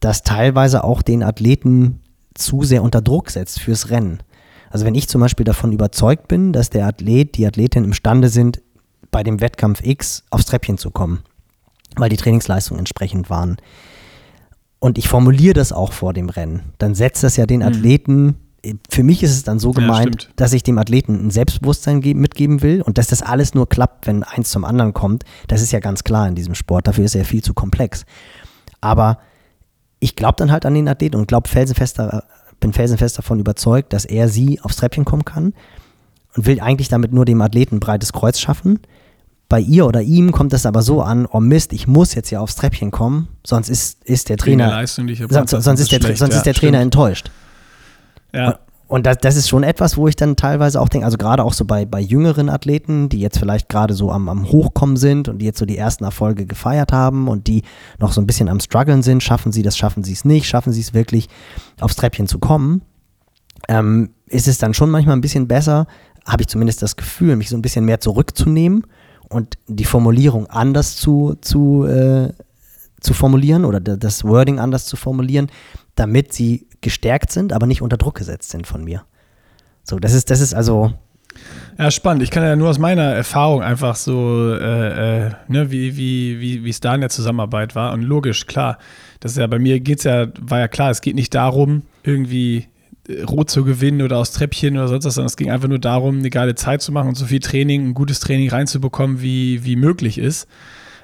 das 0.00 0.22
teilweise 0.22 0.84
auch 0.84 1.02
den 1.02 1.22
Athleten 1.22 2.00
zu 2.34 2.62
sehr 2.62 2.82
unter 2.82 3.02
Druck 3.02 3.30
setzt 3.30 3.60
fürs 3.60 3.90
Rennen. 3.90 4.22
Also 4.70 4.86
wenn 4.86 4.94
ich 4.94 5.08
zum 5.08 5.20
Beispiel 5.20 5.44
davon 5.44 5.72
überzeugt 5.72 6.28
bin, 6.28 6.52
dass 6.52 6.70
der 6.70 6.86
Athlet, 6.86 7.36
die 7.36 7.46
Athletin 7.46 7.84
imstande 7.84 8.28
sind, 8.28 8.62
bei 9.10 9.24
dem 9.24 9.40
Wettkampf 9.40 9.80
X 9.82 10.24
aufs 10.30 10.46
Treppchen 10.46 10.78
zu 10.78 10.90
kommen, 10.92 11.20
weil 11.96 12.08
die 12.08 12.16
Trainingsleistungen 12.16 12.78
entsprechend 12.78 13.30
waren. 13.30 13.56
Und 14.78 14.96
ich 14.98 15.08
formuliere 15.08 15.54
das 15.54 15.72
auch 15.72 15.92
vor 15.92 16.12
dem 16.12 16.28
Rennen. 16.28 16.72
Dann 16.78 16.94
setzt 16.94 17.22
das 17.22 17.36
ja 17.36 17.44
den 17.46 17.62
Athleten, 17.62 18.36
für 18.90 19.02
mich 19.02 19.22
ist 19.22 19.30
es 19.32 19.42
dann 19.42 19.58
so 19.58 19.68
Mhm. 19.70 19.74
Ja, 19.74 19.80
gemeint, 19.80 20.22
stimmt. 20.22 20.32
dass 20.36 20.52
ich 20.52 20.62
dem 20.62 20.78
Athleten 20.78 21.26
ein 21.26 21.30
Selbstbewusstsein 21.30 22.00
ge- 22.00 22.14
mitgeben 22.14 22.62
will 22.62 22.82
und 22.82 22.96
dass 22.98 23.06
das 23.08 23.22
alles 23.22 23.54
nur 23.54 23.68
klappt, 23.68 24.06
wenn 24.06 24.22
eins 24.22 24.50
zum 24.50 24.64
anderen 24.64 24.92
kommt. 24.94 25.24
Das 25.48 25.62
ist 25.62 25.72
ja 25.72 25.80
ganz 25.80 26.04
klar 26.04 26.28
in 26.28 26.34
diesem 26.34 26.54
Sport. 26.54 26.86
Dafür 26.86 27.04
ist 27.04 27.14
er 27.14 27.24
viel 27.24 27.42
zu 27.42 27.52
komplex. 27.54 28.04
Aber 28.80 29.18
ich 29.98 30.16
glaube 30.16 30.36
dann 30.38 30.50
halt 30.50 30.64
an 30.64 30.74
den 30.74 30.88
Athleten 30.88 31.16
und 31.16 31.28
glaube 31.28 31.48
felsenfester, 31.48 32.24
bin 32.58 32.72
felsenfest 32.72 33.18
davon 33.18 33.38
überzeugt, 33.40 33.92
dass 33.92 34.04
er 34.06 34.28
sie 34.28 34.60
aufs 34.62 34.76
Treppchen 34.76 35.04
kommen 35.04 35.24
kann 35.24 35.52
und 36.36 36.46
will 36.46 36.60
eigentlich 36.60 36.88
damit 36.88 37.12
nur 37.12 37.24
dem 37.26 37.40
Athleten 37.42 37.76
ein 37.76 37.80
breites 37.80 38.12
Kreuz 38.12 38.38
schaffen. 38.38 38.78
Bei 39.50 39.58
ihr 39.58 39.84
oder 39.84 40.00
ihm 40.00 40.30
kommt 40.30 40.52
es 40.52 40.64
aber 40.64 40.80
so 40.80 41.02
an, 41.02 41.26
oh 41.26 41.40
Mist, 41.40 41.72
ich 41.72 41.88
muss 41.88 42.14
jetzt 42.14 42.30
ja 42.30 42.38
aufs 42.38 42.54
Treppchen 42.54 42.92
kommen, 42.92 43.26
sonst 43.44 43.68
ist, 43.68 44.02
ist 44.04 44.28
der 44.28 44.36
Trainer, 44.36 44.86
sonst, 44.86 44.94
sonst, 45.50 45.80
ist 45.80 45.90
der, 45.90 46.00
schlecht. 46.00 46.18
sonst 46.18 46.34
Ja, 46.34 46.38
ist 46.38 46.46
der 46.46 46.54
Trainer 46.54 46.78
stimmt. 46.78 46.94
enttäuscht. 46.94 47.30
Ja. 48.32 48.60
Und 48.86 49.06
das, 49.06 49.18
das 49.18 49.34
ist 49.34 49.48
schon 49.48 49.64
etwas, 49.64 49.96
wo 49.96 50.06
ich 50.06 50.14
dann 50.14 50.36
teilweise 50.36 50.80
auch 50.80 50.88
denke, 50.88 51.04
also 51.04 51.18
gerade 51.18 51.42
auch 51.42 51.52
so 51.52 51.64
bei, 51.64 51.84
bei 51.84 51.98
jüngeren 51.98 52.48
Athleten, 52.48 53.08
die 53.08 53.18
jetzt 53.18 53.40
vielleicht 53.40 53.68
gerade 53.68 53.92
so 53.92 54.12
am, 54.12 54.28
am 54.28 54.52
Hochkommen 54.52 54.96
sind 54.96 55.28
und 55.28 55.38
die 55.38 55.46
jetzt 55.46 55.58
so 55.58 55.66
die 55.66 55.76
ersten 55.76 56.04
Erfolge 56.04 56.46
gefeiert 56.46 56.92
haben 56.92 57.26
und 57.26 57.48
die 57.48 57.62
noch 57.98 58.12
so 58.12 58.20
ein 58.20 58.28
bisschen 58.28 58.48
am 58.48 58.60
Struggeln 58.60 59.02
sind, 59.02 59.20
schaffen 59.20 59.50
sie 59.50 59.62
das, 59.62 59.76
schaffen 59.76 60.04
sie 60.04 60.12
es 60.12 60.24
nicht, 60.24 60.46
schaffen 60.46 60.72
sie 60.72 60.80
es 60.80 60.94
wirklich 60.94 61.28
aufs 61.80 61.96
Treppchen 61.96 62.28
zu 62.28 62.38
kommen, 62.38 62.82
ähm, 63.68 64.10
ist 64.28 64.46
es 64.46 64.58
dann 64.58 64.74
schon 64.74 64.90
manchmal 64.90 65.16
ein 65.16 65.20
bisschen 65.20 65.48
besser, 65.48 65.88
habe 66.24 66.42
ich 66.42 66.48
zumindest 66.48 66.82
das 66.82 66.94
Gefühl, 66.94 67.34
mich 67.34 67.48
so 67.48 67.56
ein 67.56 67.62
bisschen 67.62 67.84
mehr 67.84 67.98
zurückzunehmen 67.98 68.86
und 69.30 69.56
die 69.66 69.84
Formulierung 69.84 70.46
anders 70.48 70.96
zu, 70.96 71.36
zu, 71.40 71.86
äh, 71.86 72.32
zu 73.00 73.14
formulieren 73.14 73.64
oder 73.64 73.80
da- 73.80 73.96
das 73.96 74.24
Wording 74.24 74.58
anders 74.58 74.84
zu 74.84 74.96
formulieren, 74.96 75.50
damit 75.94 76.32
sie 76.34 76.66
gestärkt 76.82 77.30
sind, 77.32 77.52
aber 77.52 77.66
nicht 77.66 77.80
unter 77.82 77.96
Druck 77.96 78.16
gesetzt 78.16 78.50
sind 78.50 78.66
von 78.66 78.84
mir. 78.84 79.02
So, 79.84 79.98
das 79.98 80.12
ist, 80.12 80.30
das 80.30 80.40
ist 80.40 80.52
also, 80.54 80.92
Ja, 81.78 81.90
spannend. 81.90 82.22
Ich 82.24 82.30
kann 82.30 82.42
ja 82.42 82.56
nur 82.56 82.68
aus 82.68 82.78
meiner 82.78 83.04
Erfahrung 83.14 83.62
einfach 83.62 83.94
so, 83.96 84.52
äh, 84.54 85.26
äh, 85.28 85.30
ne, 85.48 85.70
wie, 85.70 85.96
wie, 85.96 86.40
wie, 86.40 86.64
wie 86.64 86.68
es 86.70 86.80
da 86.80 86.94
in 86.94 87.00
der 87.00 87.08
Zusammenarbeit 87.10 87.74
war. 87.74 87.92
Und 87.92 88.02
logisch, 88.02 88.46
klar. 88.46 88.78
Das 89.20 89.32
ist 89.32 89.38
ja 89.38 89.46
bei 89.46 89.58
mir 89.58 89.78
geht's 89.80 90.04
ja, 90.04 90.26
war 90.40 90.58
ja 90.58 90.68
klar, 90.68 90.90
es 90.90 91.00
geht 91.00 91.14
nicht 91.14 91.34
darum, 91.34 91.82
irgendwie 92.02 92.66
rot 93.28 93.50
zu 93.50 93.64
gewinnen 93.64 94.02
oder 94.02 94.18
aus 94.18 94.32
Treppchen 94.32 94.76
oder 94.76 94.88
sonst 94.88 95.04
was, 95.04 95.14
sondern 95.14 95.26
es 95.26 95.36
ging 95.36 95.50
einfach 95.50 95.68
nur 95.68 95.78
darum, 95.78 96.18
eine 96.18 96.30
geile 96.30 96.54
Zeit 96.54 96.82
zu 96.82 96.92
machen 96.92 97.08
und 97.08 97.14
so 97.16 97.26
viel 97.26 97.40
Training, 97.40 97.88
ein 97.88 97.94
gutes 97.94 98.20
Training 98.20 98.50
reinzubekommen, 98.50 99.20
wie, 99.20 99.64
wie 99.64 99.76
möglich 99.76 100.18
ist. 100.18 100.48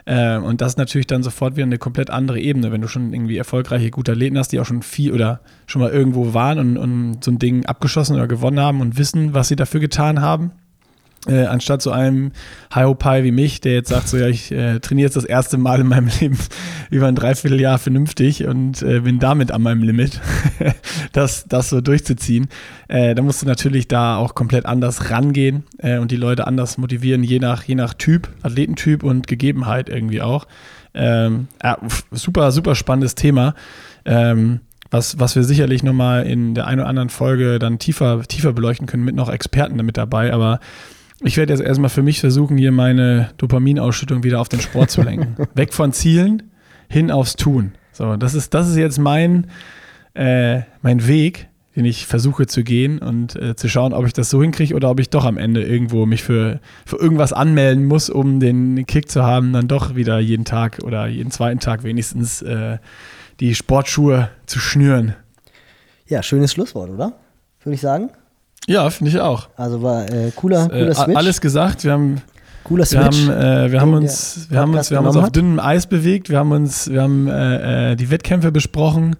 Äh, 0.05 0.37
und 0.37 0.61
das 0.61 0.73
ist 0.73 0.79
natürlich 0.79 1.07
dann 1.07 1.23
sofort 1.23 1.57
wieder 1.57 1.67
eine 1.67 1.79
komplett 1.79 2.11
andere 2.11 2.41
Ebene, 2.41 2.71
wenn 2.71 2.81
du 2.81 2.89
schon 2.89 3.13
irgendwie 3.13 3.37
erfolgreiche, 3.37 3.91
gute 3.91 4.13
Athleten 4.13 4.39
hast, 4.39 4.53
die 4.53 4.61
auch 4.61 4.67
schon 4.67 4.83
viel 4.83 5.13
oder 5.13 5.41
schon 5.67 5.83
mal 5.83 5.91
irgendwo 5.91 6.33
waren 6.33 6.59
und, 6.59 6.77
und 6.77 7.25
so 7.25 7.31
ein 7.31 7.39
Ding 7.39 7.67
abgeschossen 7.67 8.15
oder 8.15 8.29
gewonnen 8.29 8.61
haben 8.61 8.81
und 8.81 8.99
wissen, 8.99 9.35
was 9.35 9.49
sie 9.49 9.57
dafür 9.57 9.81
getan 9.81 10.21
haben. 10.21 10.53
Äh, 11.27 11.47
anstatt 11.47 11.83
so 11.83 11.91
einem 11.91 12.33
Hiopai 12.73 13.25
wie 13.25 13.33
mich, 13.33 13.61
der 13.61 13.75
jetzt 13.75 13.89
sagt, 13.89 14.09
so 14.09 14.17
ja, 14.17 14.29
ich 14.29 14.53
äh, 14.53 14.79
trainiere 14.81 15.07
jetzt 15.07 15.17
das 15.17 15.25
erste 15.25 15.59
Mal 15.59 15.81
in 15.81 15.89
meinem 15.89 16.09
Leben 16.21 16.39
über 16.91 17.07
ein 17.07 17.17
Dreivierteljahr 17.17 17.79
vernünftig 17.79 18.47
und 18.47 18.83
äh, 18.83 19.01
bin 19.01 19.19
damit 19.19 19.51
an 19.51 19.63
meinem 19.63 19.83
Limit, 19.83 20.21
das, 21.13 21.47
das 21.49 21.71
so 21.71 21.81
durchzuziehen. 21.81 22.49
Äh, 22.89 23.15
da 23.15 23.23
musst 23.23 23.43
du 23.43 23.47
natürlich 23.47 23.89
da 23.89 24.17
auch 24.17 24.35
komplett 24.35 24.67
anders 24.67 25.11
rangehen 25.11 25.65
äh, 25.79 25.99
und 25.99 26.11
die 26.11 26.17
Leute 26.17 26.47
anders 26.47 26.79
motivieren, 26.79 27.25
je 27.25 27.41
nach, 27.41 27.65
je 27.65 27.75
nach 27.75 27.95
Typ, 27.95 28.29
Athletentyp 28.43 29.03
und 29.03 29.27
Gegebenheit 29.27 29.89
irgendwie 29.89 30.23
auch. 30.23 30.47
Ähm, 30.95 31.49
super, 32.11 32.53
super 32.53 32.75
spannendes 32.75 33.15
Thema. 33.15 33.55
Ähm, 34.05 34.61
was, 34.91 35.19
was 35.19 35.37
wir 35.37 35.43
sicherlich 35.43 35.83
nochmal 35.83 36.27
in 36.27 36.55
der 36.55 36.67
einen 36.67 36.81
oder 36.81 36.89
anderen 36.89 37.09
Folge 37.09 37.59
dann 37.59 37.79
tiefer, 37.79 38.23
tiefer 38.23 38.53
beleuchten 38.53 38.87
können, 38.87 39.05
mit 39.05 39.15
noch 39.15 39.29
Experten 39.29 39.77
damit 39.77 39.97
dabei. 39.97 40.33
Aber 40.33 40.61
ich 41.23 41.37
werde 41.37 41.53
jetzt 41.53 41.63
erstmal 41.63 41.91
für 41.91 42.03
mich 42.03 42.21
versuchen, 42.21 42.59
hier 42.59 42.73
meine 42.73 43.31
Dopaminausschüttung 43.39 44.23
wieder 44.23 44.41
auf 44.41 44.49
den 44.49 44.61
Sport 44.61 44.91
zu 44.91 45.03
lenken. 45.03 45.37
Weg 45.55 45.73
von 45.73 45.93
Zielen, 45.93 46.51
hin 46.89 47.11
aufs 47.11 47.37
Tun. 47.37 47.73
So, 47.93 48.17
das 48.17 48.35
ist, 48.35 48.53
das 48.53 48.69
ist 48.69 48.77
jetzt 48.77 48.99
mein, 48.99 49.47
äh, 50.15 50.61
mein 50.83 51.07
Weg, 51.07 51.49
den 51.75 51.85
ich 51.85 52.07
versuche 52.07 52.47
zu 52.47 52.65
gehen 52.65 52.99
und 52.99 53.37
äh, 53.37 53.57
zu 53.57 53.69
schauen, 53.69 53.93
ob 53.93 54.07
ich 54.07 54.13
das 54.13 54.31
so 54.31 54.43
hinkriege 54.43 54.75
oder 54.75 54.91
ob 54.91 55.01
ich 55.01 55.11
doch 55.11 55.25
am 55.25 55.39
Ende 55.39 55.63
irgendwo 55.63 56.07
mich 56.07 56.23
für, 56.23 56.61
für 56.85 56.97
irgendwas 56.97 57.33
anmelden 57.33 57.85
muss, 57.87 58.11
um 58.11 58.41
den 58.41 58.85
Kick 58.87 59.11
zu 59.11 59.23
haben, 59.23 59.53
dann 59.53 59.69
doch 59.69 59.95
wieder 59.95 60.19
jeden 60.19 60.45
Tag 60.45 60.81
oder 60.85 61.07
jeden 61.07 61.31
zweiten 61.31 61.61
Tag 61.61 61.85
wenigstens 61.85 62.43
äh, 62.43 62.79
die 63.41 63.55
Sportschuhe 63.55 64.31
zu 64.47 64.59
schnüren. 64.59 65.15
ja, 66.07 66.23
schönes 66.23 66.53
Schlusswort, 66.53 66.91
oder? 66.91 67.13
Würde 67.63 67.75
ich 67.75 67.81
sagen. 67.81 68.11
Ja, 68.67 68.89
finde 68.91 69.11
ich 69.13 69.21
auch. 69.21 69.49
Also 69.57 69.83
war 69.83 70.05
äh, 70.11 70.33
cooler, 70.35 70.69
cooler 70.69 70.89
Äh, 70.89 70.95
Switch. 70.95 71.17
alles 71.17 71.41
gesagt, 71.41 71.85
wir 71.85 71.93
haben 71.93 72.21
cooler 72.65 72.83
Wir 72.83 72.87
Switch. 72.87 73.29
haben, 73.29 73.31
äh, 73.31 73.71
wir 73.73 73.81
haben 73.81 73.95
uns, 73.95 74.47
wir 74.51 74.59
haben 74.61 74.75
uns, 74.75 74.91
wir 74.91 74.99
haben 74.99 75.07
uns 75.07 75.17
auf 75.17 75.31
dünnem 75.31 75.61
Eis 75.61 75.87
bewegt. 75.87 76.31
Wir 76.31 76.39
haben 76.39 76.53
uns, 76.53 76.91
wir 76.91 77.03
haben 77.03 77.29
äh, 77.29 77.93
äh, 77.93 77.97
die 77.97 78.11
Wettkämpfe 78.11 78.51
besprochen, 78.51 79.17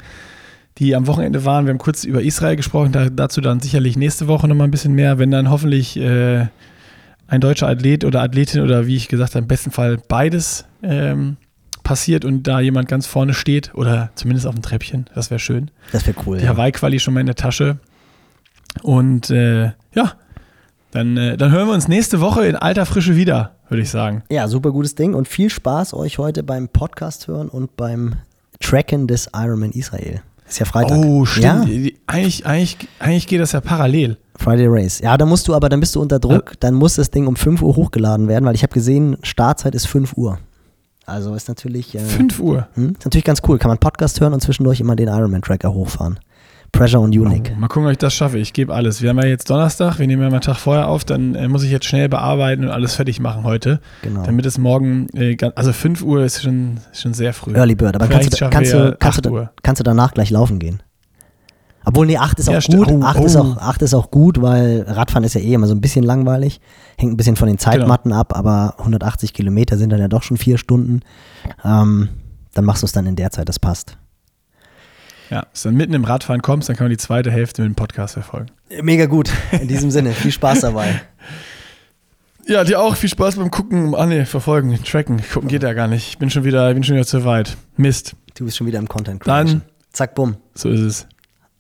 die 0.79 0.95
am 0.97 1.07
Wochenende 1.07 1.45
waren. 1.45 1.67
Wir 1.67 1.71
haben 1.71 1.79
kurz 1.79 2.05
über 2.05 2.23
Israel 2.23 2.57
gesprochen. 2.57 2.91
Da, 2.93 3.09
dazu 3.09 3.41
dann 3.41 3.61
sicherlich 3.61 3.97
nächste 3.97 4.27
Woche 4.27 4.49
noch 4.49 4.57
mal 4.57 4.65
ein 4.65 4.71
bisschen 4.73 4.95
mehr, 4.95 5.19
wenn 5.19 5.31
dann 5.31 5.49
hoffentlich 5.49 5.97
äh, 5.97 6.47
ein 7.29 7.41
deutscher 7.41 7.69
Athlet 7.69 8.05
oder 8.05 8.23
Athletin 8.23 8.63
oder 8.63 8.87
wie 8.87 8.97
ich 8.97 9.09
gesagt 9.09 9.35
habe, 9.35 9.43
im 9.45 9.49
besten 9.49 9.71
Fall 9.71 9.99
beides 10.09 10.65
ähm, 10.83 11.37
passiert 11.85 12.25
und 12.25 12.45
da 12.49 12.59
jemand 12.61 12.89
ganz 12.89 13.07
vorne 13.07 13.33
steht 13.33 13.73
oder 13.75 14.11
zumindest 14.17 14.47
auf 14.47 14.55
dem 14.55 14.63
Treppchen. 14.63 15.07
Das 15.15 15.31
wäre 15.31 15.39
schön. 15.39 15.71
das 15.93 16.05
wäre 16.07 16.17
cool. 16.27 16.39
Die. 16.39 16.49
Hawaii-Quali 16.49 16.99
schon 16.99 17.15
mal 17.15 17.21
in 17.21 17.27
der 17.27 17.37
Tasche. 17.37 17.79
Und 18.83 19.31
äh, 19.31 19.73
ja, 19.95 20.13
dann, 20.91 21.17
äh, 21.17 21.37
dann 21.37 21.51
hören 21.53 21.69
wir 21.69 21.75
uns 21.75 21.89
nächste 21.89 22.21
Woche 22.21 22.47
in 22.47 22.57
alter 22.57 22.87
Frische 22.87 23.17
wieder, 23.17 23.57
würde 23.69 23.83
ich 23.83 23.91
sagen. 23.91 24.23
ja, 24.31 24.49
super 24.49 24.71
gutes 24.71 24.95
Ding 24.95 25.15
und 25.15 25.29
viel 25.29 25.51
Spaß 25.51 25.95
euch 25.95 26.19
heute 26.19 26.43
beim 26.43 26.69
Podcast 26.69 27.29
hören 27.29 27.49
und 27.49 27.77
beim 27.77 28.15
Tracken 28.61 29.07
des 29.07 29.29
Ironman 29.35 29.73
Israel. 29.73 30.23
Ist 30.49 30.61
ja 30.61 30.65
Freitag. 30.65 30.99
Oh, 31.05 31.25
stimmt. 31.25 31.45
Ja, 31.69 31.91
Eigentlich, 32.07 32.47
eigentlich, 32.47 32.79
eigentlich 33.01 33.27
geht 33.27 33.41
das 33.41 33.53
ja 33.53 33.61
parallel. 33.61 34.17
Friday 34.39 34.67
Race. 34.69 35.01
Ja, 35.01 35.17
da 35.17 35.27
musst 35.27 35.49
du 35.49 35.55
aber, 35.55 35.69
dann 35.69 35.81
bist 35.81 35.95
du 35.97 36.01
unter 36.01 36.19
Druck, 36.19 36.53
dann 36.61 36.75
muss 36.75 36.95
das 36.95 37.11
Ding 37.11 37.27
um 37.27 37.37
5 37.37 37.63
Uhr 37.63 37.75
hochgeladen 37.75 38.29
werden, 38.29 38.45
weil 38.45 38.55
ich 38.55 38.63
habe 38.63 38.73
gesehen, 38.73 39.17
Startzeit 39.23 39.75
ist 39.75 39.87
5 39.87 40.17
Uhr. 40.17 40.39
Also 41.05 41.35
ist 41.35 41.49
natürlich, 41.49 41.95
äh, 41.95 42.01
5 42.01 42.39
Uhr. 42.41 42.69
hm, 42.75 42.91
ist 42.93 43.05
natürlich 43.05 43.25
ganz 43.25 43.41
cool. 43.49 43.59
Kann 43.59 43.71
man 43.71 43.79
Podcast 43.79 44.21
hören 44.21 44.33
und 44.35 44.41
zwischendurch 44.41 44.81
immer 44.81 44.95
den 44.95 45.09
Ironman-Tracker 45.09 45.73
hochfahren. 45.73 46.19
Pressure 46.77 47.01
und 47.01 47.17
Unique. 47.17 47.53
Oh, 47.55 47.61
mal 47.61 47.69
gucken, 47.69 47.87
ob 47.87 47.93
ich 47.93 47.99
das 47.99 48.13
schaffe. 48.15 48.39
Ich 48.39 48.53
gebe 48.53 48.75
alles. 48.75 49.01
Wir 49.03 49.11
haben 49.11 49.19
ja 49.19 49.27
jetzt 49.27 49.49
Donnerstag, 49.49 49.99
wir 49.99 50.07
nehmen 50.07 50.23
ja 50.23 50.29
mal 50.29 50.35
einen 50.37 50.43
Tag 50.43 50.57
vorher 50.57 50.89
auf, 50.89 51.05
dann 51.05 51.35
äh, 51.35 51.49
muss 51.49 51.63
ich 51.63 51.71
jetzt 51.71 51.87
schnell 51.87 52.09
bearbeiten 52.09 52.65
und 52.65 52.71
alles 52.71 52.95
fertig 52.97 53.19
machen 53.21 53.45
heute, 53.45 53.81
Genau. 54.03 54.25
damit 54.25 54.45
es 54.47 54.59
morgen, 54.59 55.07
äh, 55.15 55.37
also 55.55 55.73
5 55.73 56.03
Uhr 56.03 56.23
ist 56.25 56.43
schon, 56.43 56.79
ist 56.93 57.01
schon 57.03 57.15
sehr 57.15 57.33
früh. 57.33 57.55
Early 57.55 57.75
Bird. 57.75 57.95
Aber 57.97 58.07
Vielleicht 58.07 58.39
kannst 58.39 58.41
du, 58.41 58.51
kannst, 58.51 58.73
du, 58.73 58.97
kannst, 58.99 59.19
8 59.19 59.27
du, 59.27 59.49
kannst 59.63 59.81
du 59.81 59.85
danach 59.85 60.13
gleich 60.13 60.31
laufen 60.31 60.59
gehen? 60.59 60.83
Obwohl, 61.89 62.07
nee, 62.07 62.19
8 62.19 62.39
ist 62.41 62.49
Ja, 62.49 62.59
auch 62.59 62.63
gut. 62.65 62.89
oh, 62.91 63.01
8, 63.03 63.21
Ist 63.25 63.37
oh. 63.37 63.41
auch, 63.41 63.57
8 63.59 63.83
ist 63.83 63.95
auch 63.95 64.11
gut, 64.11 64.43
weil 64.43 64.85
Radfahren 64.89 65.23
ist 65.25 65.35
ja 65.35 65.41
eh 65.41 65.55
immer 65.55 65.69
so 65.69 65.75
ein 65.75 65.81
bisschen 65.81 66.05
langweilig. 66.05 66.61
Hängt 66.99 67.13
ein 67.13 67.17
bisschen 67.17 67.37
von 67.37 67.47
den 67.47 67.59
Zeitmatten 67.59 68.09
Genau. 68.11 68.21
ab, 68.21 68.37
aber 68.37 68.75
180 68.79 69.33
Kilometer 69.33 69.77
sind 69.79 69.91
dann 69.91 70.01
ja 70.01 70.09
doch 70.09 70.25
schon 70.25 70.37
vier 70.37 70.59
Stunden. 70.59 71.01
Ähm, 71.65 72.09
dann 72.55 72.65
machst 72.65 72.83
du 72.83 72.87
es 72.87 72.93
dann 72.93 73.07
in 73.07 73.15
der 73.17 73.31
Zeit, 73.31 73.49
das 73.49 73.59
passt. 73.61 73.97
Ja, 75.31 75.41
wenn 75.41 75.43
du 75.55 75.61
dann 75.65 75.75
mitten 75.77 75.95
im 75.95 76.05
Radfahren 76.05 76.43
kommst, 76.43 76.69
dann 76.69 76.77
kann 76.77 76.85
man 76.85 76.91
die 76.91 76.97
zweite 76.99 77.31
Hälfte 77.31 77.63
mit 77.63 77.71
dem 77.73 77.75
Podcast 77.75 78.15
verfolgen. 78.15 78.47
Mega 78.83 79.07
gut. 79.07 79.31
In 79.53 79.69
diesem 79.69 79.91
Sinne, 79.91 80.13
viel 80.13 80.31
Spaß 80.33 80.61
dabei. 80.63 81.01
Ja, 82.47 82.63
dir 82.63 82.81
auch 82.81 82.95
viel 82.95 83.09
Spaß 83.11 83.37
beim 83.37 83.51
Gucken. 83.51 83.95
Ah 83.97 84.07
ne, 84.07 84.25
verfolgen, 84.25 84.79
tracken. 84.85 85.21
Gucken 85.33 85.49
geht 85.49 85.63
ja 85.65 85.73
gar 85.73 85.89
nicht. 85.89 86.09
Ich 86.11 86.19
bin 86.19 86.31
schon 86.31 86.45
wieder, 86.45 86.73
bin 86.75 86.85
schon 86.85 86.95
wieder 86.95 87.07
zu 87.07 87.25
weit. 87.25 87.57
Mist. 87.77 88.15
Du 88.37 88.45
bist 88.45 88.57
schon 88.57 88.67
wieder 88.69 88.79
im 88.79 88.89
Content 88.89 89.27
Dann- 89.27 89.47
Creation. 89.47 89.63
Zack, 89.93 90.15
bumm. 90.15 90.37
So 90.55 90.69
ist 90.69 90.81
es. 90.81 91.07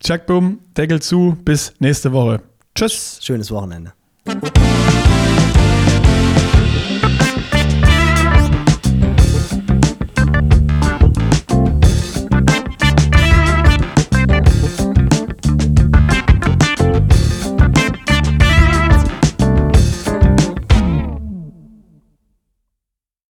Chuck 0.00 0.26
Boom, 0.26 0.58
Deckel 0.76 1.00
zu, 1.00 1.36
bis 1.44 1.72
nächste 1.78 2.12
Woche. 2.12 2.42
Tschüss. 2.74 3.18
Schönes 3.22 3.50
Wochenende. 3.50 3.94